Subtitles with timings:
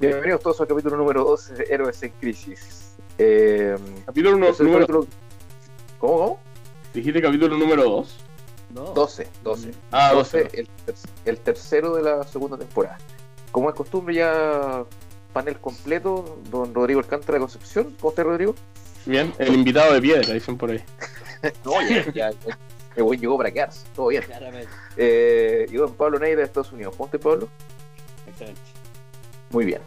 [0.00, 2.92] Bienvenidos todos al capítulo número 12 de Héroes en Crisis.
[3.18, 3.76] Eh,
[4.06, 4.54] Capítulo número.
[4.56, 5.06] capítulo-
[5.98, 6.18] ¿Cómo?
[6.18, 6.40] ¿Cómo?
[6.94, 8.16] Dijiste capítulo número 2.
[8.74, 8.84] No.
[8.94, 9.72] 12, 12.
[9.90, 10.60] Ah, 12, 12.
[10.60, 10.94] el, ter-
[11.26, 12.98] el tercero de la segunda temporada.
[13.52, 14.84] Como es costumbre, ya
[15.32, 17.94] panel completo, don Rodrigo Alcántara de Concepción.
[18.00, 18.54] ¿Cómo está, Rodrigo?
[19.06, 20.82] Bien, el invitado de piedra, dicen por ahí.
[21.64, 22.58] No, ya, ya, ya.
[22.96, 24.22] El buen llegó para quedarse, todo bien.
[24.24, 24.68] Claramente.
[24.98, 26.94] Eh, y don Pablo Neira de Estados Unidos.
[26.96, 27.48] ¿Cómo está, Pablo?
[28.26, 28.60] Excelente.
[29.48, 29.80] Muy bien.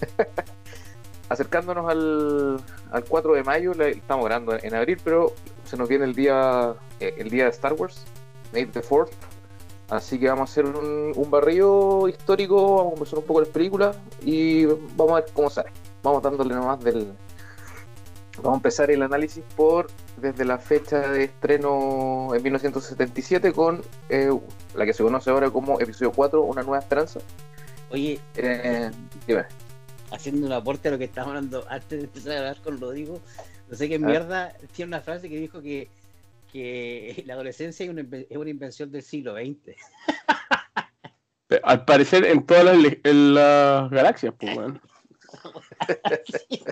[1.28, 5.32] Acercándonos al, al 4 de mayo, la- estamos grabando en abril, pero
[5.64, 8.02] se nos viene el día eh, el día de Star Wars,
[8.52, 9.10] May the 4th.
[9.90, 13.48] Así que vamos a hacer un, un barrido histórico, vamos a conversar un poco las
[13.48, 15.70] películas y vamos a ver cómo sale.
[16.02, 17.12] Vamos dándole nomás del.
[18.36, 24.30] Vamos a empezar el análisis por desde la fecha de estreno en 1977 con eh,
[24.74, 27.20] la que se conoce ahora como Episodio 4, Una Nueva Esperanza.
[27.90, 28.90] Oye, Eh,
[29.26, 29.44] dime.
[30.12, 33.20] Haciendo un aporte a lo que estábamos hablando antes de empezar a hablar con Rodrigo,
[33.68, 34.08] no sé qué A ver.
[34.08, 35.88] mierda tiene una frase que dijo que,
[36.52, 39.76] que la adolescencia es una, es una invención del siglo XX.
[41.64, 44.80] Al parecer en todas las, le- en las galaxias, pues, weón.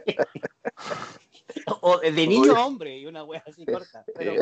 [1.81, 4.05] o de niño a hombre y una wea así corta.
[4.17, 4.35] Pero.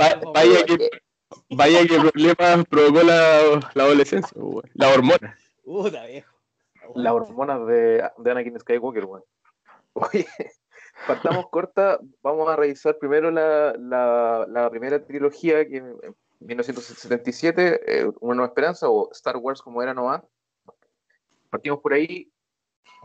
[0.00, 0.88] Va- vaya, que,
[1.50, 4.70] vaya que problemas provocó la, la adolescencia, pues.
[4.74, 5.36] La hormona.
[5.64, 6.34] Puta viejo.
[6.94, 9.24] Las hormonas de, de Anakin Skywalker, weón.
[9.92, 10.26] Oye,
[11.06, 11.98] partamos corta.
[12.22, 15.96] Vamos a revisar primero la, la, la primera trilogía que en
[16.40, 20.22] 1977, eh, Una Nueva Esperanza o Star Wars como era nomás.
[21.50, 22.30] Partimos por ahí.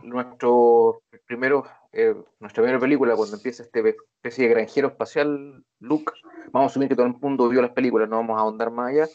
[0.02, 6.12] Nuestro primero, eh, nuestra primera película, cuando empieza este especie de granjero espacial, Luke.
[6.52, 8.90] Vamos a asumir que todo el mundo vio las películas, no vamos a ahondar más
[8.90, 9.08] allá.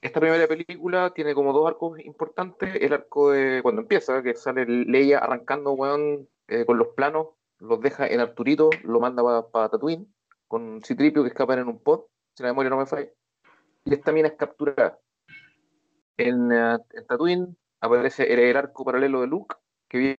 [0.00, 2.74] Esta primera película tiene como dos arcos importantes.
[2.80, 7.28] El arco de cuando empieza, que sale Leia arrancando, weón, eh, con los planos,
[7.58, 10.06] los deja en Arturito, lo manda para Tatooine,
[10.48, 13.10] con Citripio que escapan en un pod, si la memoria no me falla.
[13.84, 14.98] Y esta mina es capturada.
[16.16, 19.56] En, eh, en Tatooine aparece el, arco paralelo de Luke,
[19.88, 20.16] que vive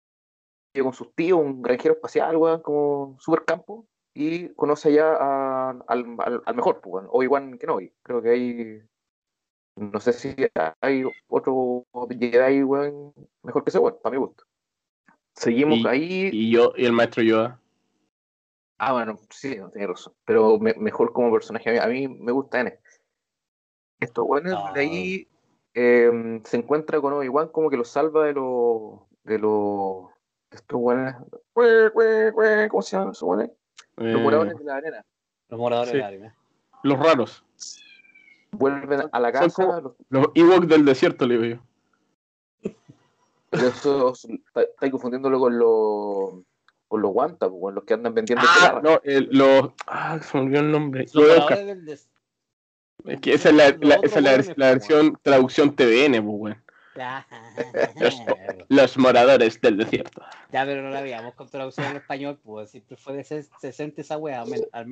[0.80, 6.06] con sus tíos, un granjero espacial, weón, como super campo, y conoce allá a- al,
[6.20, 7.91] al- al mejor, pues, Obi-Wan Kenobi.
[8.03, 8.81] Creo que hay
[9.81, 10.36] no sé si
[10.81, 14.44] hay otro Jedi, weón, mejor que ese weón, para mi gusto.
[15.36, 16.30] Seguimos Y- ahí.
[16.31, 17.59] Y yo, y el maestro Yoda.
[18.78, 20.14] Ah, bueno, sí, no tiene razón.
[20.25, 21.80] Pero me- mejor como personaje.
[21.80, 22.80] A mí, me gusta N.
[24.00, 24.72] Estos weones Ah.
[24.74, 25.28] de ahí
[25.74, 29.00] eh, se encuentra con Obi-Wan como que lo salva de los.
[29.24, 30.09] de los.
[30.50, 31.16] de estos weones.
[32.70, 33.52] ¿Cómo se llaman esos weones?
[33.96, 35.06] Los Eh, moradores de la arena.
[35.47, 35.97] Los moradores Sí.
[35.97, 36.36] de la arena.
[36.84, 37.46] los raros.
[38.52, 39.82] Vuelven a la casa.
[39.82, 41.62] los- Los Ewoks del desierto, le digo yo.
[43.52, 46.44] está- estáis confundiéndolo con los.
[46.88, 49.72] con los guantas, pues, con los que andan vendiendo Ah, no, el- los.
[49.88, 51.06] Ah, se me olvidó el nombre.
[51.14, 51.50] Los
[53.06, 55.18] Es que esa es la, Los la- otros esa es la, hueones, la pues, versión
[55.22, 56.58] traducción TVN, pues.
[56.98, 57.26] Ya,
[58.68, 60.22] Los moradores del desierto.
[60.52, 64.02] ya, pero no la habíamos con traducción en español, pues siempre fue de ses- 60
[64.02, 64.86] esa wea, al men- al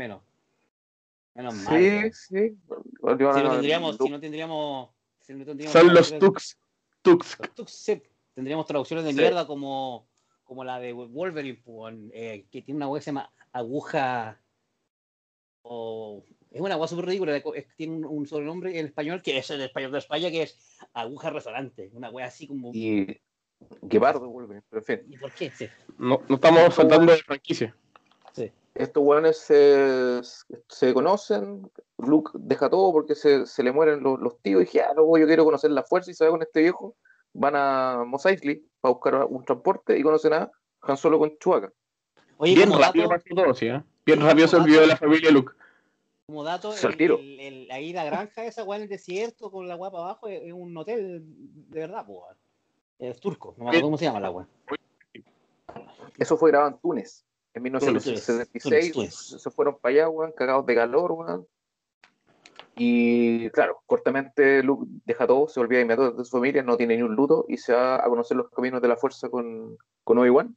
[1.42, 1.56] menos.
[1.56, 2.14] Menos mal.
[2.14, 2.56] Sí,
[3.02, 3.18] weón.
[3.18, 3.38] sí.
[3.38, 4.90] Si no tendríamos, si no tendríamos,
[5.20, 6.58] si no tendríamos Son los Tux.
[7.02, 7.38] Tux.
[7.40, 8.02] los Tux, sí.
[8.34, 9.18] Tendríamos traducciones de Sí.
[9.18, 10.08] mierda como,
[10.44, 14.40] como la de Wolverine, pues, eh, que tiene una wea que se llama aguja.
[15.62, 19.50] O, es una wea súper ridícula, es- tiene un, un sobrenombre en español que es
[19.50, 20.58] el español de España, que es
[20.94, 21.90] aguja resonante.
[21.94, 22.72] Una wea así como.
[22.74, 23.22] ¿Y, Y
[23.82, 25.20] Guepardo vuelve, pero en fin.
[25.20, 25.52] por qué?
[25.52, 25.68] Sí.
[25.98, 27.76] No, no estamos saltando de franquicia.
[28.80, 30.22] Estos weones se,
[30.70, 34.82] se conocen, Luke deja todo porque se, se le mueren los, los tíos y dije,
[34.82, 36.96] ah, luego yo quiero conocer la fuerza y se va con este viejo.
[37.34, 40.50] Van a Mos Eisley para buscar un transporte y conocen a
[40.84, 41.74] Han Solo con Chewbacca.
[42.38, 43.84] Oye, Bien rápido dato, pasó todo, sí, ¿eh?
[44.06, 45.52] Bien rápido se olvidó de la familia Luke.
[46.28, 47.20] como dato el, tiro.
[47.20, 50.42] el- el- ahí la granja esa wea en el desierto con la para abajo es,
[50.44, 52.18] es un hotel de verdad, pues.
[52.18, 52.38] weón.
[53.00, 54.48] Es turco, no me acuerdo cómo se llama la wea.
[56.18, 57.26] Eso fue grabado en Túnez.
[57.60, 59.16] En Túnez, 1976 Túnez.
[59.16, 61.48] se fueron para allá, weón, cagados de calor, weón.
[62.76, 67.04] Y claro, cortamente Luke deja todo, se olvida inmediatamente de su familia, no tiene ni
[67.04, 70.56] un luto y se va a conocer los caminos de la fuerza con, con Obi-Wan.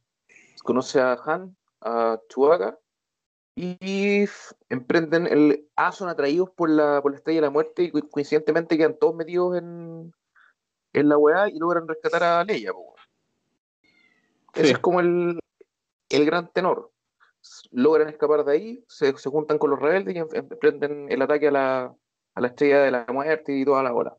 [0.63, 2.77] Conoce a Han, a Chewbacca
[3.55, 4.25] y
[4.69, 5.67] emprenden el.
[5.75, 8.97] Ah, son atraídos por la, por la estrella de la muerte y co- coincidentemente quedan
[8.97, 10.13] todos metidos en,
[10.93, 12.71] en la weá y logran rescatar a Leia.
[14.53, 15.39] Ese es como el,
[16.09, 16.92] el gran tenor.
[17.71, 21.47] Logran escapar de ahí, se, se juntan con los rebeldes y em- emprenden el ataque
[21.49, 21.95] a la,
[22.35, 24.17] a la estrella de la muerte y toda la bola.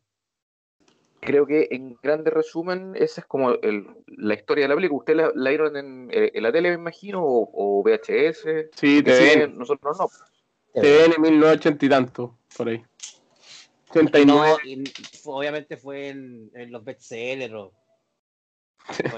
[1.21, 4.99] creo que en grande resumen, esa es como el- la historia de la película.
[4.99, 8.69] ¿Usted la, la vieron en, eh, en la tele, me imagino, o, o VHS?
[8.75, 10.09] Sí, TVN, nosotros no.
[10.75, 12.85] TVN 1980 y tanto, por ahí.
[13.91, 14.27] 89.
[14.27, 14.85] No, y
[15.25, 17.73] obviamente fue en, en los bestsellers o,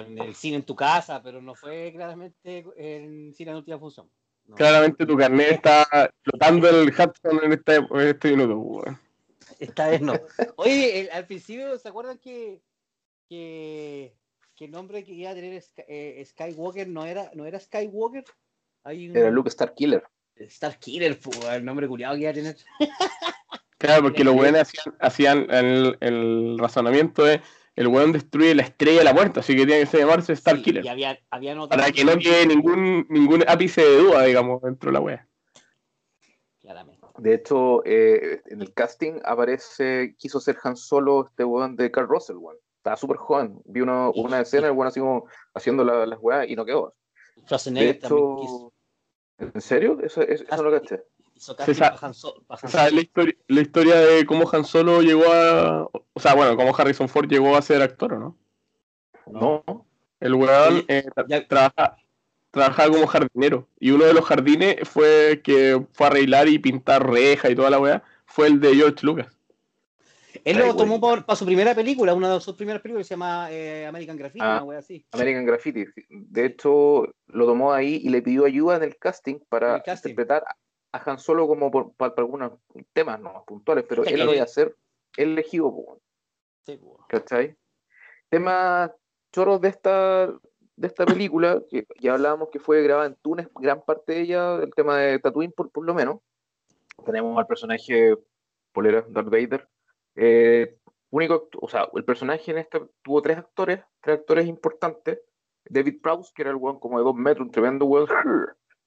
[0.07, 4.11] en el cine en tu casa, pero no fue claramente en cine en última función.
[4.47, 4.55] No.
[4.55, 8.85] Claramente tu carnet está flotando el Hudson en este, en este minuto.
[9.59, 10.15] Esta vez no.
[10.57, 12.61] Oye, el- al principio, ¿se acuerdan que,
[13.29, 14.15] que,
[14.55, 18.25] que el nombre que iba a tener eh, Skywalker no era, no era Skywalker?
[18.85, 20.05] Hay un Era Luke Starkiller.
[20.37, 22.57] Star Killer, pu, el nombre culiado que iba a tener.
[23.79, 27.41] Claro, porque los weones hacían, hacían el, el razonamiento de
[27.77, 30.63] el weón destruye la estrella de la muerte, así que tiene que llamarse Star Sí,
[30.63, 30.85] Killer.
[30.85, 31.19] Y había,
[31.69, 35.29] Para que no quede ningún, ningún ápice de duda, digamos, dentro de la wea.
[36.61, 37.07] Claramente.
[37.19, 42.09] De hecho, eh, en el casting aparece, quiso ser Han Solo este weón de Carl
[42.09, 42.57] Russell, weón.
[42.79, 43.61] Estaba súper joven.
[43.65, 46.95] Vi una, una escena, el weón así como haciendo la- las weas y no quedó.
[47.37, 48.73] De Schwarzenegger también hecho, quiso,
[49.55, 49.99] ¿en serio?
[50.03, 51.03] Eso, eso, eso no lo caché.
[52.01, 53.01] Han Solo- O sea, la Solo.
[53.03, 55.85] historia, la historia de cómo Han Solo llegó a.
[55.85, 58.37] O sea, bueno, cómo Harrison Ford llegó a ser actor, ¿o no?
[59.27, 59.87] No.
[60.21, 61.97] El weón eh, tra- trabaja,
[62.51, 63.69] trabajaba como jardinero.
[63.79, 67.71] Y uno de los jardines fue que fue a arreglar y pintar reja y toda
[67.71, 68.03] la weá.
[68.25, 69.29] Fue el de George Lucas.
[70.45, 73.15] Él Ay, lo tomó para su primera película, una de sus primeras películas que se
[73.15, 74.57] llama eh, American Graffiti, Ah.
[74.57, 75.05] una wea así.
[75.13, 75.85] American Graffiti.
[76.11, 79.83] De hecho, lo tomó ahí y le pidió ayuda en el casting para En el
[79.83, 80.11] casting.
[80.11, 80.45] interpretar
[80.97, 82.53] a Han Solo como por, para, para algunos
[82.93, 84.75] temas no puntuales, pero él lo iba a hacer
[85.17, 86.01] elegido.
[86.67, 86.81] Sí.
[87.09, 87.57] ¿cachai?
[88.29, 88.91] Temas
[89.33, 90.27] choros de esta,
[90.77, 94.55] de esta película, que ya hablábamos que fue grabada en Túnez, gran parte de ella,
[94.57, 96.21] el tema de Tatooine por, por lo menos.
[97.05, 98.17] Tenemos al personaje
[98.73, 99.69] Polera, Darth Vader.
[100.17, 100.79] Eh,
[101.11, 105.21] único, o sea, el personaje en esta tuvo tres actores, tres actores importantes.
[105.69, 108.09] David Prowse, que era el weón como de dos metros, un tremendo weón,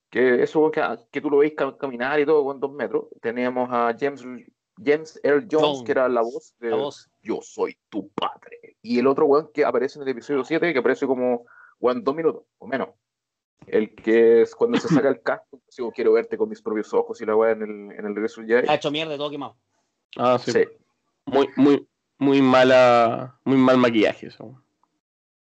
[0.10, 3.06] que eso que, que tú lo veis cam- caminar y todo, con dos metros.
[3.22, 4.24] Teníamos a James,
[4.84, 5.84] James Earl Jones, Jones.
[5.84, 7.10] que era la voz de La voz.
[7.22, 8.78] yo soy tu padre.
[8.82, 11.46] Y el otro weón que aparece en el episodio 7, que aparece como,
[11.80, 12.90] weón, dos minutos o menos.
[13.68, 16.94] El que es cuando se saca el casco, así como quiero verte con mis propios
[16.94, 17.70] ojos y la weá en el,
[18.00, 18.68] en el regreso Jedi.
[18.68, 19.58] Ha hecho mierda, todo quemado.
[20.18, 20.52] Ah, sí.
[20.52, 20.64] Sí.
[21.26, 24.64] Muy, muy, muy mala, muy mal maquillaje eso.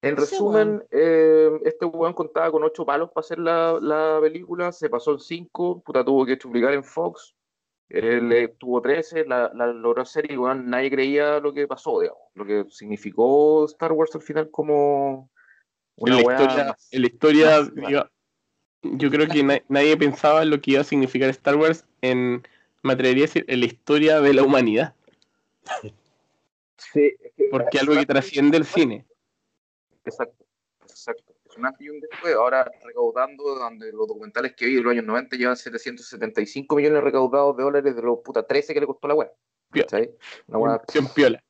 [0.02, 4.72] En Ese resumen, eh, este weón contaba con ocho palos para hacer la, la película,
[4.72, 7.36] se pasó en cinco, puta tuvo que publicar en Fox,
[7.88, 12.00] eh, le tuvo 13, la, la logró hacer y weón, nadie creía lo que pasó,
[12.00, 15.30] digamos, lo que significó Star Wars al final como
[15.98, 18.10] En una la weá historia, más- en la historia iba-
[18.82, 22.42] yo creo que na- nadie pensaba en lo que iba a significar Star Wars en,
[22.82, 24.96] me atrevería a decir, en la historia de la humanidad.
[26.76, 29.06] Sí, es que- Porque algo que trasciende el cine.
[30.04, 30.44] Exacto,
[30.82, 31.34] exacto.
[31.48, 32.34] Es un antes y un después.
[32.34, 37.56] Ahora recaudando, donde los documentales que vi de los años 90 llevan 775 millones recaudados
[37.56, 39.30] de dólares de los puta 13 que le costó la web.
[39.70, 39.86] Piola.
[39.86, 40.10] ¿Cachai?
[40.48, 41.42] Una weá- Acción piola.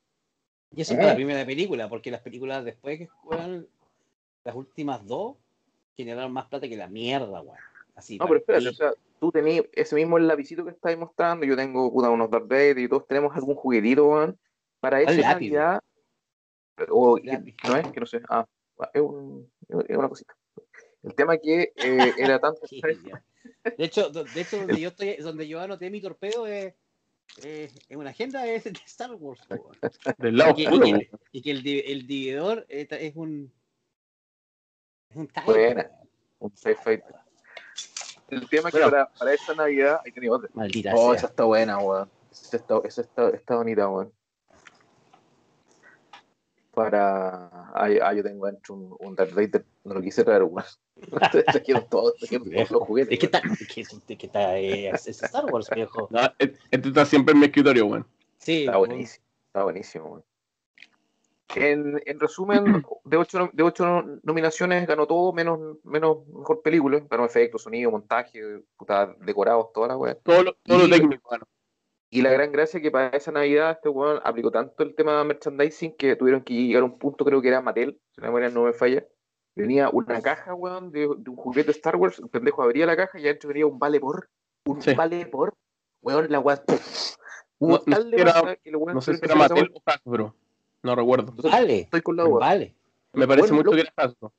[0.75, 3.69] Y eso fue la primera película, porque las películas después que fueron
[4.45, 5.37] las últimas dos
[5.97, 7.59] generaron más plata que la mierda, weón.
[7.95, 8.17] Así.
[8.17, 11.93] No, pero espérate, o sea, tú tenías ese mismo lapicito que estáis mostrando, yo tengo
[11.93, 14.39] puta, unos Darth Vader y todos tenemos algún juguetito, weón,
[14.81, 15.83] para esa Navidad.
[16.91, 17.55] O, Lápiz.
[17.69, 18.47] no es, que no sé, ah,
[18.93, 19.51] es, un-
[19.89, 20.35] es una cosita.
[21.03, 22.61] El tema que eh, era tanto...
[23.77, 26.75] De hecho, de hecho donde yo estoy, donde yo anoté mi torpedo es,
[27.43, 29.41] es- en una agenda es de Star Wars.
[30.19, 30.87] Del lado Y que, oscuro.
[30.87, 33.53] y que- y que el, el divididor es, es un
[35.11, 35.91] es un Buena.
[36.39, 37.15] un Fighter.
[38.29, 38.91] El tema que Bueno.
[38.91, 40.49] para, para esta Navidad, ahí tenía otra.
[40.55, 41.17] Maldita Oh, sea.
[41.19, 42.11] esa está buena, weón.
[42.31, 44.13] Esa está, esa está, está bonita, weón.
[46.75, 47.51] Para.
[47.75, 50.65] Ah, yo- tengo dentro un, un Darth Vader, no lo quise traer, weón.
[51.31, 53.13] Trajeron todos, trajeron todos los juguetes.
[53.13, 56.09] Es que está, es que, es que está eh, es, es Star Wars, viejo.
[56.11, 58.07] No, e- este está siempre en mi escritorio, weón.
[58.39, 60.25] Sí, Está buenísimo, está buenísimo, weón.
[61.55, 62.65] En, en resumen,
[63.05, 67.03] de ocho, de ocho nom- nominaciones ganó todo, menos, menos mejor película.
[67.11, 68.41] Ganó efectos, sonido, montaje,
[68.79, 70.15] puta, decorados, toda la weá.
[70.15, 71.47] Todo lo, todo lo técnico, mano.
[72.15, 75.17] Y la gran gracia es que para esa Navidad este weón aplicó tanto el tema
[75.17, 78.27] de merchandising que tuvieron que llegar a un punto, creo que era Mattel, si la
[78.27, 79.03] memoria no me falla.
[79.55, 82.19] Venía una caja, weón, de, de un juguete de Star Wars.
[82.19, 84.29] El pendejo abría la caja y adentro venía un vale por.
[84.67, 84.93] Un Sí.
[84.95, 85.55] vale por.
[86.03, 86.63] Weón, la weá.
[86.69, 86.77] No-
[87.59, 90.35] Hubo no tal sé era- que el weón No sé si era Mattel o Hasbro.
[90.83, 91.29] No recuerdo.
[91.31, 92.41] Entonces, Vale, Estoy con la duda.
[92.41, 92.75] vale.
[93.15, 93.77] Me parece Bueno, mucho loco.
[93.77, 94.33] que era Hasbro.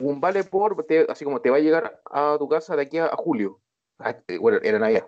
[0.00, 2.98] Un vale por, te- así como te va a llegar a tu casa de aquí
[2.98, 3.60] a, a julio.
[4.00, 5.06] Ah, eh, bueno, era Navidad.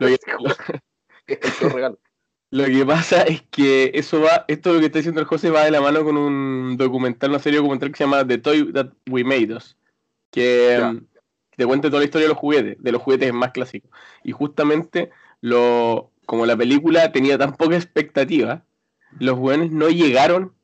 [0.00, 0.08] Lo-
[1.28, 1.98] Es el peor regalo.
[2.50, 5.64] Lo que pasa es que eso va, esto lo que está diciendo el José va
[5.64, 8.88] de la mano con un documental, una serie documental que se llama The Toy That
[9.10, 9.76] We Made Us,
[10.30, 11.06] que um,
[11.54, 13.90] te cuenta toda la historia de los juguetes, de los juguetes más clásicos.
[14.24, 15.10] Y justamente
[15.42, 18.64] lo, como la película tenía tan poca expectativa,
[19.18, 20.54] los juguetes no llegaron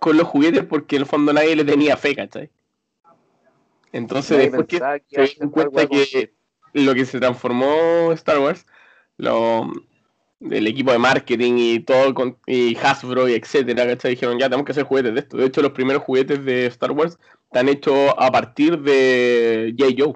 [0.00, 2.50] con los juguetes porque en el fondo nadie le tenía fe, ¿cachai?
[3.92, 6.34] Entonces después que pensaba que se dieron cuenta que
[6.74, 8.66] lo que se transformó Star Wars,
[9.18, 9.70] lo,
[10.40, 14.12] el equipo de marketing y todo, con, y Hasbro y etcétera, ¿cachai?
[14.12, 15.36] Dijeron, ya tenemos que hacer juguetes de esto.
[15.36, 19.94] De hecho, los primeros juguetes de Star Wars están hechos a partir de J.
[19.96, 20.14] Joe.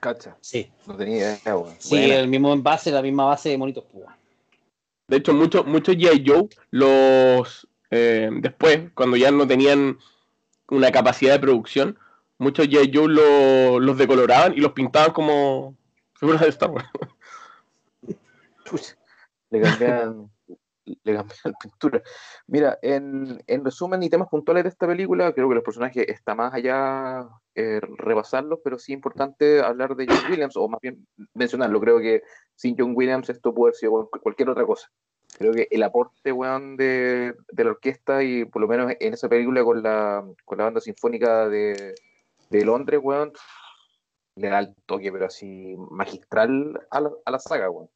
[0.00, 1.74] Cacha, Sí, no tenía idea, weón.
[1.78, 4.06] sí, el mismo envase, la misma base de monitos, pues.
[5.08, 6.14] De hecho, muchos muchos J.
[6.24, 9.98] Joe los eh, después, cuando ya no tenían
[10.68, 11.98] una capacidad de producción,
[12.38, 12.88] muchos J.
[12.94, 15.76] Joe lo- los decoloraban y los pintaban como
[16.14, 16.88] figuras de Star Wars.
[18.70, 18.96] Chucha,
[19.50, 20.30] le cambian,
[20.84, 22.02] le cambian pintura.
[22.46, 26.34] Mira, en, en resumen y temas puntuales de esta película, creo que los personajes está
[26.34, 27.80] más allá eh,
[28.64, 31.80] pero sí importante hablar de John Williams, o más bien mencionarlo.
[31.80, 32.22] Creo que
[32.54, 34.88] sin John Williams esto puede haber sido cual- cualquier otra cosa.
[35.38, 39.28] Creo que el aporte, weón, de, de la orquesta y por lo menos en esa
[39.28, 41.94] película con la, con la banda sinfónica de,
[42.50, 43.32] de Londres, weón,
[44.36, 47.88] le da el toque, pero así magistral a la, a la saga, weón.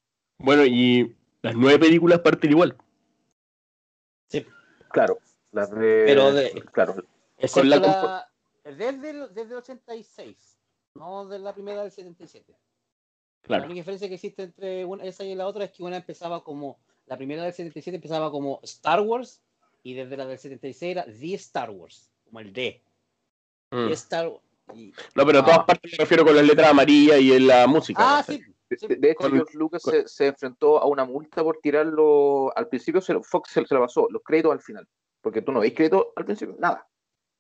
[0.45, 2.77] Bueno, y las nueve películas parten igual.
[4.91, 5.19] Claro,
[5.51, 6.05] las de.
[6.07, 6.95] Pero de- Claro,
[7.37, 8.31] Excepto la la,
[8.77, 10.59] desde, el, desde el 86,
[10.95, 12.53] no de la primera del 77.
[12.53, 12.59] La
[13.49, 13.65] Claro.
[13.65, 16.79] única diferencia que existe entre una, esa y la otra es que una empezaba como,
[17.07, 19.43] la primera del 77 empezaba como Star Wars
[19.83, 22.81] y desde la del 76 era The Star Wars, como el D.
[23.73, 23.89] Mm.
[23.89, 24.31] The Star
[24.75, 25.67] y- No, pero a todas Ah.
[25.67, 28.01] partes me refiero con las letras amarillas y en la música.
[28.19, 28.41] Ah, sí.
[28.71, 28.87] De, sí.
[28.87, 32.53] de- de hecho, George Lucas con- se, se enfrentó a una multa por tirarlo.
[32.57, 34.87] Al principio, se, Fox se, se la pasó, los créditos al final.
[35.21, 36.87] Porque tú no veis créditos al principio, nada.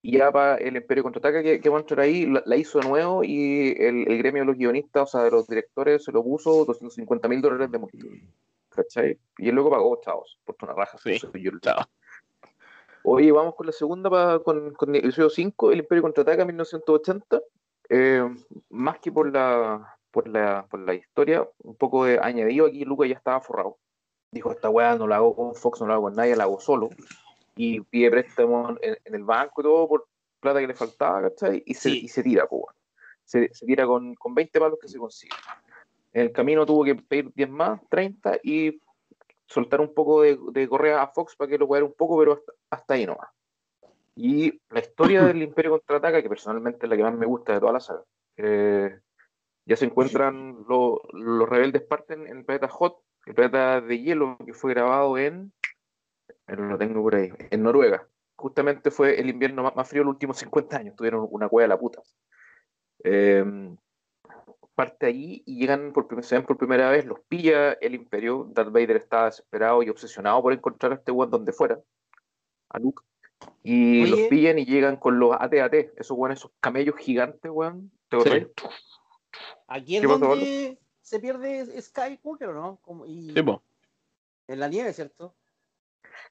[0.02, 2.86] Y ya para el Imperio Contraataca que, que a entrar ahí, la, la hizo de
[2.88, 6.22] nuevo y el, el gremio de los guionistas, o sea, de los directores, se lo
[6.22, 7.98] puso 250 mil dólares de multa.
[8.68, 9.18] ¿Cachai?
[9.38, 10.98] Y el loco pagó, chavos, por una raja.
[10.98, 11.18] Sí.
[13.02, 17.40] Oye, vamos con la segunda, pa- con, con el episodio 5, El Imperio Contraataca 1980.
[17.90, 18.22] Eh,
[18.70, 23.08] más que por la, por, la, por la historia, un poco de añadido aquí, Lucas
[23.08, 23.78] ya estaba forrado.
[24.30, 26.60] Dijo, esta weá no la hago con Fox, no la hago con nadie, la hago
[26.60, 26.88] solo.
[27.56, 30.06] Y pide préstamo en, en el banco y todo por
[30.38, 31.64] plata que le faltaba, ¿cachai?
[31.66, 32.00] Y se, Sí.
[32.04, 32.62] y se tira, pues,
[33.24, 35.34] se, se tira con, con 20 palos que se consigue.
[36.12, 38.80] En el camino tuvo que pedir 10 más, 30, y
[39.46, 42.34] soltar un poco de, de correa a Fox para que lo pudiera un poco, pero
[42.34, 43.28] hasta, hasta ahí nomás.
[44.14, 47.60] Y la historia del Imperio Contraataca, que personalmente es la que más me gusta de
[47.60, 48.02] toda la saga,
[48.36, 49.00] eh,
[49.66, 54.36] ya se encuentran lo- los rebeldes parten en el planeta Hot, el planeta de hielo
[54.44, 55.52] que fue grabado en,
[56.46, 58.06] eh, lo tengo por ahí, en Noruega.
[58.36, 61.64] Justamente fue el invierno más, más frío de los últimos 50 años, tuvieron una cueva
[61.64, 62.02] de la puta.
[63.04, 63.44] Eh,
[64.74, 68.72] parte allí y llegan por, se ven por primera vez, los pilla el imperio, Darth
[68.72, 71.78] Vader está desesperado y obsesionado por encontrar a este weón donde fuera,
[72.70, 73.02] a Luke,
[73.62, 74.10] y Oye.
[74.10, 78.46] los pillan y llegan con los AT-AT, esos weones, esos camellos gigantes, weón, ¿te Sí.
[79.74, 82.78] Aquí es ¿Qué pasó, donde se pierde Skywalker, ¿o no?
[82.82, 83.60] Como, y Sí, po.
[84.46, 85.34] en la nieve, ¿cierto?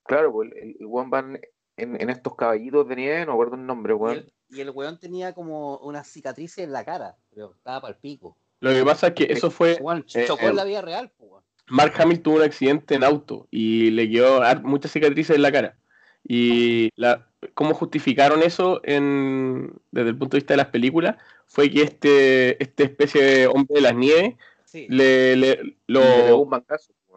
[0.06, 1.42] Claro, pues el, el weón van
[1.76, 4.16] en, en estos caballitos de nieve, no me acuerdo el nombre, Y weón.
[4.16, 8.00] el, y el weón tenía como unas cicatrices en la cara, pero estaba para el
[8.00, 8.38] pico.
[8.62, 9.78] Lo que pasa es que eso fue.
[9.82, 11.44] Weón, eh, chocó eh, en la vida real, pues, weón.
[11.68, 15.78] Mark Hamill tuvo un accidente en auto y le quedó muchas cicatrices en la cara.
[16.24, 21.70] Y la, cómo justificaron eso en, desde el punto de vista de las películas fue
[21.70, 24.36] que este, este especie de hombre de las nieves
[24.66, 24.88] Sí.
[24.90, 26.64] le, le- lo, le pegó un weón.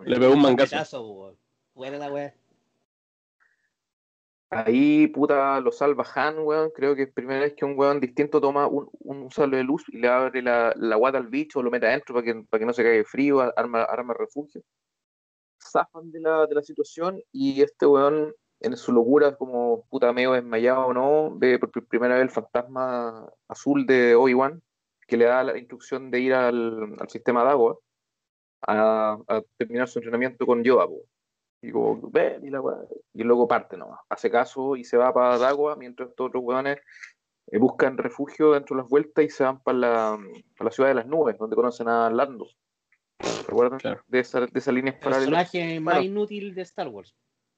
[0.05, 0.77] le pegó un mangazo.
[0.77, 0.85] La.
[4.51, 6.71] Ahí, puta, lo salva Han, weón.
[6.75, 9.85] Creo que es primera vez que un weón distinto toma un, un sable de luz
[9.89, 12.67] y le abre la, la guata al bicho, lo mete adentro para que, para que
[12.67, 14.63] no se caiga de frío, arma, arma refugio.
[15.61, 20.33] Zafan de la, de la situación y este weón, en su locura, como puta medio
[20.33, 24.63] desmayado o no, ve por pri- primera vez el fantasma azul de Obi-Wan,
[25.07, 27.79] que le da la instrucción de ir al, al sistema de agua
[28.67, 31.03] a, a terminar su entrenamiento con Yoda, po.
[31.63, 32.77] Y como, ven, y la weá.
[33.15, 34.01] Y luego parte nomás.
[34.09, 36.79] Hace caso y se va para Dagua, mientras estos otros weones
[37.51, 40.19] eh, buscan refugio dentro de las vueltas y se van para la,
[40.57, 42.47] para la ciudad de las nubes, donde conocen a Lando.
[43.49, 43.79] ¿Recuerdan?
[43.81, 44.03] Claro.
[44.07, 46.11] De, esa, de esa línea El personaje más Bueno.
[46.11, 47.15] inútil de Star Wars.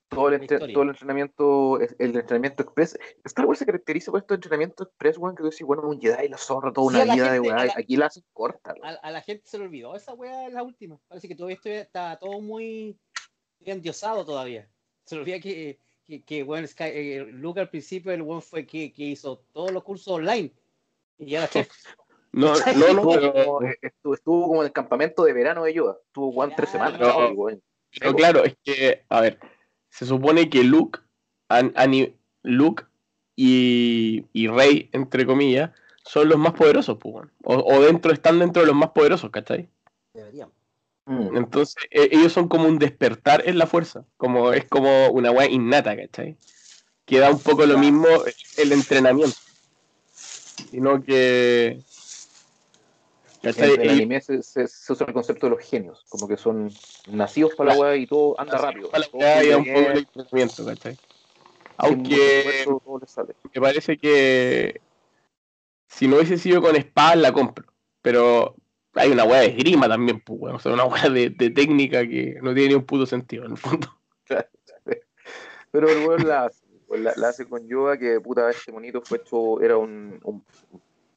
[0.09, 2.99] Todo el, entre- todo entrenamiento, el entrenamiento express.
[3.25, 6.29] Star Wars se caracteriza por estos entrenamientos express, weón, que tú decís, bueno, un Jedi
[6.29, 7.57] la zorra toda Sí, una vida de gente- weá.
[7.61, 8.87] a la- Aquí la hacen corta, weón.
[8.87, 10.99] A, a la gente se le olvidó esa weá es la última.
[11.09, 12.99] Parece que todavía estoy- está todo muy
[13.65, 14.69] endiosado todavía.
[15.05, 18.67] Se lo olvida que, que, que bueno, Sky, eh, Luke al principio, el buen fue
[18.67, 20.53] que, que hizo todos los cursos online.
[21.19, 21.69] Y ahora chef.
[22.33, 25.97] No, no, no, pero, eh, estuvo, estuvo como en el campamento de verano de Yoda.
[26.07, 27.01] Estuvo weón, tres semanas.
[27.01, 27.31] No.
[27.33, 27.63] weón.
[27.99, 29.39] pero claro, es que, a ver,
[29.99, 31.01] se supone que Luke,
[31.49, 32.15] an- ani-
[32.45, 32.85] Luke
[33.35, 35.73] y, y Rey, entre comillas,
[36.05, 39.69] son los más poderosos, pues, o, o dentro, están dentro de los más poderosos, ¿cachai?
[40.15, 40.55] Deberíamos.
[41.07, 41.37] Mm.
[41.37, 45.51] Entonces, e- ellos son como un despertar en la fuerza, como es como una weá
[45.51, 46.37] innata, ¿cachai?
[47.05, 48.07] Que da un poco lo mismo
[48.57, 49.37] el entrenamiento,
[50.13, 51.81] sino que...
[53.43, 56.69] En el anime se, se- se usa el concepto de los genios, como que son
[57.07, 58.91] nacidos para la weá y todo anda rápido.
[58.91, 60.97] para la y un poco de bien, entrenamiento, ¿cachai?
[61.77, 62.67] Aunque
[63.55, 64.81] me parece que
[65.87, 68.57] si no hubiese sido con espada la compro, pero
[68.95, 72.39] hay una weá de esgrima también, pues, o sea, una weá de, de técnica que
[72.43, 73.89] no tiene ni un puto sentido en el fondo.
[75.71, 79.03] Pero el weón la hace, weón, la, la hace con Yoda, que puta, este monito
[79.03, 80.45] fue hecho, era un, un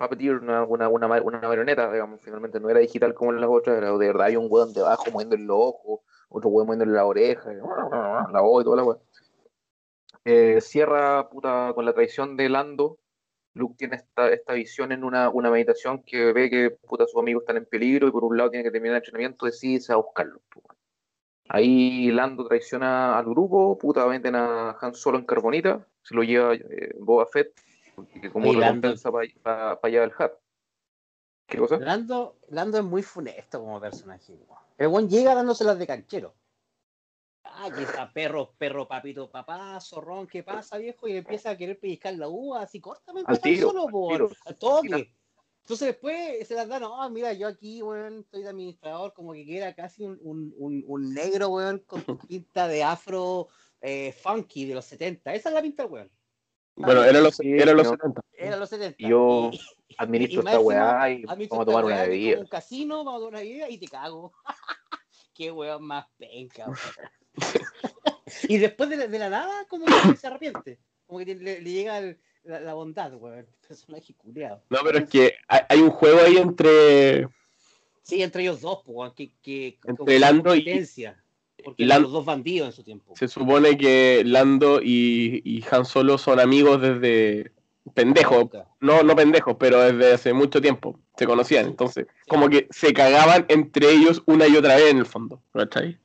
[0.02, 3.92] puppeteer, una, una, una, una marioneta, digamos, finalmente no era digital como las otras, era
[3.92, 8.42] de verdad, hay un weón debajo moviéndole los ojos, otro weón moviéndole la oreja, la
[8.42, 8.98] voz y toda la weá.
[10.26, 13.00] Eh, cierra puta con la traición de Lando.
[13.54, 17.44] Luke tiene esta, esta visión en una, una meditación que ve que puta, sus amigos
[17.44, 19.98] están en peligro y por un lado tiene que terminar el entrenamiento, decide irse a
[19.98, 20.42] buscarlos.
[20.56, 20.78] weón.
[21.50, 26.54] Ahí Lando traiciona al grupo, puta, venden a Han Solo en Carbonita, se lo lleva
[26.54, 27.52] eh, Boba Fett,
[27.96, 30.32] porque como recompensa para allá del Hat.
[31.48, 31.78] ¿Qué cosa?
[31.78, 34.34] Lando, Lando es muy funesto como personaje.
[34.78, 36.36] El buen llega dándoselas de canchero.
[37.44, 41.08] Ah, aquí está perro, perro, papito, papá, zorrón, ¿qué pasa, viejo?
[41.08, 44.30] Y empieza a querer pellizcar la uva así cortamente Al tiro, solo, al por, tiro.
[44.46, 45.14] al toque.
[45.64, 49.58] Entonces después se las da, no, mira, yo aquí, weón, estoy de administrador, como que
[49.58, 53.48] era casi un, un, un, un negro, weón, con pinta de afro
[53.82, 55.34] eh, funky de los 70.
[55.34, 56.10] Esa es la pinta weón.
[56.76, 57.92] Bueno, eran los, Sí, eran los no.
[57.92, 58.22] 70.
[58.38, 58.98] Era los 70.
[59.08, 59.52] Yo
[59.98, 62.40] Administro y esta weá y vamos a tomar una bebida.
[62.40, 64.34] Un casino, vamos a tomar una bebida y te cago.
[65.34, 66.78] Qué weón más penca, weón.
[68.48, 70.80] y después de la, de la nada, como que se arrepiente.
[71.06, 73.46] Como que le, le llega el- la, la bondad, weón.
[73.68, 74.64] Personaje culiado.
[74.70, 77.28] No, pero es que hay, hay un juego ahí entre
[78.04, 80.64] Sí, entre ellos dos, pues, weón, que, que Entre como Lando y-
[81.64, 83.14] Porque eran los dos bandidos en su tiempo.
[83.16, 87.52] Se supone que Lando y, y Han Solo son amigos desde
[87.94, 92.94] pendejos, no, no pendejos, pero desde hace mucho tiempo se conocían, entonces como que se
[92.94, 95.98] cagaban entre ellos una y otra vez en el fondo, ¿cachai?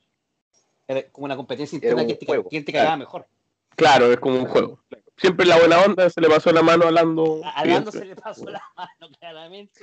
[0.89, 2.03] Era como una competencia interna.
[2.03, 3.27] un ¿Quién te, quién te cagaba mejor?
[3.75, 4.79] Claro, es como un juego.
[5.17, 7.41] Siempre la buena onda se le pasó la mano a Lando.
[7.45, 9.81] A a Lando se le pasó la mano, claramente.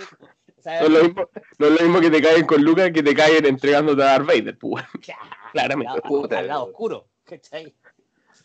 [0.65, 3.13] No es, lo mismo, no es lo mismo que te caen con Lucas que te
[3.15, 4.88] caen entregándote a Darth Vader, pues, weón.
[5.52, 5.91] Claramente.
[5.93, 6.71] Al, al lado weón.
[6.71, 7.76] oscuro, ¿cachai?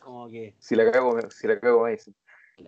[0.01, 0.55] Como que.
[0.59, 2.15] Si la cago, me- si la cago, me dicen.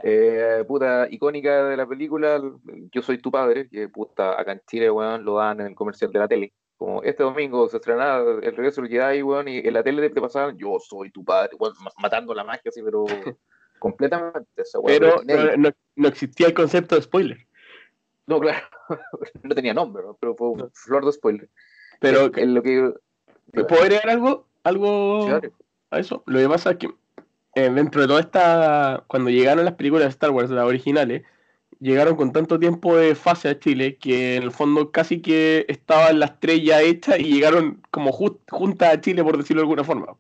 [0.04, 2.54] Eh, puta, icónica de la película, el-
[2.92, 6.12] Yo soy tu padre, que puta, acá en Chile, weón, lo dan en el comercial
[6.12, 6.52] de la tele.
[6.76, 10.20] Como este domingo se estrenaba El regreso del Jedi, weón, y en la tele te
[10.20, 13.04] pasaban Yo soy tu padre, weón, ma- matando la magia así, pero
[13.78, 14.48] completamente.
[14.56, 17.38] esa weá, Pero no, no- no existía el concepto de spoiler.
[18.26, 18.66] No, claro,
[19.42, 20.16] no tenía nombre, ¿no?
[20.20, 21.48] pero fue un flor de spoiler.
[22.00, 22.92] Pero, en lo que.
[23.52, 24.46] ¿puedo agregar algo?
[24.62, 25.26] Algo
[25.90, 26.22] a eso.
[26.26, 26.90] Lo que pasa es que
[27.54, 29.04] eh, dentro de toda esta.
[29.06, 31.22] Cuando llegaron las películas de Star Wars, las originales,
[31.80, 36.18] llegaron con tanto tiempo de fase a Chile que en el fondo casi que estaban
[36.20, 39.84] las tres ya hechas y llegaron como ju- juntas a Chile, por decirlo de alguna
[39.84, 40.16] forma.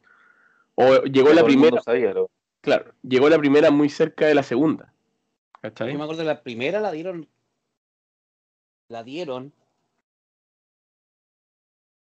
[0.74, 2.30] O llegó la primera, sabía, lo-
[2.62, 4.92] claro, llegó la primera muy cerca de la segunda.
[5.62, 5.92] ¿Cachai?
[5.92, 7.28] Yo me acuerdo de la primera la dieron.
[8.90, 9.52] La dieron.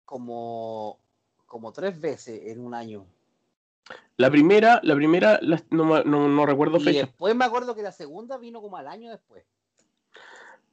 [0.05, 0.99] Como.
[1.47, 3.05] Como tres veces en un año.
[4.17, 6.99] La primera, la primera, la- no, no, no recuerdo Y fecha.
[7.05, 9.45] después me acuerdo que la segunda vino como al año después.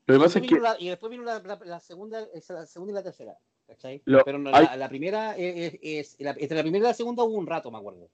[0.07, 2.95] Lo que pasa es que la- y después vino la, segunda, esa, la segunda y
[2.95, 3.39] la tercera.
[3.67, 4.03] ¿cachai?
[4.05, 6.95] Lo- Pero no, hay- la, primera es, es- es- la- entre la primera y la
[6.95, 8.09] segunda hubo un rato, me acuerdo.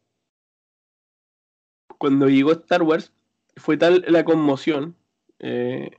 [1.98, 3.10] cuando llegó Star Wars,
[3.56, 4.96] fue tal la conmoción
[5.38, 5.90] eh,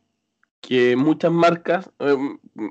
[0.62, 2.15] que muchas marcas, eh,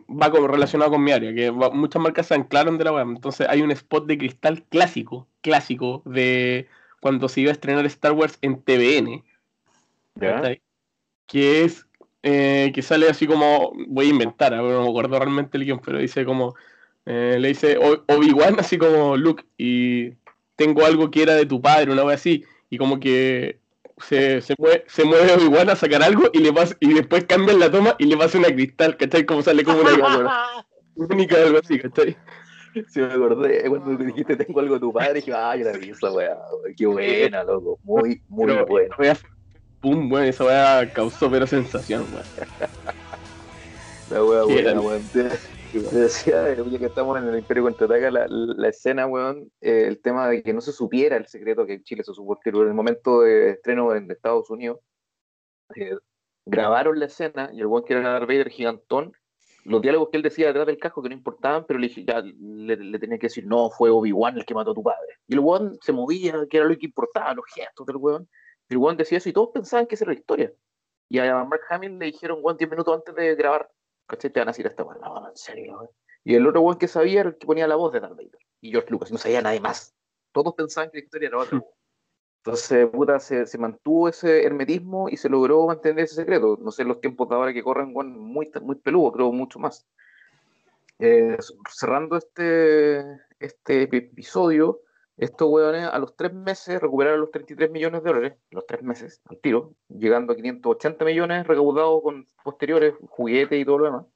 [0.09, 3.09] va como relacionado con mi área, que va- muchas marcas se anclaron de la web.
[3.09, 6.69] Entonces hay un spot de cristal clásico, clásico, de
[7.01, 9.25] cuando se iba a estrenar Star Wars en TVN,
[11.27, 11.87] que es
[12.23, 15.81] eh, que sale así como, voy a inventar, ahora no me acuerdo realmente el guion,
[15.85, 16.57] pero dice como,
[17.05, 20.15] eh, le dice Obi-Wan así como Luke, y
[20.57, 23.61] tengo algo que era de tu padre, una vez así, y como que
[23.99, 27.59] se, se mueve, se mueve Obi-Wan a sacar algo y le pasa, y después cambian
[27.59, 29.25] la toma y le pasa una cristal, ¿cachai?
[29.25, 30.65] Como sale como una
[30.97, 32.17] única algo así, ¿cachai?
[32.89, 35.91] Sí, me acordé cuando me dijiste tengo algo de tu padre, dije, ay, la vi
[35.91, 36.37] esa weá,
[36.77, 38.95] qué buena, loco, muy, muy Pero buena.
[38.97, 39.13] fue-
[39.81, 42.27] Pum, weón, esa weá causó pero sensación, weón.
[44.11, 45.11] La weá buena, weón.
[45.73, 50.01] Te decía, eh, ya que estamos en el Imperio Contraataca, la, escena, weón, eh, el
[50.01, 52.57] tema de que no se supiera el secreto que en Chile se supo que en
[52.57, 54.79] el momento de estreno en Estados Unidos,
[55.75, 55.97] eh,
[56.45, 59.13] grabaron la escena y el weón que era Darth Vader gigantón,
[59.65, 62.77] los diálogos que él decía detrás del casco que no importaban, pero le, ya, le,
[62.77, 65.19] le tenía que decir, no, fue Obi-Wan el que mató a tu padre.
[65.27, 68.29] Y el weón se movía, que era lo que importaba, los gestos del weón.
[68.69, 70.53] Y el weón decía eso y todos pensaban que esa era la historia.
[71.09, 73.69] Y a Mark Hamill le dijeron, weón, 10 minutos antes de grabar,
[74.07, 74.31] ¿cachai?
[74.31, 75.91] Te van a decir esta weón, no, en serio, weón.
[76.25, 78.39] Y el otro weón que sabía era el que ponía la voz de Darth Vader.
[78.61, 79.95] Y George Lucas, no sabía nadie más.
[80.33, 81.61] Todos pensaban que la historia era otra.
[82.45, 86.59] Entonces, puta, se, se mantuvo ese hermetismo y se logró mantener ese secreto.
[86.61, 89.87] No sé, los tiempos de ahora que corren, weón, muy, muy peludo, creo mucho más.
[90.99, 91.37] Eh,
[91.71, 93.05] cerrando este,
[93.39, 94.81] este episodio,
[95.17, 99.21] estos weones a los tres meses recuperaron los 33 millones de dólares, los tres meses,
[99.25, 104.07] al tiro, llegando a 580 millones recaudados con posteriores, juguetes y todo lo demás.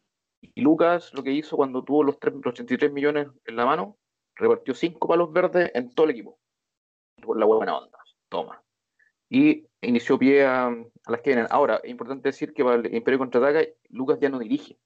[0.42, 3.98] Y Lucas lo que hizo cuando tuvo los, tres- los 83 millones en la mano,
[4.34, 6.38] repartió cinco palos verdes en todo el equipo.
[7.22, 8.62] Por la buena onda, toma.
[9.28, 11.46] Y inició pie a, a las que vienen.
[11.50, 14.78] Ahora, es importante decir que para el Imperio Contraataca, Lucas ya no dirige.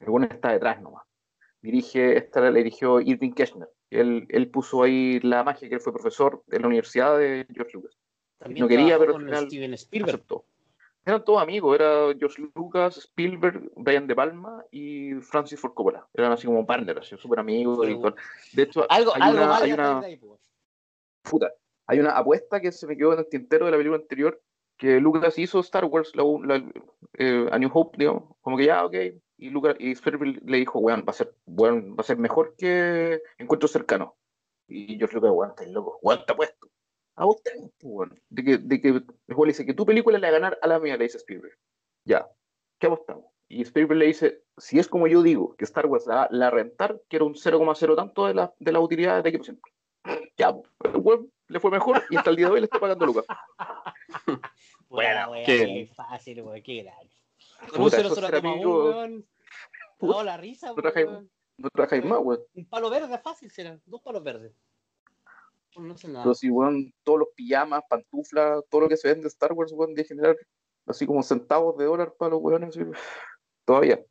[0.00, 1.04] El bueno está detrás nomás
[1.60, 3.68] dirige, esta la dirigió Irving Kirchner.
[4.00, 7.72] Él, él puso ahí la magia, que él fue profesor de la Universidad de George
[7.74, 7.98] Lucas.
[8.38, 10.14] También No quería, pero al final Steven Spielberg.
[10.16, 10.44] Aceptó.
[11.04, 16.06] Eran todos amigos, era George Lucas, Spielberg, Brian De Palma y Francis Ford Coppola.
[16.14, 18.14] Eran así como partners, súper amigos.
[18.52, 20.40] De hecho, Algo, hay, algo una, hay, una, ahí, pues.
[21.22, 21.52] puta,
[21.88, 24.40] hay una apuesta que se me quedó en el tintero de la película anterior,
[24.76, 26.72] que Lucas hizo Star Wars, la, la-
[27.18, 28.94] eh, A New Hope, digamos, como que ya, ok,
[29.42, 32.54] y Lucas y Spielberg le dijo, weón, va a ser, weón, va a ser mejor
[32.56, 34.16] que Encuentro Cercano.
[34.68, 36.68] Y George Lucas, weón, está loco, weón, está puesto.
[37.16, 37.50] A vos te
[37.82, 38.18] weón.
[38.30, 40.78] De que, de que, le dice que tu película le va a ganar a la
[40.78, 41.58] mía, le dice Spielberg.
[42.06, 42.26] Ya,
[42.78, 43.26] ¿qué apostamos?
[43.48, 46.48] Y Spielberg le dice, si es como yo digo, que Star Wars la, la va
[46.48, 49.72] a rentar, quiero un 0,0 tanto de la, de la utilidad de equipo siempre.
[50.38, 53.04] Ya, el weón le fue mejor y hasta el día de hoy le está pagando
[53.06, 53.26] Lucas.
[54.88, 57.12] Buena, weón, qué- fácil, weón, qué grande.
[57.78, 59.26] Un cero esos cero ser toma amigos- uno, weón.
[60.02, 61.28] No, la risa, No.
[61.58, 62.40] No trabajáis más, weón.
[62.54, 64.52] Un palo verde fácil será, dos palos verdes.
[65.76, 66.24] No sé nada.
[66.24, 69.72] Pero si, weón, todos los pijamas, pantuflas, todo lo que se vende de Star Wars,
[69.72, 70.36] weón, de generar
[70.86, 72.76] así como centavos de dólar para los weones,
[73.64, 74.02] todavía.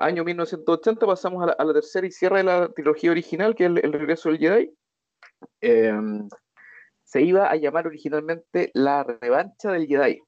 [0.00, 3.64] Año 1980 pasamos a la, a la tercera y cierre de la trilogía original, que
[3.64, 4.74] es el, el regreso del Jedi.
[5.60, 5.92] Eh,
[7.02, 10.20] se iba a llamar originalmente La Revancha del Jedi,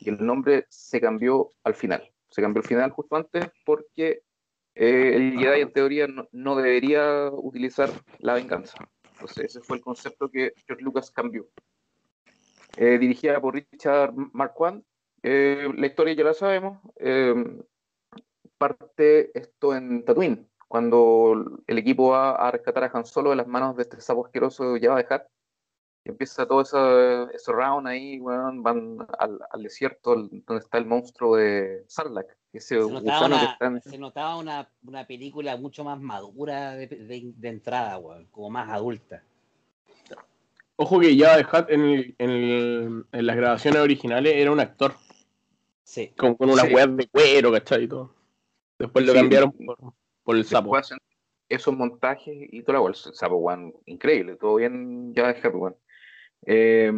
[0.00, 2.13] y el nombre se cambió al final.
[2.34, 4.22] Se cambió al final justo antes porque
[4.74, 8.76] eh, el Jedi en teoría no, no debería utilizar la venganza.
[9.12, 11.46] Entonces ese fue el concepto que George Lucas cambió.
[12.76, 14.82] Eh, dirigida por Richard Marquand.
[15.22, 16.80] Eh, la historia ya la sabemos.
[16.96, 17.62] Eh,
[18.58, 23.46] parte esto en Tatooine, cuando el equipo va a rescatar a Han Solo de las
[23.46, 25.22] manos de este sapo asqueroso ya de Hat.
[26.06, 30.84] Y empieza todo ese, ese round ahí, weón, van al, al desierto donde está el
[30.84, 33.82] monstruo de Sarlacc, ese se notaba, gusano que una, está en...
[33.82, 38.68] se notaba una, una película mucho más madura de, de- de entrada, weón, como más
[38.68, 39.22] adulta.
[40.76, 44.60] Ojo que ya de Hat en, el- en, el- en las grabaciones originales era un
[44.60, 44.94] actor,
[45.84, 46.08] Sí.
[46.18, 46.74] con, con unas Sí.
[46.74, 47.84] weas de cuero, ¿cachai?
[47.84, 48.14] Y todo.
[48.78, 49.18] Después lo Sí.
[49.20, 49.78] cambiaron por,
[50.22, 50.76] por el sapo.
[50.76, 50.98] Después
[51.48, 55.54] esos montajes y toda la weá, el sapo, weón, increíble, todo bien ya de Hat,
[55.54, 55.76] weón.
[56.46, 56.92] Eh,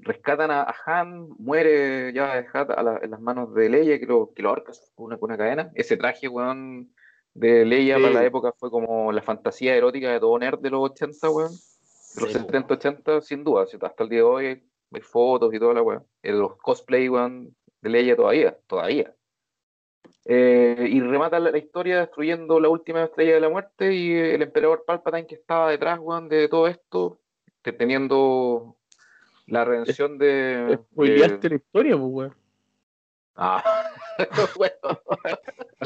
[0.00, 3.98] rescatan a, a Han, muere ya de Hat a la- en las manos de Leia,
[3.98, 5.70] que lo, que lo ahorca con una, cadena.
[5.74, 6.92] Ese traje, weón,
[7.34, 8.02] de Leia Sí.
[8.02, 11.50] para la época fue como la fantasía erótica de todo nerd de los 80, weón.
[11.52, 14.46] De los Sí, 70, 80, sin duda, hasta el día de hoy
[14.92, 16.02] hay fotos y toda la.
[16.22, 19.14] Eh, Los cosplay, weón, de Leia todavía, todavía.
[20.24, 24.42] Eh, y remata la, la historia destruyendo la última estrella de la muerte y el
[24.42, 27.18] emperador Palpatine que estaba detrás, weón, de todo esto,
[27.62, 28.76] te- teniendo
[29.52, 30.78] la redención de...
[30.92, 32.34] Spoileaste de- la historia, pues, weón.
[33.36, 33.62] Ah,
[34.56, 34.74] bueno,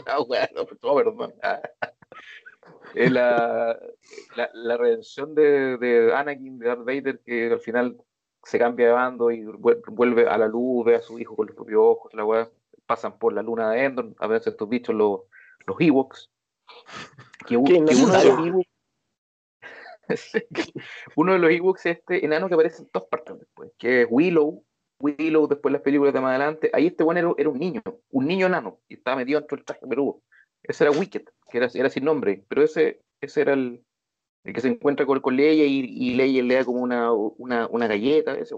[0.07, 1.35] ah, bueno, pues, oh, perdón.
[1.43, 1.61] Ah.
[2.95, 3.79] Eh, la,
[4.37, 7.97] la, la redención de, de Anakin, de Darth Vader, que al final
[8.43, 11.47] se cambia de bando y vuel- vuelve a la luz, ve a su hijo con
[11.49, 12.49] los propios ojos, la weá,
[12.87, 15.23] pasan por la luna de Endor, a veces estos bichos, los,
[15.67, 16.31] los Ewoks.
[17.47, 18.47] Que, que uno de los necesario.
[18.47, 18.69] Ewoks
[21.17, 24.09] uno de los Ewoks es este enano que aparece en todas partes después, que es
[24.11, 24.65] Willow.
[24.99, 26.71] Willow, después las películas de más adelante.
[26.73, 29.65] Ahí este bueno era, era un niño, un niño enano, y estaba metido dentro del
[29.67, 30.23] traje peludo.
[30.63, 33.85] Ese era Wicked, que era, era sin nombre, pero ese ese era el,
[34.45, 37.87] el que se encuentra con, con Leia y, y le da como una, una, una
[37.87, 38.55] galleta, ese.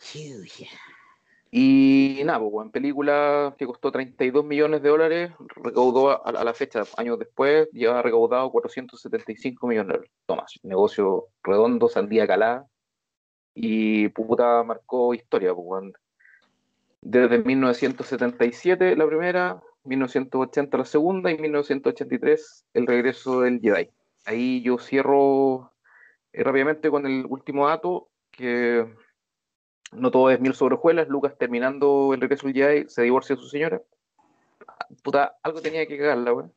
[0.00, 0.68] Chuya.
[1.56, 5.30] Y nada, pues, weón, película que costó 32 millones de dólares,
[5.62, 10.12] recaudó a, la fecha, años después, ha recaudado 475 millones de dólares.
[10.26, 12.66] Toma, negocio redondo, sandía calada.
[13.54, 15.92] Y puta marcó historia, pues.
[17.02, 23.90] Desde 1977 la primera, 1980 la segunda y 1983 el regreso del Jedi.
[24.26, 25.70] Ahí yo cierro
[26.32, 28.92] eh, rápidamente con el último dato, que
[29.92, 31.08] no todo es mil sobre hojuelas.
[31.08, 33.82] Lucas terminando el regreso del Jedi se divorcia de su señora.
[35.02, 36.52] Puta, algo tenía que cagarla, weón.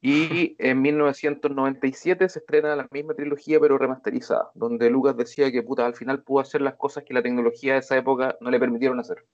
[0.00, 5.86] Y en 1997 se estrena la misma trilogía pero remasterizada, donde Lucas decía que puta,
[5.86, 9.00] al final pudo hacer las cosas que la tecnología de esa época no le permitieron
[9.00, 9.24] hacer.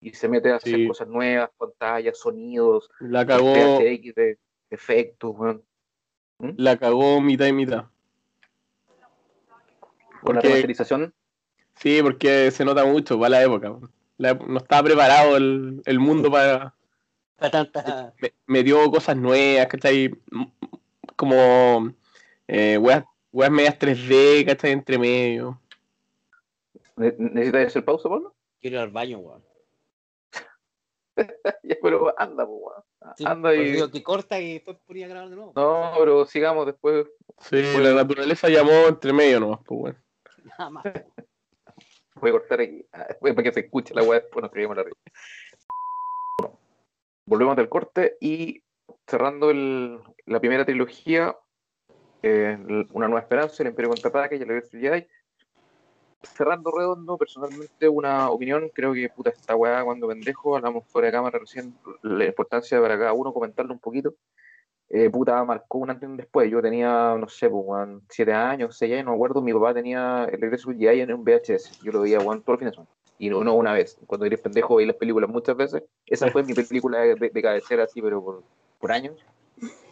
[0.00, 0.86] Y se mete a hacer Sí.
[0.86, 4.38] cosas nuevas, pantallas, sonidos, La cagó, de
[4.70, 5.64] efectos, weón.
[6.38, 7.86] la cagó mitad y mitad.
[10.22, 11.14] Con la remasterización,
[11.76, 13.76] Sí, porque se nota mucho para la época.
[14.16, 16.74] La no estaba preparado el, el mundo para...
[17.36, 18.14] Para tanta.
[18.20, 20.14] Me, me dio cosas nuevas, ¿cachai?
[21.16, 21.92] Como
[22.46, 24.70] eh, weas, weas medias 3D, ¿cachai?
[24.72, 25.60] Entre medio.
[26.96, 28.34] ¿ne- ¿necesitas hacer pausa, Pablo?
[28.60, 29.42] Quiero ir al baño, weón.
[31.62, 32.82] Ya, pero anda, pues, weón.
[33.16, 33.72] Sí, Anda por eso y.
[33.72, 35.52] digo que corta y después ponía a grabar de nuevo.
[35.54, 37.06] No, pero sigamos después.
[37.38, 39.98] Sí, la naturaleza llamó entre medio nomás, pues bueno.
[40.58, 40.84] Nada más.
[42.20, 42.86] Voy a cortar aquí.
[42.92, 44.84] Ah, para que se escuche la weá, después nos creemos la.
[46.38, 46.58] Bueno,
[47.26, 48.62] volvemos del corte y
[49.06, 51.36] cerrando el- la primera trilogía,
[52.22, 52.56] eh,
[52.92, 55.06] Una Nueva Esperanza, El Imperio Contraataque y El Regreso Jedi.
[56.22, 61.12] Cerrando redondo, personalmente una opinión, creo que puta esta weá cuando pendejo, hablamos fuera de
[61.12, 64.14] cámara recién, la importancia para cada uno comentarlo un poquito.
[64.90, 66.50] Eh, puta, marcó un antes y un después.
[66.50, 69.42] Yo tenía, no sé, pues, siete años, seis años, no me acuerdo.
[69.42, 71.80] Mi papá tenía el regreso del Jedi en un VHS.
[71.82, 72.90] Yo lo veía, weón, todos los fines de semana.
[73.18, 73.98] Y no, no una vez.
[74.06, 75.82] Cuando eres pendejo, veía las películas muchas veces.
[76.06, 78.42] Esa fue mi película de, de cabecera, así, pero
[78.78, 79.24] por, años.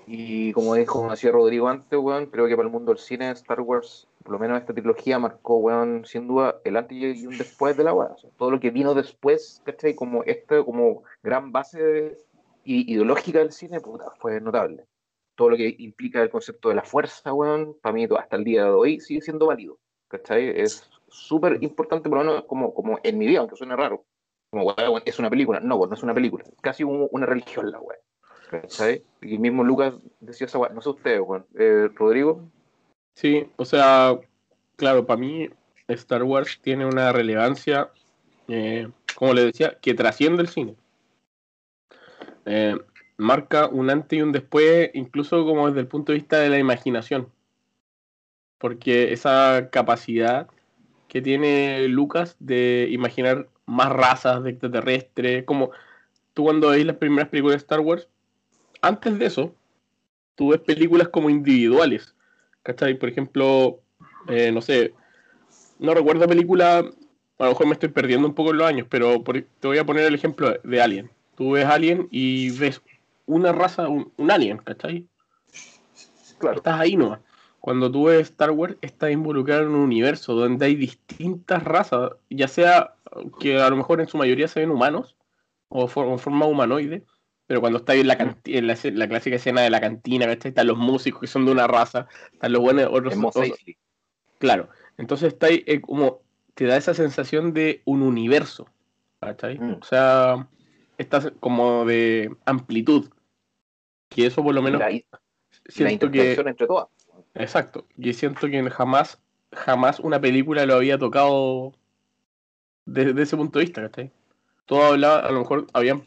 [0.07, 1.99] Y como dijo, decía Rodrigo antes,
[2.31, 5.57] creo que para el mundo del cine, Star Wars, por lo menos esta trilogía, marcó,
[5.59, 8.15] weón, sin duda, el antes y un después de la weá.
[8.37, 9.95] Todo lo que vino después, ¿cachai?
[9.95, 12.19] Como esta, como gran base
[12.65, 14.87] i- ideológica del cine, puta, fue notable
[15.35, 18.65] todo lo que implica el concepto de la fuerza, weón, para mí hasta el día
[18.65, 19.79] de hoy sigue siendo válido.
[20.09, 20.49] ¿Cachai?
[20.61, 24.05] Es súper importante, por lo menos como, como en mi vida, aunque suene raro.
[24.51, 25.59] Como, weón, es una película.
[25.61, 26.45] No, weón, no es una película.
[26.61, 27.99] Casi un- una religión la weón.
[28.51, 29.03] ¿Cachai?
[29.23, 30.75] Y mismo Lucas decía esa weón.
[30.75, 31.47] No sé ustedes, weón.
[31.59, 32.43] Eh, Rodrigo,
[33.15, 34.19] Sí, o sea,
[34.77, 35.49] claro, para mí
[35.89, 37.91] Star Wars tiene una relevancia,
[38.49, 40.77] eh, como le decía, que trasciende el cine.
[42.47, 42.77] Eh,
[43.17, 46.59] marca un antes y un después, incluso como desde el punto de vista de la
[46.59, 47.29] imaginación.
[48.59, 50.49] Porque esa capacidad
[51.09, 55.71] que tiene Lucas de imaginar más razas de extraterrestres, como
[56.35, 58.09] tú cuando veis las primeras películas de Star Wars,
[58.81, 59.55] antes de eso,
[60.35, 62.15] tú ves películas como individuales.
[62.63, 62.95] ¿Cachai?
[62.95, 63.81] Por ejemplo,
[64.29, 64.95] eh, no sé,
[65.79, 69.23] no recuerdo película, a lo mejor me estoy perdiendo un poco en los años, pero
[69.23, 71.11] por- te voy a poner el ejemplo de Alien.
[71.37, 72.83] Tú ves Alien y ves
[73.27, 75.07] una raza, un, un alien, ¿cachai?
[76.39, 76.57] claro.
[76.57, 77.21] Estás ahí nomás.
[77.61, 82.49] Cuando tú ves Star Wars, estás involucrado en un universo donde hay distintas razas, ya
[82.49, 82.95] sea
[83.39, 85.17] que a lo mejor en su mayoría se ven humanos
[85.69, 87.05] o for- en forma humanoide,
[87.47, 90.49] pero cuando estás en la, en la, la clásica escena de la cantina, ¿cachai?
[90.49, 93.59] Están los músicos que son de una raza, están los buenos, otros, otros-.
[94.39, 94.69] Claro,
[94.99, 96.21] entonces está ahí, eh, como
[96.55, 98.67] te da esa sensación de un universo,
[99.21, 99.59] ¿cachai?
[99.59, 99.79] Mm.
[99.81, 100.49] O sea,
[101.03, 103.11] estás como de amplitud,
[104.09, 105.21] que eso por lo menos La, y la
[105.67, 106.33] siento que...
[106.35, 106.89] entre todas.
[107.35, 109.19] Exacto, y siento que jamás,
[109.53, 111.73] jamás una película lo había tocado
[112.85, 114.11] desde ese punto de vista, ¿cachai?
[114.67, 116.05] Todo hablaba, a lo mejor habían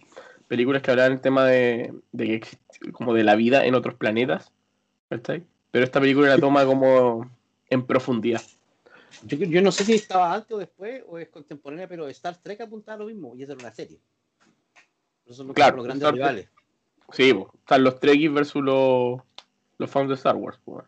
[0.48, 2.46] películas que hablaban el tema de, de
[2.92, 4.52] como de la vida en otros planetas,
[5.10, 5.44] ¿cachai?
[5.72, 7.30] Pero esta película la toma como
[7.70, 8.42] en profundidad.
[9.24, 12.62] Yo, yo no sé si estaba antes o después o es contemporánea, pero Star Trek
[12.62, 14.00] apuntaba a lo mismo y esa era una serie.
[15.30, 16.50] Son los, Claro, los grandes Star rivales.
[17.12, 19.22] Sí, po, están los Trekkies versus los,
[19.78, 20.58] los fans de Star Wars.
[20.64, 20.84] po.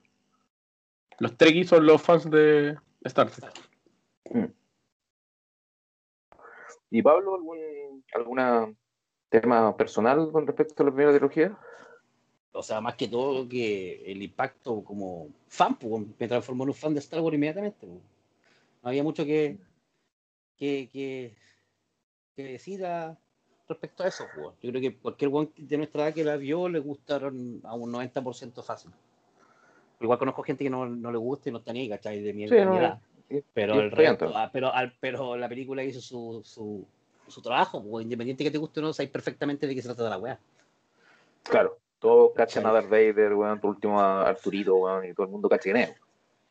[1.20, 3.52] Los Trekkies son los fans de Star Trek.
[6.90, 8.74] ¿Y Pablo, algún alguna
[9.30, 11.58] tema personal con respecto a la primera trilogía?
[12.54, 16.76] O sea, más que todo que el impacto como fan, pues, me transformó en un
[16.76, 17.86] fan de Star Wars inmediatamente.
[17.86, 18.00] pues.
[18.82, 19.58] No había mucho que,
[20.58, 21.36] que, que,
[22.36, 23.18] que decir a-
[23.68, 24.26] respecto a eso.
[24.62, 27.92] Yo creo que cualquier one de nuestra edad que la vio le gustaron a un
[27.92, 28.92] 90% fácil.
[30.00, 31.88] Igual conozco gente que no, no le gusta y no está ni.
[31.88, 33.00] De mi, Sí, de no, mi edad.
[33.54, 36.86] Pero el está ah, pero, al- pero la película hizo su, su,
[37.28, 40.10] su trabajo, pues, independiente que te guste o no, sabes perfectamente de qué se trata
[40.10, 40.40] la weá.
[41.44, 45.32] Claro, todos cachan a Darth Vader, weón, por último a Arturito, weón, y todo el
[45.32, 45.72] mundo cacha.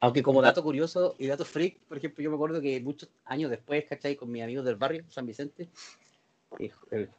[0.00, 3.50] Aunque como dato curioso y dato freak, por ejemplo, yo me acuerdo que muchos años
[3.50, 4.16] después, ¿cachai?
[4.16, 5.68] Con mis amigos del barrio, San Vicente,
[6.90, 7.10] el,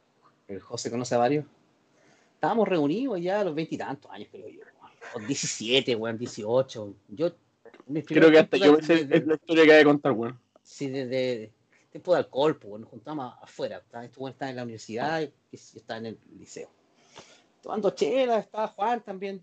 [0.48, 1.44] el José conoce a varios,
[2.34, 4.60] estábamos reunidos ya a los veintitantos años, creo yo.
[5.14, 6.94] O 17, weón, 18.
[7.08, 7.32] Yo,
[8.06, 10.38] Creo que hasta yo sé de- es la historia que hay que contar, weón.
[10.62, 11.50] Sí, desde
[11.90, 13.78] tiempo de alcohol, pues, nos juntábamos afuera.
[14.02, 15.30] Estos güeyes estaban en la universidad y yo
[15.80, 16.68] estaba en el liceo.
[17.62, 19.42] Tomando chela, estaba Juan también.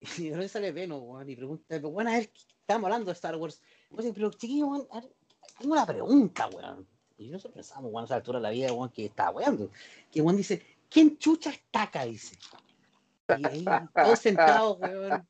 [0.18, 2.30] Y de sale Veno, weón, y pregunta, pero bueno, a ver,
[2.60, 3.60] estábamos hablando de Star Wars.
[3.90, 4.88] Digo, pero chiquillo, weón,
[5.58, 6.86] tengo una pregunta, weón.
[7.18, 9.70] Y nosotros pensamos, weón, a esa altura de la vida, weón, que está weón.
[10.10, 12.04] Que weón dice, ¿quién chucha es Taca?
[12.04, 12.36] Dice.
[13.28, 15.26] Y ahí, todos sentados, weón,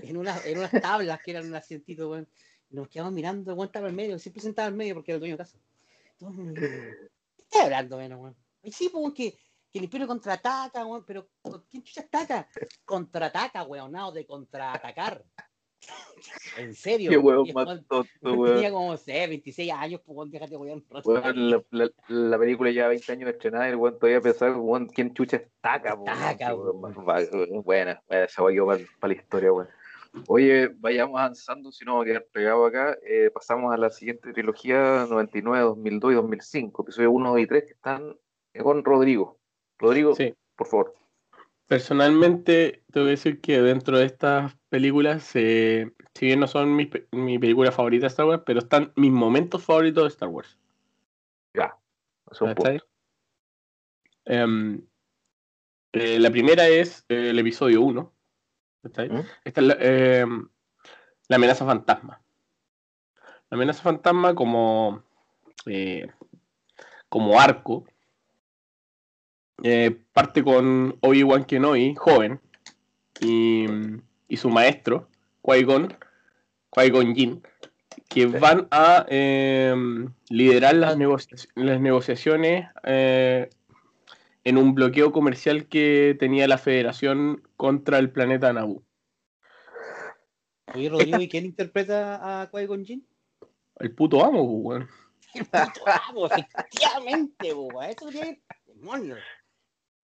[0.00, 2.28] en, una, en unas tablas que eran un asientito, weón.
[2.70, 5.34] Nos quedamos mirando, weón estaba en medio, siempre sentaba en medio porque era el dueño
[5.34, 5.58] de casa.
[6.20, 8.12] Weón, ¿Qué estás hablando, weón?
[8.12, 8.36] weón?
[8.62, 9.32] Y sí, pues, que,
[9.72, 12.48] que el imperio contraataca, weón, pero ¿con ¿quién chucha ataca?
[12.84, 15.24] Contraataca, weón, no, de contraatacar.
[16.56, 17.10] En serio.
[17.10, 17.16] Qué
[17.48, 18.54] el más tonto, weón.
[18.54, 20.84] Tenía como, sé, 26 años, pues, déjate, weón.
[21.04, 25.14] la, la, la película lleva 20 años estrenada y el weón todavía pensaba, weón, ¿quién
[25.14, 26.18] chucha es Taca, po, weón?
[26.18, 29.68] Taca, Qué weón va- Buena, esa quedó para la historia, weón.
[30.26, 32.96] Oye, vayamos avanzando, si no vamos a quedar pegado acá.
[33.06, 37.64] Eh, pasamos a la siguiente trilogía, 99, 2002 y 2005, episodio 1, 2 y 3,
[37.64, 38.16] que están
[38.60, 39.38] con Rodrigo.
[39.78, 40.34] Rodrigo, Sí.
[40.56, 40.94] por favor.
[41.68, 46.88] Personalmente, tengo que decir que dentro de estas películas, eh, si bien no son mis
[46.88, 50.58] pe- mi película favorita de Star Wars, pero están mis momentos favoritos de Star Wars.
[51.54, 51.76] Ya,
[52.30, 52.62] es un punto.
[52.64, 52.80] ¿cachai?
[54.26, 54.82] Em,
[55.92, 58.12] eh, la primera es eh, el episodio 1.
[58.82, 59.08] ¿cachai?
[59.08, 59.22] ¿Mm?
[59.44, 60.48] Esta es la, em,
[61.28, 62.20] la amenaza fantasma.
[63.50, 65.02] La amenaza fantasma como,
[65.66, 66.10] eh,
[67.08, 67.84] como arco
[69.62, 72.40] eh, parte con Obi-Wan Kenobi, joven,
[73.20, 73.66] y,
[74.28, 75.08] y su maestro,
[75.42, 75.96] Qui-Gon,
[76.70, 77.42] Qui-Gon Jinn,
[78.08, 78.26] que Sí.
[78.26, 83.48] van a em, liderar las, negocia- las negociaciones eh,
[84.44, 88.82] en un bloqueo comercial que tenía la Federación contra el planeta Naboo.
[90.74, 93.06] Oye, Rodrigo, ¿y quién interpreta a Qui-Gon Jinn?
[93.80, 94.88] El puto amo, pues, weón.
[95.34, 97.84] El puto amo, efectivamente, weón.
[97.90, 98.42] Eso tiene.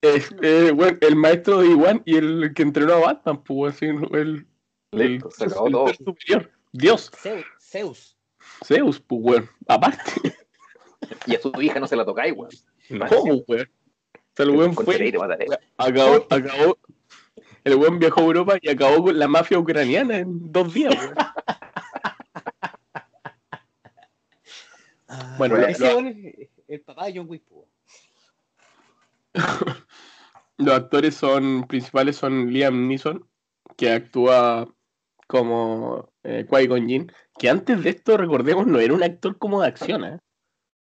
[0.04, 3.86] Es, eh, weón, el maestro de Iwan y el que entrenó a Batman, pues, así,
[3.86, 4.46] el,
[4.92, 5.86] el, Listo, se acabó el todo.
[5.88, 6.50] ser superior.
[6.72, 7.44] Dios, Zeus.
[7.58, 8.16] Zeus.
[8.64, 9.50] Zeus, pues, weón.
[9.66, 10.02] Aparte,
[11.26, 12.50] Y a su hija no se la tocáis, weón.
[13.08, 13.70] ¿cómo, weón?
[14.12, 15.12] O sea, el weón fue,
[15.78, 16.78] acabó, acabó,
[17.64, 21.14] el weón viajó a Europa y acabó con la mafia ucraniana en dos días, weón.
[25.38, 27.68] Bueno, Bueno, ese lo- es el papá de John Wick, po.
[30.58, 33.26] Los actores son principales son Liam Neeson,
[33.76, 34.68] que actúa
[35.26, 39.68] como eh, Qui-Gon Jinn, que antes de esto, recordemos, no era un actor como de
[39.68, 40.18] acción, ¿eh?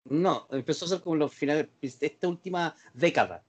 [0.05, 3.43] No, empezó a ser como los finales de esta última década.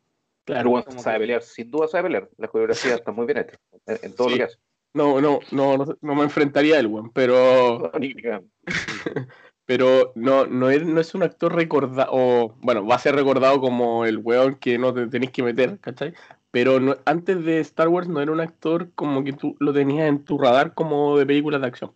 [0.47, 2.31] El Claro, como sabe que- pelear, sin duda sabe pelear.
[2.39, 3.59] La coreografía está muy bien hecha.
[3.87, 4.35] En, en todo Sí.
[4.35, 4.57] lo que hace.
[4.95, 7.91] no, no, no, no, no me enfrentaría a él, weón, pero.
[9.67, 13.61] pero no, no, es, no es un actor recordado, o, bueno, va a ser recordado
[13.61, 16.15] como el weón que no te tenéis que meter, ¿cachai?
[16.53, 20.09] Pero no- antes de Star Wars no era un actor como que tú lo tenías
[20.09, 21.93] en tu radar como de películas de acción.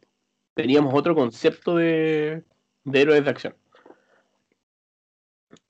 [0.54, 2.44] Teníamos otro concepto de,
[2.85, 3.56] de héroes de acción.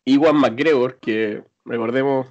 [0.04, 2.26] Iwan McGregor, que recordemos,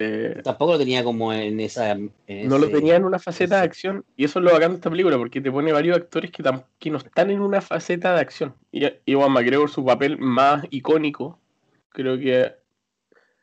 [0.00, 1.90] eh, Tampoco lo tenía como en esa.
[1.90, 4.76] en no lo tenía en una faceta de acción, y eso es lo bacán de
[4.76, 6.42] esta película, porque te pone varios actores que,
[6.78, 8.54] que no están en una faceta de acción.
[8.72, 11.38] Y Iwan McGregor, su papel más icónico,
[11.90, 12.54] creo que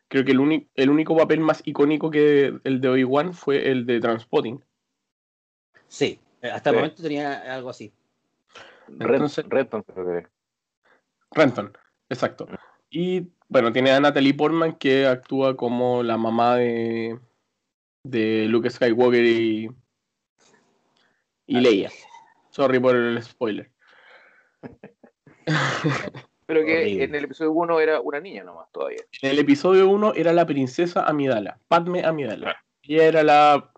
[0.08, 3.86] creo que el, único el único papel más icónico que el de Obi-Wan fue el
[3.86, 4.64] de Transpotting.
[5.88, 6.80] Sí, hasta el Sí.
[6.80, 7.94] momento tenía algo así.
[8.88, 10.26] Redton, creo que es.
[11.32, 11.78] Renton,
[12.10, 12.48] exacto.
[12.90, 17.20] Y bueno, tiene a Natalie Portman que actúa como la mamá de,
[18.04, 19.70] de Luke Skywalker y,
[21.48, 21.92] y Leia.
[22.50, 23.72] Sorry por el spoiler.
[26.46, 27.04] Pero que Horrible.
[27.04, 29.02] en el episodio 1 era una niña nomás todavía.
[29.22, 32.64] En el episodio 1 era la princesa Amidala, Padme Amidala.
[32.84, 33.72] Ella era la,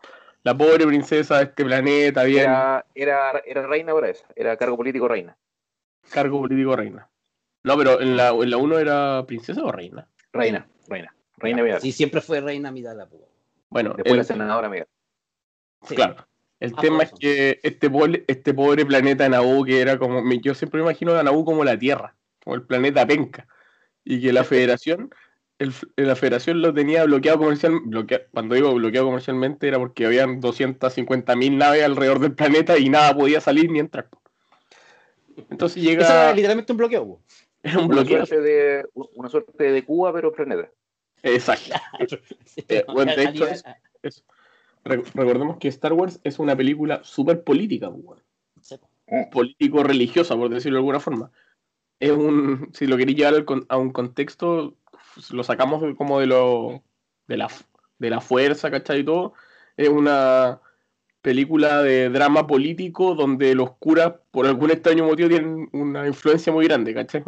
[0.43, 4.25] la pobre princesa de este planeta, bien Era, era, era reina ahora esa.
[4.35, 5.35] Era cargo político reina.
[6.11, 7.09] cargo político reina.
[7.63, 10.07] No, pero en la, en la 1 era princesa o reina.
[10.31, 11.13] Reina, reina.
[11.37, 11.81] Reina Vidal.
[11.81, 13.27] Sí, siempre fue reina Midala, po.
[13.69, 14.87] Bueno, Después el- la senadora Miguel.
[15.87, 15.95] Sí.
[15.95, 16.27] Claro.
[16.59, 20.21] El Ah, tema es que este pobre, este pobre planeta Naboo, que era como.
[20.41, 23.47] Yo siempre me imagino a Naboo como la Tierra, como el planeta penca.
[24.03, 24.43] Y que la
[24.77, 25.09] federación,
[25.57, 30.41] el, la federación lo tenía bloqueado comercial, bloquea- cuando digo bloqueado comercialmente era porque habían
[30.41, 34.09] 250.000 naves alrededor del planeta y nada podía salir ni entrar.
[35.49, 36.33] Entonces Eso era llega.
[36.33, 37.21] literalmente un bloqueo.
[37.63, 38.25] Era un Una bloqueo.
[38.25, 40.69] suerte, de, una suerte de Cuba, pero planeta.
[41.23, 41.75] Exacto.
[42.45, 43.63] Sí, Eh, bueno, de a hecho es-
[44.85, 47.91] recordemos que Star Wars es una película súper política.
[48.61, 49.29] Sí, po.
[49.31, 51.31] político-religiosa, por decirlo de alguna forma.
[51.99, 54.77] Es un, si lo queréis llevar a un contexto,
[55.13, 56.81] pues, lo sacamos como de lo
[57.27, 57.47] de la,
[57.97, 59.01] de la fuerza, ¿cachai?
[59.01, 59.33] Y todo.
[59.75, 60.61] Es una
[61.21, 66.65] película de drama político donde los curas, por algún extraño motivo, tienen una influencia muy
[66.65, 67.23] grande, ¿cachai?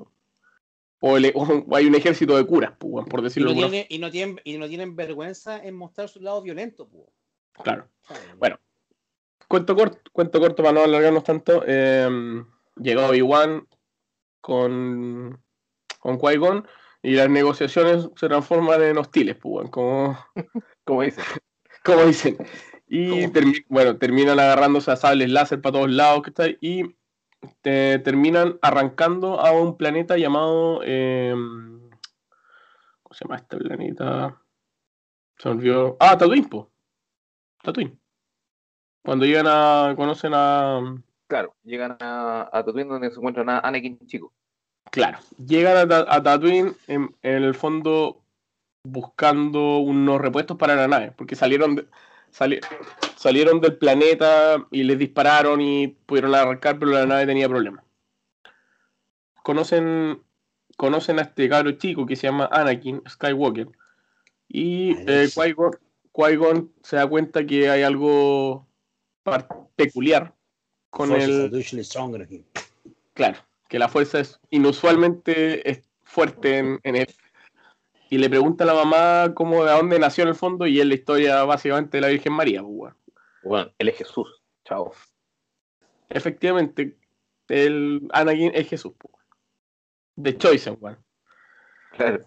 [1.04, 3.98] O, el- o hay un ejército de curas, weón, por Y decirlo no, tiene, y,
[4.00, 6.88] no tienen, y no tienen vergüenza en mostrar su lado violento.
[6.88, 7.12] forma.
[7.64, 7.88] Claro.
[8.38, 8.58] Bueno.
[9.48, 11.64] Cuento corto, cuento corto para no alargarnos tanto.
[11.68, 12.08] Eh,
[12.78, 13.68] llegó Obi-Wan
[14.40, 15.38] con,
[16.00, 16.66] con Qui-Gon
[17.04, 20.18] y las negociaciones se transforman en hostiles, weón, como,
[20.86, 21.22] Como dice.
[21.84, 22.38] como dicen.
[22.88, 23.26] Y
[23.70, 26.58] bueno, terminan agarrándose a sables láser para todos lados, ¿cachai?
[26.62, 26.84] Y
[27.64, 30.82] eh, terminan arrancando a un planeta llamado.
[30.84, 34.42] eh, ¿Cómo se llama este planeta?
[35.38, 35.98] Se olvidó.
[36.00, 36.70] Ah, Tatooine, po.
[37.64, 37.98] Tatooine.
[39.04, 39.94] Cuando llegan a.
[39.96, 40.80] conocen a.
[41.28, 44.34] Claro, llegan a, a Tatooine donde se encuentran a Anakin chico.
[44.92, 48.22] Claro, llegan a, a Tatooine en, en el fondo
[48.84, 51.88] buscando unos repuestos para la nave, porque salieron de-
[52.32, 52.60] sali-
[53.16, 57.84] salieron del planeta y les dispararon y pudieron arrancar, pero la nave tenía problemas.
[59.44, 60.22] Conocen
[60.78, 63.68] conocen a este cabro chico que se llama Anakin Skywalker
[64.48, 65.30] y eh.
[65.34, 65.78] Qui-Gon
[66.14, 68.68] Qui-Gon se da cuenta que hay algo
[69.76, 70.34] peculiar
[70.90, 71.52] con el.
[73.14, 73.38] Claro,
[73.70, 77.08] que la fuerza es inusualmente fuerte en, en él.
[78.12, 80.86] Y le pregunta a la mamá cómo de dónde nació en el fondo y es
[80.86, 82.62] la historia básicamente de la Virgen María.
[82.62, 82.98] pues, weón.
[83.42, 84.44] Bueno, él es Jesús.
[84.66, 84.92] Chao.
[86.10, 86.98] Efectivamente,
[87.48, 88.92] el Anakin es Jesús.
[89.00, 89.26] pues, weón.
[90.22, 90.98] The Chosen One.
[91.94, 92.20] Claro.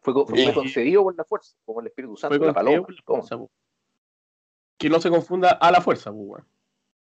[0.00, 0.12] Fue,
[0.52, 2.82] concedido por la fuerza, como el Espíritu Santo, Fue la paloma.
[2.82, 3.18] por la ¿Cómo?
[3.22, 3.50] fuerza, pues.
[4.78, 6.42] Que no se confunda a la fuerza, pues.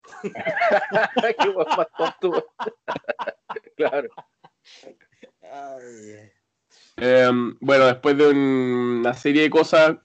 [0.22, 2.46] Qué más tonto.
[3.76, 4.08] claro.
[5.50, 6.30] Ay,
[7.00, 7.30] Eh,
[7.60, 8.36] bueno, después de un-
[9.00, 9.96] una serie de cosas,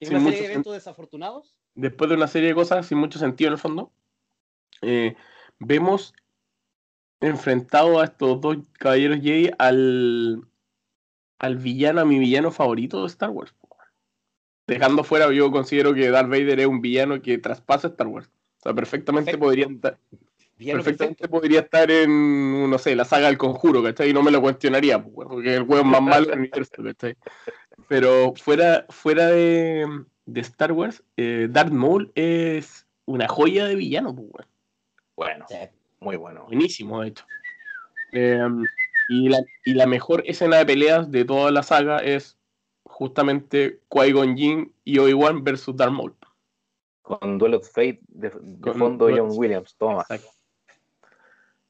[0.00, 1.54] ¿Es Sin una serie de eventos desafortunados?
[1.74, 3.92] después de una serie de cosas sin mucho sentido en el fondo,
[4.82, 5.14] eh,
[5.58, 6.14] vemos
[7.20, 10.42] enfrentado a estos dos caballeros Jedi al,
[11.38, 13.54] al villano, a mi villano favorito de Star Wars.
[14.66, 18.28] Dejando fuera, yo considero que Darth Vader es un villano que traspasa Star Wars.
[18.28, 19.44] O sea, perfectamente Perfecto.
[19.44, 19.92] podría
[20.66, 21.28] perfectamente perfecto.
[21.30, 24.10] podría estar en, no sé, la saga del conjuro, ¿cachai?
[24.10, 27.16] Y no me lo cuestionaría, weón, porque el juego es más malo del universo, ¿cachai?
[27.88, 29.86] Pero fuera, fuera de,
[30.26, 34.46] de Star Wars, eh, Darth Maul es una joya de villano, weón.
[35.16, 35.56] Bueno, Sí.
[36.00, 36.44] muy bueno.
[36.46, 37.24] buenísimo, de hecho.
[38.12, 38.40] Eh,
[39.08, 42.38] y, la, y la mejor escena de peleas de toda la saga es
[42.84, 46.14] justamente Qui-Gon Jinn y Obi-Wan versus Darth Maul.
[47.02, 49.74] Con Duel of Fate de, fondo John Williams.
[49.76, 50.02] Toma.
[50.02, 50.28] Exacto.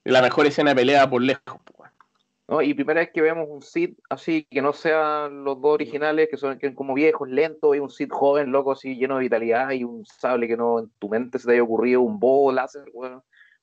[0.05, 1.61] La mejor escena de pelea por lejos.
[2.49, 2.63] ¿no?
[2.63, 6.37] Y primera vez que vemos un Sith así, que no sean los dos originales, que
[6.37, 9.71] son que son como viejos, lentos, y un Sith joven, loco, así, lleno de vitalidad,
[9.71, 12.85] y un sable que no en tu mente se te haya ocurrido, un bow láser,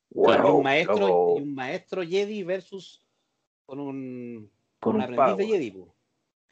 [0.09, 3.05] Wow, un maestro, loco, y un maestro Jedi versus
[3.65, 5.37] con un, con un un aprendiz pavo.
[5.37, 5.71] de Jedi.
[5.71, 5.93] po.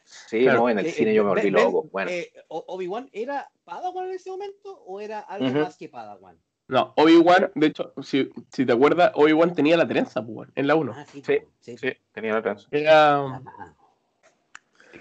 [0.03, 0.59] Sí, Claro.
[0.59, 1.87] no, en el Eh, cine eh, yo me volví loco.
[1.91, 6.37] Bueno, eh, Obi-Wan era Padawan en ese momento o era algo más que Padawan?
[6.67, 10.75] No, Obi-Wan, de hecho, si, si te acuerdas, Obi-Wan tenía la trenza, weón, en la
[10.75, 10.93] 1.
[10.95, 11.77] Ah, sí, Sí, po, sí.
[11.77, 12.67] sí, tenía la trans.
[12.71, 13.41] Era.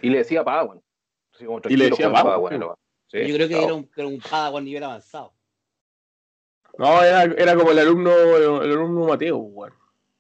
[0.03, 0.83] Y le decía Padawan.
[1.35, 2.75] Así como Y le decía Padawan, Yo
[3.11, 5.33] creo que era un, era un Padawan nivel avanzado.
[6.77, 8.11] No, era, era como el alumno,
[8.62, 9.51] el, alumno Mateo.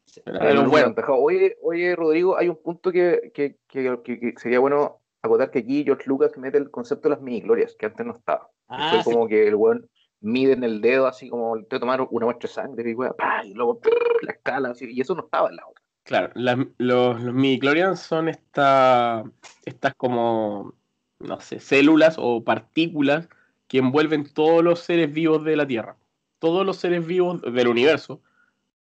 [0.06, 0.22] Sí.
[0.24, 0.72] Era buenos.
[0.74, 1.18] aventajado.
[1.18, 5.58] Oye, oye, Rodrigo, hay un punto que, que, que- que- que sería bueno acotar que
[5.60, 8.48] aquí George Lucas mete el concepto de las mini glorias, que antes no estaba.
[8.68, 9.10] Ah, Fue sí.
[9.12, 9.90] como que el weón
[10.24, 13.44] mide en el dedo, así como te tomar una muestra de sangre y, ¡pah!
[13.44, 13.80] y luego
[14.22, 15.84] la escala, y eso no estaba en la otra.
[16.04, 19.24] Claro, las- los, los son esta,
[19.64, 20.74] estas como,
[21.18, 23.28] no sé, células o partículas
[23.68, 25.96] que envuelven todos los seres vivos de la Tierra.
[26.38, 28.20] Todos los seres vivos del universo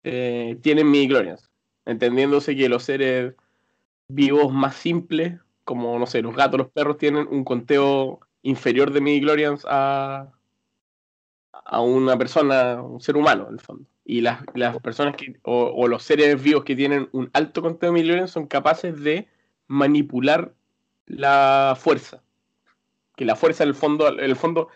[0.03, 1.49] eh, tienen midi-chlorians,
[1.85, 3.35] entendiéndose que los seres
[4.09, 9.01] vivos más simples, como, no sé, los gatos, los perros, tienen un conteo inferior de
[9.01, 10.31] midi-chlorians a,
[11.69, 13.85] a una persona, un ser humano, en el fondo.
[14.05, 17.93] Y las, las personas que, o, o los seres vivos que tienen un alto contenido
[17.93, 19.27] de microclorians son capaces de
[19.67, 20.53] manipular
[21.07, 22.23] la fuerza.
[23.15, 24.69] Que la fuerza, en el fondo, en el fondo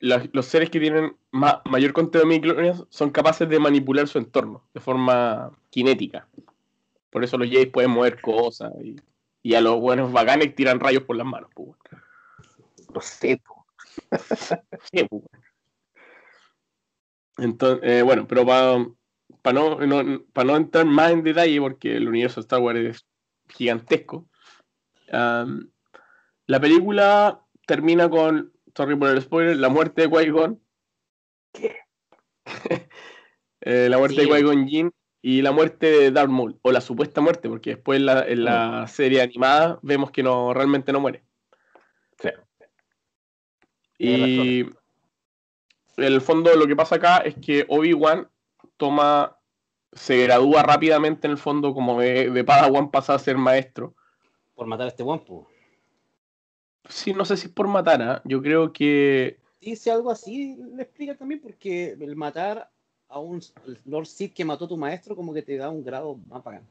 [0.00, 4.18] los, los seres que tienen ma- mayor contenido de microclorians son capaces de manipular su
[4.18, 6.26] entorno de forma cinética.
[7.10, 8.96] Por eso los Jays pueden mover cosas y,
[9.42, 11.50] y a los buenos bacanes tiran rayos por las manos.
[11.54, 13.40] pues, sé.
[14.92, 15.22] Sí, pues.
[17.38, 18.78] Entonces, eh, bueno, pero para
[19.52, 23.06] no, no, pa no entrar más en detalle, porque el universo de Star Wars es
[23.48, 24.28] gigantesco,
[26.46, 30.60] la película termina con, sorry por el spoiler, la muerte de Qui-Gon.
[31.52, 31.76] ¿Qué?
[33.66, 34.28] Eh, la muerte Sí.
[34.28, 37.98] de Qui-Gon Jinn y la muerte de Darth Maul, o la supuesta muerte, porque después
[37.98, 41.24] en la, en la serie animada vemos que no realmente no muere.
[42.18, 42.28] Sí.
[43.96, 44.66] Y
[45.96, 48.28] el fondo lo que pasa acá es que Obi-Wan
[48.76, 49.38] toma,
[49.92, 53.94] se gradúa rápidamente en el fondo como de, de Padawan pasa a ser maestro.
[54.54, 55.48] Por matar a este guampo.
[56.88, 58.22] Sí, no sé si es por matar, ¿ah?
[58.24, 62.70] yo creo que Dice algo así, le explica también, porque el matar
[63.08, 63.40] a un
[63.86, 66.66] Lord Sith que mató a tu maestro, como que te da un grado más bacán.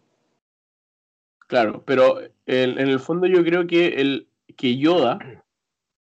[1.47, 5.17] Claro, pero el- en el fondo yo creo que el que Yoda,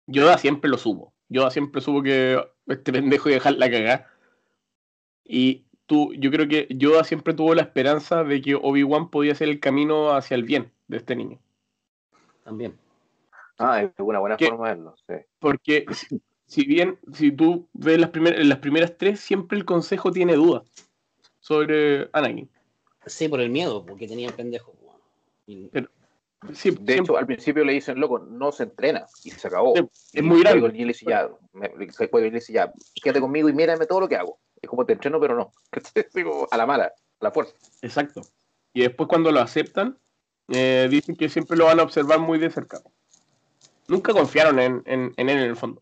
[0.06, 1.12] Yoda siempre lo supo.
[1.28, 4.10] Yoda siempre supo que este pendejo a dejar la cagada.
[5.24, 9.48] Y tú, yo creo que Yoda siempre tuvo la esperanza de que Obi-Wan podía ser
[9.48, 11.38] el camino hacia el bien de este niño.
[12.44, 12.78] También.
[13.58, 15.14] Ah, es una buena forma de verlo, sí.
[15.38, 20.10] Porque si, si bien, si tú ves las, primeras las primeras tres, siempre el consejo
[20.10, 20.62] tiene dudas
[21.40, 22.50] sobre Anakin.
[23.06, 24.74] Sí, por el miedo, porque tenía el pendejo.
[25.46, 25.88] weón.
[26.50, 29.48] Y- Sí, De siempre- hecho, al principio le dicen, loco, no se entrena y se
[29.48, 29.74] acabó.
[29.74, 29.82] Sí,
[30.14, 30.60] Y es muy grande.
[30.60, 31.68] luego él dice, ya, me,
[32.30, 32.72] dice, ya,
[33.02, 34.38] quédate conmigo y mírame todo lo que hago.
[34.60, 35.52] Es como te entreno, pero no.
[36.14, 36.92] Digo, a la mala, a
[37.24, 37.54] la fuerza.
[37.82, 38.22] Exacto.
[38.72, 39.98] Y después cuando lo aceptan,
[40.48, 42.80] eh, dicen que siempre lo van a observar muy de cerca.
[43.88, 45.80] Nunca confiaron en, en- en él en el fondo.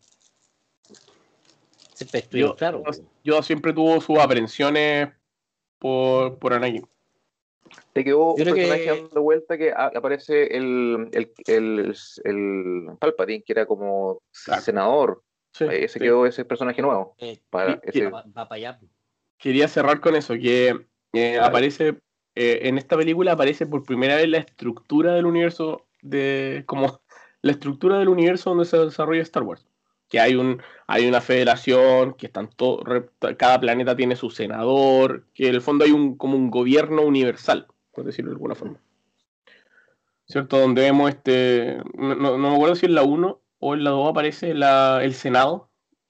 [1.93, 2.83] Siempre Yo- claro.
[3.23, 5.09] yo- siempre tuvo sus aprensiones
[5.79, 6.85] por, por Anakin.
[7.93, 13.43] Te quedó Yo un que- personaje dando vuelta que aparece el, el, el, el Palpatine,
[13.43, 14.61] que era como Claro.
[14.61, 15.23] senador.
[15.53, 15.99] Sí, Ahí se sí.
[15.99, 17.15] quedó ese personaje nuevo.
[17.19, 18.79] Eh, Para Y- ese, va, va para allá.
[19.37, 21.99] Quería cerrar con eso, que eh, aparece,
[22.35, 27.01] eh, en esta película aparece por primera vez la estructura del universo, de como
[27.41, 29.67] la estructura del universo donde se desarrolla Star Wars.
[30.13, 32.83] Que hay un, hay una federación, que están todo,
[33.35, 37.65] cada planeta tiene su senador, que en el fondo hay un como un gobierno universal,
[37.91, 38.79] por decirlo de alguna forma.
[40.27, 40.59] ¿Cierto?
[40.59, 41.77] Donde vemos este.
[41.95, 45.69] No, me acuerdo si en la 1 o en la 2 aparece la, el Senado,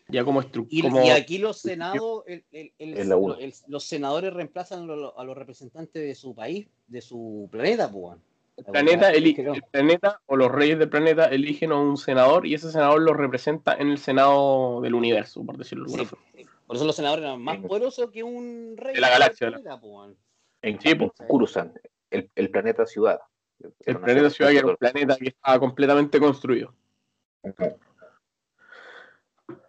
[0.09, 1.05] ya como Y, estructura.
[1.05, 6.35] y aquí los senados, el- los senadores reemplazan a los, a los representantes de su
[6.35, 8.17] país, de su planeta, pues.
[8.55, 9.53] El planeta, Es eli- que no.
[9.55, 13.13] el planeta o los reyes del planeta eligen a un senador y ese senador lo
[13.13, 16.25] representa en el Senado del universo, por decirlo de alguna Sí, forma.
[16.67, 17.67] Por eso los senadores eran más Sí.
[17.67, 19.51] poderosos que un rey De la galaxia,
[19.81, 20.15] pues,
[20.61, 21.11] en pues.
[21.27, 21.75] Coruscant,
[22.11, 23.19] el, el planeta ciudad.
[23.85, 26.73] El planeta ciudad que era un planeta que estaba completamente construido.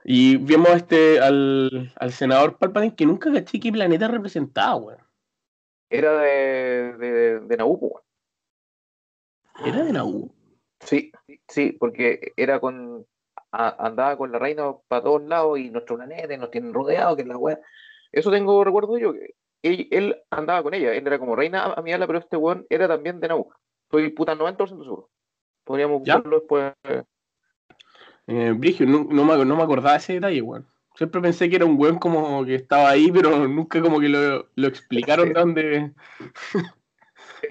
[0.05, 4.99] Y vimos este al, al senador Palpatine que nunca caché qué planeta representaba, weón.
[5.91, 8.03] Era de, de, de Naboo, weón.
[9.65, 10.35] Era de Naboo.
[10.81, 11.13] Sí,
[11.49, 13.07] sí, porque era con.
[13.53, 17.17] a- andaba con la reina para todos lados y nuestro planeta y nos tienen rodeados,
[17.17, 17.61] que es la weá.
[18.11, 21.83] Eso tengo recuerdo yo, que él, él andaba con ella, él era como reina a
[21.83, 23.53] mi ala, pero este weón era también de Naboo.
[23.85, 25.11] Estoy puta 90% seguro.
[25.65, 26.73] Podríamos buscarlo después.
[28.27, 30.67] Eh, Brigio, no, no me, no me acordaba ese detalle, weón.
[30.97, 34.49] Siempre pensé que era un weón como que estaba ahí, pero nunca como que lo,
[34.55, 35.93] lo explicaron de dónde.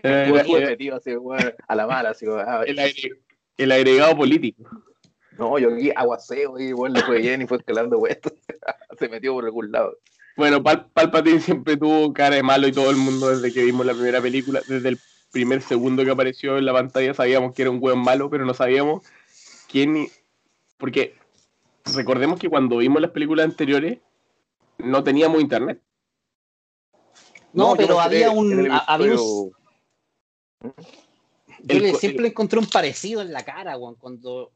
[0.04, 0.32] Eh,
[0.70, 3.20] metido así, weón, a la mala, así, weón, ah, el, agre-
[3.58, 4.64] el agregado político.
[5.38, 8.18] No, yo aquí aguaceo y bueno, le fue bien y fue escalando weón.
[9.00, 9.98] Se metió por algún lado.
[10.36, 13.86] Bueno, Pal Palpatine siempre tuvo cara de malo y todo el mundo desde que vimos
[13.86, 15.00] la primera película, desde el
[15.32, 18.54] primer segundo que apareció en la pantalla sabíamos que era un weón malo, pero no
[18.54, 19.04] sabíamos
[19.72, 20.08] quién...
[20.78, 21.16] Porque
[21.96, 24.00] recordemos que cuando vimos las películas anteriores
[24.80, 25.80] no teníamos internet.
[27.54, 29.52] No, pero había un- había un-
[30.64, 34.52] Yo El siempre encontré un parecido en la cara, weón, cuando.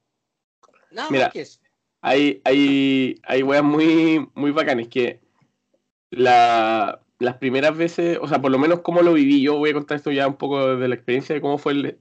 [0.92, 1.26] Nada Mira.
[1.26, 1.60] más que eso.
[2.02, 5.20] hay, hay, hay weas muy, muy bacanes que
[6.12, 9.74] la- las primeras veces, o sea, por lo menos cómo lo viví, yo voy a
[9.74, 11.98] contar esto ya un poco de la experiencia de cómo fue el,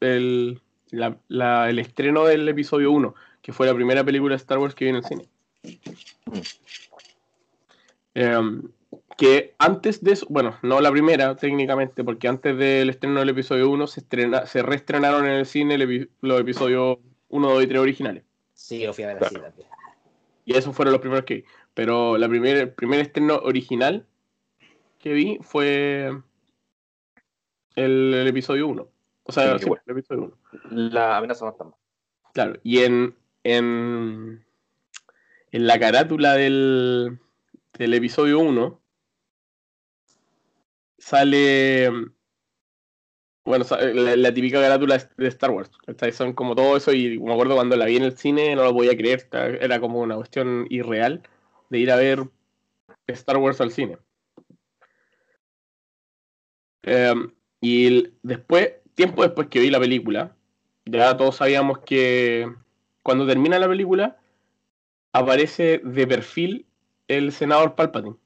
[0.00, 0.60] el,
[0.90, 4.74] la- la- el estreno del episodio 1, que fue la primera película de Star Wars
[4.74, 5.28] que vi en el cine.
[8.14, 8.62] Em,
[9.16, 13.70] que antes de eso, bueno, no la primera técnicamente, porque antes del estreno del episodio
[13.70, 16.98] 1 se, estrena, se reestrenaron en el cine el epi- los episodios
[17.28, 18.24] 1, 2 y 3 originales.
[18.54, 19.48] Sí, lo fui a ver así Claro.
[19.48, 19.68] también.
[20.44, 21.44] Y esos fueron los primeros que vi.
[21.74, 24.06] Pero la primer, el primer estreno original
[24.98, 26.10] que vi fue
[27.76, 28.88] el, el episodio 1.
[29.24, 30.22] O sea, Sí, sí, el episodio
[30.70, 30.90] 1.
[30.90, 31.74] La amenaza fantasma.
[32.32, 34.44] Claro, y en, en,
[35.52, 37.18] en la carátula del,
[37.78, 38.80] del episodio 1
[40.98, 41.88] sale,
[43.44, 45.70] bueno, sa- la, la típica carátula de Star Wars.
[46.12, 48.72] Son como todo eso y me acuerdo cuando la vi en el cine no lo
[48.72, 49.28] podía creer,
[49.60, 51.22] era como una cuestión irreal
[51.70, 52.28] de ir a ver
[53.08, 53.98] Star Wars al cine.
[56.82, 60.36] Em, y después, tiempo después que vi la película,
[60.84, 62.52] ya todos sabíamos que
[63.02, 64.18] cuando termina la película
[65.12, 66.66] aparece de perfil
[67.08, 68.16] el senador Palpatine.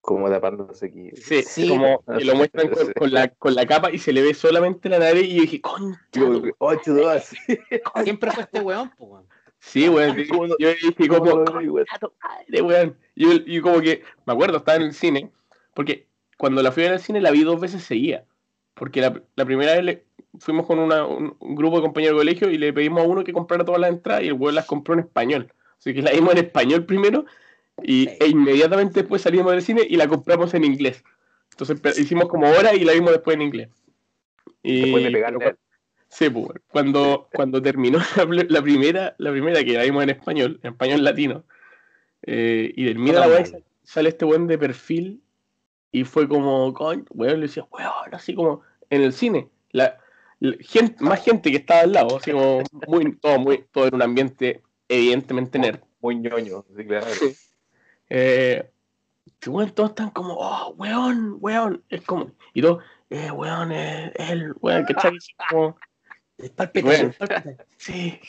[0.00, 1.10] Como tapándose aquí.
[1.16, 1.68] Sí, Sí.
[1.68, 4.98] como que lo muestran con, la, con la capa y se le ve solamente la
[4.98, 6.00] nariz y yo dije, concha.
[6.12, 7.36] Yo, ocho, dos, así.
[8.04, 9.26] Siempre fue este weón, pues, weón.
[9.58, 10.16] Sí, weón.
[10.30, 11.86] ¿Cómo no- Yo dije, cómo como, no lo vi, weón?
[11.90, 12.96] "Concha tu madre, weón".
[13.14, 15.30] Y, yo- y como que, me acuerdo, estaba en el cine,
[15.74, 16.06] porque
[16.38, 18.24] cuando la fui a ver al cine la vi dos veces seguida.
[18.74, 20.04] Porque la, la primera vez le-
[20.38, 23.24] fuimos con una- un, un grupo de compañeros de colegio y le pedimos a uno
[23.24, 25.52] que comprara todas las entradas y el weón las compró en español.
[25.78, 27.24] Así que la vimos en español primero
[27.82, 28.16] y, Sí.
[28.20, 31.04] e inmediatamente después salimos del cine y la compramos en inglés.
[31.52, 33.68] Entonces hicimos como hora y la vimos después en inglés.
[34.62, 35.58] Y, Después de pegarle pero
[36.08, 37.98] Sí, pues, cuando, cuando terminó
[38.48, 41.44] la, primera, la primera que la vimos en español, en español latino,
[42.22, 43.64] eh, y termina la mal.
[43.82, 45.20] sale este buen de perfil
[45.92, 49.48] y fue como, coño, weón, le decía, weón, así como en el cine.
[49.70, 49.98] La,
[50.40, 53.94] la gente, más gente que estaba al lado, así como muy, todo, muy, todo en
[53.94, 55.80] un ambiente evidentemente nerd.
[56.00, 56.64] Muy ñoño.
[56.74, 57.06] Sí, claro.
[58.10, 58.70] Eh,
[59.40, 64.54] que, todos están como, oh, weón, weón, es como, y todos, eh, weón, es el,
[64.60, 65.16] weón, ¿cachai?
[65.16, 65.76] Así como,
[66.38, 67.14] Es Palpatine.
[67.76, 68.20] Sí,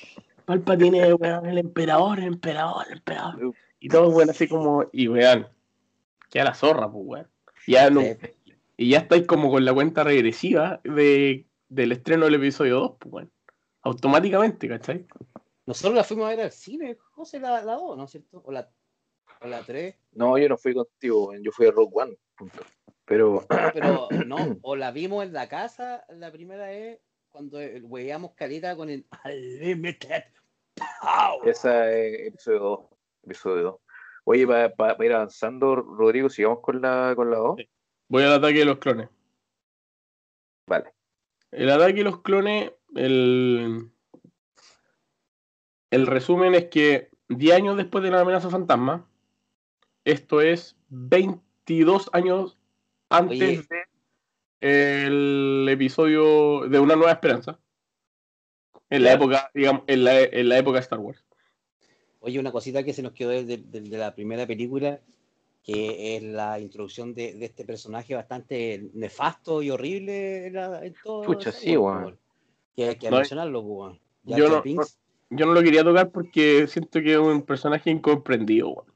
[0.46, 3.54] Palpatine, weón, el emperador, el emperador, el emperador.
[3.80, 5.48] Y todo, weón, así como, y weón,
[6.30, 7.28] queda la zorra, pues, weón.
[7.68, 8.02] Ya no,
[8.78, 13.14] y ya estáis como con la cuenta regresiva de, del estreno del episodio 2, pues,
[13.14, 13.32] weón.
[13.82, 15.06] Automáticamente, ¿cachai?
[15.66, 18.42] Nosotros la fuimos a ver al cine, José, la, la 2, ¿no es cierto?
[18.44, 18.70] O la,
[19.42, 19.96] o la 3.
[20.14, 22.18] No, yo no fui contigo, yo fui a Rogue One.
[22.36, 22.64] punto.
[23.06, 27.60] Pero Pero no, o la vimos en la casa la primera vez cuando
[27.90, 30.24] veíamos calita con el Unlimited
[31.02, 31.50] Power.
[31.50, 32.80] esa es episodio 2.
[33.24, 33.76] Episodio 2.
[34.26, 37.58] Oye, para ir avanzando, Rodrigo, sigamos con la con la 2.
[38.10, 39.10] Voy al ataque de los clones.
[40.68, 40.94] Vale.
[41.52, 43.92] El ataque de los clones, el,
[45.90, 49.08] el resumen es que 10 años después de la amenaza fantasma,
[50.12, 52.58] esto es 22 años
[53.10, 53.66] antes Oye.
[53.70, 53.84] de
[54.62, 57.60] el episodio de Una Nueva Esperanza.
[58.90, 61.24] En la época, digamos, en la, en la época de Star Wars.
[62.22, 65.00] Oye, una cosita que se nos quedó de, de- de la primera película,
[65.64, 70.96] que es la introducción de, de este personaje bastante nefasto y horrible en, la- en
[71.04, 71.24] todo.
[71.24, 72.18] Chucha, Star sí, weón.
[72.76, 74.00] Que hay que No, mencionarlo, weón.
[74.24, 74.64] Yo no-
[75.30, 78.70] Yo no lo quería tocar porque siento que es un personaje incomprendido.
[78.70, 78.89] weón.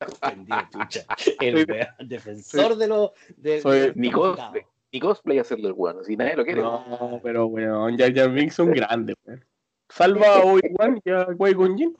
[1.40, 1.66] El
[2.08, 3.10] defensor de los.
[3.36, 4.62] De, Soy- de- los cosplay,
[4.92, 6.62] ni cosplay hacerlo el weón, si nadie lo quiere.
[6.62, 7.96] No, pero weón,
[8.28, 9.44] Binks es un grande, weón.
[9.88, 11.96] Salva a Obi-Wan y a Qui-Gon Jinn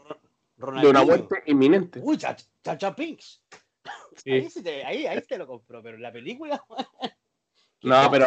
[0.80, 2.00] de una muerte inminente.
[2.02, 3.42] Uy, Jar Jar Jar Binks.
[4.16, 4.30] Sí.
[4.32, 6.62] Ahí, sí te, ahí, ahí te lo compró, pero en la película.
[7.00, 8.26] ¿qué No, pero?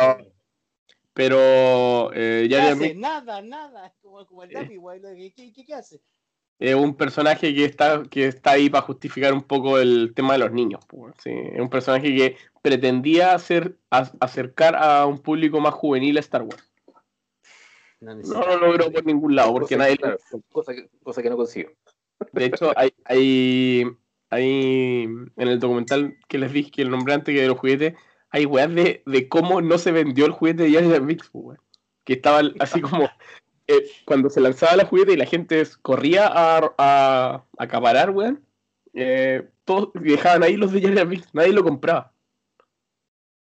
[1.13, 2.83] Pero eh, ¿Qué Jar Jar hace?
[2.83, 3.87] Binks Nada, nada.
[3.87, 4.55] Es como, como el Sí.
[4.55, 5.01] Dappy, weón.
[5.35, 6.01] ¿Qué, qué, qué hace?
[6.69, 10.39] Es un personaje que está, que está ahí para justificar un poco el tema de
[10.39, 10.79] los niños.
[11.21, 11.29] sí.
[11.31, 16.43] Es un personaje que pretendía hacer, a- acercar a un público más juvenil a Star
[16.43, 16.71] Wars.
[17.99, 20.17] No, No lo logró por ningún lado, porque Cosa nadie que, claro,
[20.51, 21.71] cosa, que, cosa que no consigo.
[22.31, 23.83] De hecho, hay, hay,
[24.29, 27.95] hay en el documental que les dije que el nombre antes que de los juguetes,
[28.29, 31.29] hay weas de, de cómo no se vendió el juguete de Jar Jar Binks.
[32.05, 33.09] Que estaba así como
[33.67, 38.45] eh, cuando se lanzaba la juguete y la gente corría a, a acaparar, weón.
[38.93, 42.13] eh, todos dejaban ahí los de Binks, nadie lo compraba.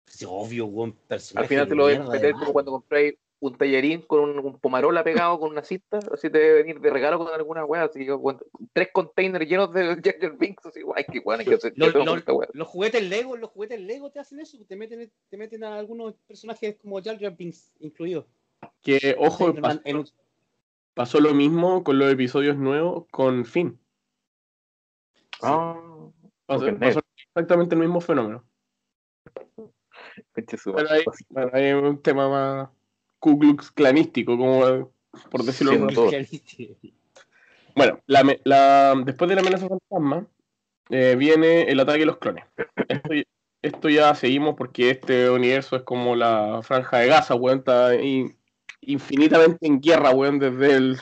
[0.06, 0.96] Sí, obvio, weón.
[1.08, 4.58] Al final te lo voy a meter como cuando compráis un tallarín con un, un
[4.60, 8.04] pomarola pegado con una cinta, así te debe venir de regalo con alguna wea, así
[8.04, 8.38] yo, weón,
[8.72, 11.92] tres containers llenos de Jar Binks, así, guay, qué weón, hay que hacer Lo- ¿qué
[11.92, 12.48] tengo lo- con esta wea?
[12.52, 16.14] Los juguetes Lego, los juguetes Lego te hacen eso, te meten, te meten a algunos
[16.28, 18.26] personajes como Jar Binks incluidos.
[18.82, 20.04] Que, ojo, pasó, en
[20.94, 23.78] pasó lo mismo con los episodios nuevos con Finn.
[25.42, 25.74] Ah,
[26.46, 28.44] Pasó- porque pasó exactamente el mismo fenómeno.
[30.34, 30.88] Pero
[31.52, 32.68] hay, un tema más
[33.18, 34.92] Ku Klux clanístico, como
[35.30, 36.94] por decirlo de Sí.
[37.74, 40.26] Bueno, la, me- la- después de la amenaza fantasma,
[40.90, 42.44] eh, viene el ataque de los clones.
[42.88, 43.22] Esto, ya-
[43.62, 48.36] esto ya seguimos porque este universo es como la franja de Gaza, weón, está in-
[48.82, 51.00] infinitamente en guerra, weón, desde el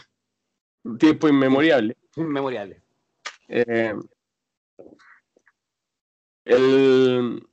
[0.98, 1.96] tiempo inmemorial.
[2.16, 2.82] Memoriales.
[3.48, 3.94] Eh,
[6.44, 7.46] el,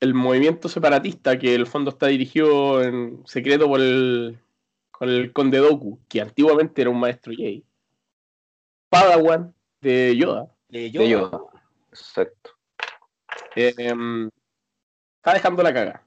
[0.00, 4.38] el movimiento separatista, que en el fondo está dirigido en secreto por el,
[4.90, 7.64] con el conde Doku, que antiguamente era un maestro Jedi,
[8.88, 11.40] Padawan de Yoda, De De Yoda.
[11.90, 12.50] Exacto.
[13.56, 14.28] eh, em,
[15.16, 16.03] está dejando la caga.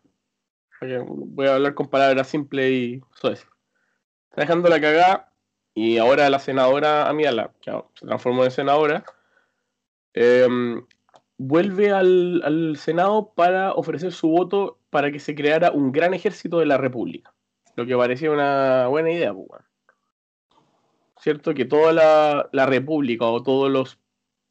[0.81, 3.47] Voy a hablar con palabras simples y suaves.
[4.29, 5.33] Está dejando la cagada
[5.73, 9.05] y ahora la senadora Amiala, que se transformó en senadora,
[10.13, 10.85] em,
[11.37, 16.59] vuelve al, al Senado para ofrecer su voto para que se creara un gran ejército
[16.59, 17.33] de la República.
[17.75, 19.63] Lo que parecía una buena idea, pues.
[21.19, 21.53] ¿Cierto?
[21.53, 23.99] Que toda la, la República o todos los,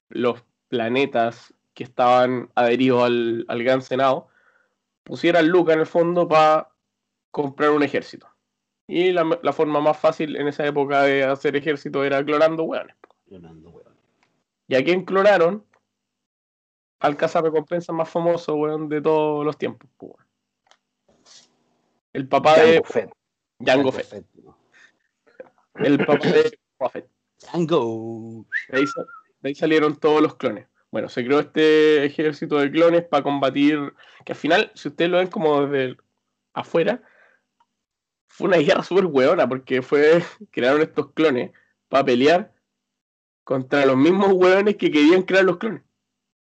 [0.08, 4.28] los planetas que estaban adheridos al, al Gran Senado
[5.06, 6.68] pusieran lucas en el fondo para
[7.30, 8.28] comprar un ejército.
[8.88, 12.96] Y la, la forma más fácil en esa época de hacer ejército era clonando hueones.
[13.26, 13.96] Leonardo, weón.
[14.68, 15.64] ¿Y a quién clonaron?
[17.00, 19.88] Al cazarrecompensas más famoso, weón, de todos los tiempos.
[20.00, 20.26] weón.
[22.12, 23.10] El papá de Fett.
[23.64, 24.06] Jango Fett.
[24.06, 24.58] Fett, ¿no?
[25.74, 26.58] El papá de
[26.92, 27.10] Fett.
[27.42, 28.46] Django.
[28.68, 28.84] De ahí,
[29.40, 30.66] de ahí salieron todos los clones.
[30.90, 33.92] Bueno, se creó este ejército de clones para combatir.
[34.24, 35.96] Que al final, si ustedes lo ven como desde
[36.54, 37.02] afuera,
[38.28, 40.22] fue una guerra súper hueona, porque fue.
[40.50, 41.52] crearon estos clones
[41.88, 42.52] para pelear
[43.44, 45.82] contra los mismos hueones que querían crear los clones.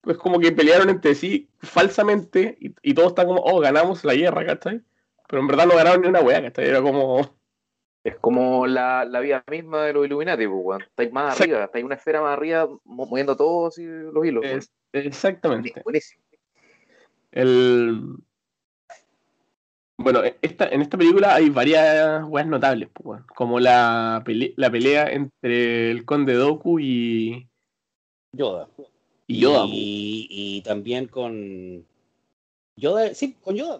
[0.01, 4.15] Pues como que pelearon entre sí falsamente y, y todos están como, oh, ganamos la
[4.15, 4.81] guerra, ¿cachai?
[5.27, 6.67] Pero en verdad no ganaron ni una hueá, ¿cachai?
[6.67, 7.40] Era como.
[8.03, 10.81] Es como la, la vida misma de los Illuminati, pues, weón.
[10.81, 11.43] Estáis más Exacto.
[11.53, 14.43] arriba, estáis una esfera más arriba, mo- moviendo todos y los hilos.
[14.45, 15.81] es- exactamente.
[15.83, 16.23] Buenísimo.
[17.31, 18.01] El...
[19.97, 23.25] Bueno, e-, esta, en esta película hay varias weas notables, pues, weón.
[23.35, 27.47] como la, pele- la pelea entre el conde Doku y,
[28.33, 28.67] Yoda.
[29.27, 29.65] y Yoda.
[29.67, 31.85] Y, y también con.
[32.75, 33.79] Yoda, sí, con Yoda.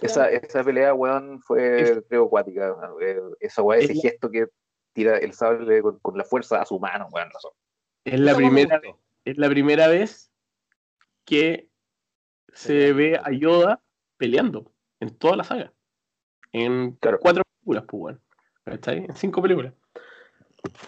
[0.00, 2.72] Esa, esa pelea, weón, fue, Es- creo, acuática.
[2.72, 3.02] weón.
[3.02, 4.46] Eh, Esa weá, ese Es la- gesto que
[4.94, 7.30] tira el sable con, con la fuerza a su mano, weón.
[7.30, 7.52] razón.
[8.04, 8.80] Es la, primera,
[9.24, 10.30] es la primera vez
[11.26, 11.68] que
[12.54, 13.82] se ve a Yoda
[14.16, 15.72] peleando en toda la saga.
[16.52, 17.18] En Claro.
[17.20, 18.22] cuatro películas, pues, weón.
[18.64, 18.98] ¿Cachai?
[19.04, 19.74] En cinco películas.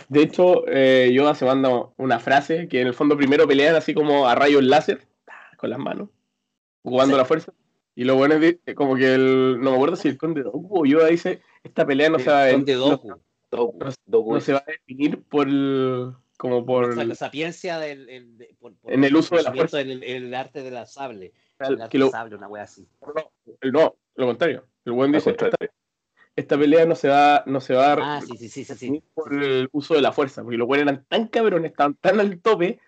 [0.09, 3.95] De hecho, eh, Yoda se manda una frase que en el fondo primero pelean así
[3.95, 5.07] como a rayos láser,
[5.59, 6.09] con las manos,
[6.83, 7.19] jugando Sí.
[7.19, 7.53] la fuerza.
[8.01, 10.69] Y lo bueno es de- como que el, no me acuerdo si el conde Doku
[10.81, 13.09] o Yoda dice, esta pelea no, se va, a- Con de no- Doku.
[13.09, 18.39] No- Doku no se va a definir por el- como por la sapiencia del, el-
[18.39, 19.83] de- por- por En el uso de la fuerza.
[19.83, 21.35] En el, arte de la sable.
[21.59, 22.89] el- arte del sable, una wea así.
[23.71, 24.65] no, lo contrario.
[24.87, 25.51] El buen dice, esta,
[26.35, 29.69] esta pelea no se va, no se va a Ah, sí, sí, sí, por el
[29.73, 32.81] uso de la fuerza, porque los buenos eran tan cabrones, estaban tan al tope,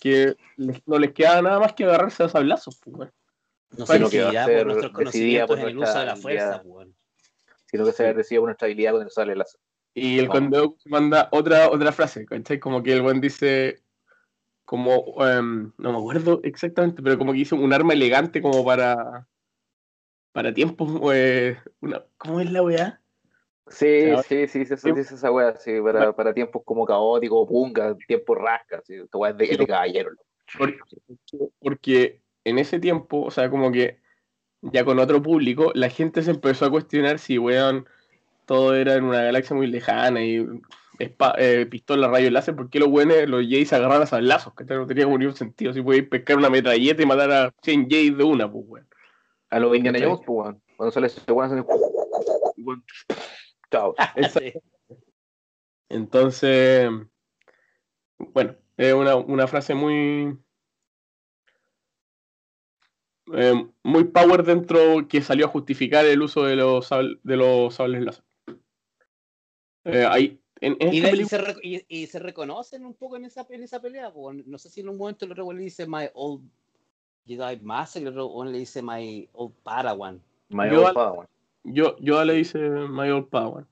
[0.00, 2.80] que les- no les quedaba nada más que agarrarse a sablazos.
[2.82, 3.12] pues, weón.
[3.76, 6.12] No sé si ya por nuestros decidida por conocimientos en el nuestra uso de la
[6.12, 6.52] habilidad.
[6.52, 6.96] fuerza, weón.
[7.66, 9.60] Sino que se recibe una estabilidad con el sable láser.
[9.94, 10.32] Y el No.
[10.32, 12.58] conde Doku manda otra, otra frase, ¿cachai?
[12.58, 13.82] Como que el buen dice,
[14.64, 19.28] como, em, no me acuerdo exactamente, pero como que hizo un arma elegante como para,
[20.32, 23.00] para tiempos, eh, una, ¿cómo es la weá?
[23.68, 24.90] Sí, sí, sí, sí, Sí.
[24.96, 29.38] esa weá, sí, para, para tiempos como caóticos, punga, tiempos rasca, sí, esta weá es
[29.38, 30.10] de, de caballero.
[30.58, 30.78] Porque,
[31.60, 33.98] porque en ese tiempo, o sea, como que
[34.62, 37.86] ya con otro público, la gente se empezó a cuestionar si, weón,
[38.46, 40.46] todo era en una galaxia muy lejana y
[40.98, 44.54] eh, pistola, rayos láser, ¿por qué los weones, los Jays se agarraban a sablazos?
[44.54, 45.72] Que no tenía ningún sentido.
[45.72, 48.88] Si podéis pescar una metralleta y matar a 100 Jays de una, pues, weón.
[49.50, 49.98] A los Indiana.
[50.00, 50.62] Jones, pues, weón.
[50.76, 51.66] Cuando sale ese weón, hacen
[53.70, 53.94] Chao.
[54.32, 54.52] Sí.
[55.88, 56.90] Entonces,
[58.18, 60.38] bueno, es una, una frase muy.
[63.32, 66.88] Eh, muy power dentro que salió a justificar el uso de los,
[67.22, 68.24] de los sables láser.
[69.84, 73.24] Eh, ahí, en, en Y, película- se re- y- y se reconocen un poco en
[73.26, 74.12] esa, en esa pelea.
[74.12, 74.32] po.
[74.32, 76.42] No sé si en un momento el otro le dice My Old
[77.26, 80.22] Jedi Master y el otro le dice My Old Padawan.
[80.48, 81.28] Mayor Yo al- Padawan.
[81.64, 83.66] yo, yo le hice Mayor Power.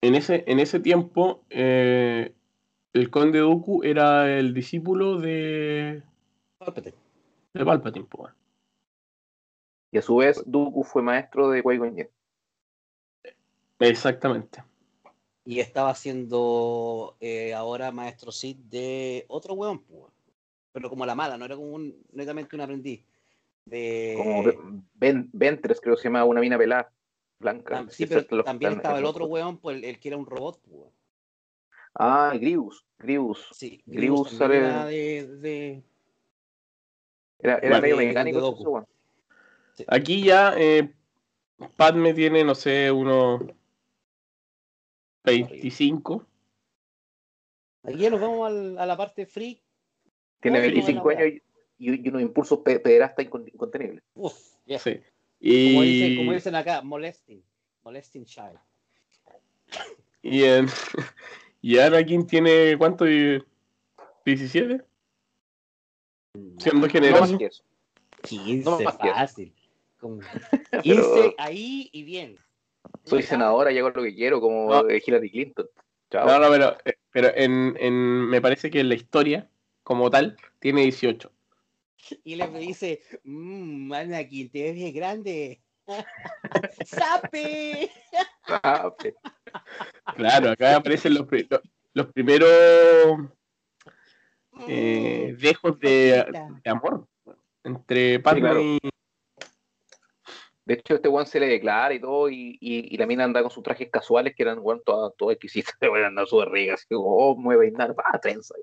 [0.00, 2.34] En ese, en ese tiempo, eh,
[2.92, 6.02] el conde Dooku era el discípulo de,
[6.64, 6.96] Palpatine.
[7.54, 8.34] de Palpatine, weón.
[9.90, 12.08] Y a su vez, Dooku fue maestro de Qui-Gon.
[13.78, 14.62] Exactamente.
[15.44, 20.04] Y estaba siendo eh, ahora maestro Sid de otro weón, pues,
[20.72, 23.04] pero como la mala, no era como un, netamente un aprendiz.
[23.64, 24.14] De...
[24.16, 26.90] Como Ben, Ventres, creo que se llama una mina pelada,
[27.38, 27.84] blanca.
[27.90, 30.60] Sí, pero los- también estaba el otro weón, pues el, el que era un robot,
[30.62, 30.90] pues.
[31.94, 32.84] Ah, Grievous.
[32.98, 33.48] Grievous.
[33.52, 35.82] Sí, Grievous Grievous también sale- era de, de-
[37.42, 38.70] Era, era Bueno, medio mecánico ese Dooku.
[38.70, 38.86] weón.
[39.88, 40.94] Aquí ya eh,
[41.76, 43.42] Padme tiene, no sé, unos
[45.24, 46.24] 25.
[47.84, 49.60] Aquí ya nos vamos al- a la parte freak.
[50.40, 51.32] Tiene Uy, no, 25 la años
[51.78, 54.02] y, y unos impulsos pe- pederastas incon- incontenibles.
[54.14, 54.34] Uf,
[54.66, 54.78] ya.
[54.78, 54.94] Sí.
[54.94, 55.02] Como,
[55.40, 57.42] Y, dice- como dicen acá, molesting.
[57.82, 58.58] Molesting child.
[60.22, 60.66] y, en-
[61.62, 63.04] y Anakin tiene, ¿cuánto?
[64.24, 64.84] ¿17?
[66.34, 67.38] Siendo No más generoso.
[67.40, 67.64] eso.
[68.22, 69.16] 15, No más que eso.
[69.16, 69.54] fácil.
[69.98, 70.20] Como
[70.82, 72.38] 15 Pero ahí y bien.
[73.04, 74.88] soy senadora, llego a lo que quiero, como No.
[74.88, 75.66] eh, Hillary Clinton.
[76.10, 76.26] Chao.
[76.26, 77.94] No, no, pero, eh, pero en, en,
[78.28, 79.48] me parece que en la historia,
[79.82, 81.30] como tal, tiene 18.
[82.24, 85.62] Y le dice, mmm, Anakin, te ves bien grande.
[86.84, 87.90] ¡Sape!
[88.48, 89.14] Ah, pe-
[90.16, 91.26] Claro, acá aparecen los,
[91.94, 93.20] los primeros
[94.68, 96.60] eh, dejos de, Cosita.
[96.64, 97.06] de amor
[97.64, 98.60] entre Padme claro.
[98.60, 98.78] y,
[100.64, 103.42] De hecho, este weón se le declara y todo, y, y, y la mina anda
[103.42, 106.86] con sus trajes casuales que eran, weón, todas todas exquisitas, weón, anda súper rica, así
[106.88, 108.54] como, oh, mueve y nada, pa, trenza,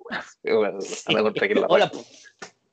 [0.43, 1.91] y weón, weón, anda con traje en la Hola.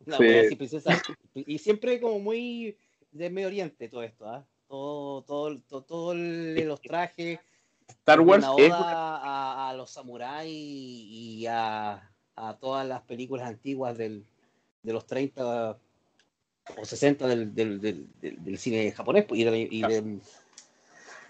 [0.07, 0.23] Una Sí.
[0.23, 1.03] wea así, princesa.
[1.35, 2.79] Y siempre como muy
[3.11, 4.47] de Medio Oriente todo esto, ¿ah?
[4.69, 7.41] Todo, todo, todo, todo el- los trajes.
[7.89, 13.49] Star Wars una es oda a, a los samuráis y a, a todas las películas
[13.49, 14.25] antiguas del,
[14.83, 15.79] de los 30
[16.79, 20.19] o 60 del, del, del, del- del cine japonés pues, y, de, y, de-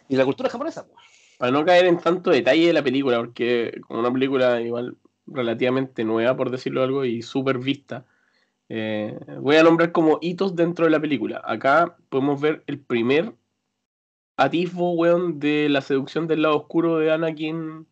[0.09, 0.87] y la cultura japonesa.
[0.87, 0.97] pues.
[1.39, 4.97] para no caer en tanto detalle de la película, porque como una película igual
[5.27, 8.05] relativamente nueva, por decirlo algo, y súper vista,
[8.69, 11.41] eh, voy a nombrar como hitos dentro de la película.
[11.45, 13.33] Acá podemos ver el primer
[14.37, 17.87] atisbo, weón, de la seducción del lado oscuro de Anakin.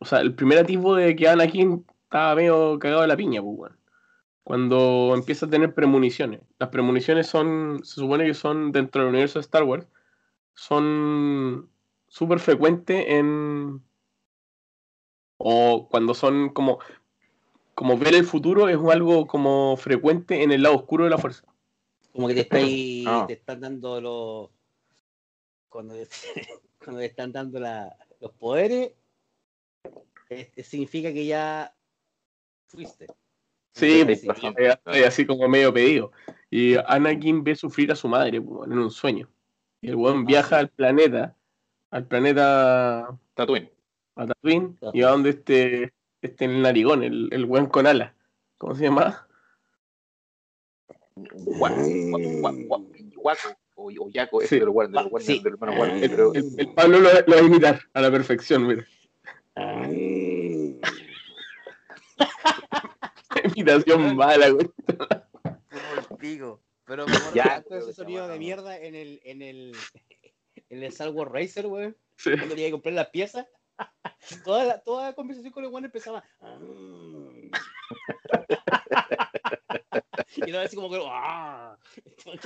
[0.00, 3.72] O sea, el primer atisbo de que Anakin estaba medio cagado de la piña, pues.
[4.42, 6.40] Cuando empieza a tener premoniciones.
[6.58, 9.86] Las premoniciones son, se supone que son dentro del universo de Star Wars,
[10.54, 11.68] son
[12.08, 13.80] súper frecuentes en...
[15.38, 16.78] O cuando son como...
[17.74, 21.44] Como ver el futuro es algo como frecuente en el lado oscuro de la fuerza.
[22.12, 23.24] Como que te, estáis- Ah.
[23.26, 24.50] te están dando los.
[25.70, 25.94] Cuando,
[26.84, 28.90] cuando te están dando la- los poderes,
[30.30, 31.74] este, significa que ya
[32.68, 33.06] fuiste.
[33.74, 34.46] Sí, Sí, pues, sí, sí.
[34.56, 36.12] es es así como medio pedido.
[36.50, 39.28] Y Anakin ve sufrir a su madre pues, en un sueño.
[39.80, 40.54] Y el weón Ah, viaja sí.
[40.56, 41.36] al planeta,
[41.90, 43.70] al planeta Tatooine.
[44.16, 44.90] a Tatooine, Ajá.
[44.94, 48.12] y a donde este, este el narigón, el, el weón con alas.
[48.58, 49.26] ¿Cómo se llama?
[51.16, 51.82] Guaco,
[53.16, 58.00] guaco, o, o Yaco, ese del hermano el Pablo lo, lo va a imitar a
[58.00, 58.84] la perfección, mira.
[63.54, 64.70] Imitación mala, güey.
[64.86, 66.60] Como el pico.
[66.84, 69.72] Pero acuerdo Ya, ese sonido de mierda en el, en el,
[70.68, 71.96] en el Star Wars Racer, weón.
[72.16, 72.30] Sí.
[72.32, 73.46] Cuando tenía que comprar las piezas.
[74.44, 76.22] Toda la, toda la conversación con el weón empezaba.
[80.36, 81.00] y era así como que.
[81.06, 81.76] "Ah".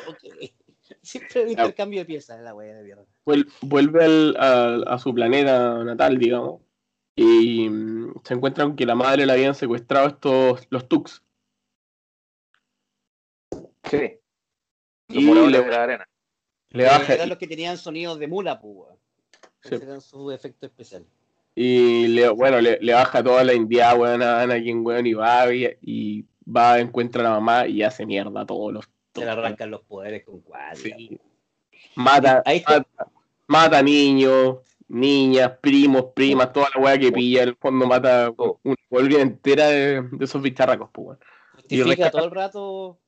[0.09, 0.53] Ok.
[1.03, 3.05] Siempre un intercambio de piezas, la wea de mierda.
[3.25, 6.61] Vuel- vuelve al- a, a su planeta natal, digamos,
[7.17, 11.23] y mm, se encuentran que la madre la habían secuestrado estos, los Tux.
[13.85, 14.19] sí,
[15.09, 16.09] los Y le, de la arena.
[16.71, 18.91] le baja, Eran los que tenían sonidos de mula, pues.
[19.63, 19.75] Sí.
[19.77, 21.07] Ese era su efecto especial.
[21.55, 25.53] y le, bueno, le, le baja toda la india, weón, a Anakin, weón, y va,
[25.55, 29.31] y, y va, encuentra a la mamá y hace mierda a todos los Se le
[29.31, 30.79] arrancan los poderes con cuadras.
[30.81, 31.19] Sí.
[31.95, 32.79] Mata, Ahí está.
[32.79, 33.13] mata,
[33.47, 34.59] mata niños,
[34.89, 38.33] niñas, primos, primas, toda la weá que pilla, en el fondo mata
[38.63, 41.19] una bolivia entera de, de esos bicharracos, pues, weón.
[41.55, 42.99] Justifica todo el rato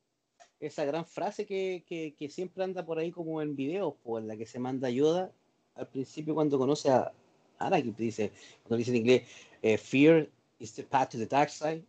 [0.59, 4.27] esa gran frase que, que, que siempre anda por ahí como en videos, pues, en
[4.27, 5.31] la que se manda ayuda
[5.75, 7.11] al principio cuando conoce a
[7.59, 8.31] Anakin, te dice,
[8.63, 9.23] cuando dice en inglés,
[9.61, 10.27] eh, fear
[10.59, 11.83] is the path to the dark side.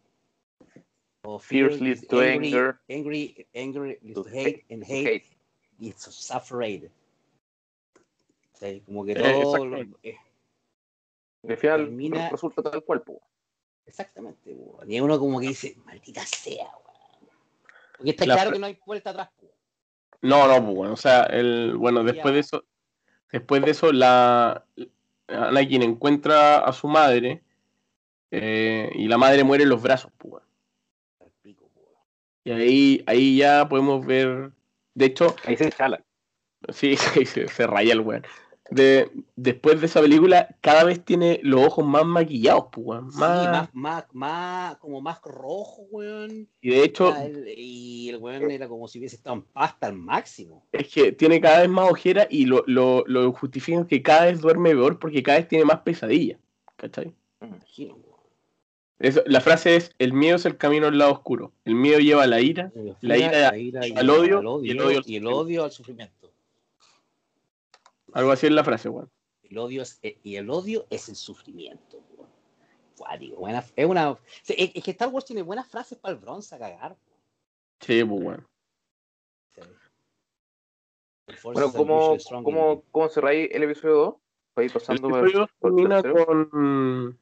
[1.23, 2.81] O Fear leads to angry, anger.
[2.89, 5.25] Angry, anger leads To to hate, and hate Hate.
[5.79, 6.89] leads to suffering.
[8.59, 9.97] O sea, como que Eh, todo, exactamente.
[10.11, 10.17] eh,
[11.45, 13.23] Y al final Termina- resulta tal cual, po.
[13.87, 14.91] Exactamente, weón.
[14.91, 17.31] Y uno como que dice, maldita sea, weón.
[17.97, 19.31] Porque está La claro que no hay vuelta atrás.
[20.23, 22.65] No, no, pues bueno, o sea, el, bueno, después de eso,
[23.31, 24.65] después de eso, la
[25.29, 27.41] Anakin encuentra a su madre
[28.33, 30.43] eh, y la madre muere en los brazos, pues.
[32.43, 34.51] Y ahí, ahí ya podemos ver,
[34.95, 36.03] de hecho, Ahí se chala.
[36.71, 38.25] sí, sí, se, se raya el weón.
[38.71, 43.11] De, después de esa película, cada vez tiene los ojos más maquillados, pues, weón.
[43.11, 46.47] Sí, Más- más, más, más, como más rojo, weón.
[46.61, 49.95] Y de hecho, el- y el weón era como si hubiese estado en pasta al
[49.95, 50.67] máximo.
[50.73, 54.41] es que tiene cada vez más ojera y lo, lo, lo justifican que cada vez
[54.41, 56.39] duerme peor porque cada vez tiene más pesadillas.
[56.77, 57.15] ¿Cachai?
[57.41, 58.19] Me imagino, weón.
[58.99, 61.53] Eso- la frase es, el miedo es el camino al lado oscuro.
[61.65, 62.73] El miedo lleva a la ira.
[63.01, 63.49] La ira
[63.97, 66.18] al odio, al y el odio al y el odio al sufrimiento.
[68.15, 69.11] Algo así es la frase, weón.
[69.43, 72.29] El odio es, eh, y el odio es el sufrimiento, weón.
[73.21, 74.19] Digo, buena, es una.
[74.47, 76.97] Es, es que Star Wars tiene buenas frases para el bronce a cagar.
[77.81, 78.47] Sí, pues, weón.
[79.55, 79.63] Sí.
[81.45, 84.15] Bueno, ¿cómo, cómo, cómo cerráis el episodio 2?
[84.55, 86.27] Para ir El pasando por- episodio por el termina tercero.
[86.27, 87.21] con...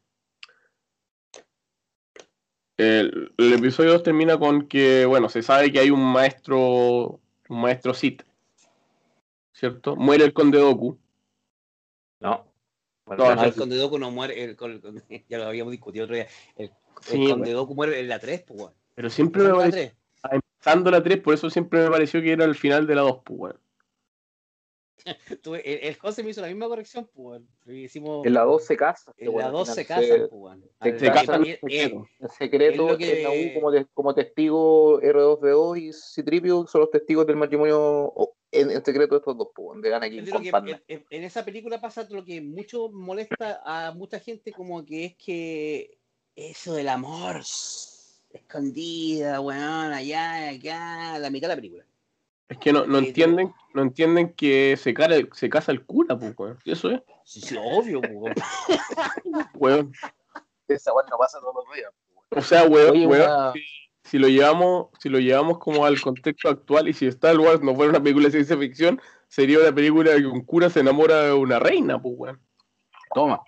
[2.79, 7.61] El, el episodio 2 termina con que, bueno, se sabe que hay un maestro, un
[7.61, 8.23] maestro Sith,
[9.57, 9.97] ¿cierto?
[9.97, 10.99] Muere el conde Doku.
[12.21, 12.45] No.
[13.07, 13.55] Bueno, No, No, el.
[13.55, 16.27] Conde Doku no muere, el, con- con- ya lo habíamos discutido otro día.
[16.57, 18.75] El, el Sí, Conde Doku muere en la 3, pues, weón.
[18.95, 19.81] Pero siempre me ¿En la pareció,
[20.23, 20.33] 3?
[20.33, 23.21] empezando la 3, por eso siempre me pareció que era el final de la 2,
[23.25, 23.61] pues, weón.
[25.43, 28.27] Tuve- el, el José me hizo la misma corrección, pues, hicimos.
[28.27, 29.13] En la 2 se casa.
[29.19, 32.07] en la bueno, al 2 final se casan, se- pues, se Al- casan en secreto.
[32.19, 36.91] En secreto, que- en la U como, te- como testigo R2D2 y Citripio son los
[36.91, 38.13] testigos del matrimonio
[38.53, 40.83] en, en secreto de estos dos, pues, donde gana King de lo con que Padme.
[40.89, 45.99] en, esa película pasa lo que mucho molesta a mucha gente, como que es que
[46.35, 47.41] eso del amor
[48.31, 51.87] escondida, weón, allá, acá, la mitad de la película.
[52.49, 56.35] Es que no, no entienden, no entienden que se, cara, se casa el cura, pues,
[56.39, 56.59] weón.
[56.65, 58.35] Eso es, Sí, sí, obvio, weón.
[59.55, 59.93] weón.
[60.69, 61.91] Esa weón no pasa todos los días.
[62.31, 63.53] O sea, weón, Oye, weón, una-
[64.07, 67.75] si lo llevamos, si lo llevamos como al contexto actual y si Star Wars no
[67.75, 71.23] fuera una película de ciencia ficción, sería una película de que un cura se enamora
[71.25, 72.41] de una reina, pues weón.
[73.15, 73.43] Toma.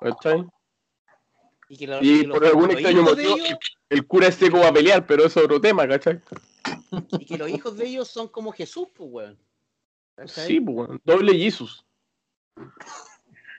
[0.00, 0.44] ¿Cachai?
[1.70, 3.58] Y, que lo- Y que los- por algún extraño motivo, ellos-
[3.90, 6.20] El cura es seco va a pelear, pero eso es otro tema, ¿cachai?
[7.18, 9.38] y que los hijos de ellos son como Jesús, pues, weón.
[10.14, 10.46] ¿Cachai?
[10.46, 11.00] Sí, pues weón.
[11.04, 11.84] Doble Jesus.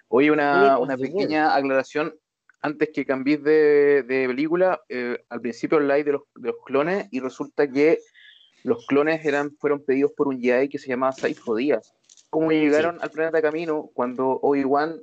[0.07, 2.15] Oye, una, una pequeña aclaración
[2.61, 4.81] antes que cambies de, de película.
[4.89, 7.99] eh, al principio habláis de los, de los clones y resulta que
[8.63, 11.93] los clones eran, fueron pedidos por un Jedi que se llamaba Saifo Díaz.
[12.29, 14.99] ¿Cómo llegaron al planeta Camino cuando Obi-Wan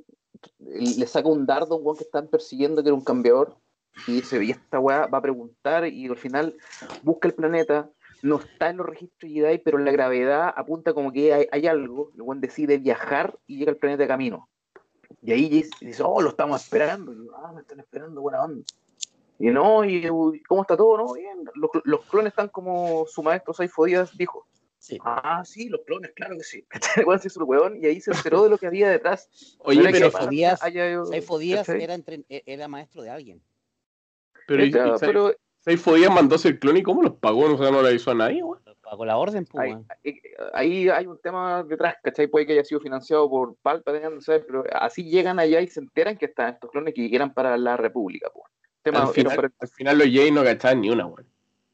[0.58, 3.56] le saca un dardo a un weón que están persiguiendo que era un cambiador?
[4.06, 6.54] Y dice, y esta weá va a preguntar y al final
[7.02, 7.90] busca el planeta,
[8.22, 12.12] no está en los registros Jedi, pero la gravedad apunta como que hay, hay algo,
[12.14, 14.50] el weón decide viajar y llega al planeta Camino.
[15.22, 17.12] Y ahí dice, oh, lo estamos esperando.
[17.12, 18.64] Y yo, ah, me están esperando, buena onda.
[19.38, 20.96] Y no, y uy, ¿cómo está todo?
[20.96, 21.44] No, bien.
[21.54, 24.46] Los, los clones están como su maestro Saifo Díaz dijo.
[24.78, 24.98] Sí.
[25.04, 26.64] Ah, sí, los clones, claro que sí.
[27.06, 29.56] Weón se hizo el weón y ahí se enteró de lo que había detrás.
[29.60, 31.82] Oye, No pero, Saifo Díaz- haya- Saifo Díaz ¿cachai?
[31.82, 33.42] era, entre- e, era maestro de alguien.
[34.46, 37.52] pero, Este, y Saif- pero Saifo Díaz mandó a hacer clon y cómo los pagó,
[37.52, 38.62] o sea, no le avisó a nadie, weón.
[38.88, 39.86] Pagó la orden, pues, ahí, weón.
[40.04, 40.20] ahí-
[40.54, 42.28] ahí hay un tema detrás, ¿cachai?
[42.28, 45.80] Puede que haya sido financiado por Palpatine, no sé, pero así llegan allá y se
[45.80, 48.30] enteran que están estos clones que eran para la República.
[48.32, 48.44] Pues.
[48.82, 51.26] Tema, Al final, para- al final los Jays no cachaban ni una, weón.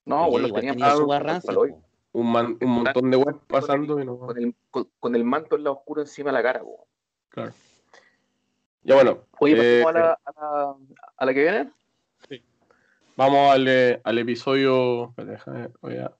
[0.06, 1.72] no, bueno, los tenían Paloy.
[1.72, 1.82] po.
[2.14, 4.18] Un, man- un montón de weón pasando y no.
[4.18, 6.60] con el, con, con el manto en la oscuro encima de la cara.
[6.60, 6.86] po.
[7.28, 7.52] Claro.
[8.84, 10.74] Ya bueno, Oye, eh, a, la, a, la,
[11.18, 11.70] a la que viene.
[13.16, 15.10] vamos al, eh, al episodio.
[15.10, 16.10] espérate, déjame- voy a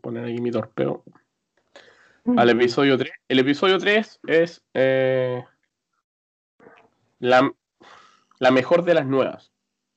[0.00, 1.04] poner aquí mi torpeo.
[2.36, 3.12] Al episodio 3.
[3.28, 5.44] El episodio 3 es eh,
[7.18, 7.50] la,
[8.38, 9.52] la mejor de las nuevas.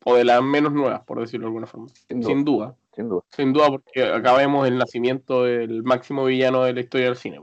[0.06, 1.88] O de las menos nuevas, por decirlo de alguna forma.
[2.08, 2.28] Sin duda.
[2.34, 2.76] Sin duda.
[2.93, 3.22] Sin duda.
[3.30, 7.39] Sin duda, porque acá vemos el nacimiento del máximo villano de la historia del cine,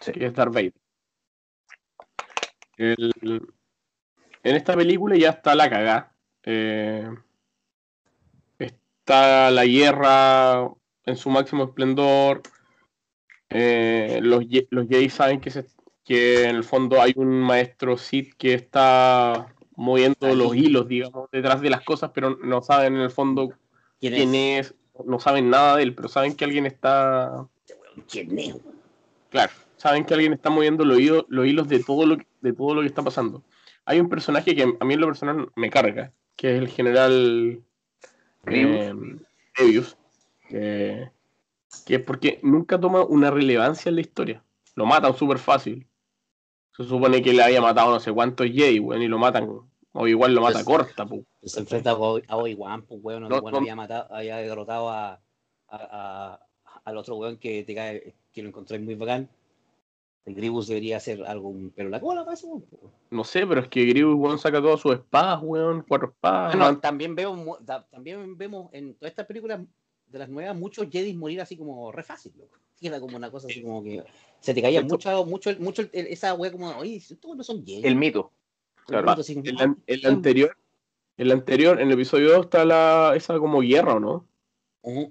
[0.00, 0.12] Sí.
[0.12, 0.72] que es Darth Vader.
[2.76, 3.12] El-
[4.42, 6.14] en esta película ya está la cagá.
[6.44, 7.06] Eh,
[8.58, 10.70] está la guerra
[11.10, 12.42] en su máximo esplendor.
[13.50, 15.66] Eh, los, los Jedi saben que, se-
[16.04, 20.36] que en el fondo hay un maestro Sith que está moviendo Ahí.
[20.36, 23.52] los hilos, digamos, detrás de las cosas, pero no saben en el fondo
[23.98, 24.68] ¿Quién, quién es?
[24.68, 27.46] es, no saben nada de él, pero saben que alguien está,
[28.10, 28.56] ¿Quién es?
[29.30, 32.52] claro, saben que alguien está moviendo los hilos, los hilos de todo lo que, de
[32.52, 33.42] todo lo que está pasando.
[33.84, 37.62] hay un personaje que a mí en lo personal me carga, que es el general
[38.46, 38.92] eh,
[40.50, 41.10] que,
[41.86, 44.44] que es porque nunca toma una relevancia en la historia.
[44.74, 45.86] Lo matan súper fácil.
[46.76, 49.48] Se supone que le había matado no sé cuántos Jay, weón, y lo matan.
[49.92, 51.24] O igual lo mata Pues- corta, pu.
[51.42, 53.22] Se enfrenta a Obi- a Obi-Wan, pues, weón.
[53.28, 53.56] No, no.
[53.58, 55.20] había, matado, había derrotado a, a-
[55.68, 56.46] a-
[56.84, 59.28] al otro weón que, te cae, que lo encontré muy bacán.
[60.26, 62.44] El Gribus debería hacer algo, en la cola pues.
[63.10, 66.52] No sé, pero es que Grievous, weón, saca todas sus espadas, weón, cuatro espadas.
[66.52, 67.58] Bueno, man- también, veo,
[67.90, 69.60] también vemos en todas estas películas
[70.10, 72.56] de las nuevas muchos Jedi morir así como re fácil, loco.
[72.74, 74.02] Sí, Era como una cosa así como que
[74.40, 77.86] se te caía mucho, mucho, mucho el- esa wea como, oye, estos no son Jedi.
[77.86, 78.32] El mito.
[78.86, 79.10] claro.
[79.10, 80.56] Así como, el, ah, an- el anterior,
[81.16, 84.26] el anterior, en el episodio 2 está la, esa como guerra, ¿no?
[84.82, 85.04] Mm.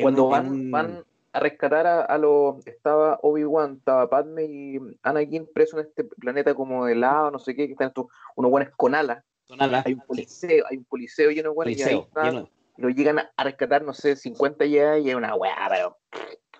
[0.00, 2.64] Cuando van, van a rescatar a, a los.
[2.66, 7.54] Estaba Obi-Wan, estaba Padme y Anakin presos en este planeta como de lava, no sé
[7.56, 8.06] qué, que están estos,
[8.36, 9.24] unos buenos con alas.
[9.48, 12.22] con alas, Hay un sí, coliseo, hay un coliseo lleno de buenos y ahí está,
[12.30, 12.48] lleno-
[12.78, 15.98] lo llegan a, rescatar, no sé, 50 ya y es una weá, pero.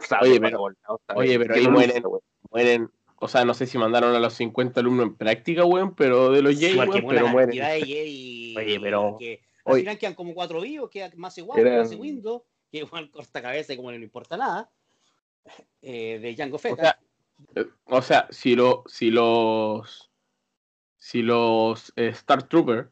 [0.00, 0.58] sabe, Oye, pero-
[1.06, 2.02] sabe, oye, pero ahí mueren.
[2.06, 2.20] weá.
[2.50, 6.30] Mueren, o sea, no sé si mandaron a los 50 alumnos en práctica, weón, pero
[6.30, 7.50] de los Jay, Igual que weón, pero mueren.
[7.50, 7.56] de
[7.86, 9.80] Jedi Oye, pero- que al oye.
[9.82, 13.72] final quedan como cuatro vivos, queda más igual, Eran- más Windows, que igual corta cabeza
[13.72, 14.70] y como no importa nada.
[15.80, 16.76] Eh, de Django O Fett.
[16.78, 16.98] sea,
[17.54, 20.10] eh, o sea, si, lo, si los
[20.98, 22.88] si los eh, Star Troopers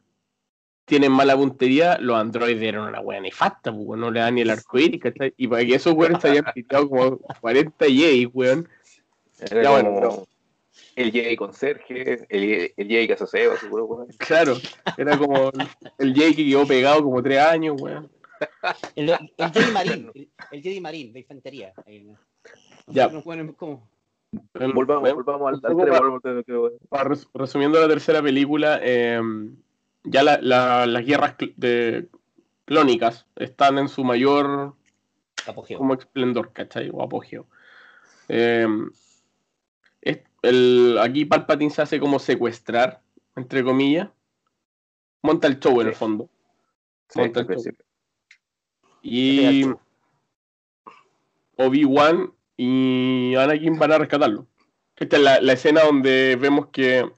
[0.87, 4.41] tienen mala puntería, los androides eran una wea nefasta, pues, weón, no le dan ni
[4.41, 5.33] el arco iris, ¿cachai?
[5.35, 8.69] Y para que esos weones se hayan piteado como 40 Jay, weón.
[9.39, 10.27] Era Ya, bueno, pero-
[10.95, 14.07] el Jedi conserje, el, el Jedi casaseo, seguro, weón.
[14.17, 14.55] Claro,
[14.97, 15.51] era como
[15.97, 18.09] el, Jay que quedó pegado como 3 años, weón.
[18.95, 21.73] El, el Jedi Marín, el, el Jedi Marín de infantería.
[21.85, 22.15] El-
[22.87, 23.07] Ya.
[23.09, 23.87] unos buenos como-
[24.73, 26.57] Volvamos, volvamos al, al tres, tres,
[26.89, 29.19] para res- resumiendo la tercera película, eh,
[30.09, 32.07] ya la- la- las guerras de,
[32.65, 34.75] clónicas están en su mayor
[35.45, 35.77] apogeo.
[35.77, 36.89] como esplendor, ¿cachai?
[36.91, 37.47] O apogeo.
[38.27, 38.67] Eh,
[40.01, 43.01] es- el, aquí Palpatine se hace como secuestrar,
[43.35, 44.09] entre comillas.
[45.21, 46.29] Monta el show en el fondo.
[47.09, 47.63] Sí, Monta el show.
[49.01, 49.63] Y
[51.57, 54.47] Obi-Wan y Anakin van a rescatarlo.
[54.95, 57.09] Esta es la, la escena donde vemos que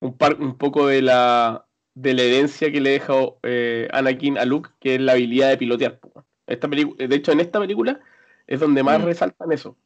[0.00, 1.63] un, par, un poco de la,
[1.94, 5.56] de la herencia que le deja eh, Anakin a Luke, que es la habilidad de
[5.58, 6.00] pilotear.
[6.46, 8.00] Esta pelicu- de hecho, en esta película
[8.46, 9.04] es donde más Mm.
[9.04, 9.76] resaltan eso.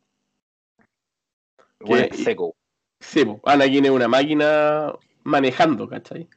[1.80, 2.54] Bueno, Que- seco.
[3.00, 4.92] Sí, po, Anakin es una máquina
[5.22, 6.28] manejando, ¿cachai?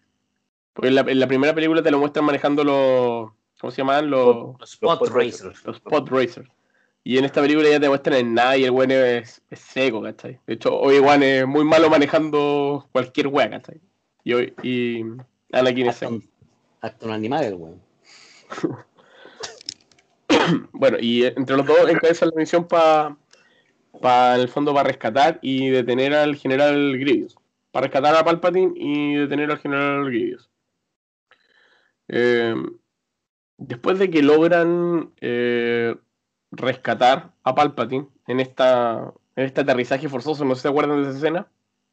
[0.73, 3.31] Porque en la, en la primera película te lo muestran manejando los.
[3.59, 4.09] ¿Cómo se llaman?
[4.09, 5.65] Los, Los Spot Pod Racers.
[5.65, 6.49] los pod racers.
[7.03, 10.01] Y en esta película ya te muestran en nada y el weón es, es seco,
[10.03, 10.39] ¿cachai?
[10.45, 13.81] De hecho, Obi-Wan es muy malo manejando cualquier wea, ¿cachai?
[14.23, 15.03] Y, hoy- y
[15.51, 16.13] Anakin es Hasta seco.
[16.15, 16.29] un,
[16.81, 17.81] hasta un animal, el weón.
[20.71, 23.15] Bueno, y eh, entre los dos encabezan la misión para,
[24.01, 27.37] pa, en el fondo, para rescatar y detener al general Grievous.
[27.71, 30.49] Para rescatar a Palpatine y detener al general Grievous.
[32.07, 32.55] Eh,
[33.57, 35.95] después de que logran eh,
[36.51, 41.09] rescatar a Palpatine en esta en este aterrizaje forzoso, no sé si se acuerdan de
[41.09, 41.47] esa escena,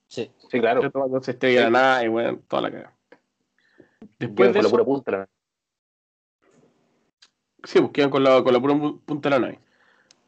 [0.08, 0.30] Sí.
[0.50, 0.80] Sí, claro.
[1.20, 2.97] se estrella la nave y bueno, toda la caga.
[4.18, 5.10] Después de con la eso, pura punta.
[5.12, 5.28] la-
[7.64, 9.60] Sí, pues quedan con la, con la pura pu- punta de la nave.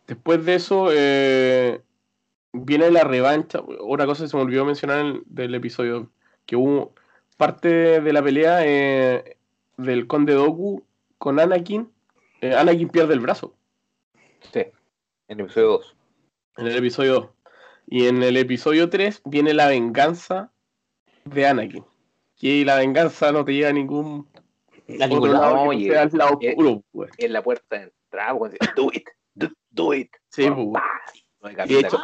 [0.06, 1.80] Después de eso, eh,
[2.52, 3.60] viene la revancha.
[3.80, 6.10] Otra cosa que se me olvidó mencionar en- del episodio,
[6.47, 6.92] que hubo
[7.36, 9.36] parte de la pelea eh,
[9.76, 10.84] del Conde Doku
[11.18, 11.90] con Anakin.
[12.40, 13.55] eh, Anakin pierde el brazo
[14.52, 14.60] Sí,
[15.28, 15.97] en el episodio 2.
[16.56, 17.28] en el episodio 2.
[17.86, 20.51] Y en el episodio 3 viene la venganza
[21.24, 21.84] de Anakin.
[22.40, 24.26] Y la venganza no te llega a ningún
[25.00, 25.42] A ningún lado.
[25.42, 27.10] lado que no oye, sea el lado eh, oscuro, pues.
[27.18, 30.10] En la puerta de entrada, dice, do it, do, do it.
[30.28, 30.82] Sí, pues.
[31.42, 31.98] No De hecho,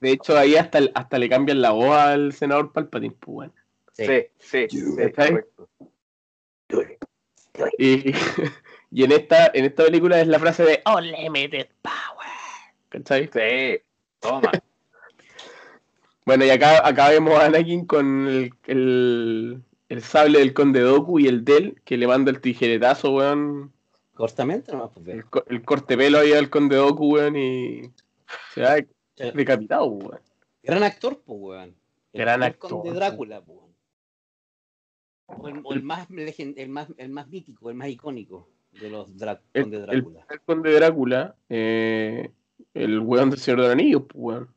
[0.00, 3.52] de hecho, ahí hasta, hasta le cambian la voz al senador Palpatine, pues, bueno.
[3.92, 4.04] Sí.
[4.38, 5.34] Sí, sí, sí.
[6.68, 7.04] Do it.
[7.78, 8.12] Y,
[8.90, 12.28] y en esta en esta película es la frase de Unlimited Power.
[12.88, 13.30] ¿Cachai?
[13.32, 13.80] Sí,
[14.20, 14.50] toma.
[16.26, 21.18] Bueno, y acá, acá vemos a Anakin con el, el, el sable del Conde Doku
[21.20, 23.72] y el Del, que le manda el tijeretazo, weón.
[24.14, 25.06] Cortamente nomás, pues.
[25.08, 27.82] El, el corte pelo ahí al Conde Doku, weón, y
[28.54, 29.30] se va Sí.
[29.34, 30.20] decapitado, weón.
[30.62, 31.74] Gran actor, pues, weón.
[32.12, 32.92] El Gran actor, Conde.
[32.92, 33.58] Drácula, pues.
[35.26, 38.48] O el, o el más el más el más mítico, el más icónico
[38.80, 40.20] de los Drá- El, Conde el Drácula.
[40.26, 42.30] primer Conde Drácula, eh,
[42.74, 44.54] el weón del Señor de los Anillos, pues, weón.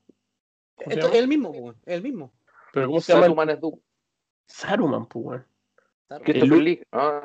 [0.76, 1.18] ¿Cómo se Esto es llama?
[1.24, 2.34] el mismo, pues, el mismo.
[2.72, 3.26] Pero ¿cómo se llama?
[3.26, 3.60] el-
[4.50, 5.46] Saruman pues, weón.
[6.24, 6.82] Christopher El- Lee.
[6.92, 7.22] Ah,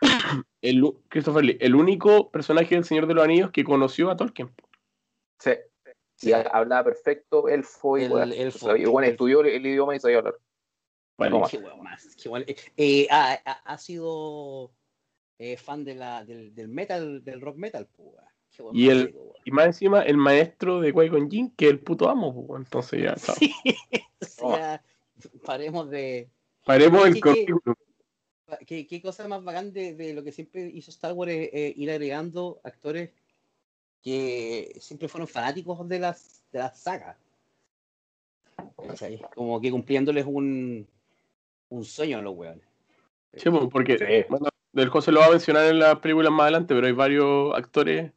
[0.62, 4.16] El, u- Christopher Lee, el único personaje del Señor de los Anillos que conoció a
[4.16, 4.50] Tolkien.
[5.38, 5.50] sí.
[6.22, 8.32] Y ha- hablaba perfecto elfo y El weón.
[8.32, 8.76] elfo.
[8.76, 10.34] Y bueno, estudió el, el idioma y sabía hablar.
[11.16, 11.48] Toma.
[11.48, 12.14] Qué más.
[12.22, 12.46] qué huevo.
[12.76, 14.70] Eh, ha, ha- ha sido
[15.38, 18.10] eh, fan de la, del, del metal, del rock metal, pues,
[18.74, 19.14] Y más el-.
[19.44, 22.62] Y más encima, el maestro de Qui-Gon Jinn, que es el puto amo, pues.
[22.64, 23.34] Entonces ya, chao.
[23.36, 23.54] Sí,
[24.42, 24.82] o sea,
[25.44, 26.28] paremos de.
[26.70, 27.74] Paremos el currículum.
[28.64, 31.74] ¿Qué, qué cosa más bacán de, de lo que siempre hizo Star Wars es eh,
[31.76, 33.10] ir agregando actores
[34.00, 37.16] que siempre fueron fanáticos de las, de las sagas.
[39.34, 40.86] Como que cumpliéndoles un,
[41.70, 42.64] un sueño a los weones.
[43.34, 44.26] Sí, pues, porque Sí.
[44.28, 47.52] bueno, del José lo va a mencionar en las películas más adelante, pero hay varios
[47.56, 48.12] actores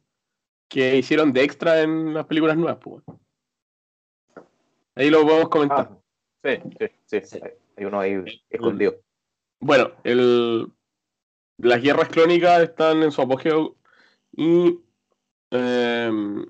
[0.68, 3.02] que hicieron de extra en las películas nuevas, pues.
[4.94, 5.90] Ahí lo podemos comentar.
[5.90, 5.98] Ah,
[6.44, 7.40] sí, sí, sí, Sí.
[7.76, 8.96] Hay, uno ahí escondido.
[9.60, 10.68] Bueno, el,
[11.58, 13.76] las guerras clónicas están en su apogeo
[14.36, 14.78] y
[15.50, 16.44] em,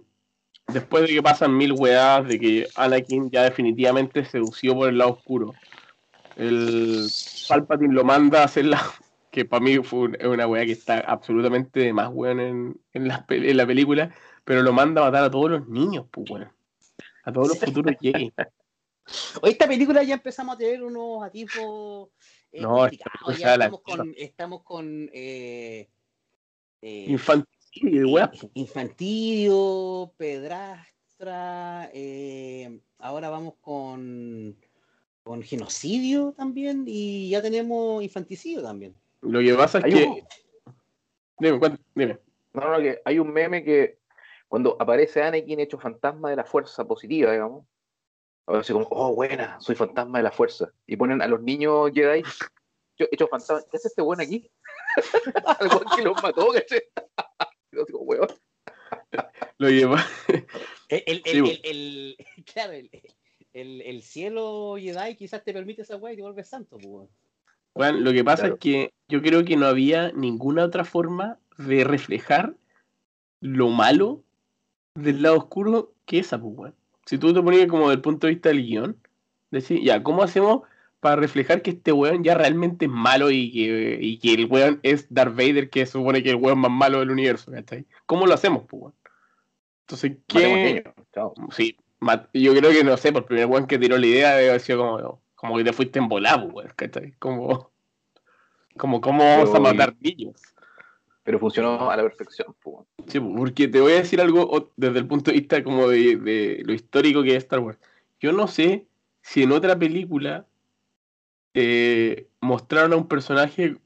[0.68, 5.12] después de que pasan mil weas, de que Anakin ya definitivamente seducido por el lado
[5.12, 5.54] oscuro,
[6.36, 7.06] el
[7.48, 8.80] Palpatine lo manda a hacer la...
[9.30, 12.80] que para mí fue un- es una wea que está absolutamente de más weón en,
[12.92, 14.14] en, la, en la película,
[14.44, 16.48] pero lo manda a matar a todos los niños, pues weón.
[17.24, 18.32] A todos los futuros Jedi.
[19.42, 22.10] Hoy esta película ya empezamos a tener unos atisbos
[22.52, 25.88] eh, No, Ya estamos con, estamos con eh,
[26.80, 27.16] eh.
[28.54, 34.56] Infantilio, pedrastra, eh, ahora vamos con,
[35.22, 38.94] con genocidio también y ya tenemos infanticidio también.
[39.22, 40.04] Lo que pasa es Hay que...
[40.04, 40.22] un-
[41.36, 42.18] Dime, dime.
[42.52, 43.98] No, no, que hay un meme que
[44.46, 47.66] cuando aparece Anakin hecho fantasma de la fuerza positiva, digamos,
[48.46, 50.70] así como, oh, buena, soy fantasma de la fuerza.
[50.86, 52.22] Y ponen a los niños Jedi
[52.98, 53.62] yo- hechos fantasma.
[53.70, 54.50] ¿Qué hace este weón aquí?
[55.60, 56.82] Algo que los mató, ¿cachai?
[57.72, 58.28] Yo digo, weón.
[59.58, 60.06] Lo que pa-
[60.88, 61.48] El, el, Sí, el- bo.
[61.48, 62.16] el- el-
[62.52, 62.90] claro, el,
[63.52, 66.76] el- el cielo Jedi quizás te permite esa weá y te vuelves santo.
[66.76, 67.08] pues, weón.
[67.74, 68.54] Bueno, lo que pasa Claro.
[68.54, 72.54] es que yo creo que no había ninguna otra forma de reflejar
[73.40, 74.22] lo malo
[74.94, 76.74] del lado oscuro que esa, pues, weón.
[77.06, 78.96] Si tú te ponías como del punto de vista del guion,
[79.50, 80.62] decir, ya, ¿cómo hacemos
[81.00, 84.80] para reflejar que este weón ya realmente es malo y que, y que el weón
[84.82, 87.84] es Darth Vader, que supone que es el weón más malo del universo, ¿cachai?
[88.06, 88.94] ¿Cómo lo hacemos, pues, weón?
[89.82, 90.82] Entonces, ¿qué...?
[91.12, 91.34] Chao.
[91.50, 91.76] Sí,
[92.32, 94.60] yo creo que no sé, por el primer weón que tiró la idea debe haber
[94.62, 97.12] sido como, como que te fuiste en volado, weón, ¿cachai?
[97.18, 97.70] Como,
[98.78, 100.40] como, ¿cómo vamos a matar niños?
[101.24, 102.54] Pero funcionó a la perfección.
[103.06, 106.72] Sí, porque te voy a decir algo desde el punto de vista como de, lo
[106.72, 107.78] histórico que es Star Wars.
[108.20, 108.86] Yo no sé
[109.22, 110.46] si en otra película
[111.54, 113.76] eh, mostraron a un personaje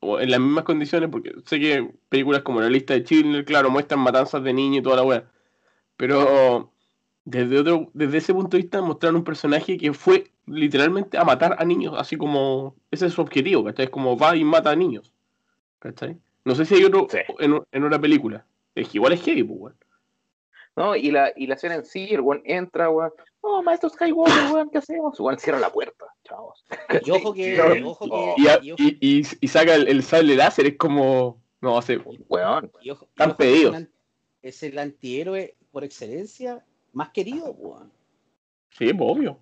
[0.00, 4.00] en las mismas condiciones, porque sé que películas como la lista de Schindler, claro, muestran
[4.00, 5.30] matanzas de niños y toda la weá.
[5.96, 6.72] Pero
[7.24, 11.56] desde otro, desde ese punto de vista mostraron un personaje que fue literalmente a matar
[11.58, 13.86] a niños, así como ese es su objetivo, ¿cachai?
[13.86, 15.12] Es como va y mata a niños.
[15.78, 16.18] ¿Cachai?
[16.48, 17.18] No sé si hay otro Sí.
[17.40, 18.46] en, en una película.
[18.74, 19.76] Es que igual es heavy, pues, weón.
[20.76, 23.12] No, y la, y la escena en sí, el weón entra, weón.
[23.42, 25.20] No, maestro Skywalker, weón, ¿qué hacemos?
[25.20, 26.64] Weón cierra la puerta, chavos.
[27.06, 28.34] Y ojo que, ojo Oh.
[28.36, 31.42] que, Y, a- y ojo- y, y- y saca el, el sable láser, es como.
[31.60, 31.98] No sé.
[32.28, 32.70] Weón.
[32.90, 33.76] ojo- Están es pedidos.
[33.76, 33.90] el
[34.40, 36.64] Es el antihéroe por excelencia
[36.94, 37.92] más querido, weón.
[38.70, 39.38] Sí, pues, obvio.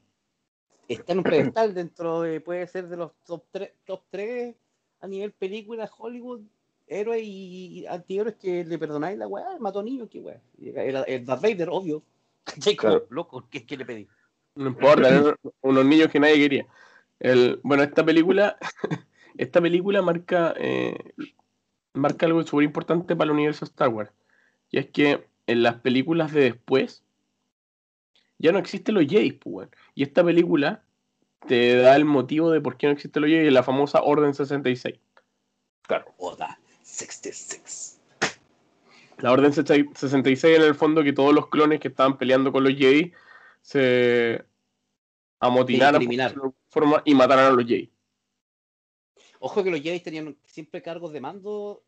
[0.89, 4.57] Está en un pedestal dentro de, puede ser de los top 3, top 3
[5.01, 6.41] a nivel película, Hollywood,
[6.87, 10.41] héroes y antihéroes que le perdonáis la weá, mató niños, qué weá.
[10.61, 12.03] Era el Darth Vader, obvio.
[12.45, 12.77] ¿Cachai?
[12.77, 13.07] Como, Claro.
[13.11, 14.09] loco, ¿qué, qué le pedí?
[14.55, 16.67] No importa, eran unos niños que nadie quería.
[17.19, 18.57] El, bueno, esta película,
[19.37, 20.97] esta película marca, eh,
[21.93, 24.13] marca algo súper importante para el universo Star Wars.
[24.71, 27.03] Y es que en las películas de después
[28.39, 29.69] ya no existen los Jedi, pues.
[29.95, 30.85] Y esta película
[31.47, 34.99] te da el motivo de por qué no existen los Jedi, la famosa Orden 66.
[36.19, 36.59] Oda
[36.97, 38.01] 66.
[39.19, 42.75] La Orden 66 en el fondo que todos los clones que estaban peleando con los
[42.75, 43.13] Jedi
[43.63, 44.45] se
[45.41, 47.91] amotinaron por forma, y mataron a los Jedi.
[49.41, 51.83] Ojo que los Jedi tenían siempre cargos de mando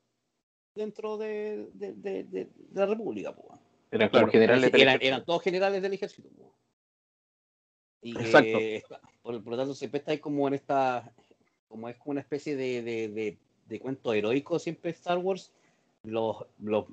[0.74, 3.59] dentro de, de, de- de- de la República, po.
[3.90, 4.26] Eran Claro.
[4.26, 5.09] como generales del eran, ejército.
[5.09, 6.28] eran todos generales del ejército.
[6.30, 6.55] po.
[8.02, 8.59] Y Exacto.
[8.59, 11.12] está- por, por lo tanto, siempre está ahí como en esta,
[11.68, 13.39] como es como una especie de,
[13.69, 15.53] de, cuento heroico siempre Star Wars,
[16.05, 16.86] los, los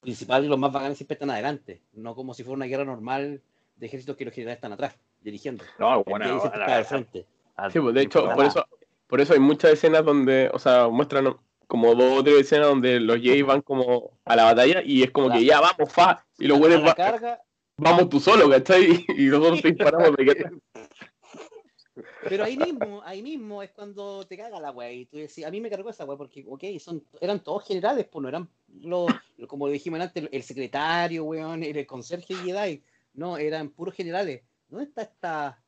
[0.00, 3.40] principales y los más bacanes siempre están adelante, no como si fuera una guerra normal
[3.76, 5.64] de ejércitos que los generales están atrás, dirigiendo.
[5.78, 7.26] No, bueno, la- está al frente.
[7.72, 8.66] Sí, pues, de hecho, por eso
[9.06, 11.36] por eso hay muchas escenas donde, o sea, muestran
[11.66, 15.10] como dos o tres escenas donde los Jedi van como a la batalla y es
[15.10, 17.40] como que ya vamos, fa, y los güeyes van, carga,
[17.76, 19.04] vamos tú solo, ¿cachai?
[19.16, 20.44] Y nosotros te disparamos de que
[22.28, 25.50] pero ahí mismo, ahí mismo es cuando te caga la wea y tú decís, a
[25.50, 28.48] mí me cargó esa wea porque, ok, son, eran todos generales, pues no eran
[28.80, 29.10] los,
[29.46, 32.82] como dijimos antes, el secretario, weón, el conserje Jedi,
[33.14, 34.42] no, eran puros generales.
[34.68, 35.62] ¿Dónde está esta,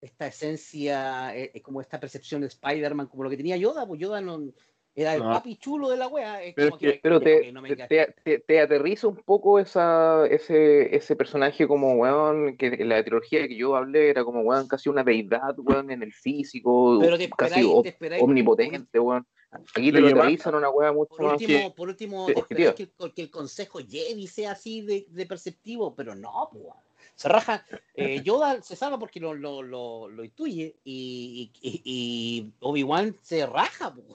[0.00, 3.86] esta esencia, eh, eh, como esta percepción de Spider-Man, como lo que tenía Yoda?
[3.86, 4.52] Pues Yoda no,
[4.94, 5.30] era el No.
[5.30, 6.42] papi chulo de la wea.
[6.42, 9.58] Es Pero como que- Pero te, no me te, te- te- te aterriza un poco
[9.58, 14.40] esa, ese, ese personaje como, weón, que en la trilogía que yo hablé era como,
[14.42, 18.98] weón, casi una deidad, weón, en el físico, Pero te casi esperáis, te esperáis- omnipotente,
[18.98, 19.26] weón.
[19.74, 22.82] Aquí te Lo aterrizan una weá mucho Por más último, por último, te esperas que
[22.98, 26.76] el, que el consejo Jedi sea así de, de perceptivo, pero no, pues, weón.
[27.14, 27.64] Se raja.
[27.94, 33.44] eh, Yoda se salva porque lo, lo, lo, lo intuye y, y, y Obi-Wan se
[33.46, 34.06] raja, pues.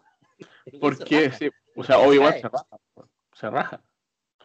[0.74, 0.80] Weón.
[0.80, 1.26] ¿Por Se qué?
[1.26, 1.38] raja.
[1.38, 2.42] Sí, o sea, Obi-Wan cae.
[2.42, 2.78] se raja.
[3.34, 3.82] Se raja.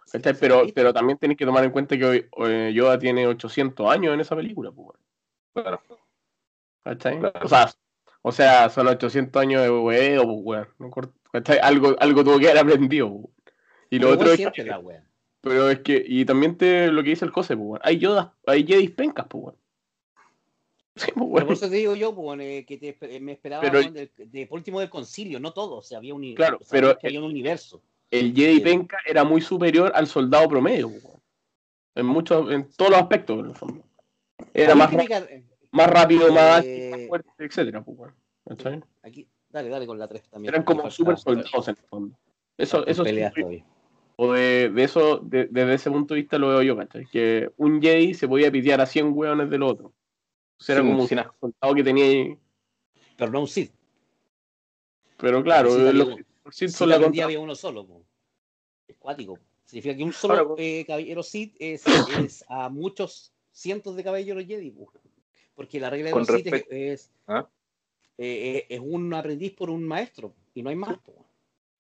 [0.05, 0.35] Sí, ¿cachai?
[0.35, 4.15] sí, Pero, pero también tienes que tomar en cuenta que hoy, Yoda tiene 800 años
[4.15, 4.99] en esa película, pues.
[5.55, 5.83] Claro.
[6.85, 7.19] ¿Cachai?
[7.19, 7.41] Claro.
[7.43, 7.71] O, sea,
[8.23, 10.69] o sea, son 800 años de huevo, pues.
[11.63, 13.55] Algo, algo tuvo que haber aprendido, pues.
[13.91, 14.83] Y lo Pero otro igual es que, la
[15.43, 17.81] pero es que, y también te, lo que dice el Cose, pues, weón.
[17.83, 19.57] Hay Yoda, hay Jedi pencas, pues, weón.
[20.97, 21.47] Sí, pues, Pero weón.
[21.47, 24.11] por eso te digo yo, pues, eh, que te espe- me esperaba Pero- weón, del-
[24.17, 26.99] de, por último del concilio, no todo, o sea, había un, Claro, o sea, pero-
[27.03, 27.83] había un universo.
[28.11, 28.61] El Jedi Sí.
[28.61, 31.07] penca era muy superior al soldado promedio, pues.
[31.95, 33.83] En muchos, en todos los aspectos, en el fondo.
[34.53, 34.91] Era más,
[35.71, 38.13] más rápido, más, Eh, más fuerte, etcétera, pues.
[39.03, 40.53] Aquí, dale, dale con la 3 también.
[40.55, 42.19] Eran como super soldados en el fondo.
[42.59, 43.19] Eso, eso sí,
[44.17, 47.07] o de, de eso, de- desde ese punto de vista lo veo yo, ¿cachai?
[47.07, 49.93] Que un Jedi se podía pitear a 100 hueones del otro.
[50.59, 51.35] O sea, era como un asco.
[51.41, 52.39] soldado que tenía ahí.
[53.17, 53.73] Pero no un Sith.
[55.19, 56.09] Pero claro, Sí, había los
[56.73, 57.87] son la contra- había uno solo.
[57.87, 58.05] po.
[58.99, 59.39] Cuático.
[59.65, 60.55] Significa que un solo Ahora, po.
[60.59, 61.83] eh, caballero Sith es,
[62.31, 64.71] es a muchos cientos de caballeros Jedi.
[64.71, 64.93] po.
[65.55, 67.49] Porque la regla de los Sith es, ¿Ah?
[68.19, 70.35] eh, eh, es un aprendiz por un maestro.
[70.55, 70.99] Y no hay más.
[70.99, 71.15] po.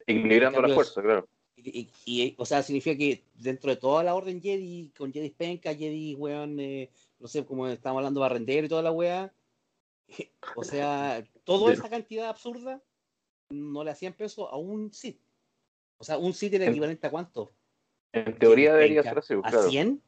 [0.07, 1.28] equilibrando la fuerza, claro.
[1.57, 1.90] Y, y-
[2.23, 6.15] y, o sea, significa que dentro de toda la orden Jedi, con Jedi penca, Jedi,
[6.16, 6.90] weón, eh,
[7.23, 9.32] no sé, como estamos hablando de barrendero y toda la weá,
[10.57, 12.82] o sea, toda esa cantidad absurda
[13.49, 15.20] no le hacían peso a un Sith.
[15.99, 17.53] O sea, un Sith era En- equivalente a cuánto?
[18.12, 19.70] En teoría debería ser así, ¿A claro.
[19.70, 20.03] 100?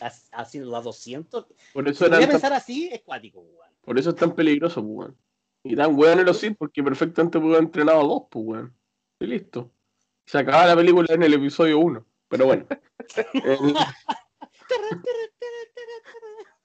[0.00, 1.46] ¿A, a, 100, a 200?
[1.74, 3.70] Por eso, Si a tan- pensar así, es cuático, weón.
[3.82, 5.18] por eso es tan peligroso, pues, weón.
[5.64, 8.76] Y tan hueones los Sith porque perfectamente pudo haber entrenado a dos, pues, weón.
[9.20, 9.70] Y listo.
[10.26, 12.04] Se acaba la película en el episodio 1.
[12.28, 12.66] Pero bueno.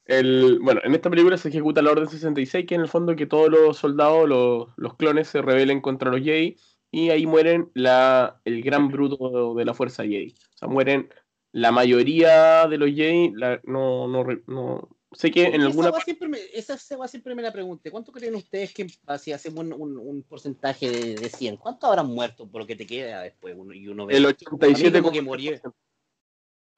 [0.10, 3.28] el- bueno, en esta película se ejecuta la Orden 66, que en el fondo que
[3.28, 6.58] todos los soldados, los, los clones, se rebelen contra los Jedi
[6.92, 10.36] y ahí mueren la, el gran bruto de la fuerza Jedi.
[10.56, 11.10] O sea, mueren
[11.52, 13.32] la mayoría de los Jedi.
[13.36, 17.36] la- no, no, no- sé que en Esa alguna weá siempre me, esa esa siempre
[17.36, 17.92] me la pregunté.
[17.92, 18.88] ¿Cuánto creen ustedes que
[19.20, 21.58] si hacemos un, un, un porcentaje de, de 100?
[21.58, 23.56] ¿Cuántos habrán muerto por lo que te queda después?
[23.58, 24.18] Uno, y uno ve.
[24.18, 25.62] el A mí 87 como que moría.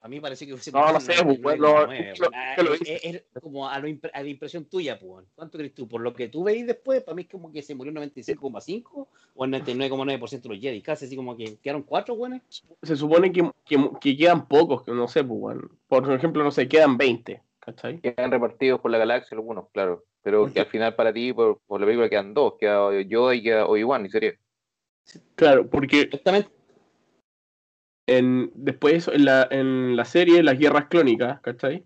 [0.03, 2.73] A mí parece que hubiese No, no sé, un pues, bueno, 99, lo- que lo
[2.73, 2.95] es- dice.
[3.07, 3.87] es- es como a, la
[4.27, 5.27] impresión tuya, pues.
[5.35, 5.87] ¿Cuánto crees tú?
[5.87, 9.07] Por lo que tú veis después, para mí es como que se murió un 95,5
[9.35, 10.81] o el 99,9% de los Jedi.
[10.81, 12.41] Casi así como que quedaron cuatro, buenos.
[12.81, 16.49] se supone que, que, que quedan pocos, que no sé, pues, bueno, por ejemplo, no
[16.49, 17.99] sé, quedan 20, ¿cachai?
[17.99, 20.03] Quedan repartidos por la galaxia algunos, claro.
[20.23, 22.53] Pero que al final para ti, por, por la película, quedan dos.
[22.59, 24.33] Queda yo y queda Obi-Wan, y sería.
[25.35, 26.49] Claro, porque Exactamente.
[28.17, 31.83] En, después en la, en la serie Las Guerras Clónicas, ¿cachai?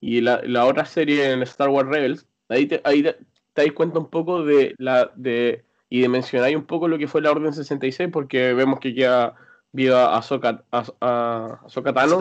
[0.00, 3.16] Y la, la otra serie en Star Wars Rebels, ahí te, ahí te,
[3.52, 7.08] te das cuenta un poco de la de y de mencionar un poco lo que
[7.08, 9.34] fue la Orden 66, porque vemos que queda
[9.72, 12.18] viva Ahsoka, a, a, Ahsoka Catanos.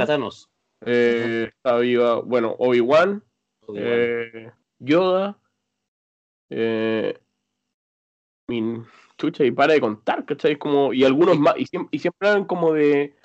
[0.86, 3.24] eh, está viva, bueno, Obi-Wan,
[3.76, 5.38] Eh, Yoda.
[6.50, 7.20] Eh,
[8.48, 8.86] min-
[9.18, 10.58] chucha, y para de contar, ¿cachai?
[10.58, 13.16] Como, y algunos más, y siempre, y siempre hablan como de,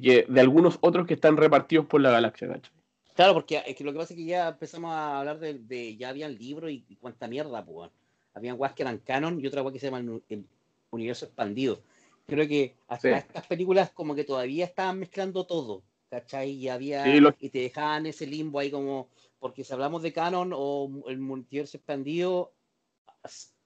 [0.00, 2.72] que- de algunos otros que están repartidos por la galaxia, ¿cachai?
[3.14, 5.96] Claro, porque es que lo que pasa es que ya empezamos a hablar de, de-
[5.96, 7.90] ya habían libros y, y cuánta mierda, pues.
[8.34, 10.44] Habían weas que eran canon y otra wea que se llama el, el
[10.90, 11.80] universo expandido.
[12.26, 13.26] Creo que hasta Sí.
[13.26, 16.50] estas películas como que todavía estaban mezclando todo, ¿cachai?
[16.50, 19.08] Y había, Sí, lo- y te dejaban ese limbo ahí como,
[19.40, 22.52] porque si hablamos de canon o el multiverso expandido,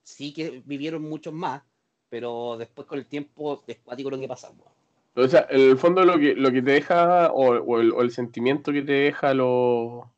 [0.02, 1.62] sí que vivieron muchos más,
[2.08, 4.81] pero después con el tiempo es lo que pasa, weón.
[5.14, 8.02] O sea, en el fondo lo que, lo que te deja, o, o el, o
[8.02, 10.10] el sentimiento que te deja lo,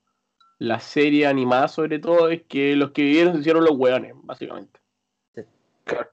[0.59, 4.81] la serie animada sobre todo, es que los que vivieron se hicieron los hueones, básicamente.
[5.85, 6.11] Claro.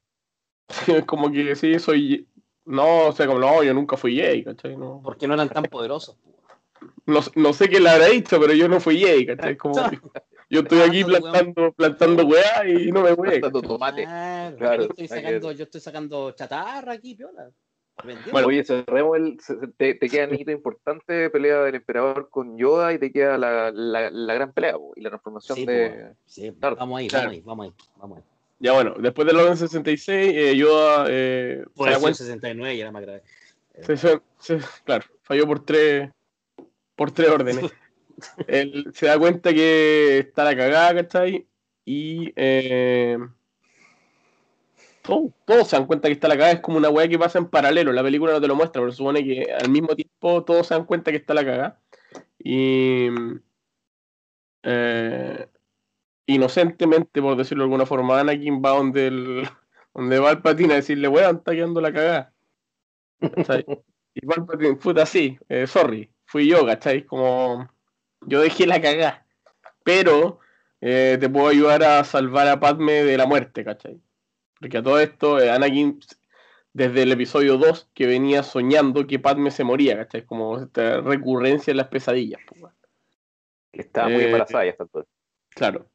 [0.87, 2.27] Es como que sí, soy.
[2.65, 4.77] No, o sea, como no, yo nunca fui Jedi, ¿cachai?
[4.77, 6.15] No, ¿Por qué no eran tan poderosos?
[6.15, 6.31] po?
[7.05, 9.57] no, no sé quién le habrá dicho, pero yo no fui Jedi, ¿cachai?
[9.57, 9.75] Como,
[10.49, 13.29] yo estoy aquí plantando, plantando weá y no me voy.
[13.29, 14.03] Plantando tomate.
[14.03, 17.49] Claro, Claro, yo, estoy sacando, yo estoy sacando chatarra aquí, piola.
[18.31, 18.47] Bueno.
[18.47, 19.37] Oye, cerremos el.
[19.77, 23.71] Te, te queda un hito importante, pelea del emperador con Yoda y te queda la,
[23.71, 26.13] la, la gran pelea po, y la transformación Sí, de.
[26.25, 27.25] Sí, claro, vamos ahí, claro.
[27.29, 28.23] vamos ahí, vamos ahí, vamos ahí.
[28.59, 32.17] Ya bueno, después del orden 66, eh, Yoda eh, Por se da eso el cuenta-
[32.23, 33.21] 69 y era más grave.
[33.81, 36.09] se- se- se- claro, falló por tres
[36.95, 37.65] por tres órdenes.
[38.47, 41.47] Él se da cuenta que está la cagada, ¿cachai?
[41.85, 43.17] Y eh,
[45.01, 47.39] todo- todos se dan cuenta que está la cagada, es como una weá que pasa
[47.39, 50.67] en paralelo, la película no te lo muestra, pero supone que al mismo tiempo todos
[50.67, 51.81] se dan cuenta que está la cagada.
[52.39, 53.07] Y
[54.63, 55.47] eh,
[56.27, 59.43] inocentemente, por decirlo de alguna forma, Anakin va donde, el,
[59.93, 62.33] donde va el patín a decirle, weón, está quedando la cagada.
[64.13, 67.05] Y Palpatine, puta, sí, eh, sorry, fui yo, ¿cachai?
[67.05, 67.69] Como
[68.21, 69.25] yo dejé la cagada,
[69.83, 70.39] pero
[70.81, 74.01] eh, te puedo ayudar a salvar a Padme de la muerte, ¿cachai?
[74.61, 75.99] Porque a todo esto, eh, Anakin,
[76.71, 80.23] desde el episodio 2, que venía soñando que Padme se moría, ¿cachai?
[80.23, 82.71] Como esta recurrencia en las pesadillas, pues,
[83.73, 85.11] que estaba muy Eh, embarazada ya hasta entonces.
[85.49, 85.87] Claro.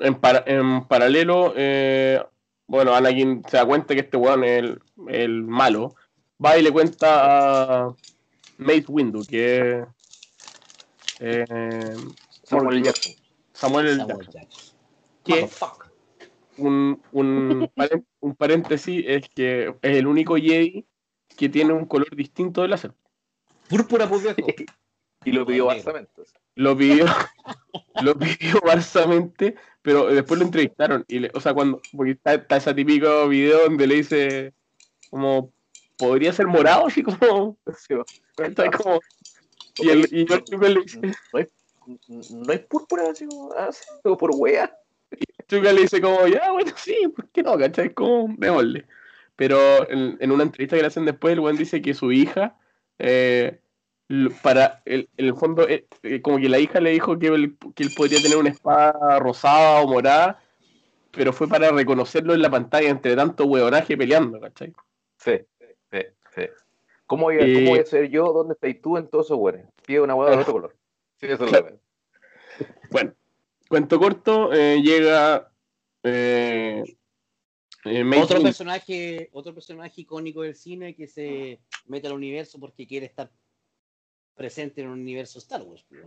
[0.00, 2.24] En, para- en paralelo, eh,
[2.68, 5.96] bueno, Anakin se da cuenta que este weón es el, el malo.
[6.44, 7.96] Va y le cuenta a
[8.58, 9.84] Mace Windu, que es
[11.18, 11.94] eh,
[12.44, 13.12] Samuel Jackson.
[13.52, 13.96] Samuel L.
[13.96, 14.32] Samuel Jackson.
[14.32, 14.78] Jackson.
[15.24, 15.48] Que.
[16.58, 17.70] Un, un,
[18.20, 20.84] un paréntesis es que es el único Jedi
[21.36, 22.92] que tiene un color distinto del láser.
[23.68, 24.24] Púrpura, pues.
[25.24, 26.22] Y lo pidió bastante.
[26.54, 27.04] Lo pidió,
[28.02, 31.04] lo pidió barsamente, pero después lo entrevistaron.
[31.08, 34.54] Y le- o sea, cuando, porque está, está ese típico video donde le dice
[35.10, 35.52] como
[35.96, 37.58] podría ser morado, así como,
[38.38, 39.00] está como
[39.78, 41.00] y el y Lucas le dice,
[41.32, 41.46] No hay,
[42.30, 44.72] no hay púrpura así como, así como por wea.
[45.50, 47.56] Lucas le dice como, ya, bueno, sí, ¿por qué no?
[47.56, 47.94] ¿Cachai?
[47.94, 48.86] Como, démosle.
[49.36, 52.58] Pero en, en una entrevista que le hacen después, el buen dice que su hija,
[52.98, 53.60] eh,
[54.42, 57.56] para el, en el fondo, eh, eh, como que la hija le dijo que él,
[57.74, 60.42] que él podría tener una espada rosada o morada,
[61.12, 64.72] pero fue para reconocerlo en la pantalla entre tanto huevonaje peleando, ¿cachai?
[65.18, 65.40] Sí,
[65.90, 65.98] sí,
[66.34, 66.42] sí.
[67.06, 68.32] ¿Cómo voy, a, Eh, ¿Cómo voy a ser yo?
[68.32, 69.66] ¿Dónde estás tú en todos esos weones?
[69.86, 70.76] Pide una hueá de otro color.
[71.16, 71.78] Sí, eso es lo que
[72.90, 73.14] Bueno,
[73.68, 75.52] cuento corto, eh, llega
[76.02, 76.82] eh,
[77.84, 83.06] eh, Otro personaje, otro personaje icónico del cine que se mete al universo porque quiere
[83.06, 83.30] estar
[84.34, 85.84] presente en un universo Star Wars.
[85.88, 86.00] pues.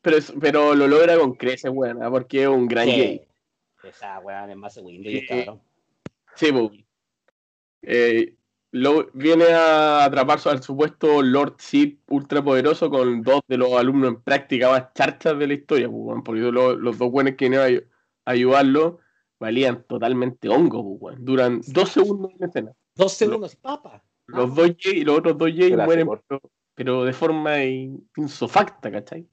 [0.00, 2.86] pero, pero lo logra con creces, buena, porque es un gran.
[2.86, 3.22] Sí.
[3.82, 5.62] Esa weá es más Windows y cabrón.
[6.36, 6.72] Sí, po.
[7.82, 8.34] Eh,
[8.76, 14.20] lo, viene a atrapar al supuesto Lord Sith ultrapoderoso con dos de los alumnos en
[14.20, 17.66] práctica más charchas de la historia, po, weón, porque lo- los dos buenos que vinieron
[17.66, 17.86] a ayu-
[18.24, 18.98] a ayudarlo
[19.38, 21.24] valían totalmente hongo, weón.
[21.24, 22.72] duran dos segundos en escena.
[22.96, 24.02] Dos segundos, papa.
[24.26, 26.40] Los dos Jedi y los otros dos Jedi mueren, por- pero,
[26.74, 29.28] pero de forma in- insofacta, ¿cachai?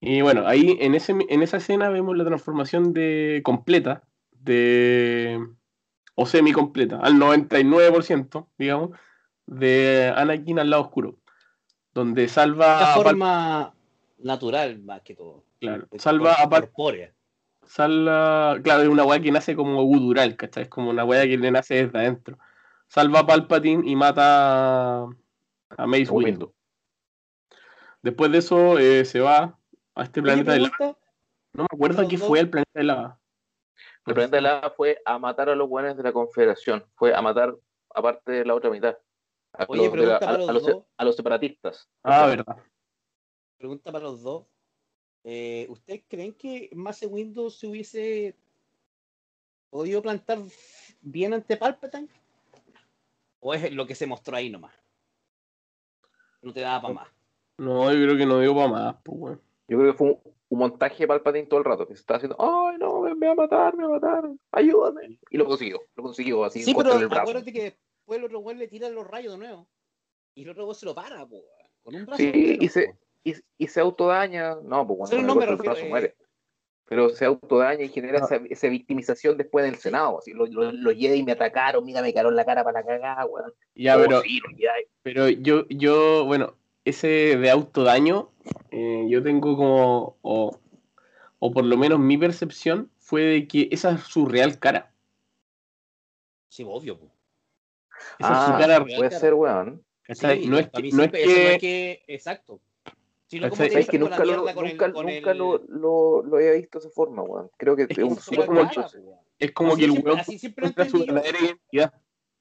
[0.00, 5.40] Y bueno, ahí en, ese, en esa escena vemos la transformación de completa, de
[6.16, 8.90] o semi completa, al 99%, digamos,
[9.46, 11.18] de Anakin al lado oscuro,
[11.94, 13.74] donde De salva Pal- forma
[14.18, 15.44] natural, más que todo.
[15.60, 17.12] claro, salva a Pal- corpórea.
[17.64, 20.64] salva, claro, es una weá que nace como gudural, ¿cachai?
[20.64, 22.38] Es como una weá que le nace desde adentro.
[22.88, 26.52] Salva a Palpatine y mata a, Mace Windu.
[28.00, 29.58] Después de eso eh, se va
[29.94, 30.96] a este planeta de lava.
[31.52, 32.26] No me acuerdo ¿Los qué dos?
[32.28, 33.18] fue el planeta de lava.
[34.06, 36.84] De lava fue a matar a los buenos de la Confederación.
[36.94, 37.54] Fue a matar,
[37.94, 38.96] aparte de la otra mitad.
[39.52, 40.84] A, Oye, los, de la- pregunta a- para los a los, dos.
[40.96, 41.90] a los separatistas.
[42.04, 42.56] Ah, verdad.
[43.58, 44.46] pregunta para los dos.
[45.24, 48.36] Eh, ¿Ustedes creen que Mace Windows se hubiese
[49.70, 50.38] podido plantar
[51.00, 52.08] bien ante Palpatine?
[53.40, 54.72] ¿O es lo que se mostró ahí nomás?
[56.42, 57.08] No te daba para más.
[57.58, 59.42] No, yo creo que no dio para más, pues, weón.
[59.68, 60.20] Yo creo que fue un,
[60.50, 63.32] un montaje de Palpatine todo el rato, que se estaba haciendo, ay no, me, va
[63.32, 65.18] a matar, me va a matar, ayúdame.
[65.30, 67.22] Y lo consiguió, lo consiguió así Sí, pero el brazo.
[67.22, 69.66] acuérdate que después el otro güey le tira los rayos de nuevo.
[70.34, 71.42] Y el otro güey se lo para, po,
[71.82, 72.18] con un brazo.
[72.22, 72.94] Sí, entero, y se,
[73.24, 76.16] y, y se autodaña, no, pues cuando no me corta el refiero, brazo eh, muere.
[76.88, 78.26] Pero se autodaña y genera No.
[78.26, 80.18] esa, esa victimización después en el Senado.
[80.20, 83.24] Así, los, los, los Jedi me atacaron, mira, me cagaron la cara para la cagada,
[83.26, 83.52] weón.
[83.74, 84.40] Ya, Oh, pero, sí,
[85.02, 88.30] pero yo, yo, bueno, ese de autodaño,
[88.70, 90.56] eh, yo tengo como, o,
[91.40, 94.92] o por lo menos mi percepción fue de que esa es su real cara.
[96.48, 97.06] Sí, obvio, po.
[98.18, 99.20] Esa es su Ah, cara real, puede cara.
[99.20, 99.84] ser, weón.
[100.08, 102.60] Sí, no es que, no es eso no que, es que- Exacto.
[103.28, 106.36] Sí, dicen que nunca, lo, mierda con el- nunca, con nunca el- lo, lo, lo
[106.36, 107.50] había visto de esa forma, weón.
[107.56, 108.16] Creo que es, Es un
[108.46, 108.70] weón.
[109.38, 111.94] es como Así que el siempre- weón así siempre lo su verdadera identidad.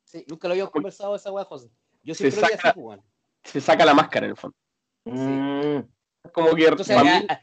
[0.03, 1.69] Sí, nunca lo habíamos Como- conversado esa weá, José.
[2.03, 3.01] Yo Se siempre lo vi saca- así, weón.
[3.43, 4.57] Se saca la máscara en el fondo.
[5.05, 5.77] Mm,
[6.23, 7.41] Es como que Entonces, ah, mí- ah,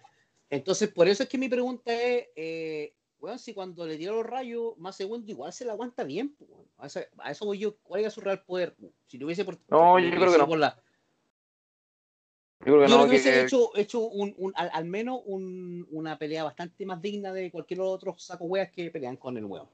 [0.51, 4.27] entonces, por eso es que mi pregunta es, eh, weón, si cuando le tiró los
[4.27, 7.77] rayos, más segundo, igual se la aguanta bien, pues, a, eso, a eso voy yo,
[7.85, 8.75] ¿cuál era su real poder?
[8.79, 8.93] pues?
[9.07, 10.49] Si lo hubiese por, No, yo creo que hubiese no.
[10.49, 10.77] por la-
[12.61, 14.85] yo creo que yo no, creo que hubiese que, hecho, hecho un, un- al, al
[14.85, 19.37] menos un- una pelea bastante más digna de cualquier otro saco weas que pelean con
[19.37, 19.69] el weón.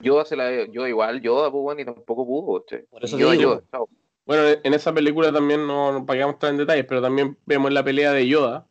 [0.00, 2.78] Yoda se la yo igual, Yoda, pues, weón, y tampoco pudo, che.
[2.90, 3.42] Por eso Yoda, digo.
[3.54, 3.88] Yoda, chao.
[4.26, 7.72] Bueno, en esa película también no, no para que entrar en detalles, pero también vemos
[7.72, 8.66] la pelea de Yoda,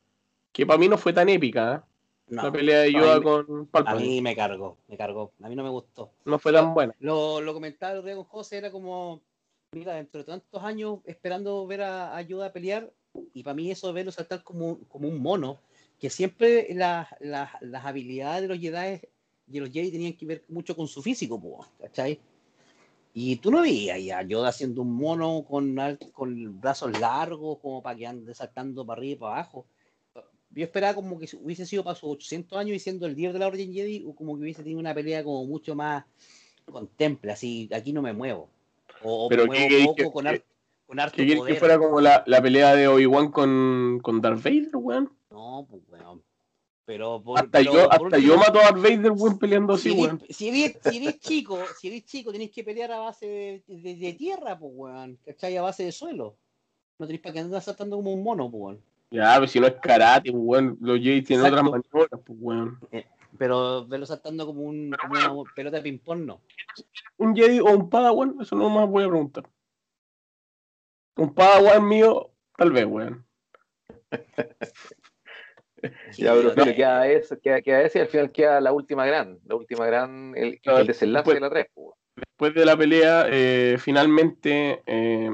[0.51, 1.88] que para mí no fue tan épica, ¿eh?
[2.29, 4.07] No, la pelea de Yoda a con a Palpatine.
[4.07, 5.31] mí me cargó, me cargó.
[5.41, 6.11] A mí no me gustó.
[6.25, 6.95] No fue tan buena.
[6.99, 9.21] Lo, lo comentaba el con José, era como,
[9.71, 12.91] mira, dentro de tantos años esperando ver a, a Yoda pelear,
[13.33, 15.57] y para mí eso de verlo saltar como, como un mono,
[15.99, 19.01] que siempre las las- las habilidades de los Jedi
[19.51, 22.19] y los Jedi tenían que ver mucho con su físico, po, ¿cachai?
[23.13, 25.75] Y tú no veías ahí a Yoda haciendo un mono con,
[26.13, 29.65] con brazos largos, como para que ande saltando para arriba y para abajo.
[30.51, 33.39] Yo esperaba como que hubiese sido para sus 800 años y siendo el líder de
[33.39, 36.05] la Orden Jedi, o como que hubiese tenido una pelea como mucho más
[36.65, 38.49] contemple, así, aquí no me muevo.
[39.03, 40.43] O, Pero me ¿qué muevo poco que- con, har-
[40.85, 41.59] con harto ¿Qué quieres que poder.
[41.59, 45.11] fuera como la, la pelea de Obi-Wan con, con Darth Vader, weón?
[45.29, 46.23] No, pues weón.
[46.85, 50.21] Pero por, Hasta pero yo, hasta yo mato a Darth Vader, weón, peleando así, weón.
[50.29, 53.95] si, eres, si eres chico, si eres chico, tenés que pelear a base de, de-
[53.95, 55.17] de tierra, pues weón.
[55.25, 55.55] ¿Cachai?
[55.57, 56.35] A base de suelo.
[56.97, 58.81] No tenés para que andas saltando como un mono, pues weón.
[59.11, 60.77] Ya, pero si no es karate, pues, weón.
[60.81, 62.79] Los Jedi tienen otras maniobras, pues, weón.
[63.37, 66.41] Pero verlo saltando como, un, como una pelota de ping-pong, no.
[67.17, 68.35] ¿Un Jedi o un Padawan?
[68.41, 69.49] Eso no más voy a preguntar.
[71.15, 73.25] Un Padawan mío, tal vez, weón.
[76.17, 79.05] Ya, pero, pero no, queda eso, queda, queda ese y al final queda la última
[79.05, 81.95] gran, la última gran, el, desenlace de la 3, pues.
[82.15, 85.31] Después de la pelea, eh, finalmente, eh,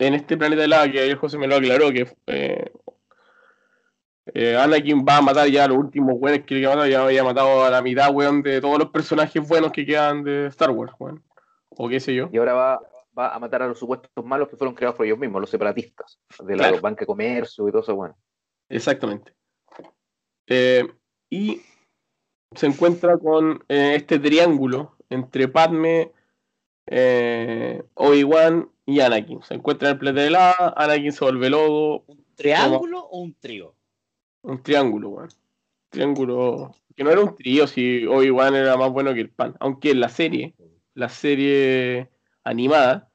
[0.00, 2.72] en este planeta de lava, que ayer José me lo aclaró, que eh,
[4.34, 7.64] eh, Anakin va a matar ya a los últimos weones que le ya había matado
[7.64, 11.22] a la mitad, weón, de todos los personajes buenos que quedan de Star Wars, weón.
[11.68, 12.28] O qué sé yo.
[12.32, 12.80] Y ahora va,
[13.16, 16.18] va a matar a los supuestos malos que fueron creados por ellos mismos, los separatistas,
[16.38, 16.80] de la Claro.
[16.80, 18.16] banca de comercio y todo eso, bueno.
[18.68, 19.34] Exactamente.
[20.46, 20.88] Eh,
[21.28, 21.60] y
[22.54, 26.12] se encuentra con eh, este triángulo entre Padme,
[26.86, 29.42] eh, Obi-Wan y Anakin.
[29.42, 33.34] Se encuentra en el planeta de lava, Anakin se vuelve lobo, ¿Un triángulo o un
[33.34, 33.74] trío?
[34.42, 35.28] un triángulo, weón.
[35.90, 36.74] Triángulo.
[36.96, 39.54] Que no era un trío, si Obi-Wan era más bueno que el pan.
[39.60, 40.54] Aunque en la serie,
[40.94, 42.10] la serie
[42.44, 43.10] animada,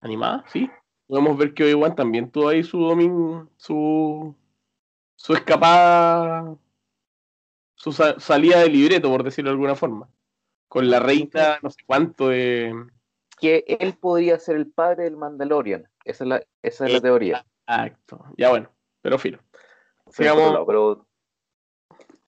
[0.00, 0.68] animada, sí,
[1.06, 4.34] podemos ver que Obi-Wan también tuvo ahí su dominio, su,
[5.16, 6.54] su escapada,
[7.74, 10.08] su sa- salida de libreto, por decirlo de alguna forma.
[10.68, 12.74] Con la reina, no sé cuánto de.
[13.40, 15.88] Que él podría ser el padre del Mandalorian.
[16.04, 17.46] Esa es la, esa es la teoría.
[17.66, 18.24] Acto.
[18.36, 18.70] Ya bueno,
[19.02, 19.38] pero filo.
[20.10, 20.52] Sigamos.
[20.52, 21.08] lado, pero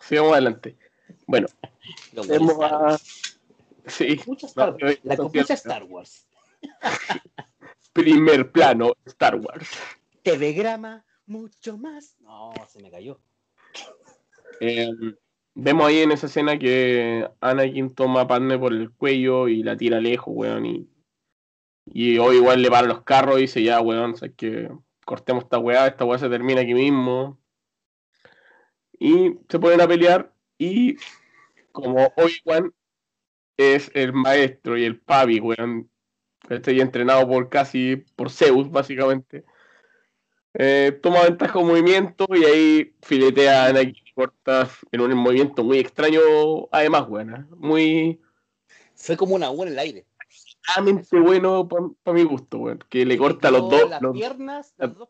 [0.01, 0.77] Sigamos adelante.
[1.27, 1.47] Bueno,
[2.13, 2.99] Star a.
[3.87, 4.21] Sí.
[4.43, 5.55] Star- no, la copucha.
[5.55, 6.27] Star Wars.
[7.93, 9.69] Primer plano, Star Wars.
[10.23, 12.17] TV-grama, mucho más.
[12.21, 13.21] No, se me cayó.
[14.61, 14.91] Eh,
[15.55, 19.77] vemos ahí en esa escena que Anakin toma a Padme por el cuello y la
[19.77, 20.67] tira lejos, weón.
[20.67, 20.89] Y,
[21.93, 24.71] y hoy igual le para los carros y dice, ya, weón, sabes que
[25.05, 27.39] cortemos esta weá, esta weá se termina aquí mismo.
[28.99, 30.97] Y se ponen a pelear y
[31.73, 32.73] como Obi-Wan
[33.57, 35.91] es el maestro y el papi, weón,
[36.49, 39.45] estoy entrenado por casi, por Zeus, básicamente.
[40.55, 45.79] Eh, toma ventaja con movimiento y ahí filetea a Anakin corta en un movimiento muy
[45.79, 46.21] extraño,
[46.71, 47.49] además, weón.
[47.57, 48.21] Muy
[48.95, 50.10] Fue como una U en el aire.
[50.67, 52.79] Realmente bueno para mi gusto, weón.
[52.89, 55.09] Que le corta los dos, Las los- piernas, las dos,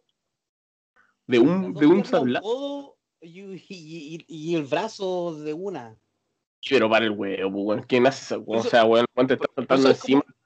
[1.26, 5.96] de un, de un codo y, y- y- y el brazo de una.
[6.68, 7.82] Pero para el huevo, pues, weón.
[7.88, 8.44] ¿Quién hace eso?
[8.46, 10.36] O sea, weón, ¿cuánto está saltando es como- encima?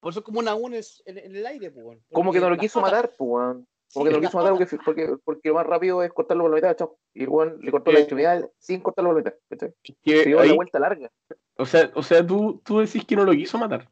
[0.00, 1.84] Por eso es como una U en el, en- en el aire, pues.
[1.84, 2.02] weón.
[2.12, 3.66] ¿cómo que no lo quiso patas- matar, pues, weón?
[3.92, 6.44] Como Sí, que no lo quiso matar porque, porque, porque lo más rápido es cortarlo
[6.44, 6.96] por la mitad, chao.
[7.12, 9.70] Y el weón le cortó la Eh, extremidad sin cortarlo por la mitad.
[10.04, 11.10] Se dio la vuelta larga.
[11.58, 13.90] o sea, o sea tú, tú decís que no lo quiso matar.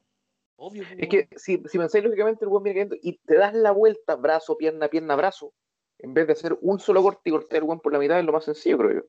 [0.61, 3.55] Obvio, pues, Es que si, si pensáis lógicamente, el weón viene cayendo y te das
[3.55, 5.53] la vuelta, brazo, pierna, pierna, brazo,
[5.99, 8.25] en vez de hacer un solo corte y cortar el weón por la mitad, es
[8.25, 9.01] lo más sencillo, creo yo.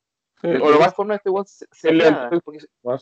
[0.41, 2.39] Sí, o lo más formas este weón se, se lento.
[2.45, 2.59] porque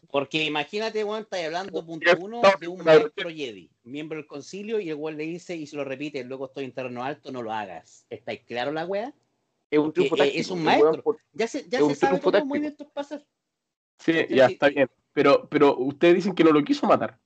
[0.09, 4.79] Porque imagínate, weón, estáis hablando, punto uno, está, de un maestro Jedi, miembro del concilio,
[4.79, 7.43] y el weón le dice, y se lo repite, luego estoy en terreno alto, no
[7.43, 8.05] lo hagas.
[8.09, 9.13] ¿Estáis claro la weá?
[9.69, 10.41] es un triunfo que, eh, táctico.
[10.41, 11.03] es un maestro.
[11.03, 13.25] por- Ya se, ya se sabe todos los movimientos pasar.
[13.99, 14.89] Sí, ya está bien.
[15.11, 17.19] Pero, pero ustedes dicen que no lo quiso matar.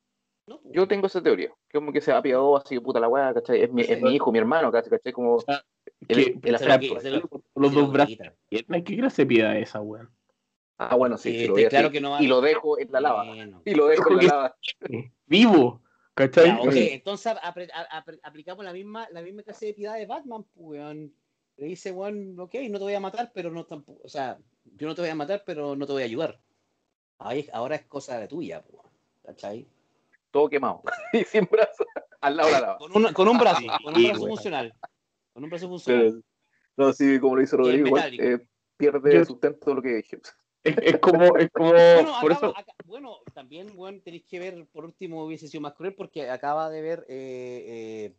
[0.47, 0.59] ¿No?
[0.65, 3.61] Yo tengo esa teoría, que como que se apiadó así que puta la weá, ¿cachai?
[3.61, 4.89] Es mi, es mi hijo, mi hermano, ¿cachai?
[4.91, 5.13] ¿cachai?
[5.13, 5.63] Como sea,
[6.07, 6.95] el, el afecto.
[7.55, 8.17] Los dos brazos.
[8.49, 8.63] ¿Qué
[8.97, 10.09] clase de piedad es esa, weón?
[10.77, 12.41] Ah, bueno, sí, Sí, sí, lo está voy a claro que no va- Y lo
[12.41, 13.23] dejo en la lava.
[13.25, 13.61] Bueno.
[13.65, 14.57] Y lo dejo en la lava.
[15.27, 15.81] Vivo,
[16.15, 16.47] ¿cachai?
[16.47, 20.43] Ya, entonces apre- a- apre- aplicamos la misma, la misma clase de piedad de Batman,
[20.43, 21.13] pues, weón.
[21.57, 24.39] Le dice, weón, ok, no te voy a matar, pero no tampoco, o sea,
[24.77, 26.39] yo no te voy a matar, pero no te voy a ayudar.
[27.19, 28.81] Ahí, ahora es cosa de tuya, pues,
[29.23, 29.67] ¿cachai?
[30.31, 30.81] Todo quemado.
[31.13, 31.85] y sin brazos.
[32.21, 32.77] Al lado de la lava.
[32.77, 34.29] Con un, con un brazo, con un brazo weón.
[34.35, 34.73] funcional.
[35.33, 36.23] Con un brazo funcional.
[36.77, 38.47] Pero, no, sí, como lo hizo Rodrigo, igual, eh,
[38.77, 40.19] pierde Yo- sustento lo que dije.
[40.63, 44.37] Es, es como, es como, Bueno, por acaba- eso, acá- bueno, también, bueno, tenéis que
[44.39, 48.15] ver, por último, hubiese sido más cruel porque acaba de ver eh, eh,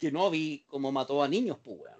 [0.00, 1.98] Kenobi como mató a niños, pues, weón.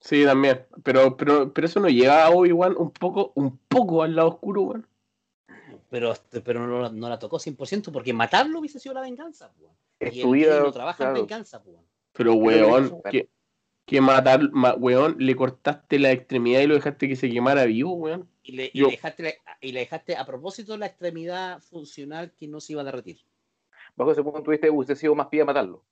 [0.00, 4.14] sí, también, pero, pero, pero eso no llega a Obi-Wan un poco, un poco al
[4.16, 4.86] lado oscuro, weón.
[5.88, 6.14] Pero,
[6.44, 9.62] pero no, la- no la tocó 100% porque matarlo hubiese sido la venganza, pues.
[9.64, 9.76] weón.
[10.00, 11.74] Es Y tu el no trabaja en venganza, pues.
[11.76, 11.86] weón.
[12.12, 13.28] Pero, weón, que,
[13.84, 17.92] que matar, ma- weón, le cortaste la extremidad y lo dejaste que se quemara vivo,
[17.92, 18.28] weón.
[18.42, 22.32] Y le, y Yo- le dejaste, la- y le dejaste a propósito la extremidad funcional
[22.32, 23.20] que no se iba a derretir.
[23.94, 25.82] Bajo ese punto de vista, hubiese sido más pía matarlo.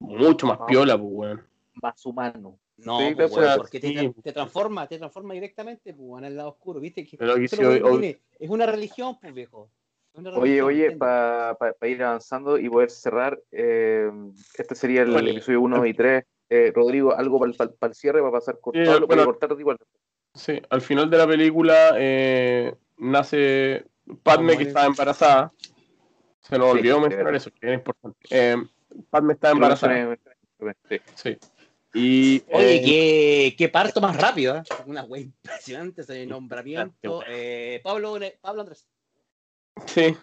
[0.00, 0.66] Mucho más No.
[0.66, 1.46] piola, pues, weón.
[1.82, 2.58] Más humano.
[2.84, 3.94] No, Sí, pues, porque te, sí.
[3.94, 7.04] tra- te transforma, te transforma directamente, pues, weón, al lado oscuro, ¿viste?
[7.04, 8.20] Que, Pero si hoy-.
[8.38, 9.70] Es una religión, pues, viejo.
[10.14, 14.10] Una Oye, religión, oye, para ir avanzando y poder cerrar, eh,
[14.54, 16.24] este sería el Oye, episodio 1 y 3.
[16.48, 19.24] Eh, Rodrigo, algo para el, cierre, va a pasar cortado, Sí, lo voy a bueno.
[19.24, 19.76] cortar igual.
[20.34, 23.84] Sí, al final de la película eh, nace
[24.24, 25.52] Padme que estaba embarazada.
[26.40, 28.18] Se nos Sí, olvidó de mencionar eso, que es importante.
[28.30, 28.56] Eh,
[29.10, 30.18] Padme estaba embarazada.
[30.88, 31.00] Sí.
[31.14, 31.38] Sí.
[31.92, 34.62] Y Oye, eh, qué, qué parto más rápido, ¿eh?
[34.86, 37.22] Una wea impresionante ese nombramiento.
[37.26, 38.86] Eh, Pablo, Pablo Andrés.
[39.86, 40.16] sí,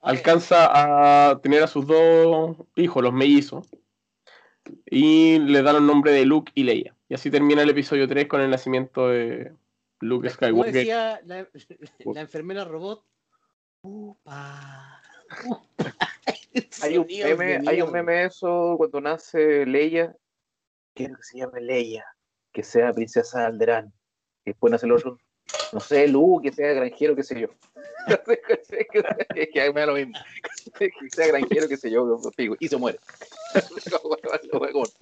[0.00, 0.68] alcanza
[1.30, 3.66] a tener a sus dos hijos, los mellizos,
[4.84, 6.94] y le dan el nombre de Luke y Leia.
[7.08, 9.52] Y así termina el episodio 3 con el nacimiento de
[10.00, 10.72] Luke Como Skywalker.
[10.72, 11.48] decía la,
[12.14, 13.04] la enfermera robot.
[13.82, 15.00] Upa.
[15.46, 15.96] upa.
[16.82, 17.06] Hay un,
[17.38, 20.14] meme, hay un meme de eso cuando nace Leia.
[20.94, 22.04] Quiero que se llame Leia,
[22.52, 23.92] que sea princesa de Alderán.
[24.44, 25.18] Después nace el otro,
[25.72, 27.48] no sé, Lu, que sea granjero, qué sé yo.
[29.34, 30.14] es que me da lo mismo.
[30.78, 32.56] Que sea granjero, qué sé yo, contigo.
[32.60, 32.98] Y se muere.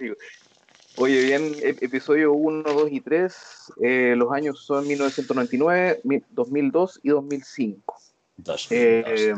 [0.97, 3.71] Oye, bien, ep- episodio 1, 2 y 3.
[3.81, 7.95] eh, los años son 1999, mi- 2002 y 2005.
[8.37, 9.33] Dos, Eh,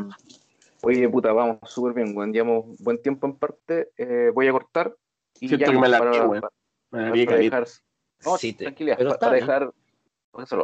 [0.81, 2.31] oye, puta, vamos súper bien, weón.
[2.33, 3.91] Llevamos buen tiempo en parte.
[3.97, 4.95] Eh, voy a cortar.
[5.41, 6.41] Y Siento ya, que me la para, vi, weón.
[6.41, 6.53] para-
[6.91, 7.59] Me la para vi caleta.
[7.59, 7.67] dejar.
[8.23, 8.97] No, Sí, te- tranquilidad.
[8.97, 9.45] pero para bien.
[9.47, 9.73] dejar.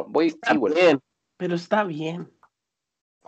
[0.08, 0.76] Voy Está vuelvo.
[0.78, 1.00] bien,
[1.36, 2.32] pero está bien.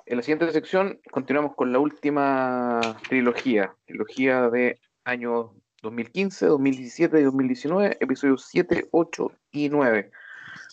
[0.06, 3.74] En la siguiente sección continuamos con la última trilogía.
[3.84, 5.50] Trilogía de años
[5.82, 10.10] 2015, 2017 y 2019, episodios 7, 8 y 9.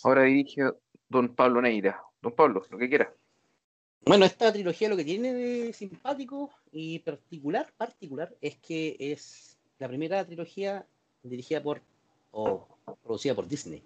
[0.03, 0.61] Ahora dirige
[1.09, 2.01] don Pablo Neira.
[2.21, 3.13] Don Pablo, lo que quiera.
[4.05, 9.87] Bueno, esta trilogía lo que tiene de simpático y particular, particular, es que es la
[9.87, 10.85] primera trilogía
[11.23, 11.81] dirigida por
[12.31, 12.67] o
[13.03, 13.81] producida por Disney,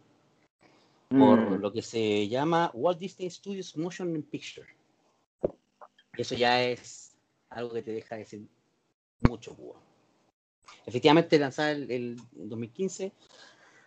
[1.09, 4.67] por Mm, lo que se llama Walt Disney Studios Motion Picture.
[6.17, 7.15] Eso ya es
[7.49, 8.47] algo que te deja decir
[9.27, 9.79] mucho, Cuba.
[10.85, 13.11] Efectivamente, lanzada el, el 2015,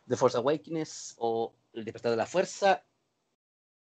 [0.09, 2.85] The Force Awakens o El Despertar de la Fuerza,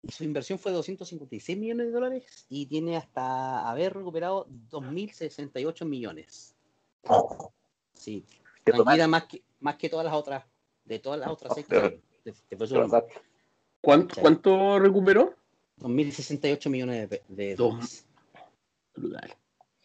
[0.07, 6.55] su inversión fue de 256 millones de dólares y tiene hasta haber recuperado 2.068 millones.
[7.99, 8.23] Sí,
[8.63, 10.45] tranquila más que, más que todas las otras,
[10.85, 12.01] de todas las otras seis que de-.
[13.81, 14.21] ¿Cuánto, Sí.
[14.21, 15.35] cuánto recuperó?
[15.79, 18.05] 2.068 millones de, de dólares.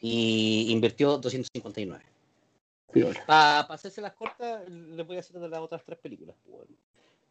[0.01, 2.05] Y invirtió 259.
[2.93, 3.25] Piola.
[3.27, 6.37] Para hacerse las cortas, les voy a hacer de las otras tres películas.
[6.45, 6.69] pues.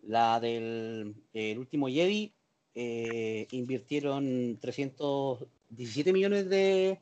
[0.01, 2.33] La del el último Jedi
[2.75, 6.99] eh, invirtieron 317 millones de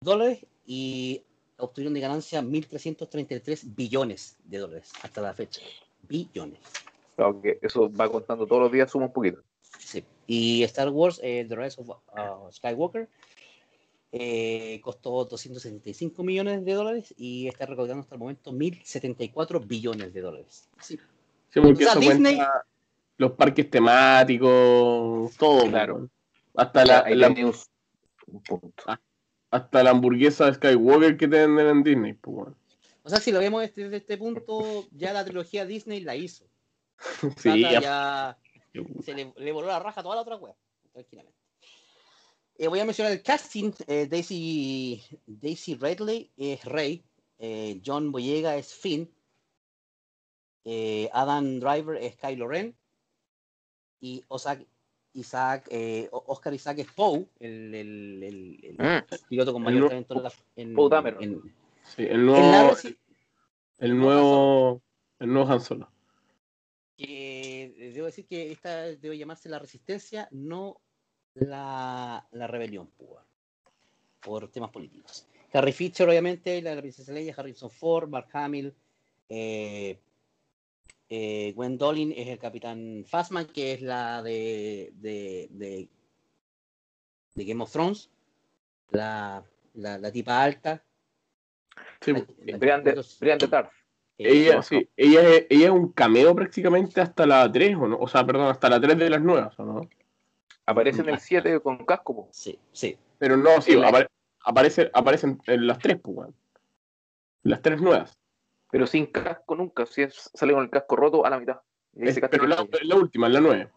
[0.00, 1.22] dólares y
[1.58, 5.60] obtuvieron de ganancia 1.333 billones de dólares hasta la fecha.
[6.08, 6.60] Billones.
[7.16, 9.42] Aunque eso va contando todos los días, suma un poquito.
[9.78, 10.04] Sí.
[10.26, 13.08] Y Star Wars, eh, The Rise of uh, Skywalker,
[14.12, 20.20] eh, costó 275 millones de dólares y está recaudando hasta el momento 1.074 billones de
[20.20, 20.68] dólares.
[20.80, 20.98] Sí.
[21.50, 22.64] Sí, porque O sea, eso Disney- cuenta,
[23.16, 26.08] los parques temáticos, todo, Claro.
[26.54, 27.54] Hasta la, Ahí la- un,
[28.28, 28.84] un punto.
[29.50, 32.56] Hasta la hamburguesa de Skywalker que te venden en Disney, pues, weón.
[33.02, 36.44] O sea, si lo vemos desde este punto, ya la trilogía Disney la hizo.
[37.38, 38.38] Sí, ya- ya
[39.02, 40.54] se le, le voló la raja a toda la otra web,
[40.92, 41.38] tranquilamente.
[42.58, 43.72] Eh, voy a mencionar el casting.
[43.86, 47.02] eh, Daisy, Daisy Ridley es Rey.
[47.38, 49.10] eh, John Boyega es Finn.
[51.12, 52.76] Adam Driver es Kylo Ren.
[54.00, 54.66] Y Osaka-
[55.18, 59.04] Isaac, eh, Oscar Isaac es Poe, el, el- el- el Mm.
[59.28, 61.22] piloto con mayor talento en la- en, Poe Dameron.
[61.22, 61.54] en-
[61.84, 62.76] sí, el nuevo,
[63.78, 64.82] el nuevo,
[65.18, 65.90] el nuevo Han Solo.
[66.96, 70.80] que eh, debo decir que esta debe llamarse la resistencia, no
[71.34, 73.22] la, la rebelión, pues,
[74.20, 75.26] por temas políticos.
[75.52, 78.74] Harry Fisher, obviamente, la, la princesa Leia, Harrison Ford, Mark Hamill,
[79.28, 80.00] eh,
[81.08, 85.88] eh, Gwendolyn es el capitán Phasma, que es la de, de, de,
[87.34, 88.10] de Game of Thrones,
[88.90, 89.42] la,
[89.74, 90.82] la, la tipa alta.
[92.00, 92.12] Sí,
[92.58, 92.92] Brian de,
[93.48, 93.70] Tarth.
[94.18, 97.98] eh, ella, sí, ella, es, ella es un cameo prácticamente hasta la 3, ¿o no?
[97.98, 99.88] O sea, perdón, hasta la 3 de las nuevas, ¿o no?
[100.66, 102.28] Aparece en el 7 con casco, po.
[102.30, 102.98] Sí, sí.
[103.18, 104.08] Pero no, sí, apare-
[104.40, 106.34] aparece, aparecen en las 3, pues, weón.
[107.42, 108.18] Las 3 nuevas.
[108.70, 109.86] Pero sin casco nunca.
[109.86, 111.60] Si es- sale con el casco roto a la mitad.
[111.94, 113.70] Y Es- pero que la, la última, en la 9.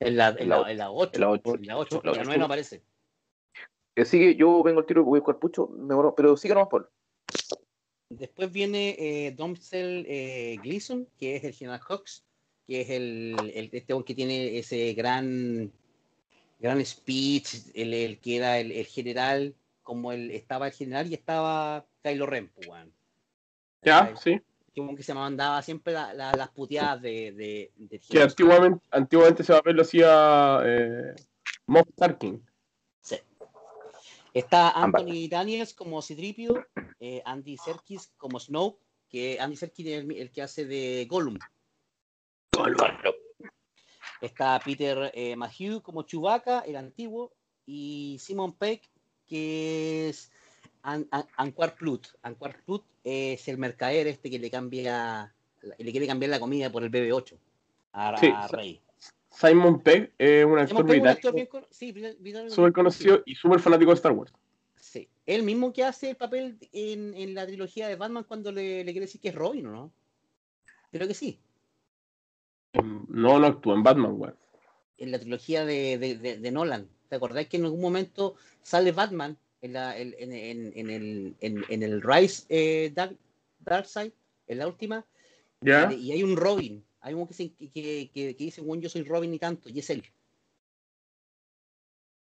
[0.00, 1.10] En la, en la la, en la 8.
[1.14, 1.54] en la ocho.
[1.56, 2.00] En la 8.
[2.04, 2.22] La En la ocho.
[2.24, 2.82] 9 no aparece.
[3.96, 6.70] Eh, sigue, yo vengo al tiro voy a buscar pucho, me demoro, pero sigue nomás,
[6.70, 6.88] Paul.
[8.08, 12.24] Después viene eh, Domsel eh, Gleason, que es el general Cox,
[12.66, 15.72] que es el, el este hombre que tiene ese gran
[16.60, 21.14] gran speech, el, el que era el, el general, como el, estaba el general y
[21.14, 22.68] estaba Kylo Ren, pues.
[23.82, 24.14] ¿Ya?
[24.16, 24.40] Sí.
[24.76, 29.42] Como que se mandaba siempre la- la- las puteadas de, de, del Que antiguamente, antiguamente
[29.44, 31.14] papel lo hacía eh,
[31.66, 32.44] Moff Tarkin.
[33.02, 33.16] Sí.
[34.32, 34.70] Está.
[34.70, 36.66] Anthony Daniels como Citripio,
[37.00, 38.78] eh, Andy Serkis como Snoke,
[39.08, 41.36] que Andy Serkis es el, el que hace de Gollum.
[44.20, 45.34] Está Peter eh,
[45.82, 47.32] como Chewbacca, el antiguo,
[47.66, 48.88] y Simon Peck,
[49.26, 50.30] que es
[50.82, 52.06] An- An- Anquar Plut.
[52.22, 55.32] Anquar Plut es el mercader este que le cambia,
[55.78, 57.36] le quiere cambiar la comida por el BB8
[57.92, 58.56] a, Sí, a sí.
[58.56, 58.80] Rey.
[59.30, 61.94] Simon Pegg es un actor británico con- sí,
[62.48, 64.32] súper conocido y súper fanático de Star Wars.
[64.74, 68.82] Sí, el mismo que hace el papel en, en la trilogía de Batman cuando le,
[68.84, 69.92] le quiere decir que es Robin, ¿o no?
[70.90, 71.38] Creo que sí.
[72.72, 74.36] No, no actúa en Batman, weón.
[74.98, 76.88] En la trilogía de, de, de- de Nolan.
[77.08, 81.34] ¿Te acordáis que en algún momento sale Batman en, la, el- en, en- en el,
[81.40, 83.16] en, en el Rise eh, Dark,
[83.60, 84.12] Darkseid,
[84.46, 85.04] en la última?
[85.60, 85.92] ¿Ya?
[85.92, 86.84] Y hay un Robin.
[87.00, 89.78] Hay uno que, se- que, que, que dice, bueno, yo soy Robin y tanto, y
[89.78, 90.02] es él.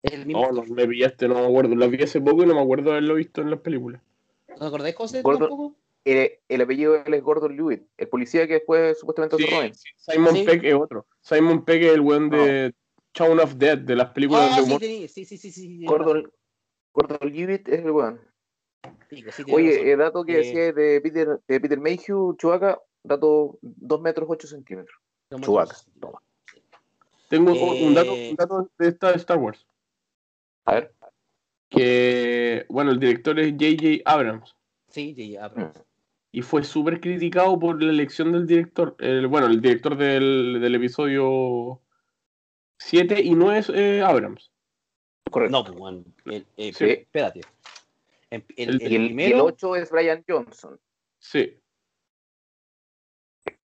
[0.03, 0.43] Es el mismo.
[0.43, 1.75] No, no, me pillaste, no me acuerdo.
[1.75, 4.01] Lo vi hace poco y no me acuerdo de haberlo visto en las películas.
[4.49, 5.23] ¿No te acordáis, José?
[5.23, 5.75] Gordo- tampoco?
[6.05, 9.75] El, el apellido de él es Gordon Lewitt, el policía que después supuestamente Sí, Robin.
[9.75, 10.45] sí, Simon Sí.
[10.45, 11.07] Pegg es otro.
[11.21, 12.73] Simon Pegg es el weón de
[13.13, 14.81] Shaun of Dead, de las películas Ah, de sí, humor.
[14.81, 16.31] sí, sí, sí, sí, Gordon,
[16.93, 18.21] Gordon Lewitt es el weón.
[19.11, 19.43] Sí, sí.
[19.53, 24.29] Oye, el dato que Eh, decía de Peter, de Peter Mayhew, Chewbacca, dato 2 metros
[24.31, 24.99] 8 centímetros.
[25.43, 25.87] Todos.
[26.01, 26.23] toma.
[27.29, 29.67] Tengo Eh, un, dato, un dato de esta de Star Wars.
[30.65, 30.95] A ver.
[31.69, 34.03] Que, bueno, el director es J.J.
[34.11, 34.55] Abrams.
[34.89, 35.83] Sí, sí, Abrams.
[36.33, 38.95] Y fue súper criticado por la elección del director.
[38.99, 41.81] El, bueno, el director del, del episodio
[42.79, 44.51] 7 y 9 es eh, Abrams.
[45.31, 45.53] Correcto.
[45.57, 46.85] No, pues, bueno, el- eh, Sí.
[46.85, 47.41] espérate.
[48.31, 50.79] El, el- El- el y, el, y el primero, 8 es Brian Johnson.
[51.19, 51.59] Sí.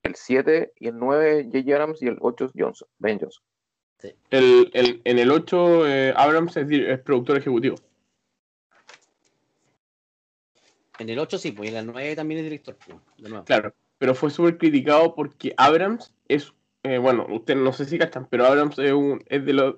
[0.04, 1.74] El 7 y el 9 es J.J.
[1.76, 2.88] Abrams y el 8 es Johnson.
[3.00, 3.44] Brian Johnson.
[4.30, 7.76] El, el- en el 8 eh, Abrams es, es productor ejecutivo.
[11.00, 12.78] en el 8 sí, pues en el 9 también es director.
[12.86, 13.46] pues, de nuevo.
[13.46, 13.74] Claro.
[13.98, 16.54] Pero fue súper criticado porque Abrams es,
[16.84, 19.76] eh, bueno, ustedes no sé si cachan, pero Abrams es, un, es de, los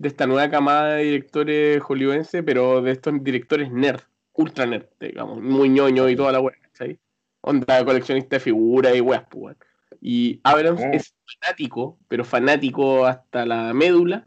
[0.00, 4.00] de esta nueva camada de directores hollywoodenses, pero de estos directores nerd,
[4.32, 6.98] ultra nerd, digamos, muy ñoño y toda la wea, ¿cachai?
[7.42, 9.56] Onda coleccionista de figuras y weas, pues, weón.
[10.00, 10.94] Y Abrams Mm.
[10.94, 14.26] es fanático, pero fanático hasta la médula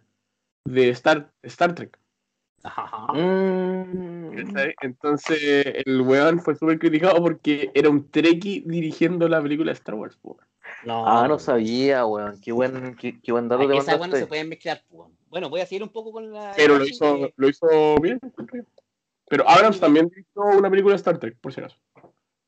[0.65, 1.97] de Star, Star Trek.
[2.61, 3.11] Ajá.
[3.11, 4.47] Mm.
[4.81, 9.95] Entonces el weón fue súper criticado porque era un Trekkie dirigiendo la película de Star
[9.95, 10.15] Wars.
[10.21, 10.37] po.
[10.85, 12.39] No, Ah, no pues, sabía, weón.
[12.41, 14.83] Qué buen, qué, qué buen dato esas weas no se pueden mezclar.
[14.89, 15.09] pues.
[15.33, 16.53] Bueno, voy a seguir un poco con la.
[16.55, 18.19] Pero lo hizo, que- lo hizo bien.
[19.27, 21.75] Pero Abrams también dirigió una película de Star Trek, por si acaso.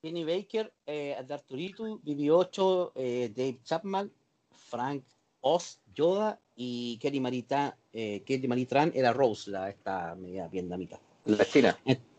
[0.04, 4.12] Kenny Baker, eh, Arturito, BB8, eh, Dave Chapman,
[4.52, 5.04] Frank
[5.42, 11.00] Oz, Yoda y Kelly Marita, eh, Kelly Maritran era Rose, la esta media vietnamita.
[11.26, 11.76] La China.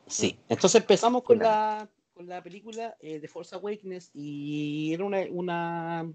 [0.08, 5.20] Sí, entonces empezamos con la, con la película eh, de Force Awakens y era una,
[5.30, 6.12] una.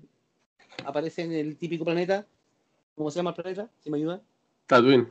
[0.84, 2.28] Aparece en el típico planeta.
[2.96, 3.70] ¿Cómo se llama el planeta?
[3.80, 4.22] ¿Si me ayuda?
[4.76, 5.08] Tatooine.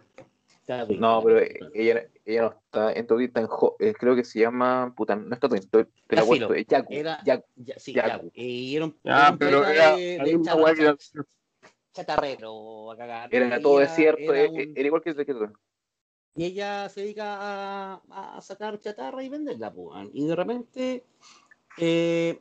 [0.67, 1.01] Tatooine.
[1.01, 1.39] No, pero
[1.75, 5.17] ella, ella no está en Tatooine, está en Jo- eh, creo que se llama, puta,
[5.17, 6.55] no es Tatooine, te, te la filo.
[6.55, 7.45] es Yaku, Era- Yaku.
[7.57, 8.09] Ya, sí, Yaku.
[8.09, 8.31] Yaku.
[8.35, 10.97] Y era un, Ya, era un pero era, de, era-
[11.93, 13.35] chatarrero a cagar.
[13.35, 15.55] Era todo desierto, era eh, un- era igual que que Tatooine.
[16.37, 18.03] Y ella se dedica a,
[18.37, 20.09] a sacar chatarra y venderla, pues.
[20.15, 21.05] Y de repente
[21.77, 22.41] eh,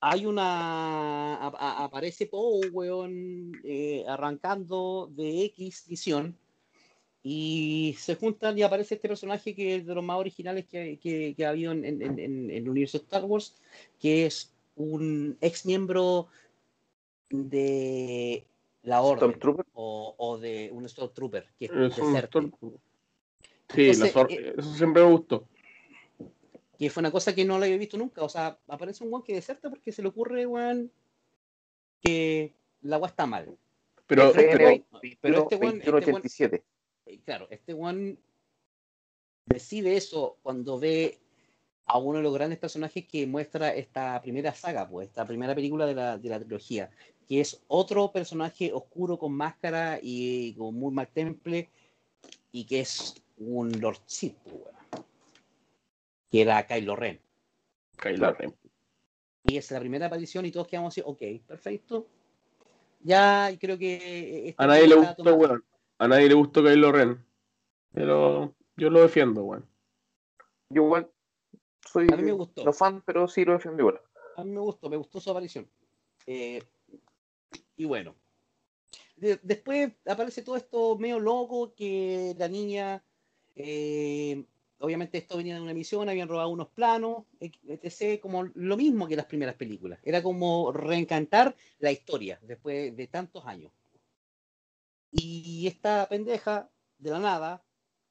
[0.00, 1.36] hay una.
[1.36, 6.36] a- a- aparece Poe, weón, eh, arrancando de X visión.
[7.22, 11.34] Y se juntan y aparece este personaje que es de los más originales que, que,
[11.36, 13.54] que ha habido en, en- en- en el universo de Star Wars,
[14.00, 16.28] que es un ex miembro
[17.28, 18.44] de
[18.82, 19.38] la Orden
[19.74, 22.16] o, o de un Stormtrooper que es Es un
[23.68, 25.44] Sí, la Entonces, sor- eh, eso siempre me gustó.
[26.80, 28.22] Que fue una cosa que no la había visto nunca.
[28.24, 30.90] O sea, aparece un weón que deserta porque se le ocurre, weón,
[32.00, 33.54] que la agua está mal.
[34.06, 36.64] Pero, pero- pero- FN pero este weón- este 2187.
[37.06, 38.18] Y claro, este weón
[39.44, 41.18] decide eso cuando ve
[41.84, 45.84] a uno de los grandes personajes que muestra esta primera saga, pues, esta primera película
[45.84, 46.90] de la, de la trilogía,
[47.28, 51.68] que es otro personaje oscuro con máscara y con muy mal temple,
[52.52, 54.79] y que es un Lord Sith, pues, weón,
[56.30, 57.20] que era Kylo Ren.
[57.96, 58.54] Kylo Ren.
[59.44, 62.06] Y es la primera aparición y todos quedamos así, ok, perfecto.
[63.02, 64.48] Ya creo que...
[64.50, 65.64] esta A nadie le gustó, toma- weón.
[65.98, 67.24] A nadie le gustó Kylo Ren.
[67.92, 69.66] Pero yo lo defiendo, weón.
[70.68, 71.10] Yo igual
[71.84, 72.64] soy A mí me gustó.
[72.64, 74.00] no fan, pero sí lo defiendo igual.
[74.36, 75.68] A mí me gustó, me gustó su aparición.
[76.26, 76.62] Eh,
[77.76, 78.14] y bueno.
[79.16, 83.02] De- después aparece todo esto medio loco que la niña,
[83.56, 84.44] eh,
[84.80, 89.16] obviamente esto venía de una misión, habían robado unos planos, etc., como lo mismo que
[89.16, 90.00] las primeras películas.
[90.02, 93.72] Era como reencantar la historia después de tantos años.
[95.12, 97.64] Y esta pendeja, de la nada,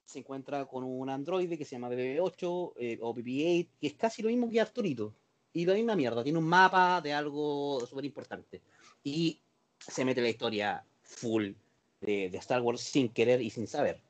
[0.04, 4.22] se encuentra con un androide que se llama BB-8 eh, o BB-8, que es casi
[4.22, 5.14] lo mismo que Arturito.
[5.52, 8.62] Y la misma mierda, tiene un mapa de algo súper importante.
[9.02, 9.40] Y
[9.78, 11.52] se mete la historia full
[12.00, 14.00] de, de Star Wars sin querer y sin saber.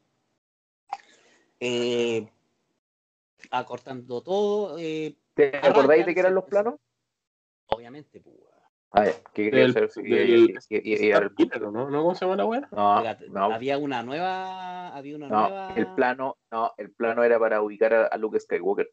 [1.60, 2.26] Eh,
[3.50, 6.74] acortando todo, eh, ¿Te acordáis de qué eran los planos?
[7.66, 8.36] obviamente, pues,
[8.92, 11.88] Ah, ya, ¿qué quería y- Killer, ¿no?
[11.88, 12.02] ¿No?
[12.02, 12.68] ¿Cómo se llama la weá?
[13.28, 15.74] No, había una nueva, había una no, nueva.
[15.76, 18.90] el plano, no, el plano era para ubicar a, a Luke Skywalker.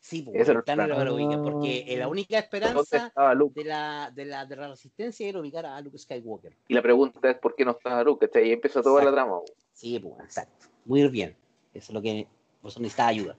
[0.00, 3.12] Sí, pues, ese era el plano era para ubicar, porque la única ¿Dónde esperanza
[3.54, 6.56] de la, de la, de la resistencia era ubicar a Luke Skywalker.
[6.66, 8.28] Y la pregunta es por qué no estaba Luke.
[8.44, 9.36] Y empezó toda la trama.
[9.36, 9.52] güey.
[9.72, 10.66] Sí, pues, exacto.
[10.84, 11.36] Muy bien.
[11.72, 12.26] Eso es lo que
[12.60, 13.36] por eso necesitaba ayuda.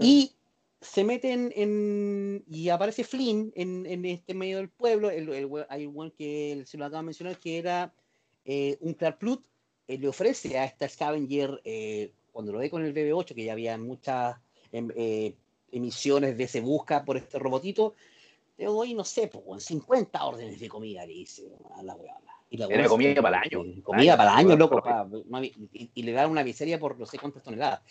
[0.00, 0.32] Y
[0.80, 2.44] se meten en.
[2.50, 5.10] Y aparece Flynn en, en este medio del pueblo.
[5.10, 7.92] El, el hay un que se lo acaba de mencionar que era
[8.44, 9.44] eh, un Clark Plut.
[9.88, 13.52] eh, le ofrece a esta Scavenger, eh, cuando lo ve con el BB-8, que ya
[13.52, 14.36] había muchas
[14.72, 15.34] em, eh,
[15.72, 17.94] emisiones de se busca por este robotito,
[18.56, 22.20] te doy, no sé, pues, weón, 50 órdenes de comida, le dice a la weona.
[22.50, 23.64] Y la Era weona se- comida para el año.
[23.64, 24.80] eh, Comida para el año, loco.
[24.82, 25.08] pa-
[25.42, 27.82] y, y le dan una miseria por no sé cuántas toneladas.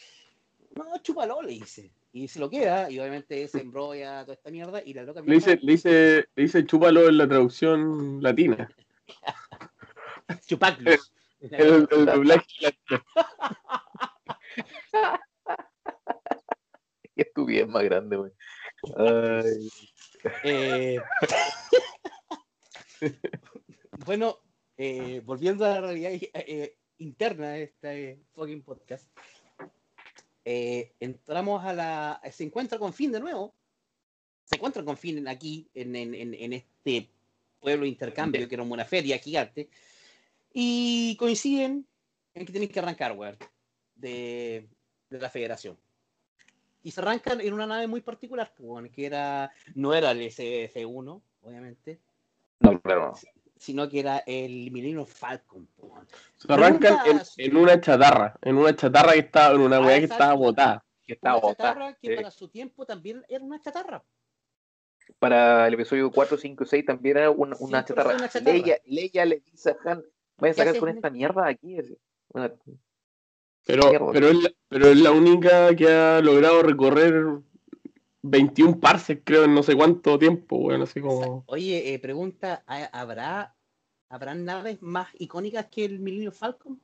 [0.75, 1.91] No, chúpalo, le dice.
[2.11, 5.35] Y se lo queda, y obviamente se embrolla toda esta mierda, y la loca Le
[5.35, 8.69] dice, le dice, le dice chúpalo en la traducción latina.
[10.47, 11.13] chupaclos.
[11.39, 13.03] El, el doblaje latino.
[17.15, 18.31] Y estupidez más grande, güey.
[18.95, 19.69] Ay,
[20.43, 20.99] Eh,
[24.05, 24.39] bueno,
[24.77, 29.09] eh, volviendo a la realidad eh, interna de este fucking podcast,
[30.51, 32.21] eh, entramos a la.
[32.31, 33.53] Se encuentra con Finn de nuevo.
[34.45, 37.07] Se encuentra con Finn aquí, en, en- en- este
[37.59, 39.69] pueblo de intercambio, que era una feria gigante.
[40.51, 41.85] Y coinciden
[42.33, 43.37] en que tienen que arrancar, weón,
[43.95, 44.67] de,
[45.11, 45.77] de la federación.
[46.81, 48.51] Y se arrancan en una nave muy particular,
[48.91, 51.99] que era, no era el SC-1, obviamente,
[52.61, 53.13] No, claro.
[53.59, 55.67] Sino que era el Millennium Falcon.
[55.77, 56.07] weón.
[56.37, 56.97] Se arrancan
[57.37, 60.83] en, una chatarra, en una chatarra que estaba, en una Ah, weá que estaba botada.
[61.05, 61.69] Que estaba Una botada.
[61.73, 64.01] chatarra que para su tiempo también era una chatarra.
[65.19, 68.15] Para el episodio 4, 5 y 6 también era una, una chatarra.
[68.15, 68.53] una chatarra.
[68.57, 70.03] Leia, Leia le dice a Han,
[70.37, 71.77] voy a ¿Qué sacar con esta mierda de aquí.
[72.29, 72.53] Una-
[73.65, 74.11] Pero, Mierda.
[74.13, 77.25] pero, es la, pero es la única que ha logrado recorrer
[78.21, 81.43] 21 parsecs, creo, en no sé cuánto tiempo, weón, así como...
[81.47, 83.55] Oye, eh, pregunta, ¿ha- ¿habrá
[84.11, 86.79] ¿Habrán naves más icónicas que el Millennium Falcon?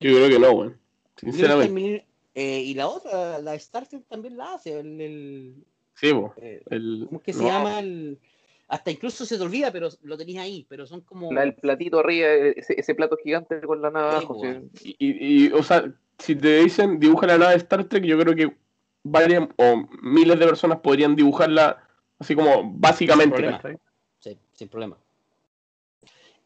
[0.00, 0.74] Yo creo que no, el
[1.16, 2.04] Sinceramente.
[2.34, 4.80] Eh, y la otra, la Star Trek también la hace.
[4.80, 5.54] El, el-
[5.94, 6.34] Sí, po.
[6.36, 7.78] eh, El, ¿Cómo es que se llama?
[7.78, 8.18] El,
[8.66, 10.66] hasta incluso se te olvida, pero lo tenías ahí.
[10.68, 11.32] Pero son como.
[11.32, 14.34] La, el platito arriba, ese, ese plato gigante con la nave Sí, abajo.
[14.34, 14.40] sí.
[14.48, 14.70] weón.
[14.82, 18.18] Y, y- y, o sea, si te dicen dibuja la nave de Star Trek, yo
[18.18, 18.56] creo que
[19.04, 21.86] varias o miles de personas podrían dibujarla
[22.18, 23.34] así como básicamente.
[23.36, 23.58] problema.
[23.58, 23.78] ¿cachai?
[24.18, 24.98] Sí, sin problema.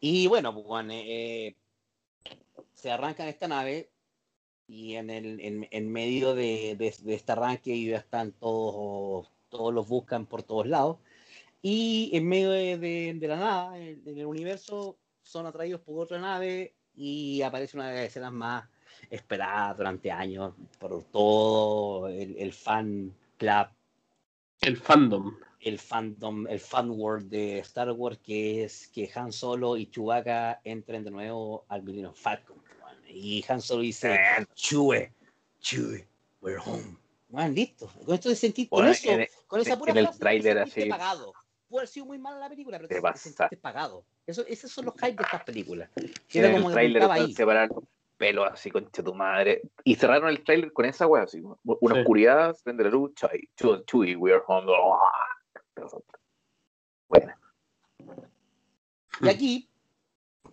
[0.01, 1.55] Y bueno, pues, eh, eh,
[2.73, 3.89] se arranca en esta nave
[4.67, 9.73] y en, el, en, en medio de, de- de este arranque ya están todos, todos
[9.73, 10.97] los buscan por todos lados.
[11.61, 15.99] Y en medio de, de- de la nada, en, en el universo, son atraídos por
[16.01, 18.69] otra nave y aparece una de las escenas más
[19.09, 23.67] esperadas durante años por todo el, el fan club
[24.61, 25.35] El fandom.
[25.61, 30.61] el fandom, el fan world de Star Wars, que es que Han Solo y Chewbacca
[30.63, 32.57] entren de nuevo al Millennium Falcon.
[33.07, 34.19] Y Han Solo dice,
[34.53, 35.11] Chewie,
[35.59, 36.07] Chewie,
[36.41, 36.95] we're home.
[37.27, 37.87] Bueno, listo.
[38.05, 40.89] Con esto de sentir, con eso, en- con esa en pura el te sentiste así.
[40.89, 41.33] pagado.
[41.67, 44.03] Puede haber sido muy mala la película, pero Te te, sentiste pagado.
[44.25, 45.89] Eso, esos son los hypes de estas películas.
[46.27, 47.33] Que En era el como están ahí.
[48.19, 49.61] Los pelos así, concha tu madre.
[49.83, 51.41] Y cerraron el tráiler con esa wea, así.
[51.41, 52.01] Una Sí.
[52.01, 54.67] oscuridad, se prende la luz, chay, chu- chui, we are home.
[57.07, 57.33] Bueno,
[59.21, 59.69] Y aquí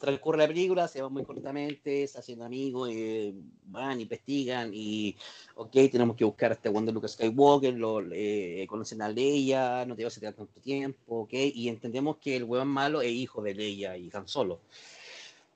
[0.01, 3.32] transcurre la película, se va muy cortamente, se hacen amigos, eh,
[3.66, 5.16] van, investigan y,
[5.55, 9.94] ok, tenemos que buscar a este Wonder Lucas Skywalker, lo, eh, conocen a Leia, no
[9.94, 13.40] te vas a quedar tanto tiempo, ok, y entendemos que el hueón malo es hijo
[13.43, 14.60] de Leia y Han Solo.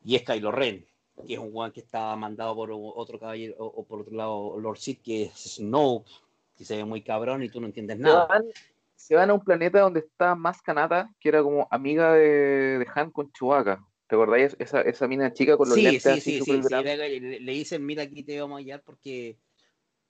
[0.04, 0.86] Y es Kylo Ren,
[1.24, 4.58] que es un hueón que está mandado por otro caballero, o, o por otro lado
[4.60, 6.08] Lord Sith, que es Snoke,
[6.56, 8.26] que se ve muy cabrón y tú no entiendes se nada.
[8.26, 8.44] van,
[8.96, 12.86] se van a un planeta donde está más Kanata, que era como amiga de, de
[12.94, 13.84] Han con Chewbacca.
[14.06, 14.56] ¿Te acordáis?
[14.58, 16.84] Esa, esa mina chica con los Sí, lentes sí, así sí, sí, sí?
[16.84, 19.36] Le, le- dicen, mira, aquí te vamos a hallar porque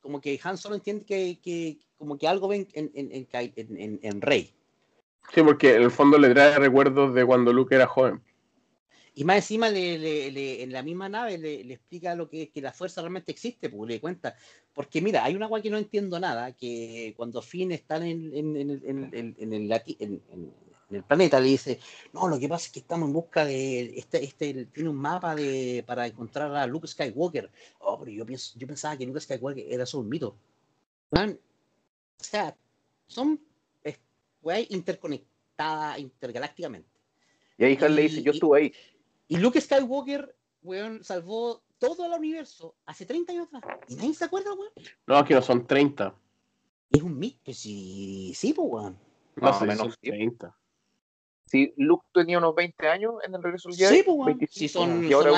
[0.00, 3.52] como que Han solo entiende que, que como que algo ven en, en, en, Ky-
[3.56, 4.54] en- en- en Rey.
[5.34, 8.22] Sí, porque en el fondo le trae recuerdos de cuando Luke era joven.
[9.20, 12.48] Y más encima le, le- le- en la misma nave le, explica lo que es
[12.48, 14.34] que la fuerza realmente existe, pues le cuenta.
[14.72, 18.56] Porque mira, hay una agua que no entiendo nada, que cuando Finn está en, en,
[18.56, 18.70] en,
[19.12, 19.36] el-
[20.90, 21.78] en, planeta le dice,
[22.14, 25.34] no, lo que pasa es que estamos en busca de, este, este tiene un mapa
[25.34, 27.50] de, para encontrar a Luke Skywalker.
[27.80, 30.34] Oh, pero yo, pienso, yo pensaba que Luke Skywalker era solo un mito.
[31.10, 31.38] Man,
[32.18, 32.56] o sea,
[33.06, 33.38] son
[34.40, 36.88] weas interconectadas intergalácticamente.
[37.58, 38.72] Y ahí Han le dice, yo estuve ahí.
[39.30, 43.78] Y Luke Skywalker, weón, salvó todo el universo hace 30 años atrás.
[43.86, 44.72] Y nadie se acuerda, weón.
[45.06, 46.12] No, que no son 30.
[46.90, 47.38] Es un mito.
[47.44, 48.98] Pues sí, sí, pues, weón.
[49.36, 50.10] No Más o sé, menos, son sí.
[50.10, 50.56] 30.
[51.46, 54.26] Si Luke tenía unos 20 años en el regreso del Jedi, Sí, pues, weón.
[54.26, 55.30] 25, Sí, son- años- viejo de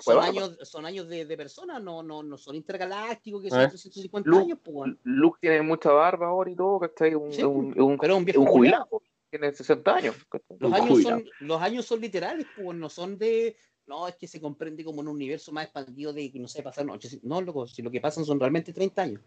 [0.00, 3.68] Son años, son años de, de personas, no, no, no son intergalácticos, que son Eh.
[3.68, 4.98] 350 Luke- años, pues, weón.
[5.04, 7.14] Luke tiene mucha barba ahora y todo, ¿cachai?
[7.14, 8.86] Un, Sí, un, un, Pero es un viejo un jubilado.
[8.86, 10.16] jubilado, tiene 60 años.
[10.58, 13.56] Los años, son, los años son literales, pues, no son de.
[13.86, 16.90] No, es que se comprende como un universo más expandido de que no sé, pasaron
[16.90, 17.28] 800.
[17.28, 19.20] No, loco, si lo que pasan son realmente 30 años.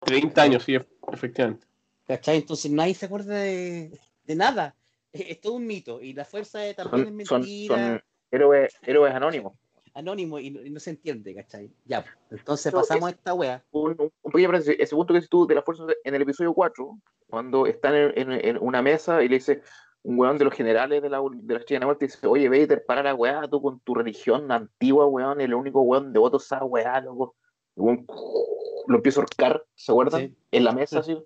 [0.00, 0.76] 30 años, sí,
[1.12, 1.66] efectivamente.
[2.06, 2.36] ¿Cachai?
[2.38, 4.76] Entonces nadie se acuerda de, de nada.
[5.12, 6.00] Es, es todo un mito.
[6.00, 9.54] Y la fuerza de- también es Son, son, mentira, son héroes, héroes anónimos.
[9.98, 11.70] Anónimo, y no, y no se entiende, ¿cachai?
[11.84, 12.40] Ya, pues.
[12.40, 13.64] entonces No, pasamos a es- esta wea.
[13.72, 16.98] Un, un, pequeño ese punto que dices tú de la fuerza en el episodio 4,
[17.28, 19.62] cuando están en, en- en una mesa y le dice
[20.02, 23.02] un weón de los generales de la, de la de Muerte, dice, oye, Vader, para
[23.02, 27.00] la weá, tú con tu religión antigua, weón, el único weón devoto a esa weá,
[27.00, 27.34] loco.
[27.76, 28.06] Weón,
[28.86, 30.20] lo empiezo a ahorcar, ¿se acuerdan?
[30.28, 30.36] Sí.
[30.52, 31.18] En la mesa, así.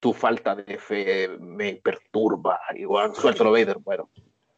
[0.00, 2.58] Tu falta de fe me perturba,
[2.88, 4.08] weón, suéltalo, Vader, bueno.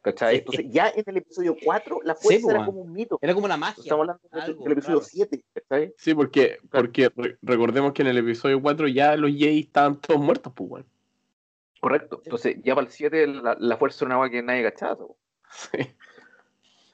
[0.05, 0.37] ¿Cachai?
[0.37, 2.65] Entonces, ya en el episodio 4, la fuerza pues, era weón.
[2.67, 3.17] como un mito.
[3.23, 3.81] Era como una magia.
[3.81, 5.09] Estamos hablando del, algo, del episodio claro.
[5.11, 5.93] 7, ¿cachai?
[5.97, 10.21] Sí, porque, porque re- recordemos que en el episodio 4 ya los Jedi estaban todos
[10.21, 10.85] muertos, pues.
[11.81, 12.21] Correcto.
[12.23, 14.95] Entonces, ya para el 7, la, la fuerza era una agua que nadie cachaba.
[14.97, 15.17] po.
[15.49, 15.79] Sí.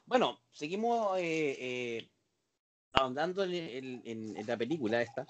[0.05, 2.09] Bueno, seguimos eh, eh,
[2.93, 5.27] ahondando en, en- en- en la película esta,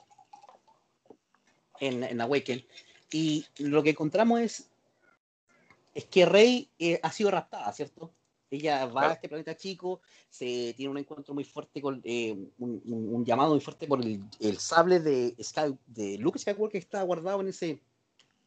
[1.79, 2.63] en, en Awaken,
[3.11, 4.70] y lo que encontramos es,
[5.93, 8.13] es que Rey eh, ha sido raptada, ¿cierto?
[8.49, 12.81] Ella va a este planeta chico, se tiene un encuentro muy fuerte con eh, un,
[12.85, 16.77] un- un llamado muy fuerte por el, el sable de, Sky, de Luke Skywalker que
[16.79, 17.81] está guardado en ese,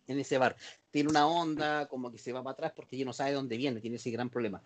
[0.06, 0.56] en ese bar.
[0.90, 3.56] tiene una onda, como que se va para atrás porque ella no sabe de dónde
[3.56, 4.62] viene, tiene ese gran problema.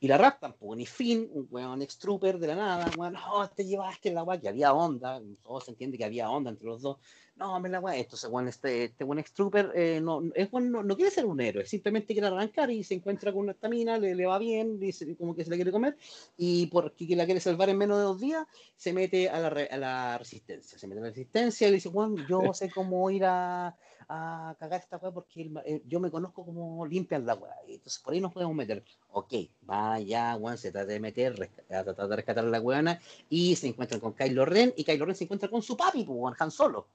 [0.00, 3.66] Y la raptan, pues, ni Finn, un weón ex-trooper de la nada, weón, no, te
[3.66, 6.96] llevaste la weá, que había onda, todo se entiende que había onda entre los dos.
[7.38, 10.96] No, me la weá, entonces, weón, este, este buen ex-trooper eh, no, es, bueno, no,
[10.96, 14.26] quiere ser un héroe, simplemente quiere arrancar y se encuentra con una estamina, le, le
[14.26, 15.96] va bien, dice, como que se la quiere comer,
[16.36, 18.44] y porque la quiere salvar en menos de dos días,
[18.76, 21.90] se mete a la, a la resistencia, se mete a la resistencia y le dice,
[21.90, 23.76] weón, yo sé cómo ir a
[24.08, 27.54] a cagar esta weá porque eh, yo me conozco como limpian la weá.
[27.66, 28.82] Entonces por ahí nos podemos meter.
[29.10, 33.54] Ok, vaya, weón, se trata de meter, a tratar de rescatar a la weana y
[33.56, 36.50] se encuentran con Kylo Ren y Kylo Ren se encuentra con su papi, pues, Han
[36.50, 36.88] Solo.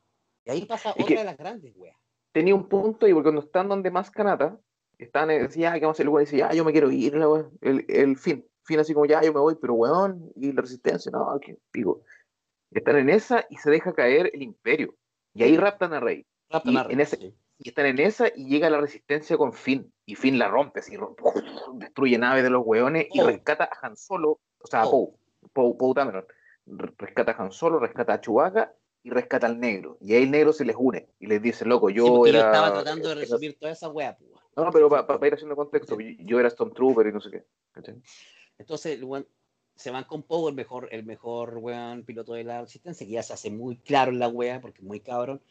[0.46, 1.98] Y ahí pasa otra de las grandes weas.
[2.32, 4.58] Tenía un punto y porque cuando están donde más canata,
[4.98, 6.06] están, eh, decía, ah, ¿qué vamos a hacer?
[6.06, 9.06] El weón dice, ya, yo me quiero ir, la El, el fin, fin así como,
[9.06, 12.02] ya, yo me voy, pero weón, y la resistencia, no, que digo.
[12.72, 14.96] Están en esa y se deja caer el imperio.
[15.36, 16.26] Y ahí raptan a Rey
[16.64, 19.92] y, en ese, y están en esa y llega la resistencia con Finn.
[20.06, 21.24] Y Finn la rompe, así, rompe,
[21.76, 25.14] destruye naves de los hueones y rescata a Han Solo, o sea, a Poe,
[25.54, 26.26] Poe, Dameron.
[26.66, 28.74] Rescata a Han Solo, rescata a Chewbacca
[29.04, 29.98] y rescata al negro.
[30.02, 32.40] Y ahí el negro se les une y les dice, loco, yo era.
[32.40, 34.18] Yo estaba tratando de resumir toda esa wea,
[34.56, 37.44] No, pero para ir haciendo contexto, yo era Stormtrooper y no sé qué.
[38.58, 39.00] Entonces,
[39.76, 43.24] se van con Poe, el mejor, el mejor weón piloto de la resistencia, que ya
[43.24, 45.42] se hace muy claro en la wea, porque es muy cabrón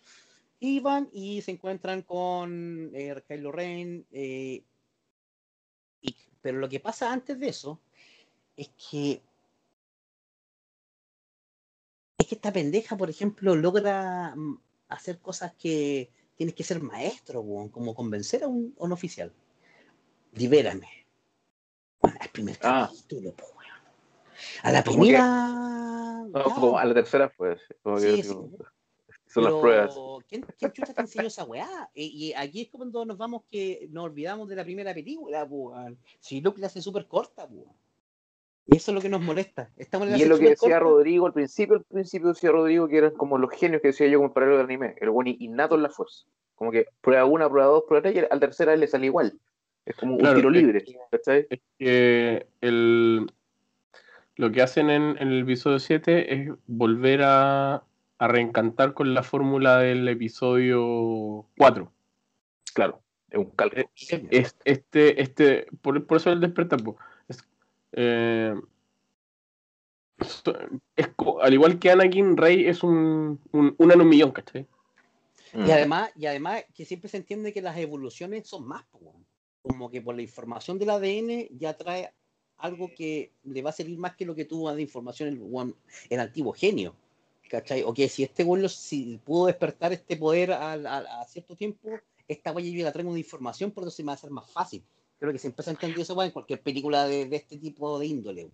[0.62, 4.06] iban y se encuentran con eh, Kylo Ren.
[4.12, 4.62] Eh,
[6.40, 7.80] pero lo que pasa antes de eso
[8.56, 9.22] es que
[12.32, 17.94] que esta pendeja, por ejemplo, logra mm, hacer cosas que tienes que ser maestro, como
[17.94, 19.30] convencer a un, oficial.
[20.32, 20.88] Libérame.
[22.00, 22.88] al primer ah.
[22.90, 23.34] capítulo,
[24.62, 26.22] A la primera.
[26.22, 27.58] a la tercera fue.
[27.98, 29.94] Sí, son las pruebas.
[30.26, 31.90] ¿quién, ¿Quién chucha te enseñó esa weá?
[31.94, 35.98] Y, aquí es cuando nos vamos que nos olvidamos de la primera película, pues.
[36.18, 37.66] Si Luke la hace súper corta, pues.
[38.66, 39.70] Y eso es lo que nos molesta.
[39.76, 43.12] Estamos y es lo que decía Rodrigo al principio, al principio decía Rodrigo que eran
[43.12, 45.82] como los genios que decía yo como el paralelo del anime, el buen innato en
[45.82, 46.24] la fuerza.
[46.54, 49.38] Como que prueba una, prueba dos, prueba tres, y al tercera le sale igual.
[49.84, 50.84] Es como un tiro libre.
[51.10, 53.26] Es que, el,
[54.36, 57.82] lo que hacen en, en el episodio 7 es volver a,
[58.22, 61.92] a reencantar con la fórmula del episodio 4.
[62.72, 63.82] Claro, es un cálculo.
[64.10, 66.78] Eh, este, este, por, eso el despertar,
[67.92, 68.54] eh,
[70.18, 70.42] es,
[71.40, 74.66] al igual que Anakin, Rey es un, un, en un millón, ¿cachai?
[75.54, 75.70] Y mm.
[75.70, 78.84] además, y además que siempre se entiende que las evoluciones son más,
[79.62, 82.12] como que por la información del ADN ya trae
[82.58, 85.74] algo que le va a servir más que lo que tuvo de información el,
[86.10, 86.94] el antiguo genio.
[87.52, 87.82] ¿cachai?
[87.82, 91.90] O que si este güey si pudo despertar este poder a, cierto tiempo,
[92.26, 94.50] esta güey yo la traigo de información, por eso se me va a hacer más
[94.50, 94.82] fácil.
[95.22, 98.50] Creo que siempre se ha entendido eso en cualquier película de, este tipo de índole,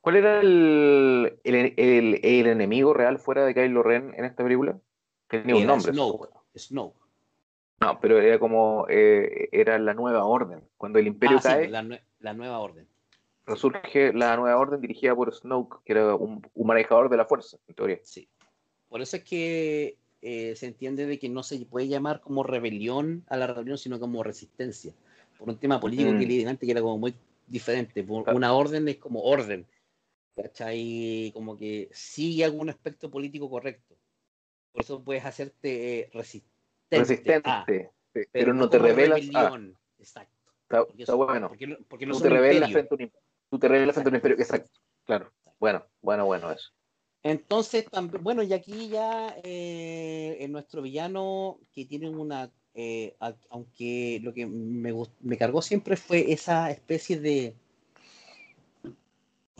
[0.00, 4.78] ¿Cuál era el, el, enemigo real fuera de Kylo Ren en esta película?
[5.26, 5.92] Tenía un nombre.
[5.92, 6.94] Snow, Snow.
[7.80, 10.62] No, pero era como, eh, era la nueva orden.
[10.76, 11.68] Cuando el imperio ah, cae.
[11.68, 12.86] la nueva orden
[13.50, 17.74] resurge la nueva orden dirigida por Snoke, que era un, manejador de la fuerza, en
[17.74, 17.98] teoría.
[18.02, 18.28] Sí.
[18.88, 23.24] Por eso es que eh, se entiende de que no se puede llamar como rebelión
[23.28, 24.94] a la rebelión, sino como resistencia.
[25.40, 26.56] Por un tema político que mm.
[26.58, 27.14] que era como muy
[27.46, 28.04] diferente.
[28.06, 29.66] Una orden es como orden.
[30.36, 31.30] ¿Cachai?
[31.32, 33.96] Como que sigue algún aspecto político correcto.
[34.70, 36.50] Por eso puedes hacerte eh, resistente.
[36.90, 37.90] Resistente.
[38.30, 39.22] pero, no te revelas.
[39.98, 40.36] Exacto.
[40.98, 41.48] Está, bueno.
[41.88, 43.12] Porque, no te revelas frente a un
[43.48, 44.36] Tú te revelas frente a un imperio.
[44.38, 45.32] Exacto, claro.
[45.58, 46.70] Bueno, bueno, bueno, eso.
[47.22, 47.86] Entonces,
[48.20, 52.52] bueno, y aquí ya eh, en nuestro villano, que tiene una.
[52.74, 53.16] Eh,
[53.48, 57.54] aunque lo que me, me cargó siempre fue esa especie de.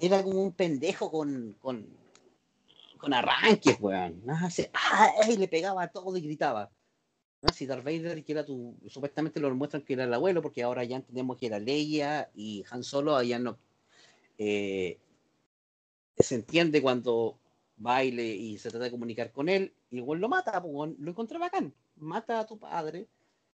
[0.00, 1.86] Era como un pendejo con, con,
[2.96, 4.22] con arranques, weón.
[4.26, 6.70] Ah, le pegaba a todo y gritaba.
[7.42, 7.52] ¿no?
[7.52, 10.84] Si Darth Vader, que era tu, supuestamente lo muestran que era el abuelo, porque ahora
[10.84, 13.58] ya entendemos que era Leia y Han Solo, allá no,
[14.38, 14.98] eh,
[16.18, 17.38] se entiende cuando
[17.76, 21.38] baile y se trata de comunicar con él, y igual lo mata, pues, lo encontré
[21.38, 23.06] bacán, mata a tu padre,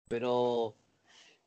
[0.07, 0.76] pero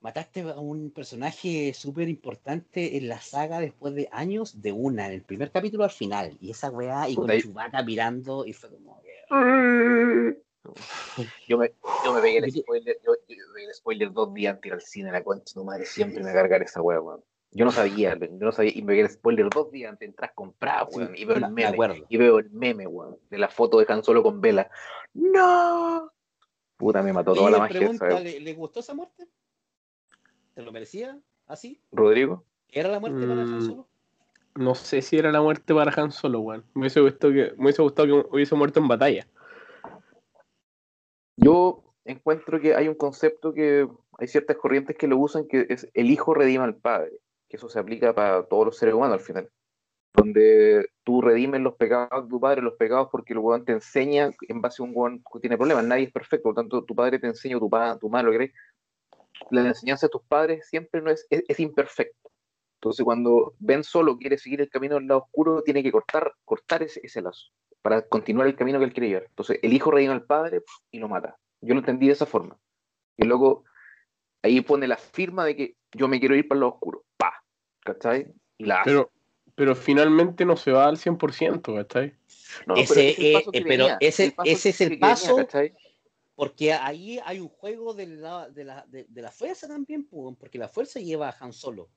[0.04, 5.12] mataste a un personaje súper importante en la saga después de años de una, en
[5.12, 9.00] el primer capítulo al final, y esa weá, y con Chewbacca mirando, y fue como...
[11.46, 11.72] Yo me,
[12.04, 15.52] yo me pegué el spoiler, yo, el spoiler dos días antes al cine, la concha,
[15.52, 17.22] tu madre, siempre me cargar esa weá, weón.
[17.50, 20.30] Yo no sabía, yo no sabía, y me el spoiler dos días antes de entrar
[20.30, 23.78] a comprar, weón, y veo el meme, y veo el meme, weón, de la foto
[23.78, 24.70] de Han Solo con Vela.
[25.12, 26.13] ¡No!
[26.76, 27.78] Puta, me mató toda la magia.
[27.78, 28.20] pregunta.
[28.20, 29.26] ¿le, le gustó esa muerte?
[30.54, 31.18] ¿Se lo merecía?
[31.46, 31.80] ¿Así?
[31.92, 32.44] Rodrigo.
[32.70, 33.66] ¿Era la muerte para Han Mm.
[33.66, 33.88] Solo?
[34.56, 36.64] No sé si era la muerte para Han Solo, weón.
[36.74, 39.26] Me hubiese gustado que, me hubiese gustado que hubiese muerto en batalla.
[41.36, 43.88] Yo encuentro que hay un concepto que
[44.18, 47.12] hay ciertas corrientes que lo usan, que es el hijo redima al padre,
[47.48, 49.50] que eso se aplica para todos los seres humanos al final,
[50.14, 54.30] donde tú redimes los pecados de tu padre, los pecados porque el weón te enseña
[54.48, 56.94] en base a un weón que tiene problemas, nadie es perfecto, por lo tanto tu
[56.94, 58.52] padre te enseña, tu, pa, tu madre lo querés,
[59.50, 62.30] la enseñanza de tus padres siempre no es, es, es imperfecto.
[62.76, 66.82] Entonces cuando Ben Solo quiere seguir el camino del lado oscuro, tiene que cortar, cortar
[66.82, 67.48] ese, ese lazo
[67.84, 69.26] para continuar el camino que él quiere llevar.
[69.28, 71.36] Entonces el hijo redime al padre y lo mata.
[71.60, 72.58] Yo lo entendí de esa forma.
[73.16, 73.64] Y luego
[74.42, 77.04] ahí pone la firma de que yo me quiero ir para el lado oscuro.
[77.18, 77.44] Pa,
[77.80, 78.32] ¿cachai?
[78.56, 79.04] Y la hace.
[79.54, 82.14] Pero finalmente no se va al 100%, ¿cachai?
[82.66, 85.08] No, ese, es el paso eh, eh, pero venía, ese- ese es el que venía,
[85.10, 85.74] paso ¿cachai?
[86.34, 90.08] Porque ahí hay un juego de la, de la, de, de la fuerza también,
[90.38, 91.88] porque la fuerza lleva a Han Solo.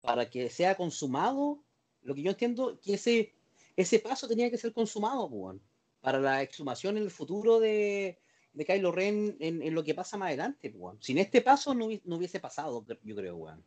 [0.00, 1.64] Para que sea consumado,
[2.02, 3.34] lo que yo entiendo que ese,
[3.76, 5.58] ese paso tenía que ser consumado, pues,
[6.00, 8.18] para la exhumación en el futuro de,
[8.52, 10.96] de Kylo Ren en, en lo que pasa más adelante, pues.
[11.00, 13.64] Sin este paso no, no hubiese pasado, yo creo, weón.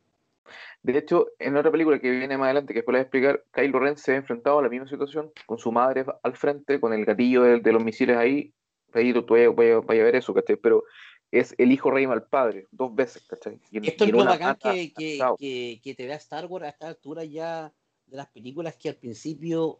[0.84, 3.44] De hecho, en otra película que viene más adelante, que después la voy a explicar,
[3.52, 6.94] Kylo Ren se ha enfrentado a la misma situación, con su madre al frente, con
[6.94, 8.54] el gatillo de, de los misiles ahí.
[8.94, 10.56] Ahí tú vayas vaya, vaya a ver eso, ¿cachai?
[10.56, 10.84] Pero
[11.32, 13.60] es el hijo rey al padre, dos veces, ¿cachai?
[13.72, 16.70] Y Esto y es lo bacán que, que, que, que te da Star Wars a
[16.70, 17.74] esta altura ya
[18.08, 19.80] de las películas que al principio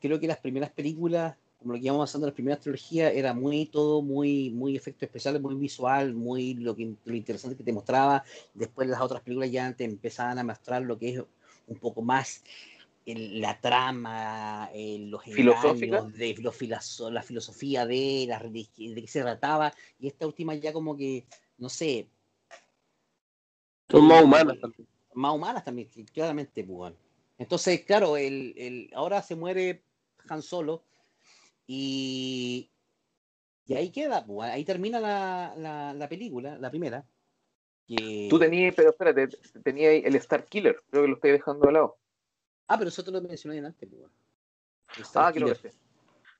[0.00, 3.34] creo que las primeras películas, como lo que íbamos pasando en las primeras trilogías, era
[3.34, 7.72] muy todo, muy, muy efectos especiales, muy visual, muy lo que lo interesante que te
[7.72, 8.24] mostraba.
[8.54, 11.22] Después las otras películas ya te empezaban a mostrar lo que es
[11.66, 12.44] un poco más
[13.06, 16.02] el- la trama, eh, los ¿Filosófica?
[16.02, 20.72] de, los la filosofía de, la religi- de qué se trataba, y esta última ya
[20.72, 21.26] como que,
[21.56, 22.08] no sé,
[23.90, 24.86] Son más humanas también.
[25.14, 26.96] más humanas también, claramente, pues, bueno.
[27.38, 29.82] Entonces, claro, el, el, ahora se muere
[30.28, 30.82] Han Solo
[31.68, 32.70] y,
[33.66, 37.04] y ahí queda, pues, ahí termina la, la, la película, la primera.
[37.86, 39.28] que- Tú tenías, pero espérate,
[39.62, 41.98] tenías el Star Killer, creo que lo estoy dejando de lado.
[42.66, 44.10] Ah, pero eso te lo mencioné antes, pues.
[45.14, 45.76] Ah, creo que sí.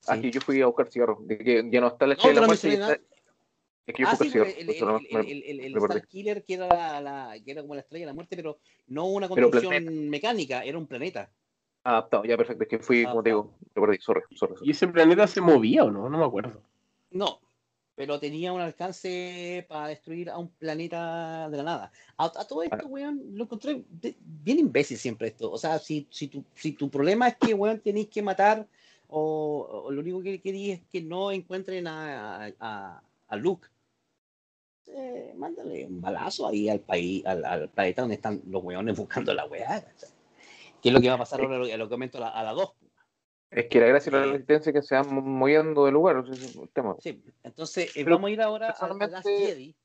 [0.07, 0.21] Ah, Sí.
[0.21, 2.99] que yo fui a buscar cigarros, de que ya no está la No, chela está-
[3.85, 5.59] Es que yo Ah, fui sí, a buscar el, el, cigarros, el, no- el, el-
[5.61, 5.77] el.
[5.77, 9.05] Star Killer, que era, la, que era como la estrella de la muerte, pero no
[9.07, 11.31] una construcción mecánica, era un planeta.
[11.83, 14.55] Adaptado, ya perfecto, es que fui, como te digo, me perdí, sorry, sorry.
[14.55, 14.67] sorry.
[14.67, 16.09] ¿Y ese planeta se movía o no?
[16.09, 16.61] No me acuerdo.
[17.11, 17.39] No,
[17.95, 21.91] pero tenía un alcance para destruir a un planeta de la nada.
[22.17, 25.51] A, a todo esto, weón, lo encontré de- bien imbécil siempre esto.
[25.51, 28.67] O sea, si, si, tu, si tu problema es que, weón, tenéis que matar
[29.07, 33.67] o, o lo único que queréis es que no encuentren a, a, a- a Luke,
[34.87, 39.33] eh, mándale un balazo ahí al país, al, al planeta donde están los weones buscando
[39.33, 39.83] la weá.
[40.81, 42.43] ¿Qué es lo que va a pasar ahora, lo, lo que comento a la, a
[42.43, 42.73] la 2?
[43.51, 44.31] Es que la gracia de la Sí.
[44.33, 46.95] resistencia es que se van moviendo de lugar, ese es el tema.
[46.99, 49.75] Sí, entonces eh, Pero, vamos a ir ahora a, a personalmente, Jedi.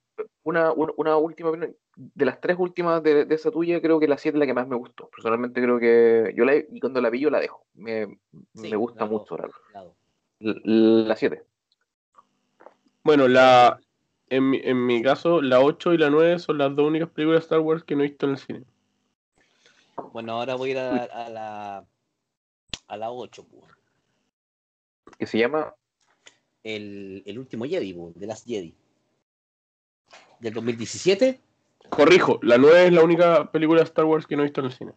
[0.45, 1.75] Una, una, una última opinión.
[1.97, 4.55] De las tres últimas de, de esa tuya, creo que la 7 es la que
[4.55, 5.09] más me gustó.
[5.09, 7.65] Personalmente creo que yo la y cuando la vi yo la dejo.
[7.75, 8.19] Me,
[8.55, 9.37] Sí, me gusta mucho
[10.39, 11.43] la 7.
[13.03, 13.81] Bueno, la
[14.31, 17.41] en mi, en mi caso, la 8 y la 9 son las dos únicas películas
[17.41, 18.65] de Star Wars que no he visto en el cine.
[20.12, 21.87] Bueno, ahora voy a ir a, a la
[22.87, 23.65] a la 8, pues.
[25.19, 25.75] Que se llama
[26.62, 28.75] el, el último Jedi, pues, The Last Jedi.
[30.41, 31.41] Del 2017
[31.91, 34.66] Corrijo, la 9 es la única película de Star Wars que no he visto en
[34.66, 34.93] el cine.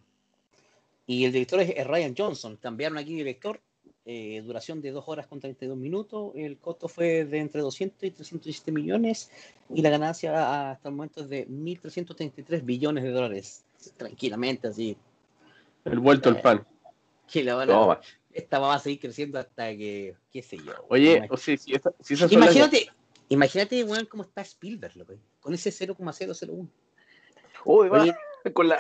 [1.06, 2.58] y el director es, es Ryan Johnson.
[2.58, 3.62] Cambiaron aquí director,
[4.06, 6.32] eh, duración de 2 horas con 32 minutos.
[6.36, 9.30] El costo fue de entre 200 y 317 millones
[9.74, 13.64] y la ganancia hasta el momento es de 1.333 billones de dólares.
[13.98, 14.98] Tranquilamente, así.
[15.86, 16.68] El vuelto al pan.
[17.32, 18.00] Que la van a-
[18.32, 20.74] esta va a seguir creciendo hasta que, qué sé yo.
[20.90, 22.92] Oye, o sea, si, esa- si esas son las- imagínate,
[23.30, 26.70] imagínate, weón, cómo está Spielberg, loco, con ese 0,001.
[27.66, 28.16] Uy, va, Oye.
[28.54, 28.78] con la.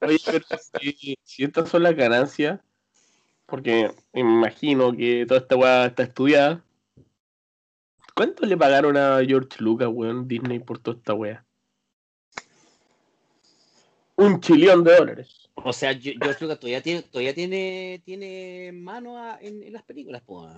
[0.00, 0.44] Oye, pero
[0.80, 2.60] si, si estas son las ganancias,
[3.46, 6.64] porque me imagino que toda esta weá está estudiada.
[8.14, 11.46] ¿Cuánto le pagaron a George Lucas, weón, Disney por toda esta weá?
[14.16, 15.48] Un chillón de dólares.
[15.54, 19.82] O sea, yo, George Lucas todavía tiene, todavía tiene, tiene mano a- en, en las
[19.82, 20.52] películas, pues.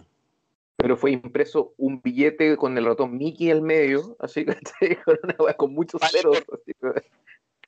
[0.77, 4.55] Pero fue impreso un billete con el ratón Mickey al medio, así que
[5.05, 6.39] con una weá con muchos ceros.
[6.53, 7.03] así que-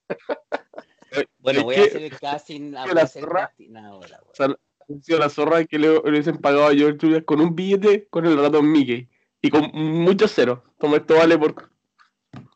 [1.39, 4.31] Bueno, voy que- a hacer el casting, que voy a la zorra- casting ahora, weón.
[4.31, 7.55] O sea, ha sido la zorra que le, hubiesen pagado a George Lucas con un
[7.57, 9.09] billete con el ratón Mickey.
[9.43, 10.61] Y con muchos ceros.
[10.79, 11.71] Toma, esto vale por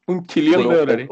[0.07, 1.09] un chillón de dólares.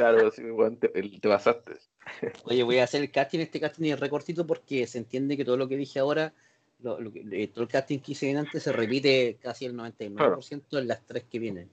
[0.00, 1.72] Claro, sí, weón, te, te pasaste.
[2.44, 5.58] Oye, voy a hacer el casting, este casting es recortito porque se entiende que todo
[5.58, 6.32] lo que dije ahora,
[6.78, 10.78] lo, lo que- eh, todo el casting que hice antes se repite casi el 99%
[10.78, 11.68] en las tres que vienen.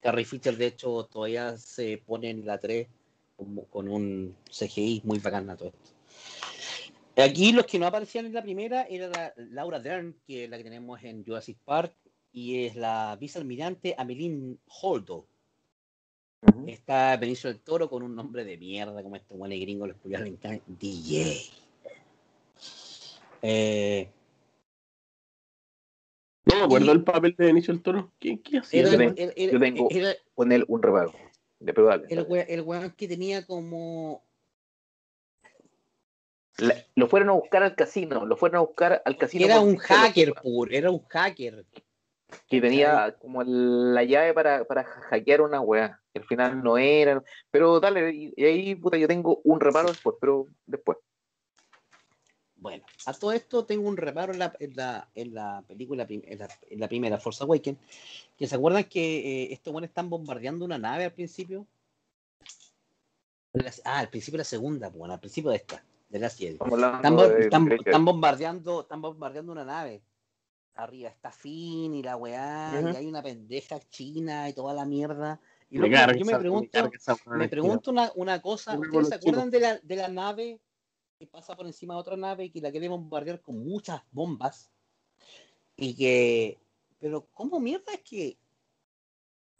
[0.00, 2.86] Carrie Fisher, de hecho, todavía se pone en la 3
[3.36, 5.90] como- con un CGI muy bacán a todo esto.
[7.16, 10.56] Aquí los que no aparecían en la primera era la- Laura Dern, que es la
[10.56, 11.92] que tenemos en Jurassic Park,
[12.32, 15.26] y es la vicealmirante Ameline Holdo.
[16.66, 20.26] Está Benicio del Toro con un nombre de mierda, como este buen gringo, los culiados
[20.28, 20.64] le encanta.
[20.66, 21.40] DJ.
[23.42, 24.08] Eh,
[26.44, 28.12] No me acuerdo Y- el papel de Benicio del Toro.
[28.18, 28.80] ¿Qué, qué hacía?
[28.80, 31.12] era, yo tengo- era- era- yo tengo- era Con él un reparo.
[31.60, 31.72] De
[32.08, 34.24] el, we- el weón que tenía como.
[36.58, 39.44] La- lo fueron a buscar al casino, lo fueron a buscar al casino.
[39.46, 41.64] Era un hacker, pur, era un hacker.
[42.48, 46.00] Que tenía como la llave para, para hackear una weá.
[46.12, 47.22] que al final no era.
[47.50, 50.98] Pero dale, y, ahí, puta, yo tengo un reparo después, pero después.
[52.56, 56.38] Bueno, a todo esto tengo un reparo en la, en la, en la película, en
[56.38, 57.78] la, en la primera, Force Awakens,
[58.38, 61.66] que se acuerdan que eh, estos buenos están bombardeando una nave al principio.
[63.84, 66.52] Ah, al principio de la segunda, pues, bueno, al principio de esta, de la 7.
[66.54, 70.00] Estamos hablando Están, bo- de- están- de- están bombardeando, están bombardeando una nave.
[70.74, 75.40] Arriba está Finn y la weá, y hay una pendeja china y toda la mierda.
[75.68, 76.90] Y Me yo me pregunto,
[77.26, 80.60] me pregunto una, una cosa, me ¿ustedes se acuerdan de la, de la nave
[81.18, 84.70] que pasa por encima de otra nave y que la quiere bombardear con muchas bombas?
[85.76, 86.58] Y que,
[86.98, 88.38] pero ¿cómo mierda es que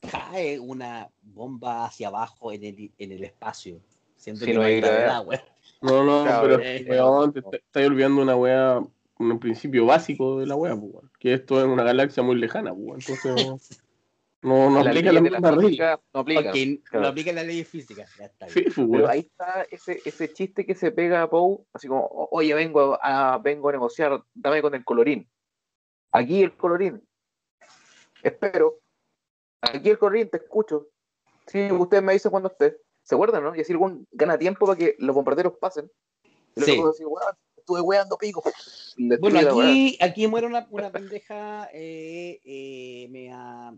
[0.00, 3.80] cae una bomba hacia abajo en el, en el espacio?
[4.16, 5.24] Siento Sí, que no hay gravedad.
[5.80, 8.82] No, no, pero weón, te estás olvidando una weá,
[9.30, 11.10] un principio básico de la pues, weón.
[11.18, 13.08] Que esto es una galaxia muy lejana, pues.
[13.08, 13.24] Entonces,
[14.42, 16.00] no, no la aplica la misma regla.
[16.12, 16.42] no aplica.
[16.42, 17.02] Porque claro.
[17.02, 18.04] no aplica la ley física.
[18.18, 18.72] Ya está Sí, bien.
[18.74, 22.28] pues, Pero ahí está ese, ese chiste que se pega a Poe, así como, "O-
[22.32, 25.28] oye, vengo a, vengo a negociar, dame con el colorín.
[26.10, 27.02] Aquí el colorín.
[28.22, 28.78] Espero.
[29.60, 30.88] Aquí el colorín, te escucho.
[31.46, 32.78] Sí, usted me dice cuando esté.
[33.02, 33.54] ¿Se acuerdan, no?
[33.56, 35.90] Y así algún gana tiempo para que los bombarderos pasen.
[36.54, 36.80] Y Sí.
[36.88, 38.42] así, "Weón, estuve weando pico.
[39.20, 43.74] Bueno, aquí, aquí muere una, una pendeja eh, eh, mea-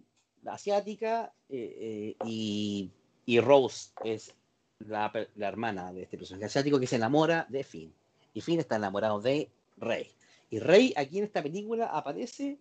[0.46, 2.90] asiática eh, eh, y,
[3.24, 4.34] y Rose es
[4.80, 7.94] la, la hermana de este personaje asiático que se enamora de Finn.
[8.34, 10.10] Y Finn está enamorado de Rey.
[10.50, 12.58] Y Rey aquí en esta película aparece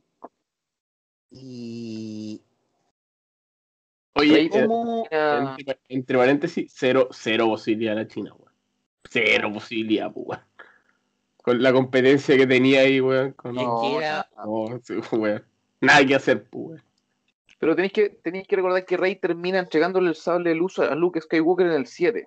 [1.31, 2.41] y
[4.15, 8.53] Oye, como entre, entre paréntesis, cero, cero posibilidad la China, weón.
[9.09, 10.41] Cero posibilidad, pues, weón.
[11.43, 13.33] Con la competencia que tenía ahí, weón.
[13.33, 13.57] Con...
[13.59, 13.63] Es
[14.37, 15.43] No, sí, weón.
[15.81, 16.83] Nada que hacer, pues, weón.
[17.59, 20.95] Pero tenéis que, tenéis que recordar que Rey termina entregándole el sable de luz a
[20.95, 22.25] Luke Skywalker en el 7.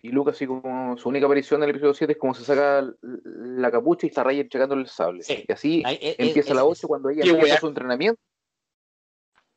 [0.00, 2.88] Y Luke, así como su única aparición en el episodio 7 es como se saca
[3.02, 5.24] la capucha y está Rey entregándole el sable.
[5.24, 5.44] Sí.
[5.48, 8.20] Y así es- empieza es- la es- 8 cuando ella empieza su entrenamiento.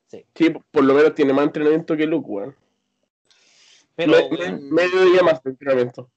[0.08, 2.56] Sí, por lo menos tiene más entrenamiento que Luke, weón.
[3.96, 6.10] Pero, Me- me- weón, medio día más de entrenamiento.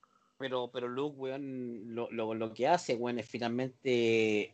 [0.45, 4.53] Pero, pero Luke, weón, lo, lo, lo que hace, weón, es finalmente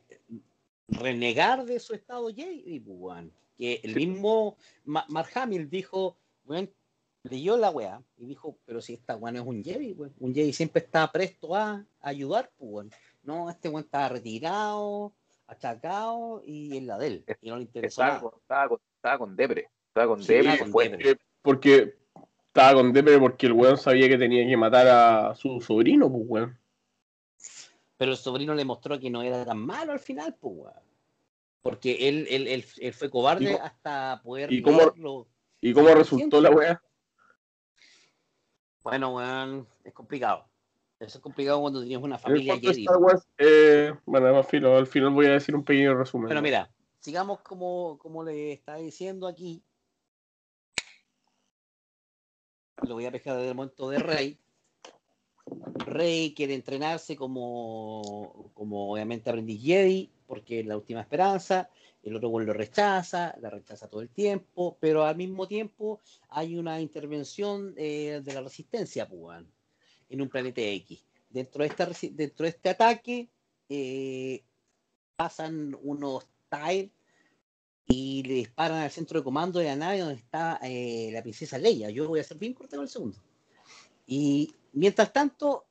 [0.86, 3.32] renegar de su estado Jedi, pues, weón.
[3.58, 4.06] Que el Sí.
[4.06, 6.70] mismo Ma- Mark Hamill dijo, weón,
[7.24, 10.14] leyó la weá y dijo, pero si esta weón es un Jedi, weón.
[10.20, 12.90] Un Jedi siempre está presto a ayudar, pues, weón.
[13.24, 15.12] No, este weón estaba retirado,
[15.48, 17.24] achacado y en la de él.
[17.42, 18.20] Y no le interesó Estaba nada.
[18.30, 19.68] con, estaba, con, estaba con Depre.
[19.88, 20.58] Estaba con Sí, Depre.
[20.60, 21.18] con fue- Depre.
[21.42, 21.96] Porque
[22.52, 26.24] estaba con Depre porque el weón sabía que tenía que matar a su sobrino, pues,
[26.26, 26.58] weón.
[27.96, 30.90] Pero el sobrino le mostró que no era tan malo al final, pues, weón.
[31.62, 35.26] Porque él, él, él, él fue cobarde ¿Y cómo- hasta poder y cómo-.
[35.60, 36.82] ¿Y cómo resultó la weá?
[38.82, 40.46] Bueno, weón, es complicado.
[40.98, 42.86] Eso es complicado cuando tienes una el familia Jedi.
[43.38, 46.28] Eh, bueno, además, filo, al final voy a decir un pequeño resumen.
[46.28, 49.62] Pero mira, sigamos como, como le está diciendo aquí.
[52.86, 54.38] Lo voy a pescar desde el momento de Rey.
[55.86, 61.68] Rey quiere entrenarse como, como obviamente aprendiz Jedi, porque es la última esperanza.
[62.02, 66.00] El otro lo rechaza, la rechaza todo el tiempo, pero al mismo tiempo
[66.30, 69.52] hay una intervención eh, de la resistencia, pues, weón,
[70.08, 71.04] en un planeta X.
[71.28, 73.28] Dentro de, esta, dentro de este ataque
[73.68, 74.42] eh,
[75.16, 76.90] pasan unos TIE
[77.90, 81.58] y le disparan al centro de comando de la nave donde está eh, la princesa
[81.58, 81.90] Leia.
[81.90, 83.18] Yo voy a ser bien corto con el segundo.
[84.06, 85.66] Y mientras tanto,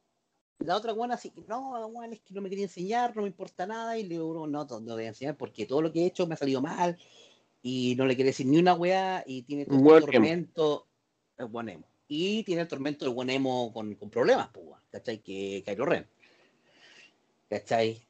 [0.60, 3.30] la otra guana así que no, guana, es que no me quería enseñar, no me
[3.30, 3.98] importa nada.
[3.98, 6.28] Y le digo, no, no, no voy a enseñar porque todo lo que he hecho
[6.28, 6.98] me ha salido mal.
[7.62, 10.88] y no le quiere decir ni una weá y tiene todo el tormento
[11.38, 11.88] el buen emo.
[12.08, 15.20] Y tiene el tormento del buen emo con, con problemas, pues, ¿cachai?
[15.20, 16.08] Que Kylo Ren.
[17.50, 18.02] ¿Cachai?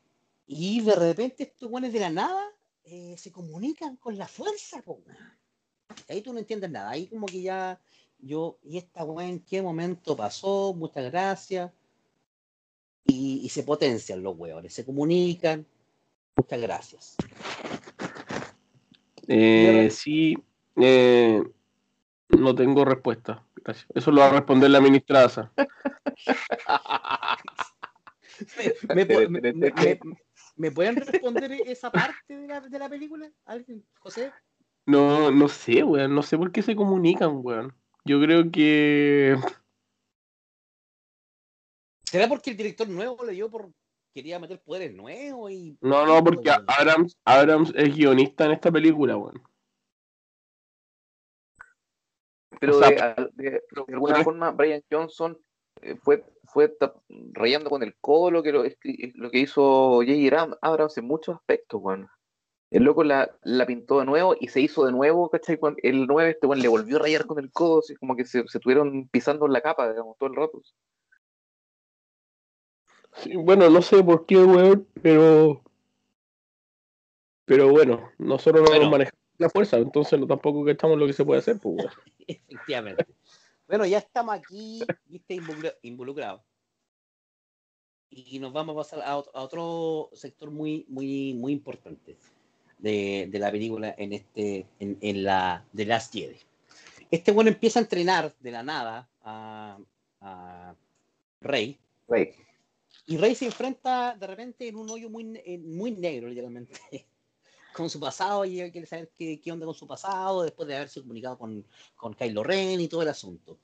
[0.47, 2.49] Y de repente estos buenos de la nada
[2.91, 5.03] eh, se comunican con la fuerza, weón.
[6.07, 6.89] Ahí tú no entiendes nada.
[6.89, 7.79] Ahí como que ya
[8.19, 10.73] yo, ¿y esta weá en qué momento pasó?
[10.73, 11.71] Muchas gracias.
[13.05, 15.65] Y, y se potencian los weones, se comunican.
[16.35, 17.15] Muchas gracias.
[19.27, 20.37] Eh, sí,
[20.75, 21.41] eh,
[22.29, 23.45] no tengo respuesta.
[23.63, 23.87] Gracias.
[23.93, 25.51] Eso lo va a responder la ministra Asa.
[28.95, 29.99] ¿Me, me me-
[30.59, 33.31] me- pueden responder esa parte de la, de la película?
[33.45, 33.83] ¿Alguien?
[33.99, 34.31] ¿José?
[34.85, 36.13] No, no sé, weón.
[36.13, 37.73] No sé por qué se comunican, weón.
[38.05, 39.35] Yo creo que.
[42.03, 43.71] ¿Será porque el director nuevo le dio por.
[44.13, 45.77] quería meter poderes nuevos y.
[45.81, 49.41] No, no, porque Abrams, Abrams es guionista en esta película, weón.
[52.59, 55.37] Pero O sea, de, de- de alguna forma, Brian Johnson
[56.03, 57.01] fue, fue tap-
[57.33, 60.57] rayando con el codo lo que, lo, escri- lo que hizo J.J.
[60.61, 62.09] Abrams en muchos aspectos, bueno.
[62.71, 65.57] El loco la, la pintó de nuevo y se hizo de nuevo, ¿cachai?
[65.57, 68.25] Cuando el 9 este bueno, le volvió a rayar con el codo, así como que
[68.25, 70.61] se, se estuvieron pisando en la capa, digamos, todo el rato.
[73.15, 75.61] Sí, bueno, no sé por qué, weón, pero.
[77.45, 78.83] Pero bueno, nosotros no Bueno.
[78.83, 81.91] nos manejamos la fuerza, entonces no tampoco cachamos lo que se puede hacer, pues, weón.
[82.27, 83.05] Efectivamente.
[83.69, 86.41] Bueno, ya estamos aquí, viste, involucra- involucrados.
[88.09, 92.17] Y nos vamos a pasar a otro, a otro sector muy, muy, muy importante
[92.79, 96.39] de, de la película en este, en, en la The Last Jedi.
[97.11, 99.77] Este bueno empieza a entrenar de la nada a,
[100.21, 100.75] a
[101.39, 101.77] Rey.
[102.07, 102.33] Rey.
[103.05, 105.25] Y Rey se enfrenta de repente en un hoyo muy,
[105.59, 106.73] muy negro, literalmente,
[107.79, 110.75] con su pasado, y ella quiere saber qué, qué onda con su pasado, después de
[110.75, 111.65] haberse comunicado con,
[111.95, 113.59] con Kylo Ren y todo el asunto.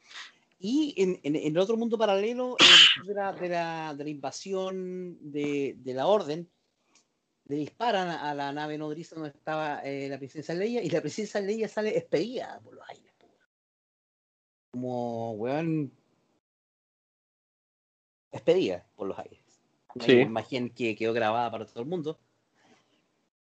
[0.60, 4.10] Y en, en- en el otro mundo paralelo, eh, de, la, de, la, de la
[4.10, 6.50] invasión de, de la Orden,
[7.48, 11.40] le disparan a la nave nodriza donde estaba eh, la princesa Leia, y la princesa
[11.42, 13.14] Leia sale despedida por los aires.
[14.72, 15.92] Como, weón,
[18.32, 19.40] despedida por los aires.
[20.00, 20.12] Sí.
[20.14, 22.20] una imagen que quedó grabada para todo el mundo.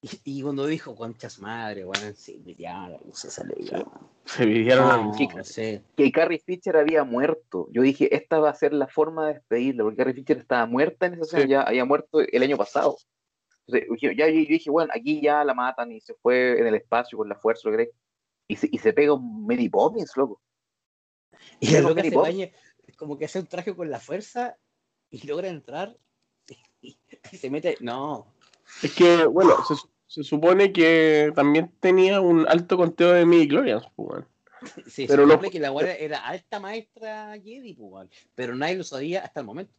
[0.01, 3.85] Y, y cuando dijo, conchas madre, la princesa Leia.
[4.25, 5.43] Se pidieron No, a chica.
[5.43, 5.81] sí.
[5.95, 7.67] Que Carrie Fisher había muerto.
[7.71, 11.05] Yo dije, esta va a ser la forma de despedirla, porque Carrie Fisher estaba muerta
[11.07, 11.49] en esa escena, Sí.
[11.49, 12.97] ya había muerto el año pasado.
[13.65, 16.75] Entonces, yo, ya, yo dije, bueno, aquí ya la matan y se fue en el
[16.75, 17.89] espacio con la fuerza, ¿lo crees?
[18.47, 20.41] Y se, y se pega un Mary Poppins, loco.
[21.59, 22.49] Y loca Mary se baña,
[22.97, 24.57] como que hace un traje con la fuerza
[25.09, 25.97] y logra entrar
[26.81, 26.97] y,
[27.31, 27.77] y se mete.
[27.81, 28.33] No,
[28.83, 29.75] Es que, bueno, se,
[30.07, 34.27] se supone que también tenía un alto conteo de midi-chlorians, pues, weón.
[34.87, 38.83] se Pero supone lo- que la buena era alta maestra Jedi, pues, pero nadie lo
[38.83, 39.73] sabía hasta el momento.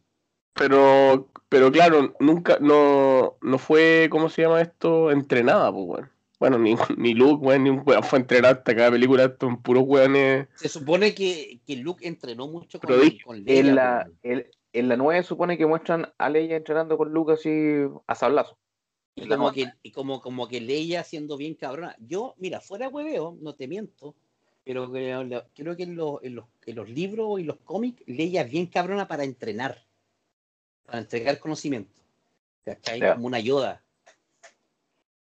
[0.54, 5.10] Pero, pero claro, nunca, no, no fue, ¿cómo se llama esto?
[5.10, 6.10] Entrenada, pues, weón.
[6.40, 9.84] Bueno, ni, ni Luke, weón, ni un weón fue entrenado hasta cada película, son puros
[9.86, 10.48] weones.
[10.56, 14.88] Se supone que, que Luke entrenó mucho con, con Leia, En la, pues, el- en
[14.88, 17.50] la 9 supone que muestran a Leia entrenando con Luke así
[18.06, 18.58] a sablazo.
[19.24, 21.96] Y como que, y como, como que Leia siendo bien cabrona.
[21.98, 24.14] Yo, mira, fuera hueveo, no te miento,
[24.64, 28.42] pero creo, creo que en los, en, los, en los libros y los cómics, Leia
[28.42, 29.84] es bien cabrona para entrenar,
[30.84, 32.00] para entregar conocimiento.
[32.64, 33.00] ¿Cachai?
[33.00, 33.14] Ya.
[33.14, 33.82] Como una Yoda.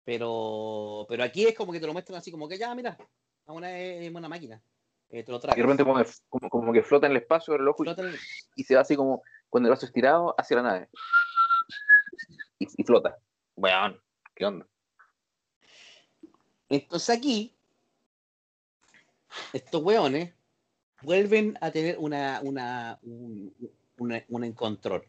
[0.03, 2.97] Pero, pero aquí es como que te lo muestran así, como que ya, mira,
[3.45, 4.61] a una, es una máquina.
[5.09, 7.67] eh, te lo Y de repente como, como, como que flota en el espacio el
[7.67, 7.83] ojo
[8.55, 10.89] y, se va así como con el brazo estirado hacia la nave.
[12.59, 13.17] Y, y flota.
[13.57, 13.99] Weón,
[14.35, 14.67] ¿qué onda?
[16.69, 17.53] Entonces aquí,
[19.51, 20.33] estos weones
[21.01, 23.53] vuelven a tener una, una, un,
[23.97, 25.03] una- un encontrón.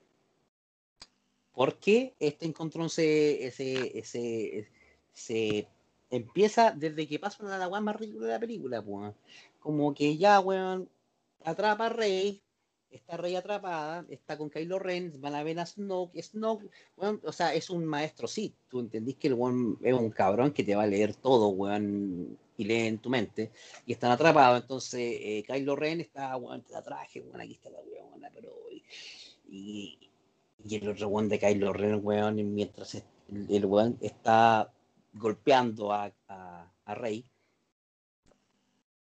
[1.53, 4.69] ¿Por qué este encontrón se, se, se,
[5.13, 5.69] se
[6.11, 8.83] empieza desde que pasa una de las más ridículas de la película?
[8.83, 9.15] pues?
[9.59, 10.89] Como que ya, weón,
[11.45, 12.41] atrapa a Rey,
[12.91, 17.33] está Rey atrapada, está con Kylo Ren, van a ver a Snoke, Snoke, weón, o
[17.33, 20.75] sea, es un maestro, sí, tú entendís que el weón es un cabrón que te
[20.75, 23.53] va a leer todo, weón, y lee en tu mente,
[23.87, 27.71] y están atrapados, entonces eh, Kylo Ren está, weón, te la traje, weón, aquí está
[27.71, 28.53] la weón, pero...
[29.51, 29.99] Y,
[30.71, 33.05] el otro weón de Kylo Ren, weón, mientras el,
[33.49, 34.71] el está
[35.15, 37.25] golpeando a, a, a Rey,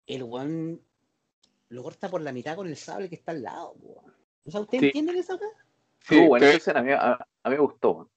[0.06, 0.80] el weón
[1.68, 4.12] lo corta por la mitad con el sable que está al lado, weón.
[4.44, 4.86] O sea, ¿ustedes Sí.
[4.86, 5.52] entienden esa weón?
[6.01, 7.12] Sí, escena, a mí, a-
[7.43, 8.09] a mí me gustó.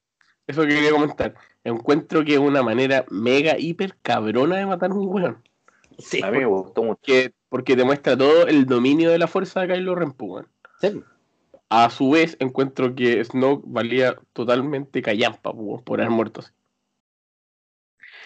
[0.48, 1.36] eso que quería comentar.
[1.64, 5.44] Encuentro que es una manera mega, hiper cabrona de matar a un weón.
[6.00, 7.00] Sí, A mí me gustó mucho.
[7.04, 10.48] Que, porque demuestra todo el dominio de la fuerza de Kylo Ren, weón.
[10.82, 11.04] sí.
[11.72, 16.52] A su vez, encuentro que Snoke valía totalmente callampa, weón, por haber muerto así.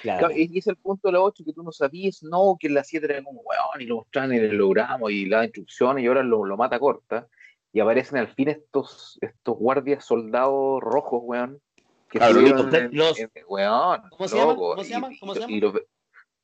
[0.04, 0.30] Claro.
[0.36, 2.84] Y es el punto de la 8 que tú no sabías, no, que en la
[2.84, 6.22] 7 era como weón y lo mostraban en el holograma y la instrucciones y ahora
[6.24, 7.28] lo, lo mata corta.
[7.72, 11.60] Y aparecen al fin estos, estos guardias soldados rojos, weón.
[12.10, 12.60] Que Cabronitos.
[12.60, 14.56] estuvieron en- Los- en- weón, ¿Cómo se llaman?
[14.56, 15.12] loco, ¿Cómo se y- llaman?
[15.14, 15.60] y- ¿Cómo se y llaman?
[15.74, 15.84] los-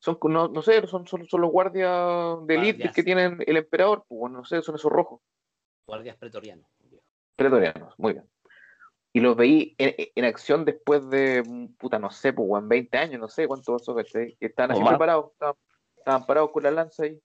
[0.01, 2.95] son, no, no sé, son, son, son los guardias de élite Guardias.
[2.95, 5.19] que tienen el emperador, pues bueno, no sé, son esos rojos.
[5.85, 6.65] Guardias pretorianos.
[7.35, 8.25] Pretorianos, muy bien.
[9.11, 11.43] Y los veí en, en acción después de,
[11.77, 14.35] puta, no sé, pues, weón, 20 años, no sé cuánto pasó, ¿cachai?
[14.39, 15.55] Que estaban así preparados, estaban,
[15.97, 17.19] estaban parados con la lanza ahí,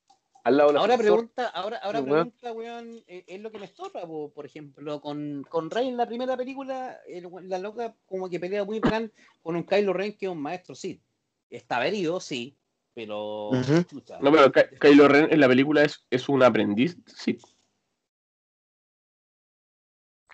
[0.44, 3.58] al lado de la Ahora pregunta, ahora, ahora Sí, pregunta, weón, eh, es lo que
[3.58, 7.94] me estorba, po, por ejemplo, con, con Rey en la primera película, el la loca
[8.06, 9.12] como que pelea muy bacán
[9.42, 11.02] con un Kylo Ren que es un maestro Sith.
[11.50, 12.56] Está herido, sí,
[12.94, 13.50] pero...
[13.86, 14.18] Chucha.
[14.20, 17.38] No, pero Ky- Kylo Ren en la película es, es un aprendiz, sí.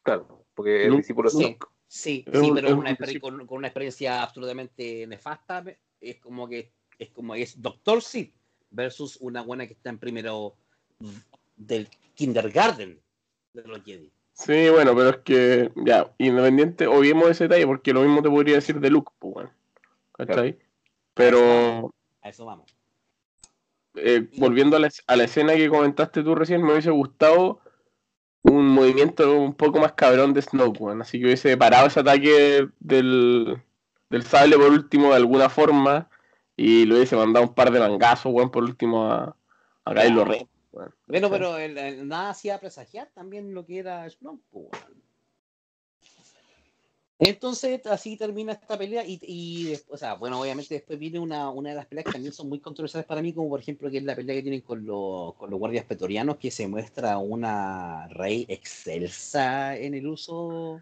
[0.02, 1.38] Claro, porque el No, discípulo sí.
[1.38, 1.68] de Snoke.
[1.88, 5.64] Sí, Es sí, pero es una con, con una experiencia absolutamente nefasta.
[5.98, 8.34] Es como que es como es Doctor Sith
[8.70, 10.54] versus una buena que está en primero
[11.56, 13.00] del kindergarten
[13.54, 14.12] de los Jedi.
[14.34, 18.56] Sí, bueno, pero es que, ya, independiente, obviemos ese detalle, porque lo mismo te podría
[18.56, 19.50] decir de Luke, pues, bueno,
[20.12, 20.58] ¿cachai?
[21.14, 21.92] Pero,
[22.22, 22.70] A eso vamos.
[23.94, 27.60] eh, volviendo a la, a la escena que comentaste tú recién, me hubiese gustado
[28.42, 31.02] un movimiento un poco más cabrón de Snoke, weón.
[31.02, 33.62] Así que hubiese parado ese ataque del,
[34.08, 36.08] del sable por último de alguna forma
[36.56, 39.36] y le hubiese mandado un par de mangazos, por último a,
[39.84, 40.48] a Kylo Ren.
[40.72, 40.92] Bueno,
[41.30, 44.06] pero el- el- nada hacía presagiar también lo que era
[44.50, 45.02] po, weón.
[47.22, 51.68] Entonces, así termina esta pelea y, y o sea, bueno, obviamente después viene una, una
[51.68, 54.04] de las peleas que también son muy controversiales para mí, como por ejemplo que es
[54.04, 58.46] la pelea que tienen con, los con los guardias pretorianos, que se muestra una rey
[58.48, 60.80] excelsa en el uso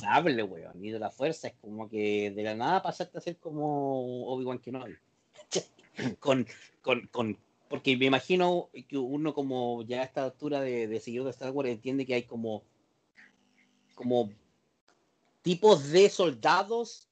[0.00, 3.36] sable, weón, y de la fuerza, es como que de la nada pasaste a ser
[3.36, 4.94] como Obi-Wan Kenobi.
[6.18, 6.46] con,
[6.80, 7.36] con, con,
[7.68, 11.50] porque me imagino que uno como ya a esta altura de, de seguidor de Star
[11.50, 12.62] Wars entiende que hay como
[13.94, 14.30] como
[15.42, 17.08] tipos de soldados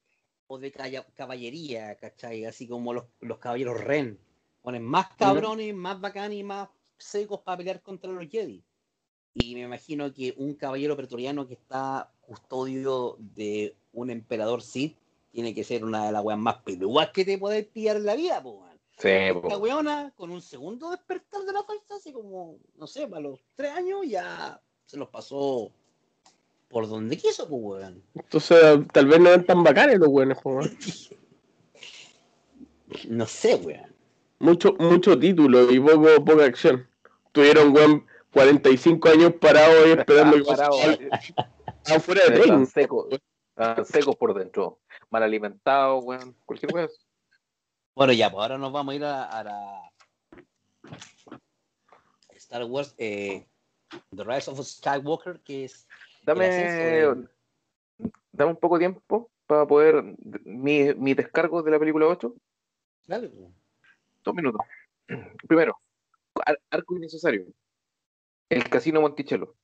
[0.47, 0.73] o de
[1.15, 2.45] caballería, ¿cachai?
[2.45, 4.19] Así como los, los caballeros Ren.
[4.63, 8.63] Ponen más cabrones, más bacanes y más secos para pelear contra los Jedi.
[9.35, 14.97] Y me imagino que un caballero pretoriano que está custodio de un emperador Sith
[15.31, 18.17] tiene que ser una de las weas más peludas que te puedes pillar en la
[18.17, 18.81] vida, po, weón.
[18.99, 23.21] Sí, Esta weona, con un segundo despertar de la fuerza, así como, no sé, para
[23.21, 25.71] los tres años ya se los pasó
[26.69, 28.03] por donde quiso, pues, weón.
[28.15, 28.59] Entonces,
[28.93, 30.79] tal vez no eran tan bacanes los buenos, pues, weón.
[33.09, 33.95] No sé, weón.
[34.39, 36.89] Mucho, mucho título y poco, poca acción.
[37.33, 40.73] Tuvieron, weón, 45 años parados ahí esperando que Parado,
[42.01, 42.67] fuera de Están tren.
[42.67, 43.07] secos,
[43.85, 44.79] secos por dentro,
[45.11, 46.91] mal alimentados, weón, cualquier weón.
[47.95, 49.91] Bueno, ya, pues ahora nos vamos a ir a, a la
[52.35, 53.47] Star Wars eh,
[54.15, 55.87] The Rise of Skywalker, que es
[56.27, 57.27] Dame,
[58.33, 60.03] dame un poco de tiempo para poder
[60.45, 62.35] mi, mi descargo de la película 8.
[63.07, 63.31] Dale.
[64.25, 64.61] Dos minutos.
[65.47, 65.79] Primero,
[66.45, 67.47] ar- arco innecesario.
[68.49, 69.55] El casino Monticello.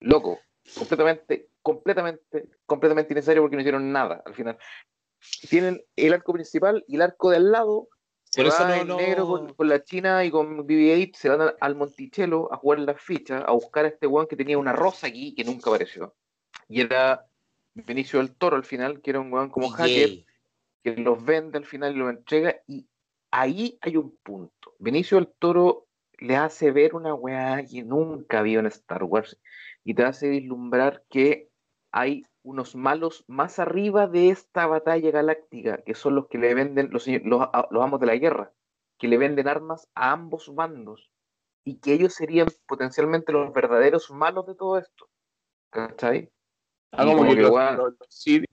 [0.00, 0.38] Loco.
[0.78, 4.56] Completamente, completamente, completamente innecesario porque no hicieron nada al final.
[5.50, 7.88] Tienen el arco principal y el arco de al lado.
[8.34, 11.28] Se Por eso va no el negro con, con la China y con BB-8, se
[11.28, 14.58] van al- al Monticello a jugar las fichas, a buscar a este weón que tenía
[14.58, 16.16] una rosa aquí que nunca apareció.
[16.68, 17.26] Y era
[17.74, 20.24] Benicio del Toro al final, que era un weón como hacker
[20.82, 22.56] que los vende al final y los entrega.
[22.66, 22.88] Y
[23.30, 24.74] ahí hay un punto.
[24.80, 25.86] Benicio del Toro
[26.18, 29.38] le hace ver una weá que nunca vio en Star Wars
[29.84, 31.50] y te hace vislumbrar que
[31.92, 36.90] hay unos malos más arriba de esta batalla galáctica, que son los que le venden,
[36.92, 37.48] los, señor- los,
[37.82, 38.52] amos de la guerra,
[38.98, 41.10] que le venden armas a ambos bandos
[41.64, 45.08] y que ellos serían potencialmente los verdaderos malos de todo esto.
[45.70, 46.30] ¿Cachai?
[46.92, 47.94] Ah, como como que que, los, weón, los,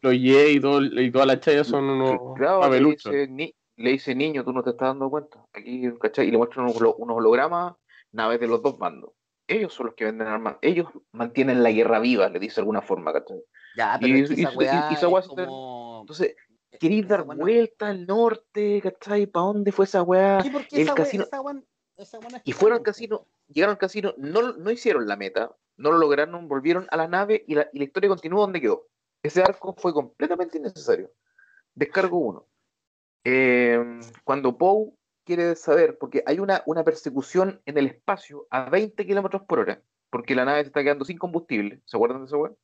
[0.01, 3.91] los Ye y, todo, y toda la chaya son unos Claro, le dice, ni- le
[3.91, 5.45] dice niño, tú no te estás dando cuenta.
[5.53, 6.27] Aquí, ¿cachai?
[6.29, 7.75] Y le muestran unos, unos hologramas,
[8.13, 9.11] naves de los dos bandos.
[9.47, 10.55] Ellos son los que venden armas.
[10.61, 13.43] Ellos mantienen la guerra viva, le dice de alguna forma, ¿cachai?
[13.75, 16.01] Ya, pero Y- es que y- esa weá y esa weá es se te- como...
[16.01, 16.35] Entonces,
[16.79, 19.25] queréis esa dar weá vuelta al norte, ¿cachai?
[19.27, 20.39] ¿Para dónde fue esa weá?
[20.39, 21.63] El esa weá- casino- esa weá-
[21.97, 25.91] esa weá Y fueron al casino, llegaron al casino, no, no hicieron la meta, no
[25.91, 28.87] lo lograron, volvieron a la nave y la, y la historia continuó donde quedó.
[29.23, 31.11] Ese arco fue completamente innecesario.
[31.75, 32.47] Descargo uno.
[33.23, 33.79] Eh,
[34.23, 34.91] cuando Poe
[35.23, 39.81] quiere saber, porque hay una, una persecución en el espacio a 20 kilómetros por hora,
[40.09, 41.81] porque la nave se está quedando sin combustible.
[41.85, 42.57] ¿Se acuerdan de eso, weón?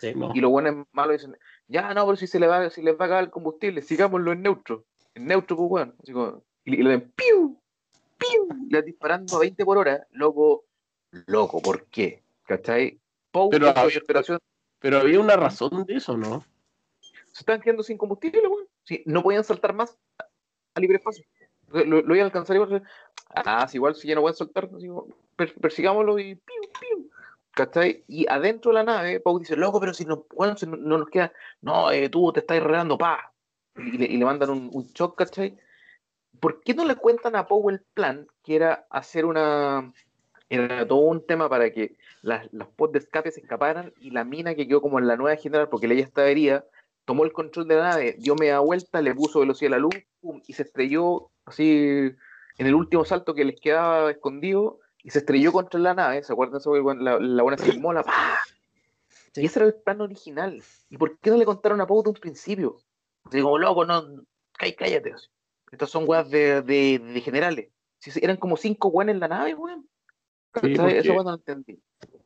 [0.00, 0.30] Sí, No.
[0.34, 3.04] Y los buenos malos dicen, ya no, pero si se le va, si les va
[3.04, 4.84] a acabar el combustible, sigámoslo en neutro.
[5.14, 5.88] En neutro, pues.
[6.02, 7.60] Así como, y, y le ven ¡piu!
[8.16, 8.48] ¡piu!
[8.68, 10.64] Y le disparando a 20 por hora, loco,
[11.26, 12.22] loco, ¿por qué?
[12.46, 12.98] ¿Cachai?
[13.30, 14.00] Poe, Pero había-
[14.80, 16.44] Pero había una razón de eso, ¿no?
[17.32, 18.66] se están quedando sin combustible, weón.
[18.84, 19.96] Sí, no podían saltar más
[20.74, 21.24] a libre espacio.
[21.70, 22.82] Lo, lo iban a alcanzar igual.
[23.34, 25.06] Ah, si igual si ya no pueden saltar, así como,
[25.36, 27.10] per- persigámoslo y piu, piu.
[27.58, 28.04] ¿Cachai?
[28.06, 30.96] Y adentro de la nave, Pau dice, loco, pero si no, bueno, si no, no
[30.98, 33.32] nos queda, no, eh, tú te estás enredando, pa.
[33.76, 35.58] Y le, mandan un, shock, ¿cachai?
[36.38, 39.92] ¿Por qué no le cuentan a Poe el plan que era hacer una.
[40.48, 44.22] Era todo un tema para que las, las pods de escape se escaparan y la
[44.22, 46.64] mina que quedó como en la nueva general, porque ella estaba herida,
[47.06, 49.94] tomó el control de la nave, dio media vuelta, le puso velocidad a la luz
[50.20, 52.12] pum, y se estrelló así
[52.56, 56.22] en el último salto que les quedaba escondido y se estrelló contra la nave.
[56.22, 56.58] ¿Se acuerdan?
[56.58, 56.74] Eso?
[56.94, 58.38] La, la buena se mola, ¡pah!
[59.34, 60.62] Y ese era el plan original.
[60.90, 62.76] ¿Y por qué no le contaron a Poe de un principio?
[63.22, 64.02] Como, loco, no,
[64.52, 65.14] cállate.
[65.70, 67.68] Estas son weas de, de, de generales.
[68.20, 69.86] Eran como cinco weones en la nave, weón.
[70.62, 71.78] Sí, Eso no lo entendí.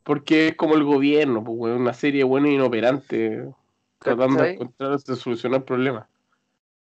[0.04, 3.52] Porque es como el gobierno, pues, weón, una serie buena e inoperante,
[3.98, 6.06] tratando de encontrar, de solucionar problemas.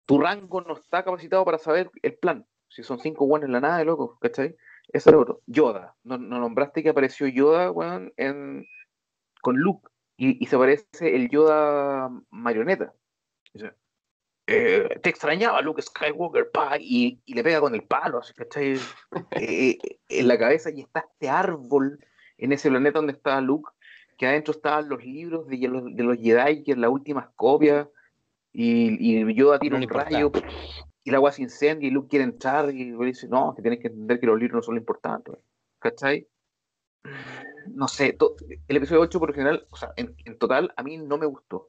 [0.06, 2.46] tu rango no está capacitado para saber el plan.
[2.68, 4.56] Si son cinco buenos en la nave, loco, ¿cachai?
[4.92, 5.40] Eso era otro.
[5.46, 5.94] Yoda.
[6.04, 8.66] No, no nombraste que apareció Yoda, weón, en,
[9.42, 9.88] con Luke.
[10.16, 12.94] Y, y se parece el Yoda marioneta.
[13.52, 13.72] Dice,
[14.46, 18.74] eh, te extrañaba Luke Skywalker, pa, y, y le pega con el palo, así, ¿cachai?
[19.32, 21.98] Eh, eh, en la cabeza y está este árbol
[22.38, 23.70] en ese planeta donde estaba Luke,
[24.16, 27.88] que adentro estaban los libros de, los- de los Jedi, que es las últimas copias,
[28.52, 30.30] y, y Yoda tira No un rayo,
[31.06, 33.78] y el agua se incendia, y Luke quiere entrar, y le dice, no, que tienes
[33.78, 35.30] que entender que los libros no son lo importante,
[35.78, 36.26] ¿cachai?
[37.68, 38.34] No sé, to-
[38.66, 41.68] el episodio 8 por general, o sea, en, en total, a mí no me gustó.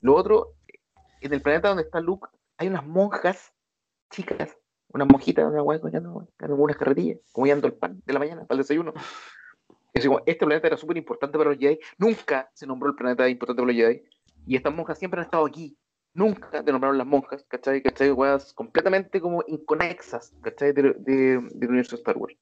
[0.00, 0.54] Lo otro,
[1.20, 3.52] en el planeta donde está Luke, hay unas monjas
[4.10, 8.18] chicas, unas monjitas, una guay, coñando, como unas carretillas, como yendo el pan de la
[8.18, 8.92] mañana para el desayuno.
[9.92, 13.28] Es decir, este planeta era súper importante para los Jedi, nunca se nombró el planeta
[13.28, 14.02] importante para los Jedi,
[14.48, 15.76] y estas monjas siempre han estado aquí,
[16.14, 17.82] nunca te nombraron las monjas, ¿cachai?
[17.82, 18.10] ¿cachai?
[18.10, 20.72] Weas completamente como inconexas, ¿cachai?
[20.72, 22.36] De- de- del universo de Star Wars.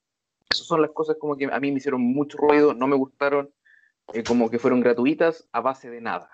[0.49, 3.51] Esas son las cosas como que a mí me hicieron mucho ruido, no me gustaron,
[4.13, 6.29] eh, como que fueron gratuitas a base de nada.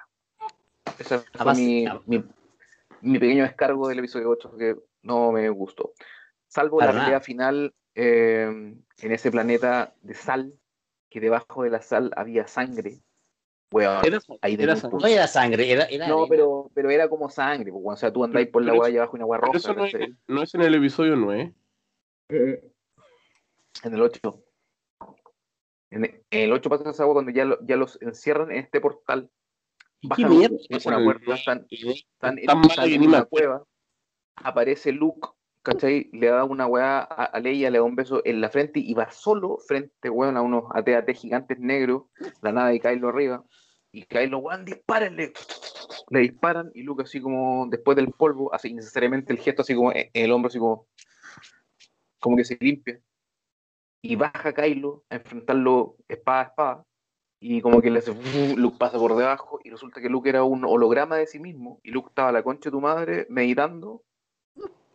[0.99, 2.23] Ese fue base- mi, mi,
[3.01, 5.93] mi pequeño descargo del episodio 8 que no me gustó.
[6.47, 7.05] Salvo Para la nada.
[7.05, 10.53] pelea final eh, en ese planeta de sal,
[11.09, 13.01] que debajo de la sal había sangre.
[13.71, 14.97] Weón, Era, ahí era sangre.
[14.99, 18.23] No era sangre, era, era No, pero, pero era como sangre, pues, o sea, tú
[18.23, 19.93] andáis por la pero weá eso- y abajo una Pero roja, eso no es,
[20.27, 21.53] no es en el episodio 9.
[22.29, 24.43] En el 8.
[25.91, 28.57] En el, en el 8 pasa esa agua cuando ya, lo- ya los encierran en
[28.57, 29.29] este portal.
[30.01, 31.39] ¿Y Bajan qué mierda una puerta, nueve?
[31.39, 33.63] están, están en, están en una cueva.
[34.35, 35.27] Aparece Luke,
[36.11, 38.93] Le da una weá a, a Leia, le da un beso en la frente y
[38.93, 42.03] va solo frente, weón, a unos AT-AT gigantes negros,
[42.41, 43.43] la nave de Kylo arriba.
[43.91, 45.33] Y Kylo, weón, dispárenle.
[46.09, 49.91] Le disparan y Luke así como, después del polvo, hace innecesariamente el gesto así como
[49.91, 50.87] en el hombro, así como,
[52.19, 52.99] como que se limpia.
[54.01, 56.85] Y baja Kylo a enfrentarlo espada a espada.
[57.41, 58.13] Y como que le hace,
[58.55, 61.79] Luke pasa por debajo y resulta que Luke era un holograma de sí mismo.
[61.83, 64.03] Y Luke estaba a la concha de tu madre meditando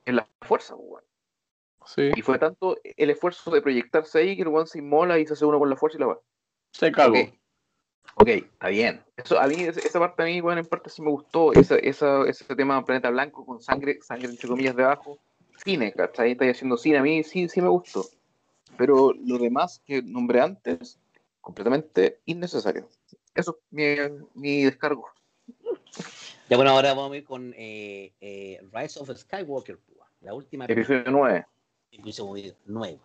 [0.05, 1.05] en la fuerza, pues, weón.
[1.87, 5.27] Sí, Y fue tanto el esfuerzo de proyectarse ahí que el weón se inmola y
[5.27, 6.21] se hace uno con la fuerza y la va.
[6.73, 7.19] se cagó.
[7.19, 7.29] Ok,
[8.17, 9.05] ok, está bien.
[9.17, 11.53] Eso, a mí, esa parte a mí, bueno, en parte sí me gustó.
[11.53, 15.19] Esa, esa, ese tema de Planeta Blanco con sangre, sangre entre comillas debajo.
[15.63, 16.33] Cine, ¿cachai?
[16.33, 16.99] Está haciendo cine.
[16.99, 18.05] A mí sí, sí me gustó.
[18.79, 20.99] Pero lo demás que nombré antes,
[21.41, 22.89] completamente innecesario.
[23.35, 23.85] Eso, mi,
[24.35, 25.07] mi descargo.
[26.49, 30.67] Ya bueno, ahora vamos a ir con eh, eh, Rise of Skywalker, púa, la última
[30.67, 31.47] Episodio 9.
[31.91, 33.01] episodio 9.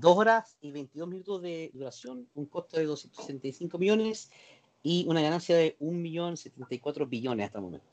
[0.00, 4.30] Dos horas y 22 minutos de duración, un costo de 265 millones
[4.82, 7.86] y una ganancia de 1.074 billones hasta el momento.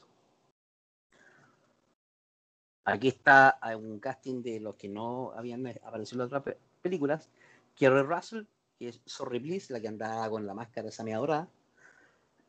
[2.86, 7.30] Aquí está un casting de los que no habían aparecido en las otras pe- películas.
[7.76, 8.44] Kerry Russell,
[8.78, 11.48] que es Sorry Bliss, la que andaba con la máscara saneadora.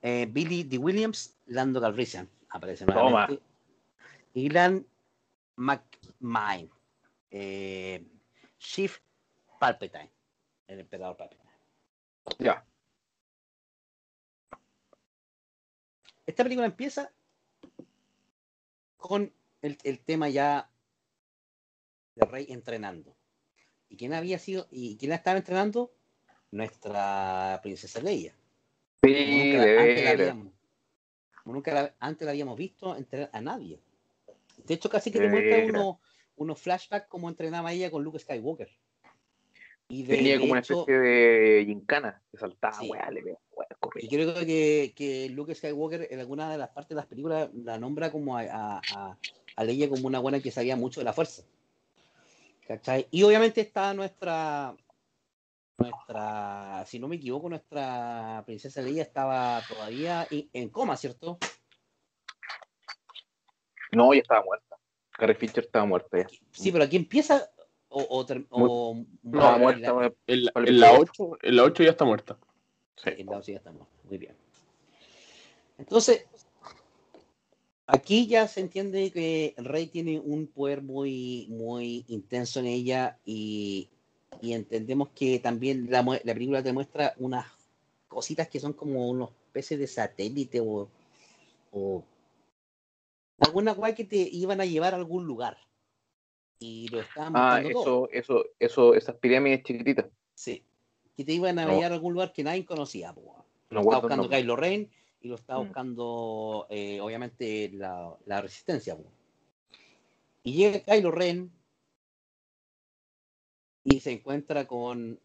[0.03, 0.79] Eh, Billy D.
[0.79, 3.01] Williams, Lando Calrissian, aparece Toma.
[3.03, 3.43] nuevamente.
[4.35, 4.87] Y Ilan
[5.57, 6.70] McMahon,
[7.31, 8.07] eh,
[8.59, 8.99] Chief
[9.59, 10.11] Palpatine,
[10.69, 11.51] el emperador Palpatine.
[12.39, 12.65] Ya.
[16.31, 17.11] esta película empieza
[18.97, 20.70] con el, el tema ya
[22.15, 23.17] de Rey entrenando.
[23.89, 24.69] ¿Y quién había sido?
[24.70, 25.93] ¿Y quién la estaba entrenando?
[26.53, 28.35] Nuestra princesa Leia.
[29.03, 30.53] Sí, nunca, de antes, la habíamos,
[31.45, 33.81] nunca la- antes la habíamos visto entrenar a nadie.
[34.67, 35.97] De hecho, casi que te muestra
[36.37, 38.69] unos, flashbacks como entrenaba ella con Luke Skywalker.
[39.89, 42.89] Y de, Tenía de como una especie de gincana que saltaba, Sí.
[42.91, 43.39] weá, le weá,
[43.97, 47.79] y creo que, que Luke Skywalker en alguna de las partes de las películas la
[47.79, 49.19] nombra como a, a, a-
[49.57, 51.43] a Leia como una buena que sabía mucho de la fuerza.
[52.69, 53.09] ¿Cachai?
[53.11, 54.77] Y obviamente está nuestra,
[55.81, 61.39] nuestra, si no me equivoco, nuestra princesa Leia estaba todavía en, coma, ¿cierto?
[63.92, 64.76] No, ya estaba muerta.
[65.12, 66.28] Carrie Fisher estaba muerta ya.
[66.52, 67.50] Sí, pero aquí empieza
[67.89, 70.12] o, o, ter- o- No, muerta, la-.
[70.26, 72.39] En la, Vale, en la pero- 8, en la 8 ya está muerta.
[72.97, 73.10] Sí.
[73.18, 73.89] en la- sí, ya estamos.
[74.05, 74.36] Muy bien.
[75.78, 76.26] Entonces,
[77.86, 83.89] aquí ya se entiende que Rey tiene un poder muy, muy intenso en ella y,
[84.41, 87.47] y entendemos que también la, la película te muestra unas
[88.09, 90.89] cositas que son como unos peces de satélite o,
[91.73, 92.05] o
[93.41, 95.59] alguna guay que te iban a llevar a algún lugar.
[96.59, 97.83] Y lo estaban Ah, mostrando todo.
[97.83, 100.07] eso, eso, eso, esas pirámides chiquititas.
[100.34, 100.62] Sí.
[101.17, 101.73] Que te iban a No.
[101.75, 103.12] llevar a algún lugar que nadie conocía.
[103.12, 103.44] po.
[103.70, 104.39] No el buscando nombre.
[104.41, 104.91] Kylo Ren
[105.23, 105.65] y lo está Mm.
[105.65, 108.97] buscando, eh, obviamente, la, la resistencia.
[108.97, 109.05] po.
[110.42, 111.50] Y llega Kylo Ren
[113.84, 115.18] y se encuentra con,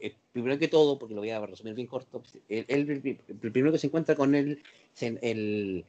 [0.00, 3.36] eh, primero que todo, porque lo voy a resumir bien corto, el, el- el- el
[3.50, 4.62] primero que se encuentra con el,
[5.00, 5.84] el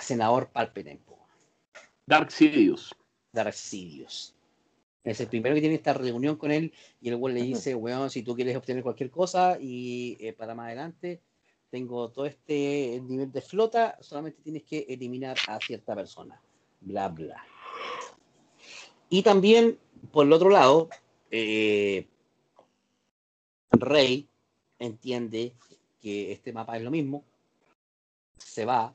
[0.00, 1.00] senador Palpatine,
[2.06, 2.94] Dark Sidious.
[3.32, 4.34] Darth Sidious.
[5.04, 8.08] Es el primero que tiene esta reunión con él y el güey le dice, weón,
[8.10, 11.20] si tú quieres obtener cualquier cosa y eh, para más adelante
[11.70, 16.40] tengo todo este nivel de flota, solamente tienes que eliminar a cierta persona.
[16.80, 17.44] Bla, bla.
[19.08, 19.78] Y también,
[20.12, 20.88] por el otro lado,
[21.32, 22.06] eh,
[23.72, 24.28] Rey
[24.78, 25.54] entiende
[26.00, 27.24] que este mapa es lo mismo,
[28.36, 28.94] se va,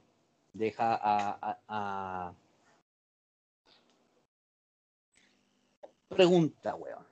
[0.54, 2.34] deja a, a- a-
[6.10, 7.06] Pregunta, weón.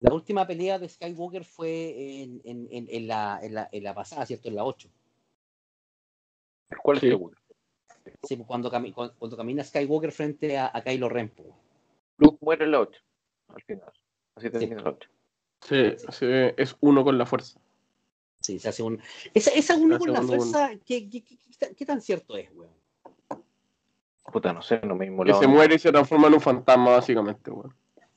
[0.00, 3.40] La última pelea de Skywalker fue en, en- en- en la,
[3.94, 4.48] pasada, ¿cierto?
[4.48, 4.88] En la 8.
[6.82, 7.08] ¿Cuál es Sí.
[8.22, 11.28] Sí, pues, cuando, cami- cuando, cuando camina Skywalker frente a, a Kylo Ren.
[11.28, 11.44] po.
[12.18, 13.00] Luke muere en la 8.
[13.48, 13.92] Al final.
[14.34, 15.08] Así termina la 8.
[15.60, 17.58] Sí, sí, es uno con la fuerza.
[18.40, 19.00] Sí, se hace un.
[19.34, 22.48] Esa, esa uno con la fuerza, ¿qué, qué, qué- qué tan- qué tan cierto es,
[22.54, 22.70] weón?
[24.32, 25.40] Puta, no sé, no me Que inmolado.
[25.40, 27.74] se muere y se transforma en un fantasma, básicamente, weón.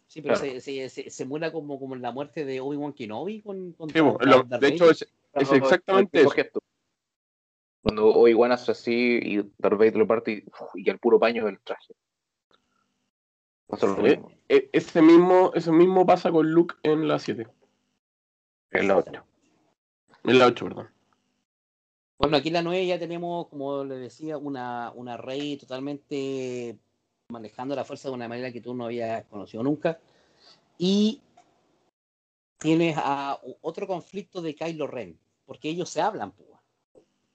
[0.07, 0.51] Sí, pero Claro.
[0.51, 3.89] se, se, se, se muera como, como en la muerte de Obi-Wan Kenobi con, con
[3.89, 6.31] Sí, lo- de hecho, es, es exactamente eso.
[7.81, 11.45] Cuando Obi-Wan hace así y Darth Vader lo parte y, uf, y el puro paño
[11.45, 11.95] del traje.
[13.71, 14.01] Pasa lo Sí.
[14.01, 14.31] mismo.
[14.49, 17.47] E- Ese mismo, ese mismo pasa con Luke en la 7.
[18.71, 19.23] En la 8.
[20.25, 20.89] En la 8, perdón.
[22.19, 26.77] Bueno, aquí en la 9 ya tenemos, como le decía, una, una rey totalmente
[27.29, 29.99] manejando la fuerza de una manera que tú no habías conocido nunca.
[30.77, 31.21] Y
[32.59, 36.49] tienes a otro conflicto de Kylo Ren, porque ellos se hablan, pues.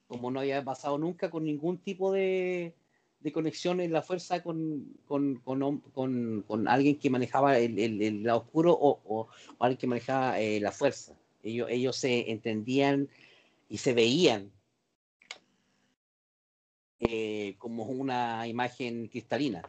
[0.07, 2.75] como no había pasado nunca con ningún tipo de,
[3.27, 5.81] de conexión en la fuerza con, con, con,
[6.47, 10.61] con- alguien que manejaba el, el- el lado oscuro o, o- alguien que manejaba eh,
[10.61, 11.13] la fuerza.
[11.43, 13.09] Ellos, ellos se entendían
[13.69, 14.51] y se veían
[17.01, 19.63] eh, como una imagen cristalina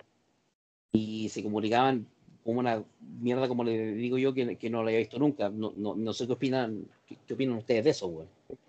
[0.94, 2.08] y se comunicaban
[2.44, 2.84] como una
[3.19, 5.50] mierda, como le digo yo, que, que no lo había visto nunca.
[5.50, 8.27] No, no, no sé qué opinan, qué, qué opinan ustedes de eso, güey.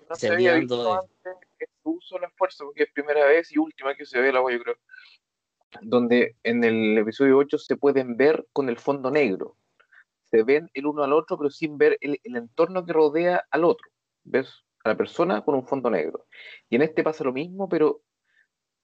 [0.09, 3.59] No Se había visto antes ese uso de la fuerza, porque es primera vez y
[3.59, 4.77] última que se ve la agua, yo creo.
[5.83, 9.57] Donde en el episodio 8 se pueden ver con el fondo negro.
[10.31, 13.65] Se ven el uno al otro, pero sin ver el, el entorno que rodea al
[13.65, 13.91] otro.
[14.25, 14.65] ¿Ves?
[14.85, 16.27] A la persona con un fondo negro.
[16.71, 18.03] Y en este pasa lo mismo, pero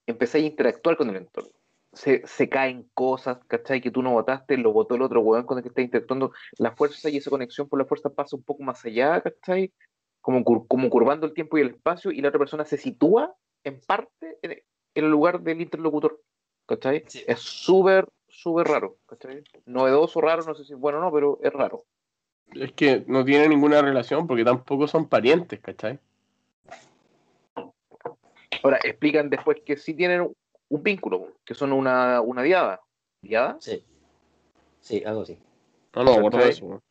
[0.06, 1.50] empezáis a interactuar con el entorno.
[1.92, 3.80] Se, se caen cosas, ¿cachai?
[3.80, 6.32] Que tú no votaste, lo votó el otro weón con el que estás interactuando.
[6.58, 9.72] La fuerza y esa conexión por la fuerza pasa un poco más allá, ¿cachai?
[10.24, 13.36] Como, cur- como curvando el tiempo y el espacio, y la otra persona se sitúa
[13.62, 14.58] en parte en,
[14.94, 16.18] el lugar del interlocutor,
[16.64, 17.04] ¿cachai?
[17.06, 17.22] Sí.
[17.26, 19.44] Es súper, súper raro, ¿cachai?
[19.66, 21.84] Novedoso, raro, no sé si es bueno o no, pero es raro.
[22.54, 25.98] Es que no tiene ninguna relación porque tampoco son parientes, ¿cachai?
[28.62, 32.80] Ahora, explican después que sí tienen un, vínculo, que son una, una diada.
[33.20, 33.58] ¿Diada?
[33.60, 33.84] Sí.
[34.80, 35.38] Sí, algo así.
[35.94, 36.48] No, no, de ¿Cachai?
[36.48, 36.82] eso.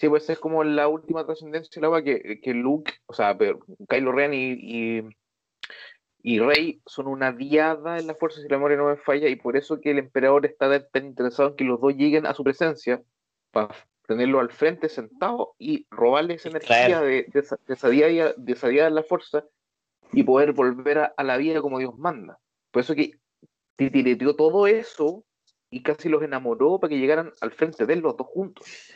[0.00, 3.60] Sí, pues es como la última trascendencia del agua que, que Luke, o sea, pero
[3.86, 5.02] Kylo Ren y, y,
[6.22, 9.36] y Rey son una diada en la fuerza si la memoria no me falla, y
[9.36, 12.42] por eso que el emperador está tan interesado en que los dos lleguen a su
[12.42, 13.02] presencia
[13.50, 13.74] para
[14.06, 18.52] tenerlo al frente sentado y robarle esa energía de, de, esa, de, esa diada, de
[18.54, 19.44] esa diada en la fuerza
[20.14, 22.38] y poder volver a, a, la vida como Dios manda.
[22.70, 23.18] Por eso que
[23.76, 25.26] titireteó todo eso
[25.68, 28.94] y casi los enamoró para que llegaran al frente de él los dos juntos.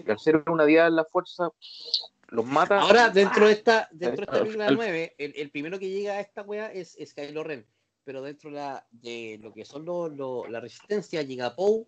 [0.00, 0.04] Sí.
[0.10, 1.50] Al ser una diada en la fuerza,
[2.28, 2.80] los mata.
[2.80, 6.20] Ahora, dentro de esta, dentro de esta película 9, el, el, primero que llega a
[6.20, 7.66] esta wea es, es Kylo Ren.
[8.04, 11.86] Pero dentro de, la, de lo que son lo, lo, la resistencia, llega Poe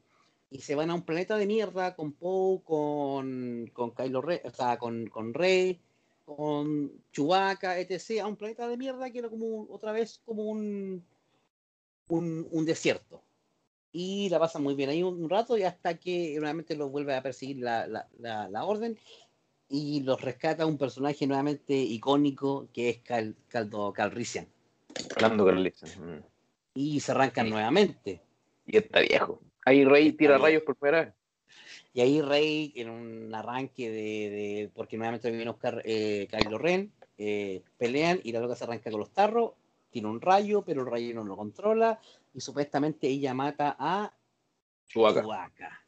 [0.51, 4.51] y se van a un planeta de mierda con Poe, con, con Kylo Ren, o
[4.51, 5.81] sea, con, con Rey,
[6.25, 8.21] con Chewbacca, etc.
[8.23, 11.05] A un planeta de mierda que era como otra vez como un,
[12.09, 13.23] un, un desierto.
[13.97, 17.15] Y la pasan muy bien ahí un, un rato y hasta que nuevamente los vuelve
[17.15, 18.99] a perseguir la, la, la, la orden
[19.69, 24.47] y los rescata un personaje nuevamente icónico que es Cal, Caldo Calrissian.
[25.15, 26.19] Caldo Calrissian.
[26.19, 26.23] Mm.
[26.75, 27.53] Y se arrancan sí.
[27.53, 28.21] nuevamente.
[28.67, 29.41] Y está viejo.
[29.65, 31.15] Ahí Rey tira rayos por primera vez.
[31.93, 34.31] Y ahí Rey, en un arranque de.
[34.31, 38.65] de porque nuevamente viene a buscar eh, Kylo Ren, eh, pelean y la loca se
[38.65, 39.53] arranca con los tarros,
[39.91, 42.01] tiene un rayo, pero el rayo no lo controla
[42.35, 44.13] y supuestamente ella mata a
[44.87, 45.23] Chewbacca.
[45.23, 45.81] Chewbacca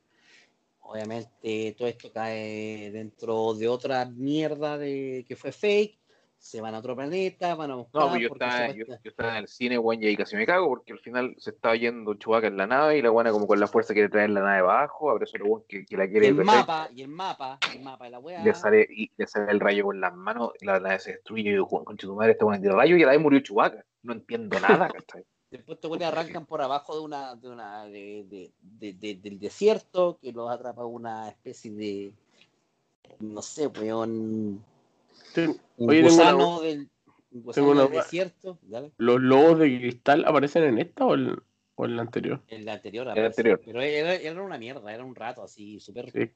[0.88, 5.98] obviamente todo esto cae dentro de otra mierda de que fue fake
[6.38, 8.02] se van a otro planeta, van a buscar.
[8.02, 10.68] No, yo estaba, yo, yo estaba, en el cine, weón, y ahí casi me cago,
[10.68, 13.58] porque al final se estaba yendo Chubaca en la nave y la buena, como con
[13.58, 15.10] la fuerza, quiere traer la nave abajo.
[15.10, 16.26] Abre eso, weón, que, que, la quiere.
[16.26, 18.44] Y el mapa, y el mapa, el mapa de la weá.
[18.44, 21.50] Le sale, y le sale el rayo con las manos, y la nave se destruye.
[21.50, 23.84] Y yo, con tu madre, está buena de rayo, y la vez murió Chubaca.
[24.02, 25.24] No entiendo nada, ¿cachai?
[25.50, 30.18] Después te arrancan por abajo de una, de una, de, de, de, de, del desierto,
[30.20, 32.12] que los atrapa una especie de,
[33.20, 34.64] no sé, weón.
[35.34, 35.46] Sí.
[35.76, 36.88] Un Oye, gusano una, del,
[37.30, 38.58] un gusano una- del desierto.
[38.62, 38.92] Dale.
[38.98, 41.36] ¿Los lobos de cristal aparecen en esta o en,
[41.76, 42.42] o en la anterior?
[42.48, 43.06] En la anterior.
[43.06, 43.26] El aparece.
[43.28, 43.60] anterior.
[43.64, 46.10] Pero era, era una mierda, era un rato así, súper.
[46.10, 46.30] Sí.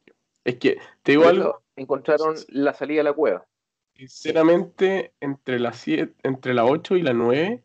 [0.44, 3.44] Es que, te digo algo, encontraron la salida a la cueva.
[3.94, 7.62] sinceramente, entre la, siete, entre la 8 y la 9,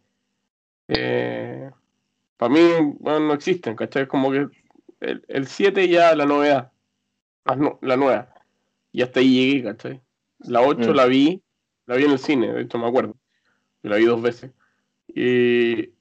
[0.88, 1.70] eh,
[2.38, 2.62] para mí
[3.00, 4.04] bueno, no existen, ¿cachai?
[4.04, 4.48] Es como que
[5.00, 6.72] el, el 7 ya la novedad,
[7.46, 8.34] la, nu- la nueva,
[8.92, 10.02] y hasta ahí llegué, ¿cachai?
[10.40, 10.96] La 8 Mm.
[10.96, 11.42] la vi,
[11.86, 13.16] la vi en el cine, de hecho me acuerdo,
[13.84, 14.52] yo la vi dos veces.
[15.08, 15.92] Y,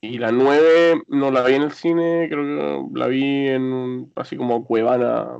[0.00, 4.12] y la 9 no la vi en el cine, creo que la vi en un,
[4.16, 5.36] así como Cuevana,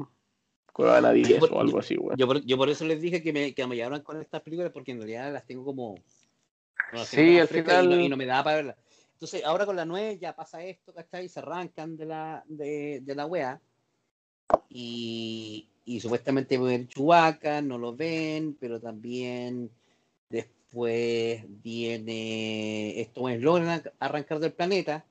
[0.72, 2.16] Cuevana 10 por- o algo así, güey.
[2.16, 4.72] Yo por, yo por eso les dije que me, que me llevaran con estas películas,
[4.72, 5.94] porque en realidad las tengo como.
[6.92, 8.76] No Sí, al frescas y no, final- y no me daba para verlas.
[9.12, 11.28] Entonces, ahora con la 9 ya pasa esto, ¿cachai?
[11.28, 13.60] Se arrancan de la, de, de la wea.
[14.68, 19.70] Y, y supuestamente ver Chewbacca, no lo ven, pero también
[20.28, 23.00] después viene.
[23.00, 25.04] Estos es logran arrancar del planeta.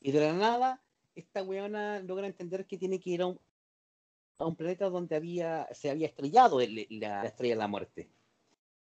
[0.00, 0.82] Y de la nada,
[1.14, 3.40] esta weona logra entender que tiene que ir a un,
[4.38, 8.08] a un planeta donde había, se había estrellado el- la, la estrella de la muerte.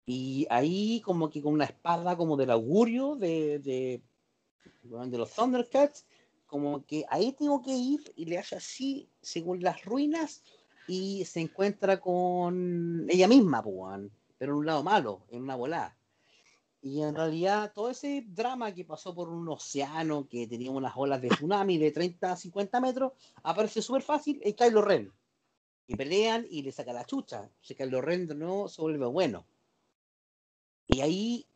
[0.07, 4.03] Y ahí como que con una espada como del augurio de, de,
[4.83, 6.07] de los Thundercats,
[6.47, 10.43] como que ahí tengo que ir y le hace así, según las ruinas,
[10.87, 15.97] y se encuentra con ella misma, weón, pero en un lado malo, en una volada.
[16.83, 21.23] Y en realidad todo ese drama que pasó por un océano que tenía unas olas
[21.23, 25.11] de tsunami de 30 a 50 metros, aparece súper fácil en Kylo Ren.
[25.87, 27.41] Y pelean y le saca la chucha.
[27.41, 29.47] O sea, Kylo Ren de nuevo se vuelve bueno.
[30.95, 31.47] Y ahí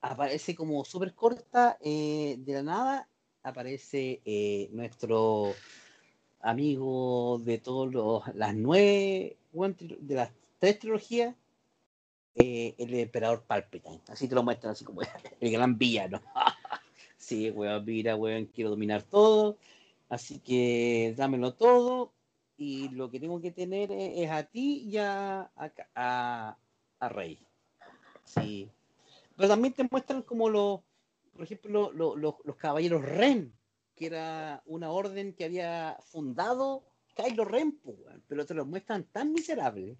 [0.00, 3.08] aparece como súper corta, eh, de la nada,
[3.44, 5.54] aparece eh, nuestro
[6.40, 11.36] amigo de todas las nueve, de las tres trilogías,
[12.34, 14.00] eh, el emperador Palpatine.
[14.08, 15.02] Así te lo muestran, así como
[15.40, 16.20] el gran villano.
[17.16, 19.58] sí, weón, mira, weón, quiero dominar todo,
[20.08, 22.12] así que dámelo todo.
[22.56, 25.52] Y lo que tengo que tener es, a ti y a,
[25.94, 26.58] a,
[26.98, 27.38] a Rey.
[28.24, 28.68] Sí.
[29.38, 30.80] Pero también te muestran como los,
[31.32, 33.54] por ejemplo, lo- lo- los caballeros Ren,
[33.96, 36.82] que era una orden que había fundado
[37.14, 37.80] Kylo Ren,
[38.26, 39.96] pero te los muestran tan miserables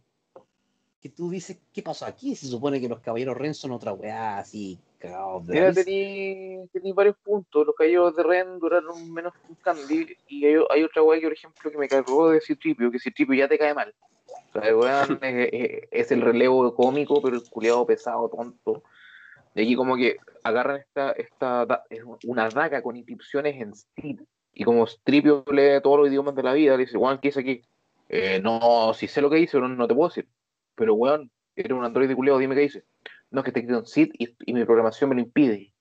[1.00, 2.34] que tú dices, ¿qué pasó aquí?
[2.34, 4.78] Se supone que los caballeros Ren son otra weá así,
[5.55, 7.65] Mira, tení, tení varios puntos.
[7.65, 10.17] Los caballos de Ren duraron menos que un candy.
[10.26, 13.36] Y hay, hay otra weá que, por ejemplo, que me cargó de Citripio, que Citripio
[13.36, 13.94] ya te cae mal.
[14.50, 18.83] O sea, el weón es, es- es el relevo cómico, pero el culiado pesado, tonto.
[19.58, 24.26] Y aquí como que agarran esta, esta da- es una daga con inscripciones en Steel.
[24.52, 27.40] Y como Stripio lee todos los idiomas de la vida, le dice, weón, ¿qué dice
[27.40, 27.62] aquí?
[28.08, 30.28] "Eh, no, si sé lo que dice, no, no te puedo decir.
[30.74, 32.84] Pero weón, eres un androide culiado, dime qué dice.
[33.30, 35.72] no, que te creé un Sith y, y mi programación me lo impide.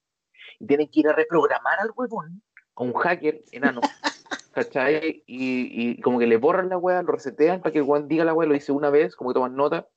[0.60, 2.42] Y tienen que ir a reprogramar al huevón,
[2.76, 3.80] a un hacker enano,
[4.52, 5.24] ¿cachai?
[5.28, 8.26] Y, y como que le borran la weá, lo resetean para que el weón diga
[8.26, 9.88] la weá, lo dice una vez, como que toman nota.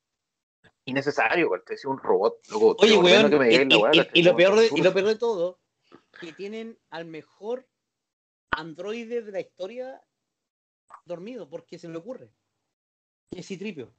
[0.91, 2.37] Innecesario, te decía un robot.
[2.51, 3.31] Loco, Oye, weón,
[4.13, 5.59] y, lo peor de, y lo peor de todo,
[6.19, 7.65] que tienen al mejor
[8.51, 10.01] androide de la historia
[11.05, 12.29] dormido, porque se le ocurre.
[13.31, 13.91] Que es Citripio.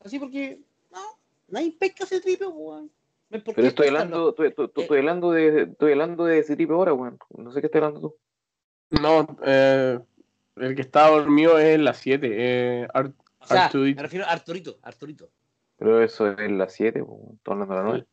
[0.00, 0.60] Así porque,
[0.90, 1.00] no,
[1.48, 2.90] nadie pesca ese tripio, weón.
[3.28, 4.98] No Pero estoy hablando, estoy, estoy- estoy Eh.
[4.98, 7.18] hablando de, estoy hablando de ese tipo ahora, weón.
[7.36, 8.00] No sé qué estás hablando
[8.90, 9.00] tú.
[9.00, 10.00] No, eh,
[10.56, 12.28] el que estaba dormido es la 7.
[12.32, 13.96] Eh, Ar- O sea, Arturito.
[13.98, 15.30] me refiero a Arturito, Arturito.
[15.80, 17.36] Pero eso es la 7, weón.
[17.36, 18.06] Estoy hablando de la 9.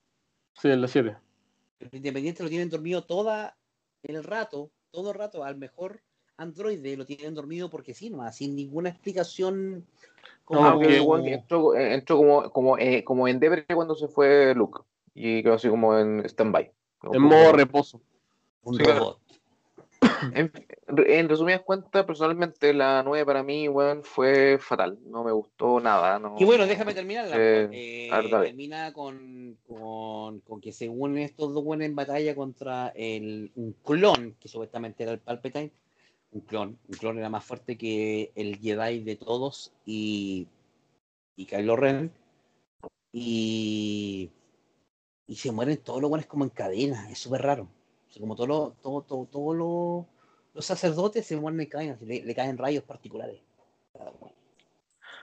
[0.53, 1.17] sí, es la 7.
[1.81, 3.57] El Independiente lo tienen dormido toda
[4.03, 6.01] el rato, todo el rato, al mejor
[6.37, 9.85] androide lo tienen dormido porque sí, nomás, sin ninguna explicación.
[10.45, 14.55] Como, Ah, porque entró, eh, entró como, como, eh, como en Debra cuando se fue
[14.55, 14.79] Luke.
[15.13, 16.71] Y quedó así como en stand-by.
[17.11, 18.01] En modo reposo.
[18.63, 18.99] un sí, claro.
[18.99, 19.19] robot.
[20.33, 20.51] En,
[20.87, 24.97] en resumidas cuentas, personalmente la 9 para mí, weón, fue fatal.
[25.05, 26.17] No me gustó nada.
[26.19, 27.27] No, Y bueno, déjame terminar.
[27.33, 28.45] Eh, a ver, dale.
[28.47, 34.35] termina con, con, con que según estos dos buenos en batalla contra el, un clon,
[34.39, 35.71] que supuestamente era el Palpatine,
[36.31, 40.47] un clon, un clon era más fuerte que el Jedi de todos y,
[41.35, 42.11] y Kylo Ren.
[43.11, 44.29] Y,
[45.27, 47.63] y se mueren todos los buenos como en cadena, es súper raro.
[48.09, 50.05] O sea, como todos los todo, todo, todos los-
[50.57, 53.39] los sacerdotes se mueren en cadena, le, le caen rayos particulares.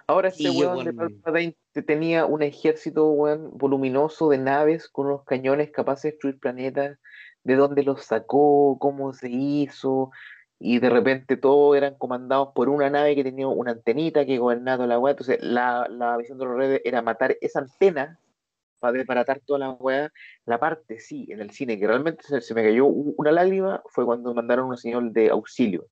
[0.07, 0.93] Ahora este Y, weón de.
[0.93, 6.39] Palpatine te- tenía un ejército, weón, voluminoso de naves con unos cañones capaces de destruir
[6.39, 6.99] planetas.
[7.43, 8.79] ¿De dónde los sacó?
[8.79, 10.13] ¿Cómo se hizo?
[10.61, 14.87] Y de repente todos eran comandados por una nave que tenía una antenita que gobernaba
[14.87, 15.11] la weá.
[15.11, 18.21] Entonces la, la visión de los redes era matar esa antena
[18.85, 20.13] para desbaratar toda la weá.
[20.45, 24.05] La parte, sí, en el cine, que realmente se, se me cayó una lágrima fue
[24.05, 25.87] cuando mandaron una señal de auxilio.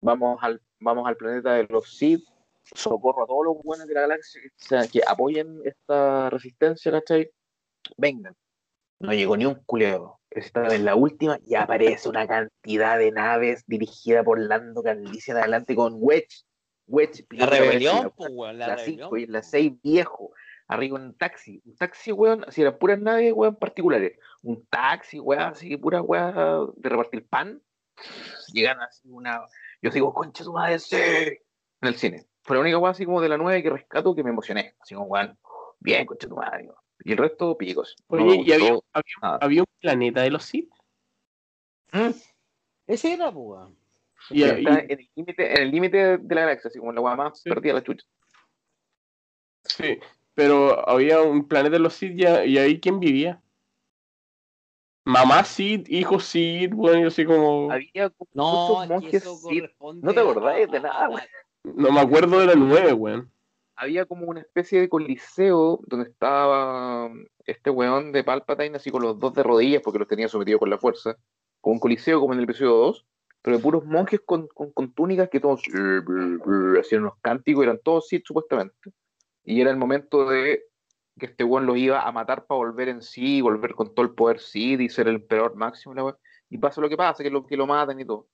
[0.00, 2.24] Vamos al, vamos al planeta de los Sith,
[2.74, 7.30] socorro a todos los buenos de la galaxia que, sea, que apoyen esta resistencia, ¿cachai?
[7.96, 8.34] Vengan.
[8.98, 10.20] No llegó ni un culeo.
[10.30, 15.74] Estaba en la última y aparece una cantidad de naves dirigida por Lando Calrissian adelante
[15.74, 16.44] con Wedge.
[16.86, 19.08] Wedge, La rebelión, pues, la la, la rebelión.
[19.10, 20.32] 5 y la 6 viejo,
[20.74, 25.18] arriba en un taxi, un taxi, weón, así eran puras naves, weón, particulares, un taxi,
[25.20, 27.62] weón, así, pura weón de repartir pan,
[28.52, 29.42] llegan así una,
[29.80, 31.38] yo digo, concha tu madre, sí, en
[31.88, 34.30] el cine, fue la única weón así como de la 9 que rescato que me
[34.30, 35.38] emocioné, así como, weón,
[35.80, 36.76] bien, concha tu madre, weón.
[37.04, 37.96] y el resto, picos.
[38.08, 40.70] No Oye, ¿y había, había- había un planeta de los Sith?
[41.92, 42.10] Mm,
[42.86, 43.76] Ese era, pues, weón.
[44.30, 47.16] Y, está en el límite, en el límite de la galaxia, así como la weón
[47.16, 47.48] más Sí.
[47.50, 48.06] perdida la chucha.
[49.64, 49.98] sí,
[50.34, 53.42] pero había un planeta de los Sith y, y ahí ¿quién vivía?
[55.04, 57.70] Mamá Sith, hijo Sith, bueno, yo así como...
[57.72, 59.24] Había No, monjes
[60.00, 61.22] no te acordáis de nada, weón.
[61.64, 63.30] No me acuerdo de la 9, weón.
[63.74, 69.02] había como una especie de coliseo donde estaba um, este weón de Palpatine así con
[69.02, 71.16] los dos de rodillas porque los tenía sometidos con la fuerza,
[71.60, 73.06] como un coliseo como en el episodio 2,
[73.42, 75.62] pero de puros monjes con, con, con túnicas que todos
[76.80, 78.92] hacían unos cánticos, eran todos Sith supuestamente.
[79.44, 80.64] Y era el momento de
[81.18, 84.14] que este weón los iba a matar para volver en sí, volver con todo el
[84.14, 85.94] poder Sith y ser el emperador máximo.
[85.94, 86.18] y la.
[86.50, 88.28] Y pasa lo que pasa, que lo, que lo matan y todo.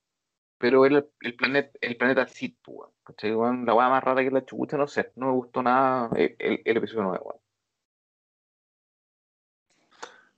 [0.59, 2.93] Pero era el, el planeta, el planeta Sith, pues, weón.
[3.05, 3.67] ¿Cachai, weón?
[3.67, 5.13] La weá más rara que la chucha, no sé.
[5.17, 7.41] No me gustó nada el, el, el episodio 9, weón.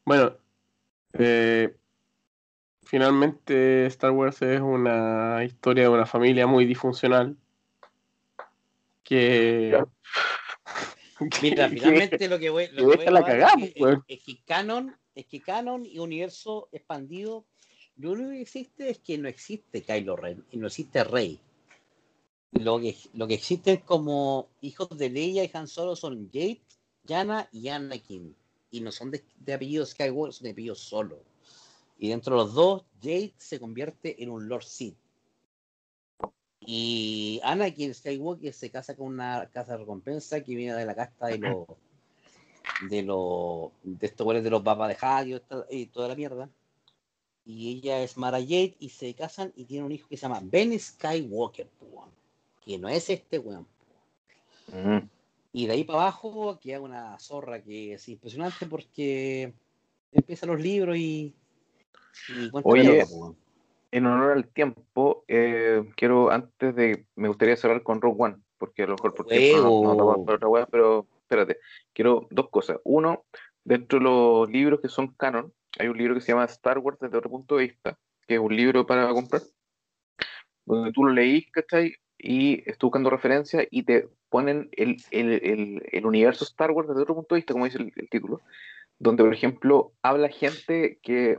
[0.04, 0.36] Bueno,
[1.12, 1.76] eh,
[2.82, 7.36] finalmente Star Wars es una historia de una familia muy disfuncional
[9.04, 9.84] que...
[11.42, 14.04] Mira, finalmente lo que voy, lo que que voy a la cagamos, es, que, weón.
[14.08, 17.46] es que canon, es que canon y universo expandido,
[17.96, 21.38] lo único que existe es que no existe Kylo Ren y no existe Rey.
[22.52, 26.60] Lo que, lo que existen como hijos de Leia y Han Solo son Jade,
[27.04, 28.34] Yana y Anakin.
[28.70, 31.22] Y no son de, de apellido Skywalker, son de apellido Solo.
[31.98, 34.96] Y dentro de los dos, Jade se convierte en un Lord Sith.
[36.72, 41.26] Y Anakin Skywalker se casa con una casa de recompensa que viene de la casta
[41.26, 41.66] de los
[42.88, 46.48] de los de estos güeyes de los papas de Hadi y y toda la mierda.
[47.44, 50.38] Y ella es Mara Jade y se casan y tiene un hijo que se llama
[50.44, 51.68] Ben Skywalker,
[52.64, 53.66] que no es este weón.
[54.68, 55.08] Mm.
[55.52, 59.52] Y de ahí para abajo queda una zorra que es impresionante porque
[60.12, 61.34] empiezan los libros y,
[62.28, 63.36] y Oye, weón.
[63.92, 67.06] En honor al tiempo, eh, quiero antes de.
[67.16, 70.34] Me gustaría cerrar con Rogue One, porque a lo mejor por tiempo no, no por
[70.34, 71.58] otra weá, pero espérate.
[71.92, 72.78] Quiero dos cosas.
[72.84, 73.24] Uno,
[73.64, 76.98] dentro de los libros que son canon, hay un libro que se llama Star Wars
[77.00, 79.42] desde otro punto de vista, que es un libro para comprar,
[80.66, 81.94] donde tú lo leís, ¿cachai?
[82.16, 87.02] Y estás buscando referencias y te ponen el, el, el, el universo Star Wars desde
[87.02, 88.40] otro punto de vista, como dice el título,
[88.98, 91.38] donde, por ejemplo, habla gente que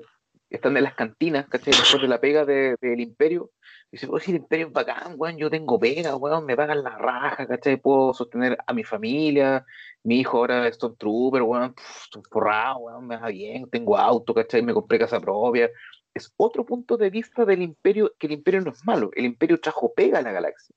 [0.51, 1.73] están en las cantinas, ¿cachai?
[1.73, 3.51] Después de la pega de- del imperio.
[3.91, 6.97] Dice, oh, si el imperio es bacán, weón, yo tengo pega, weón, me pagan la
[6.97, 7.75] raja, ¿cachai?
[7.77, 9.65] Puedo sostener a mi familia,
[10.03, 14.33] mi hijo ahora es Stormtrooper, weón, pff, estoy forrado, weón, me va bien, tengo auto,
[14.33, 14.61] ¿cachai?
[14.61, 15.69] Me compré casa propia.
[16.13, 19.59] Es otro punto de vista del imperio, que el imperio no es malo, el imperio
[19.59, 20.75] trajo pega a la galaxia,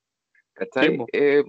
[0.53, 0.97] ¿cachai?
[0.97, 1.03] Sí.
[1.13, 1.43] Eh,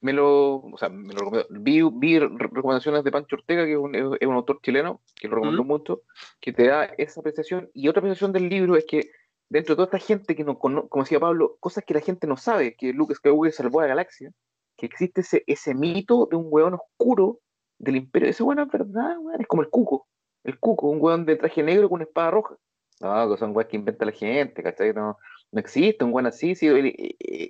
[0.00, 1.46] me lo, o sea, me lo recomendó.
[1.50, 5.28] Vi, vi re- recomendaciones de Pancho Ortega, que es un, es un autor chileno, que
[5.28, 6.02] lo recomendó mucho,
[6.40, 7.70] que te da esa apreciación.
[7.74, 9.10] Y otra apreciación del libro es que
[9.48, 12.26] dentro de toda esta gente que no cono- como decía Pablo, cosas que la gente
[12.26, 14.30] no sabe, que Luke Skywalker salvó a la galaxia,
[14.76, 17.40] que existe ese, ese mito de un weón oscuro
[17.78, 18.30] del imperio.
[18.30, 20.06] Ese weón es verdad, weón, es como el cuco.
[20.44, 22.56] El cuco, un weón de traje negro con una espada roja.
[23.02, 24.92] No, que son weas que inventa la gente, ¿cachai?
[24.94, 25.16] No,
[25.52, 26.54] no existe un weón así.
[26.54, 26.94] Sí, el,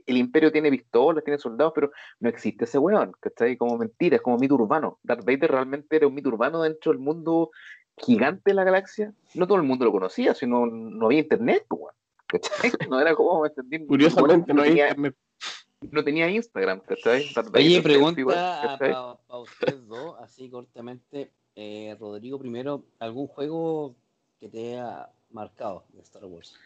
[0.07, 3.57] el imperio tiene pistolas, tiene soldados, pero no existe ese weón, ¿cachai?
[3.57, 4.99] Como mentira, es como mito urbano.
[5.03, 7.51] Darth Vader realmente era un mito urbano dentro del mundo
[7.97, 9.13] gigante de la galaxia.
[9.35, 11.95] No todo el mundo lo conocía, sino no había internet, pues, weón.
[12.27, 12.71] ¿Cachai?
[12.91, 13.87] No era como, ¿me entendí?
[13.87, 15.17] Curiosamente no hay tenía, internet.
[15.91, 17.27] no tenía Instagram, ¿cachai?
[17.35, 18.79] Darth Vader Oye, pregunta
[19.29, 21.31] ustedes dos, así cortamente.
[21.57, 23.95] Eh, Rodrigo, primero, ¿algún juego
[24.39, 26.57] que te haya marcado de Star Wars?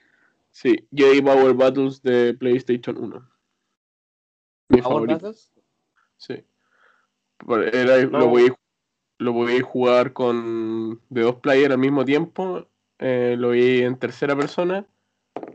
[0.55, 3.28] Sí, Jedi Power Battles de PlayStation 1.
[4.68, 5.08] Mi ¿Power.
[5.08, 5.52] Battles?
[6.16, 6.44] Sí.
[7.73, 8.20] Era, No.
[8.20, 8.57] Lo
[9.18, 12.68] lo podía jugar con de dos players al mismo tiempo.
[13.00, 14.86] eh, lo vi en tercera persona,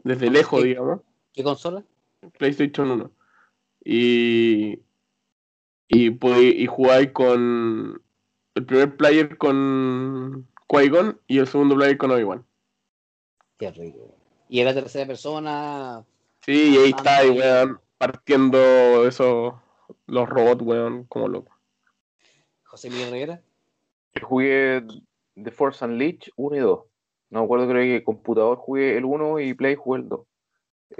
[0.04, 1.00] desde lejos, digamos.
[1.32, 1.86] ¿Qué consola?
[2.38, 3.12] PlayStation 1.
[3.86, 4.82] Y,
[5.88, 6.18] y,
[6.62, 8.02] y jugáis con
[8.56, 12.46] el primer player con Qui-Gon y el segundo player con Obi-Wan.
[13.58, 14.19] Qué rico.
[14.50, 16.04] ¿Y era tercera persona?
[16.42, 19.54] Sí, y ahí está, ahí, weón, partiendo esos,
[20.08, 21.56] los robots, weón, como loco.
[22.64, 23.42] José Miguel Rivera.
[24.16, 24.84] Yo jugué
[25.36, 26.80] The Force Unleashed 1 y 2.
[27.30, 30.22] No me acuerdo, creo que computador jugué el 1 y Play jugué el 2.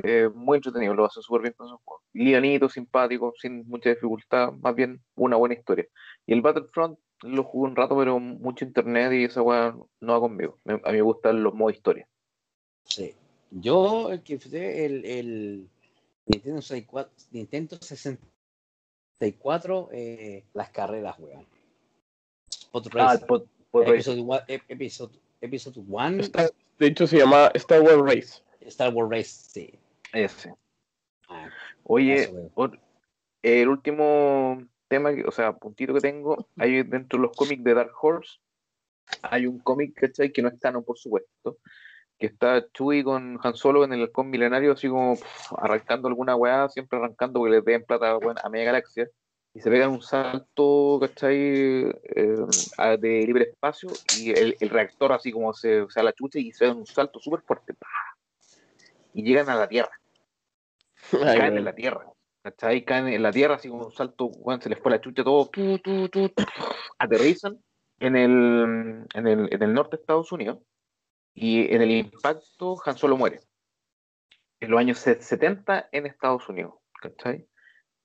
[0.04, 2.04] Eh, muy entretenido, lo hace súper bien con esos juegos.
[2.14, 5.88] Lianito, simpático, sin mucha dificultad, más bien una buena historia.
[6.28, 10.20] Y el Battlefront lo jugué un rato, pero mucho internet y esa weá no va
[10.20, 10.60] conmigo.
[10.64, 12.08] Me- a mí me gustan los modos historia.
[12.84, 13.16] Sí.
[13.52, 15.70] Yo, el que fue el, el
[16.28, 21.46] Nintendo 64, Nintendo 64, eh, las carreras, weón.
[22.50, 23.24] Spot Ah, Race.
[23.24, 23.96] el pod- pod racer.
[23.96, 28.44] episode, one- ep- episode, episode 1, Está- de hecho, se llama Star Wars Race.
[28.62, 29.74] Star Wars Race, sí.
[30.14, 30.54] Ese.
[31.28, 31.50] Ah,
[31.84, 32.50] Oye, eso,
[33.42, 37.74] el último tema, que- o sea, puntito que tengo, hay dentro de los cómics de
[37.74, 38.38] Dark Horse,
[39.24, 40.32] hay un cómic, ¿cachai?
[40.32, 41.58] Que no es canon, por supuesto,
[42.20, 45.16] que está Chewie con Han Solo en el halcón milenario, así como
[45.58, 49.10] arrancando alguna weá, siempre arrancando porque les den plata a media galaxia,
[49.54, 51.36] y se pegan un salto, ¿cachai?
[51.36, 52.46] Eh,
[52.78, 56.40] a- de libre espacio, y el, el reactor así como se, se da la chucha
[56.40, 57.88] y se da un salto súper fuerte, ¡pah!
[59.14, 59.92] y llegan a la Tierra
[61.26, 62.06] Ay, caen en la tierra.
[62.44, 62.86] ¿Cachai?
[62.86, 65.48] Caen en la tierra, así como un salto, weón, se les fue la chucha todo,
[65.48, 66.44] tu, tu, tu, tu,
[66.98, 67.58] aterrizan
[68.00, 70.60] en el, en, el, en el norte de Estados Unidos
[71.42, 73.40] y en el impacto Han Solo muere.
[74.60, 77.48] En los años se- 70 en Estados Unidos, ¿cachai?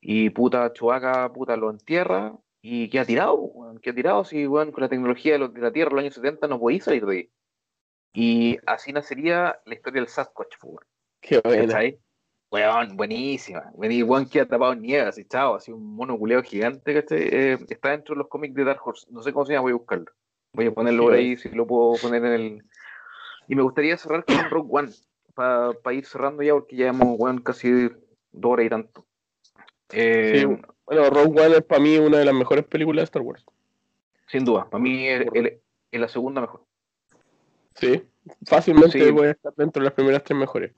[0.00, 2.32] Y puta Chewbacca, puta, lo entierra
[2.62, 5.72] y queda tirado, weón, queda tirado, si, weón, con la tecnología de, los- de la
[5.72, 7.30] Tierra en los años 70 no podía salir de ahí.
[8.12, 10.84] Y así nacería la historia del Sasquatch, weón.
[11.20, 11.62] Qué buena.
[12.52, 13.72] Weón, buenísima.
[13.74, 17.22] Weón, queda tapado en nieve, así, chao, así un mono gigante, ¿cachai?
[17.22, 19.08] Eh, está dentro de los cómics de Dark Horse.
[19.10, 20.12] No sé cómo se llama, voy a buscarlo.
[20.52, 22.64] Voy a ponerlo por ahí, si lo puedo poner en el.
[23.48, 24.92] Y me gustaría cerrar con Rogue One,
[25.34, 27.89] para ir cerrando ya, porque ya hemos, weón, casi
[28.32, 29.06] dos horas y tanto.
[29.90, 33.23] Eh, Sí, bueno, Rogue One es para mí una de las mejores películas de Star
[33.23, 33.44] Wars.
[34.28, 35.26] Sin duda, para mí es,
[35.92, 36.64] la segunda mejor.
[37.74, 38.02] Sí,
[38.47, 39.12] fácilmente Sí.
[39.12, 40.73] puede estar dentro de las primeras tres mejores.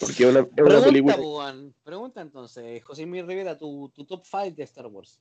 [0.00, 1.14] Porque es una, es una Pregunta, película.
[1.16, 1.74] Juan.
[1.82, 5.20] Pregunta entonces, José Miguel Rivera, tu, tu top 5 de Star Wars.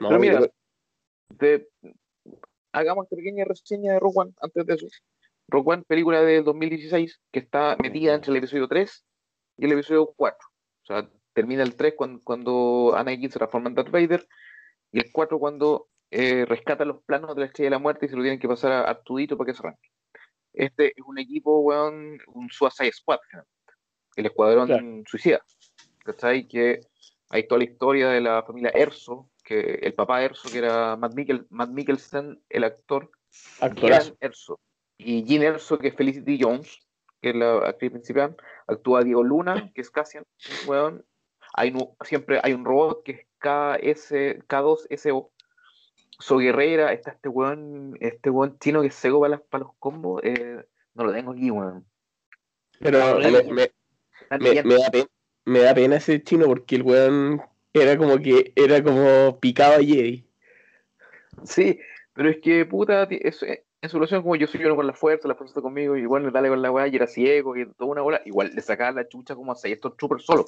[0.00, 0.46] No, Pero mira, yo-
[1.38, 1.68] de-
[2.72, 4.86] hagamos esta pequeña reseña de Rogue One antes de eso.
[5.48, 9.04] Rogue One, película del 2016, que está metida entre el episodio 3
[9.58, 10.38] y el episodio 4.
[10.82, 14.26] O sea, termina el 3 cuando, cuando Anakin se transforma en Darth Vader
[14.92, 18.08] y el 4 cuando eh, rescata los planos de la Estrella de la Muerte y
[18.08, 19.88] se lo tienen que pasar a Artudito para que se arranque.
[20.52, 23.18] Este es un equipo, weón, un Suicide Squad,
[24.16, 25.02] el escuadrón Claro.
[25.06, 25.44] suicida.
[26.04, 26.48] ¿Cachai?
[26.48, 26.80] Que
[27.28, 31.14] hay toda la historia de la familia Erso, que el papá Erso, que era Matt,
[31.14, 33.10] Mikkel, Matt Mikkelsen, el actor.
[33.74, 34.60] Jean Erso.
[34.98, 36.78] Y Jean Erso, que es Felicity Jones,
[37.20, 38.36] que es la actriz principal.
[38.66, 40.24] Actúa Diego Luna, que es Cassian,
[40.66, 41.04] weón.
[41.54, 44.12] Hay siempre hay un robot que es KS,
[44.46, 45.30] K2SO.
[46.18, 50.22] So Guerrera, está este weón, este weón chino que es seco para, para los combos.
[50.24, 51.84] eh, no lo tengo aquí, weón.
[52.80, 53.70] Pero me,
[54.38, 55.06] me- da pena,
[55.44, 57.42] me da pena ese chino porque el weón
[57.72, 60.26] era como que era como picado a Jedi.
[61.44, 61.78] Sí,
[62.14, 63.44] pero es que puta, es,
[63.82, 66.24] en solución como yo soy uno con la fuerza, la fuerza está conmigo, y igual
[66.24, 68.92] le dale con la weá y era ciego y toda una bola, igual le sacaba
[68.92, 70.44] la chucha como a seis estos troopers solo.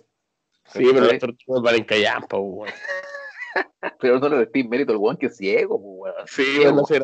[0.67, 1.19] Sí, pero los ¿Cachai?
[1.19, 2.69] tortugas valen callampa, weón.
[4.01, 6.27] Pero no le metí mérito al weón que es ciego, pues, weón.
[6.29, 7.01] Sí, no sé.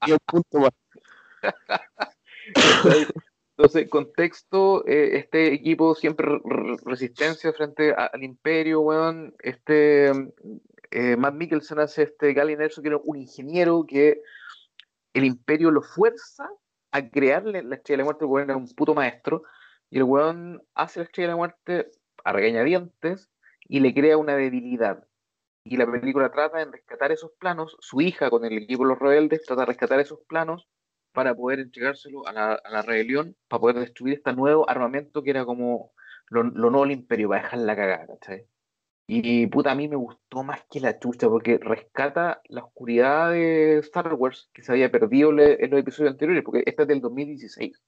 [0.00, 0.70] Tenía un punto más.
[3.56, 9.34] Entonces, contexto, eh, este equipo siempre re- re- resistencia frente a- al imperio, weón.
[9.40, 10.10] Este
[10.90, 14.20] eh, Matt Mikkelsen hace este Galen Erso, que era un ingeniero que
[15.18, 16.48] el imperio lo fuerza
[16.92, 19.42] a crearle la estrella de la muerte, el weón era un puto maestro,
[19.90, 21.90] y el weón hace la estrella de la muerte
[22.24, 23.30] a regañadientes
[23.68, 25.06] y le crea una debilidad.
[25.64, 28.98] Y la película trata de rescatar esos planos, su hija con el equipo de los
[28.98, 30.68] rebeldes trata de rescatar esos planos
[31.12, 35.92] para poder entregárselo a la, rebelión, para poder destruir este nuevo armamento que era como
[36.28, 38.46] lo, lo nuevo del imperio, para dejar la cagada, ¿cachai?
[39.08, 43.78] Y puta, a mí me gustó más que la chucha, porque rescata la oscuridad de
[43.78, 47.00] Star Wars que se había perdido le- en los episodios anteriores, porque esta es del
[47.00, 47.80] 2016.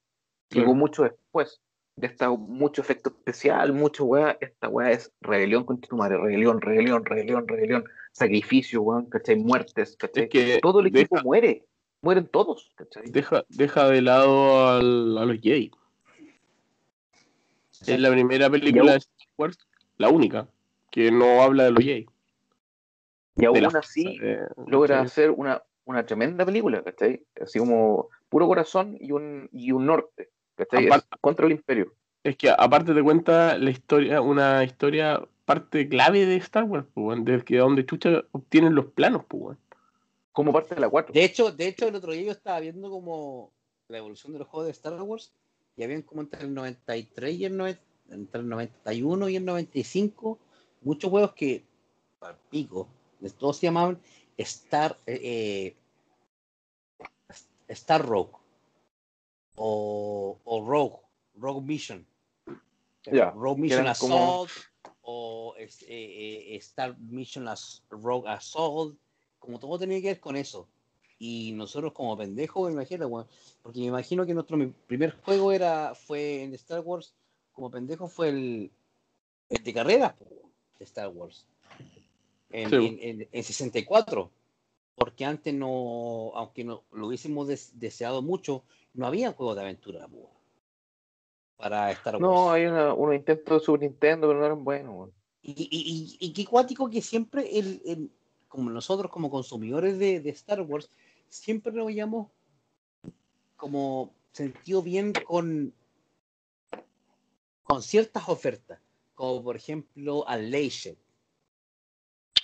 [0.49, 1.61] Llegó mucho después.
[1.97, 4.37] Ya está mucho efecto especial, mucho weá.
[4.39, 7.83] Esta weá es rebelión contra tu madre, rebelión, rebelión, rebelión, rebelión,
[8.13, 9.35] sacrificio, weón, ¿cachai?
[9.35, 10.23] Muertes, ¿cachai?
[10.23, 11.65] Es que Todo el equipo deja- muere,
[12.01, 13.03] mueren todos, ¿cachai?
[13.11, 15.71] Deja, deja de lado al- a los Jedi.
[17.85, 19.57] Es la primera película de Star Wars,
[19.97, 20.47] la única,
[20.91, 22.07] que no habla de los Jedi.
[23.35, 24.19] Y aún la así
[24.67, 27.23] logra hacer una, una tremenda película, ¿cachai?
[27.41, 30.85] Así como puro corazón y un, y un norte, ¿cachai?
[30.85, 31.93] Es Aparte- contra el imperio.
[32.23, 37.05] Es que aparte te cuenta la historia, una historia, parte clave de Star Wars, pues,
[37.07, 39.57] weón, de que donde Chucha obtienen los planos, pues.
[40.33, 41.13] Como parte de la 4.
[41.13, 43.51] De hecho, de hecho, el otro día yo estaba viendo como
[43.87, 45.33] la evolución de los juegos de Star Wars
[45.75, 50.39] y habían como entre el 93 y el 90, entre el 91 y el 95
[50.81, 51.63] muchos juegos que
[52.21, 52.87] al pico,
[53.37, 53.99] todos se llamaban
[54.37, 55.75] Star eh,
[56.99, 57.33] eh,
[57.67, 58.31] Star Rogue
[59.55, 60.97] o, o Rogue,
[61.35, 62.05] Rogue Mission.
[63.05, 64.51] Ya, Rogue Mission como- Assault
[65.01, 68.97] o eh, Star Mission As- Rogue Assault,
[69.39, 70.67] como todo tenía que ver con eso.
[71.17, 73.27] Y nosotros como pendejos, imagino, weón,
[73.61, 77.13] porque me imagino que nuestro primer juego era fue en Star Wars,
[77.51, 78.71] como pendejo fue el,
[79.49, 80.13] el de carreras
[80.79, 81.45] de Star Wars.
[82.49, 82.75] En, Sí.
[83.01, 84.31] en- en- en 64.
[84.95, 90.07] Porque antes no, aunque no, lo hubiésemos des- deseado mucho, no había juegos de aventura
[91.57, 92.21] para Star Wars.
[92.21, 95.09] No, hay una- unos intentos de Super Nintendo, pero no eran buenos.
[95.41, 98.11] Y, y, y, y qué cuático que siempre, el, el-
[98.49, 100.89] como nosotros como consumidores de, de Star Wars,
[101.29, 102.27] siempre lo hayamos
[103.55, 105.73] como sentido bien con,
[107.63, 108.79] con ciertas ofertas,
[109.19, 110.95] como por ejemplo Unleashed,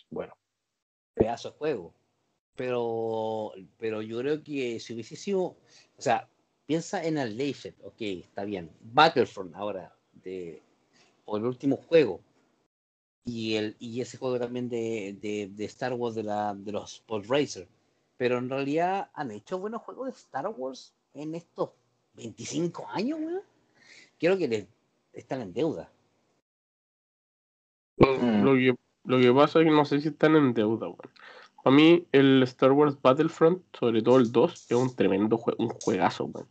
[0.10, 0.36] Bueno,
[1.14, 1.94] pedazo de juego.
[2.58, 6.28] Pero, pero yo creo que si hubiese sido, o sea,
[6.66, 8.70] piensa en Unleashed, ok, está bien.
[8.82, 10.62] Battlefront ahora, de,
[11.24, 12.20] o el último juego,
[13.24, 17.00] y, el, y ese juego también de, de, de Star Wars de, la, de los
[17.08, 17.70] Pod Racer.
[18.18, 21.70] Pero en realidad han hecho buenos juegos de Star Wars en estos
[22.16, 23.44] 25 años, weón.
[24.20, 24.68] Creo que les
[25.14, 25.90] están en deuda.
[27.98, 28.44] Mm.
[28.44, 28.76] Lo, que,
[29.06, 31.12] lo que pasa es que no sé si están en deuda, weón.
[31.64, 35.70] Para mí, el Star Wars Battlefront, sobre todo el 2, es un tremendo jue- un
[35.70, 36.48] juegazo, weón.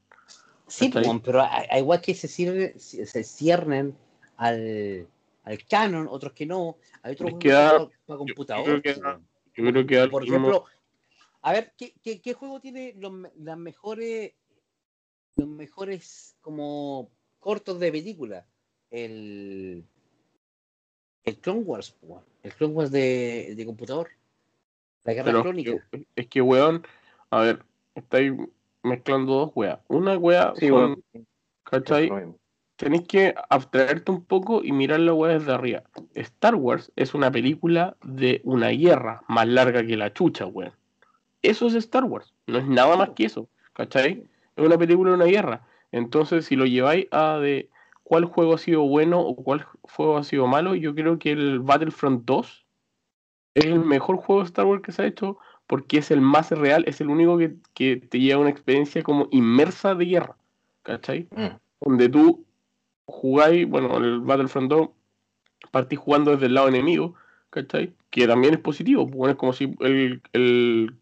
[0.67, 0.91] Sí,
[1.23, 3.95] pero hay, igual que se, ciernen- se ciernen
[4.39, 5.07] al,
[5.45, 6.79] al canon, otros que no.
[7.03, 8.65] Hay otros que para, yo computador.
[8.65, 9.29] creo que sí, da- weón.
[9.57, 10.65] Yo creo que da lo Por mismo- ejemplo,
[11.43, 14.33] a ver, ¿qué, qué, qué juego tiene los, las mejores,
[15.37, 18.47] los mejores como cortos de película?
[18.91, 19.85] El,
[21.25, 21.97] el Clone Wars,
[22.43, 24.09] el Clone Wars de, de computador.
[25.05, 25.71] La guerra pero crónica.
[25.73, 26.87] es que- es que, weón,
[27.31, 27.63] a ver,
[27.95, 28.33] estáis
[28.83, 29.79] mezclando dos weas.
[29.89, 31.27] Una wea sí, son, weón.
[31.65, 32.11] ¿cachai?
[32.77, 35.85] Tenéis que abstraerte un poco y mirar la wea desde arriba.
[36.15, 40.73] Star Wars es una película de una guerra más larga que la chucha, weón.
[41.43, 44.27] Eso es Star Wars, no es nada más que eso, ¿cachai?
[44.57, 45.67] Es una película de una guerra.
[45.93, 47.69] Entonces, si lo lleváis a de
[48.15, 51.59] cuál juego ha sido bueno o cuál juego ha sido malo, yo creo que el
[51.59, 52.65] Battlefront 2
[53.55, 56.53] es el mejor juego de Star Wars que se ha hecho porque es el más
[56.53, 60.37] real, es el único que, que te lleva a una experiencia como inmersa de guerra,
[60.85, 61.27] ¿cachai?
[61.33, 61.57] Mm.
[61.81, 62.45] Donde tú
[63.07, 64.89] jugáis, bueno, el Battlefront 2
[65.73, 67.17] partís jugando desde el lado enemigo,
[67.51, 67.97] ¿cachai?
[68.11, 70.95] Que también es positivo, pues, bueno, es como si el, el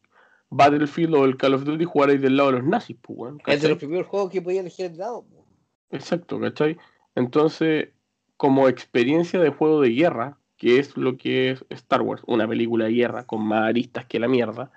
[0.48, 3.60] Battlefield o el Call of Duty jugarais del lado de los nazis, pues, bueno, Es
[3.60, 5.26] de los primeros juegos que podía elegir el lado.
[5.26, 5.42] po.
[5.90, 6.78] Exacto, ¿cachai?
[7.14, 7.90] Entonces,
[8.36, 12.86] como experiencia de juego de guerra, que es lo que es Star Wars, una película
[12.86, 14.70] de guerra con más aristas que la mierda,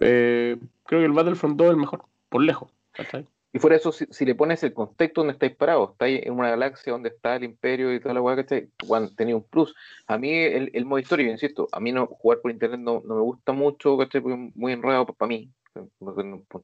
[0.00, 3.26] eh, creo que el Battlefront 2 es el mejor, por lejos, ¿cachai?
[3.54, 6.32] Y fuera de eso, si, si le pones el contexto donde estáis parados, estáis en
[6.32, 8.70] una galaxia donde está el imperio y toda la weá, ¿cachai?
[8.86, 9.74] Bueno, tenía un plus.
[10.06, 13.02] A mí el, el modo historia, yo insisto, a mí no jugar por internet no,
[13.04, 14.22] no me gusta mucho, ¿cachai?
[14.22, 15.50] Porque es muy enredado para mí.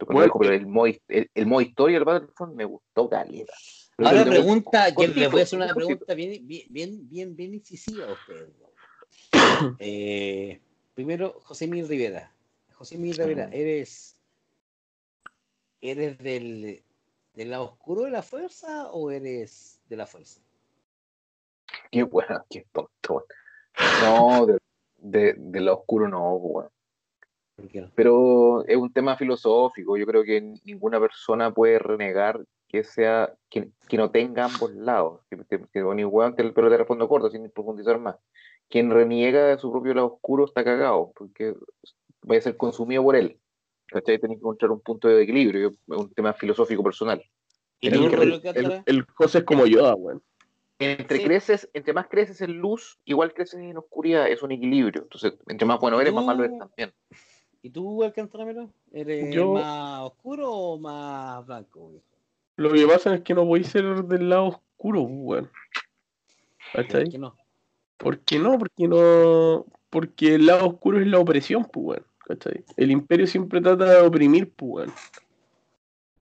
[0.07, 3.53] Bueno, pero el modo, el, el modo historia del Battlefront me gustó caleta.
[3.99, 8.07] Ahora que- pregunta, cortito, les voy a hacer una pregunta bien, bien, bien, bien, incisiva
[8.07, 8.51] a ustedes.
[9.81, 10.61] Eh,
[10.95, 12.33] primero, José Mil Rivera.
[12.75, 13.53] José Mil Rivera, Mm.
[13.55, 14.17] ¿eres,
[15.81, 16.83] eres del,
[17.35, 20.41] del lado oscuro de la fuerza o eres de la fuerza?
[21.91, 23.27] Qué bueno, qué tonto.
[24.03, 24.59] No, de,
[24.99, 26.71] de, de lo oscuro no, weón.
[27.57, 27.91] ¿Por qué no?
[27.97, 29.97] Pero es un tema filosófico.
[29.97, 35.21] Yo creo que ninguna persona puede renegar que sea que, que no tenga ambos lados.
[35.31, 38.17] Que, que, que bueno, igual te- pero te respondo corto, sin profundizar más.
[38.69, 41.55] Quien reniega de su propio lado oscuro está cagado, porque
[42.23, 43.39] vaya a ser consumido por él.
[43.87, 44.19] ¿Cachai?
[44.19, 45.73] Tenés que encontrar un punto de equilibrio.
[45.87, 47.23] Un tema filosófico personal.
[47.81, 50.23] ¿Y El- tú, el- El, el José es como weón.
[50.81, 51.25] Entre Sí.
[51.25, 55.03] creces, entre más creces en luz, igual creces en oscuridad, es un equilibrio.
[55.03, 56.93] Entonces, entre más bueno eres, más malo eres Tú- también.
[57.63, 61.89] ¿Y tú, Alcántara ¿Eres Yo- más oscuro o más blanco?
[61.89, 62.05] viejo?
[62.59, 65.49] Lo que pasa es que no voy a ser del lado oscuro, weón.
[66.73, 67.09] ¿Por ¿Cachai?
[67.09, 67.37] qué no?
[67.97, 68.59] ¿Por qué no?
[68.59, 69.65] Porque no.
[69.89, 72.07] Porque el lado oscuro es la opresión, pues, weón.
[72.27, 72.65] ¿Cachai?
[72.77, 74.93] El imperio siempre trata de oprimir, pues, weón.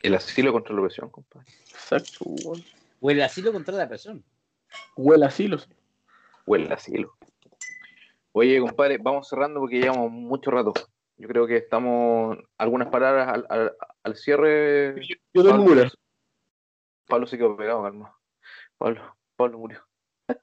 [0.03, 1.47] El asilo contra la opresión, compadre.
[1.71, 2.63] Exacto, weón.
[3.01, 4.23] O el asilo contra la presión.
[4.95, 5.69] Huele así, lo sé.
[6.45, 7.15] O el asilo.
[8.33, 10.73] Oye, compadre, vamos cerrando porque llevamos mucho rato.
[11.17, 12.37] Yo creo que estamos.
[12.59, 15.01] Algunas palabras al, al, al cierre.
[15.03, 15.89] Yo, yo tengo una.
[17.07, 18.15] Pablo se quedó pegado, calma.
[18.77, 19.79] Pablo, Pablo murió.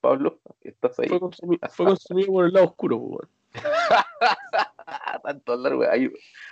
[0.00, 1.08] Pablo, estás ahí.
[1.08, 3.28] Fue consumido, fue consumido por el lado oscuro, weón.
[5.22, 6.10] Tanto largo, ahí,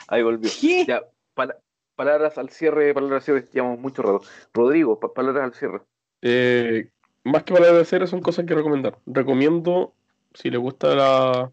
[0.09, 0.51] ahí volvió.
[0.61, 0.85] ¿Qué?
[0.87, 1.03] Ya,
[1.35, 1.59] pala-
[1.95, 4.23] palabras al cierre, palabras al cierre, llevamos mucho rato.
[4.53, 5.81] Rodrigo, pa- palabras al cierre.
[6.23, 6.91] Eh,
[7.25, 8.99] más que palabras de cero son cosas que recomendar.
[9.07, 9.95] Recomiendo,
[10.35, 11.53] si le gusta la,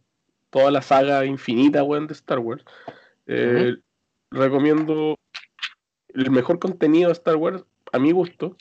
[0.50, 2.66] toda la saga infinita, weón, de Star Wars,
[3.28, 3.76] eh,
[4.32, 5.16] recomiendo
[6.10, 7.64] el mejor contenido de Star Wars,
[7.94, 8.58] a mi gusto,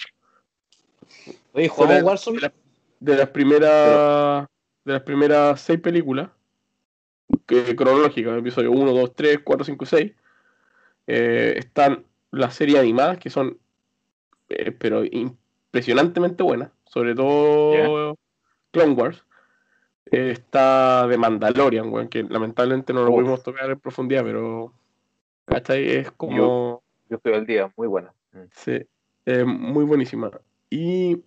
[1.53, 2.37] Oye, ¿jugamos de, Warzone?
[2.37, 2.55] de la-
[3.01, 4.47] de las primeras
[4.85, 6.31] de las primeras seis películas
[7.47, 10.13] que, cronológicas, episodio 1, 2, 3, 4, 5, 6
[11.07, 13.59] eh, están las series animadas que son
[14.49, 18.17] eh, pero impresionantemente buenas sobre todo
[18.71, 19.25] Clone Wars
[20.11, 24.73] Eh, está de Mandalorian weón, que lamentablemente no lo pudimos tocar en profundidad pero
[25.47, 25.89] ¿cachai?
[25.91, 28.13] es como Yo estoy al día, muy buena.
[28.33, 28.45] Mm.
[28.55, 28.81] Sí,
[29.27, 30.31] eh, muy buenísima.
[30.71, 31.23] Y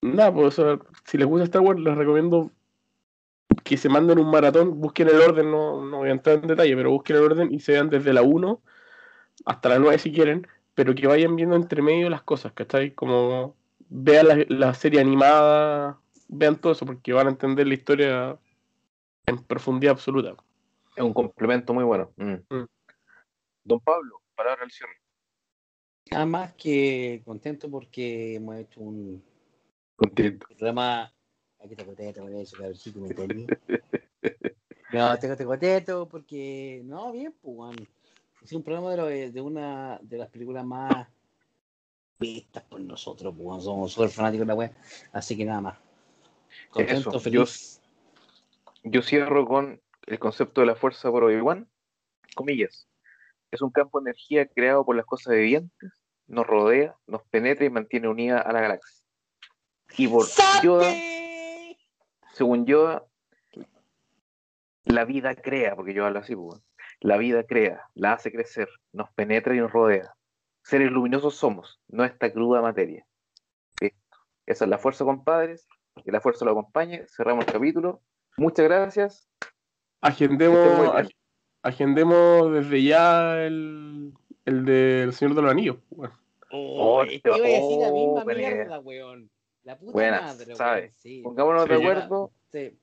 [0.00, 2.50] nada, pues o sea, si les gusta Star Wars, les recomiendo
[3.62, 6.76] que se manden un maratón, busquen el orden, no, no voy a entrar en detalle,
[6.76, 8.60] pero busquen el orden y se vean desde la 1
[9.46, 12.92] hasta la 9 si quieren, pero que vayan viendo entre medio las cosas, ¿cachai?
[12.92, 13.56] Como
[13.88, 15.98] vean la, la serie animada,
[16.28, 18.38] vean todo eso, porque van a entender la historia
[19.26, 20.34] en profundidad absoluta.
[20.96, 22.10] Es un complemento muy bueno.
[22.16, 22.34] Mm.
[22.50, 22.66] Mm.
[23.64, 24.20] Don Pablo,
[24.68, 25.03] cierre.
[26.10, 29.22] Nada más que contento porque hemos hecho un
[29.96, 30.46] Contento.
[30.46, 31.12] programa.
[31.60, 33.46] Aquí te a decir, cabrecito, ¿me entendí?
[34.92, 36.82] No, te te contento porque.
[36.84, 37.76] No, bien, pues.
[38.42, 41.08] Es un programa de, lo- de una de las películas más
[42.20, 43.64] vistas por nosotros, pues.
[43.64, 44.72] Somos súper fanáticos de la web.
[45.12, 45.78] Así que nada más.
[46.70, 47.80] Contento, Eso, feliz.
[48.84, 51.68] Yo cierro con el concepto de la fuerza por Obi-Wan.
[52.36, 52.86] Comillas.
[53.54, 55.92] Es un campo de energía creado por las cosas vivientes,
[56.26, 59.04] nos rodea, nos penetra y mantiene unida a la galaxia.
[59.96, 60.26] Y por
[60.60, 60.92] Yoda,
[62.32, 63.04] según Yoda,
[64.86, 66.60] la vida crea, porque yo hablo así, pues,
[66.98, 70.12] la vida crea, la hace crecer, nos penetra y nos rodea.
[70.64, 73.06] Seres luminosos somos, no esta cruda materia.
[73.80, 74.16] Listo.
[74.46, 75.68] Esa es la fuerza, compadres.
[76.04, 77.06] Que la fuerza lo acompañe.
[77.06, 78.02] Cerramos el capítulo.
[78.36, 79.28] Muchas gracias.
[80.00, 81.06] Agendemos,
[81.64, 84.12] agendemos desde ya el,
[84.44, 85.76] el del Señor de los Anillos.
[85.88, 86.12] pues, weón.
[86.50, 88.38] Oh, Oh, te iba a decir la misma buena.
[88.38, 89.30] mierda, weón.
[89.64, 90.80] La puta Buena, madre, sabe.
[90.82, 90.92] weón.
[90.96, 91.20] Sí.
[91.22, 92.30] Pongámonos Sí, de acuerdo.
[92.52, 92.78] Sí.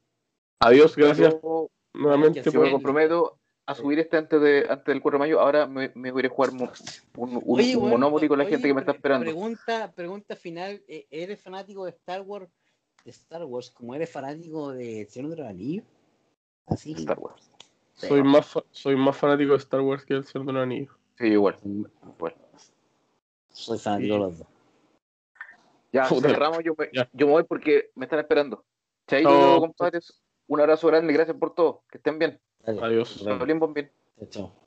[0.59, 5.01] Adiós, gracias Yo, nuevamente que yo me comprometo a subir este antes, de, antes del
[5.01, 5.39] 4 de mayo.
[5.39, 6.61] Ahora me, me voy a jugar un,
[7.15, 7.75] un, Oye,
[8.27, 9.23] con la oye, gente que me está esperando.
[9.25, 12.49] Pregunta, pregunta final, eh, ¿eres fanático de Star Wars?
[13.05, 15.85] De Star Wars, como eres fanático de Señor de los Anillos?
[16.65, 16.93] Así.
[16.93, 17.50] Star Wars.
[18.07, 20.95] Soy más, fa- soy más fanático de Star Wars que el Señor de los Anillos.
[21.17, 21.57] Sí, igual.
[22.17, 22.37] Bueno.
[23.49, 24.47] Soy fanático de los dos.
[25.93, 26.29] Ya, Puta.
[26.29, 26.59] cerramos.
[26.63, 27.09] Yo me, Ya.
[27.13, 28.63] yo me voy porque me están esperando.
[29.07, 29.59] Chaito, Chao.
[29.59, 30.21] compadres.
[30.47, 31.83] Un abrazo grande y gracias por todo.
[31.89, 32.39] Que estén bien.
[32.65, 33.17] Adiós.
[33.17, 33.41] nos vemos.
[33.41, 33.91] Hablen bien.
[34.19, 34.60] Chao, chao.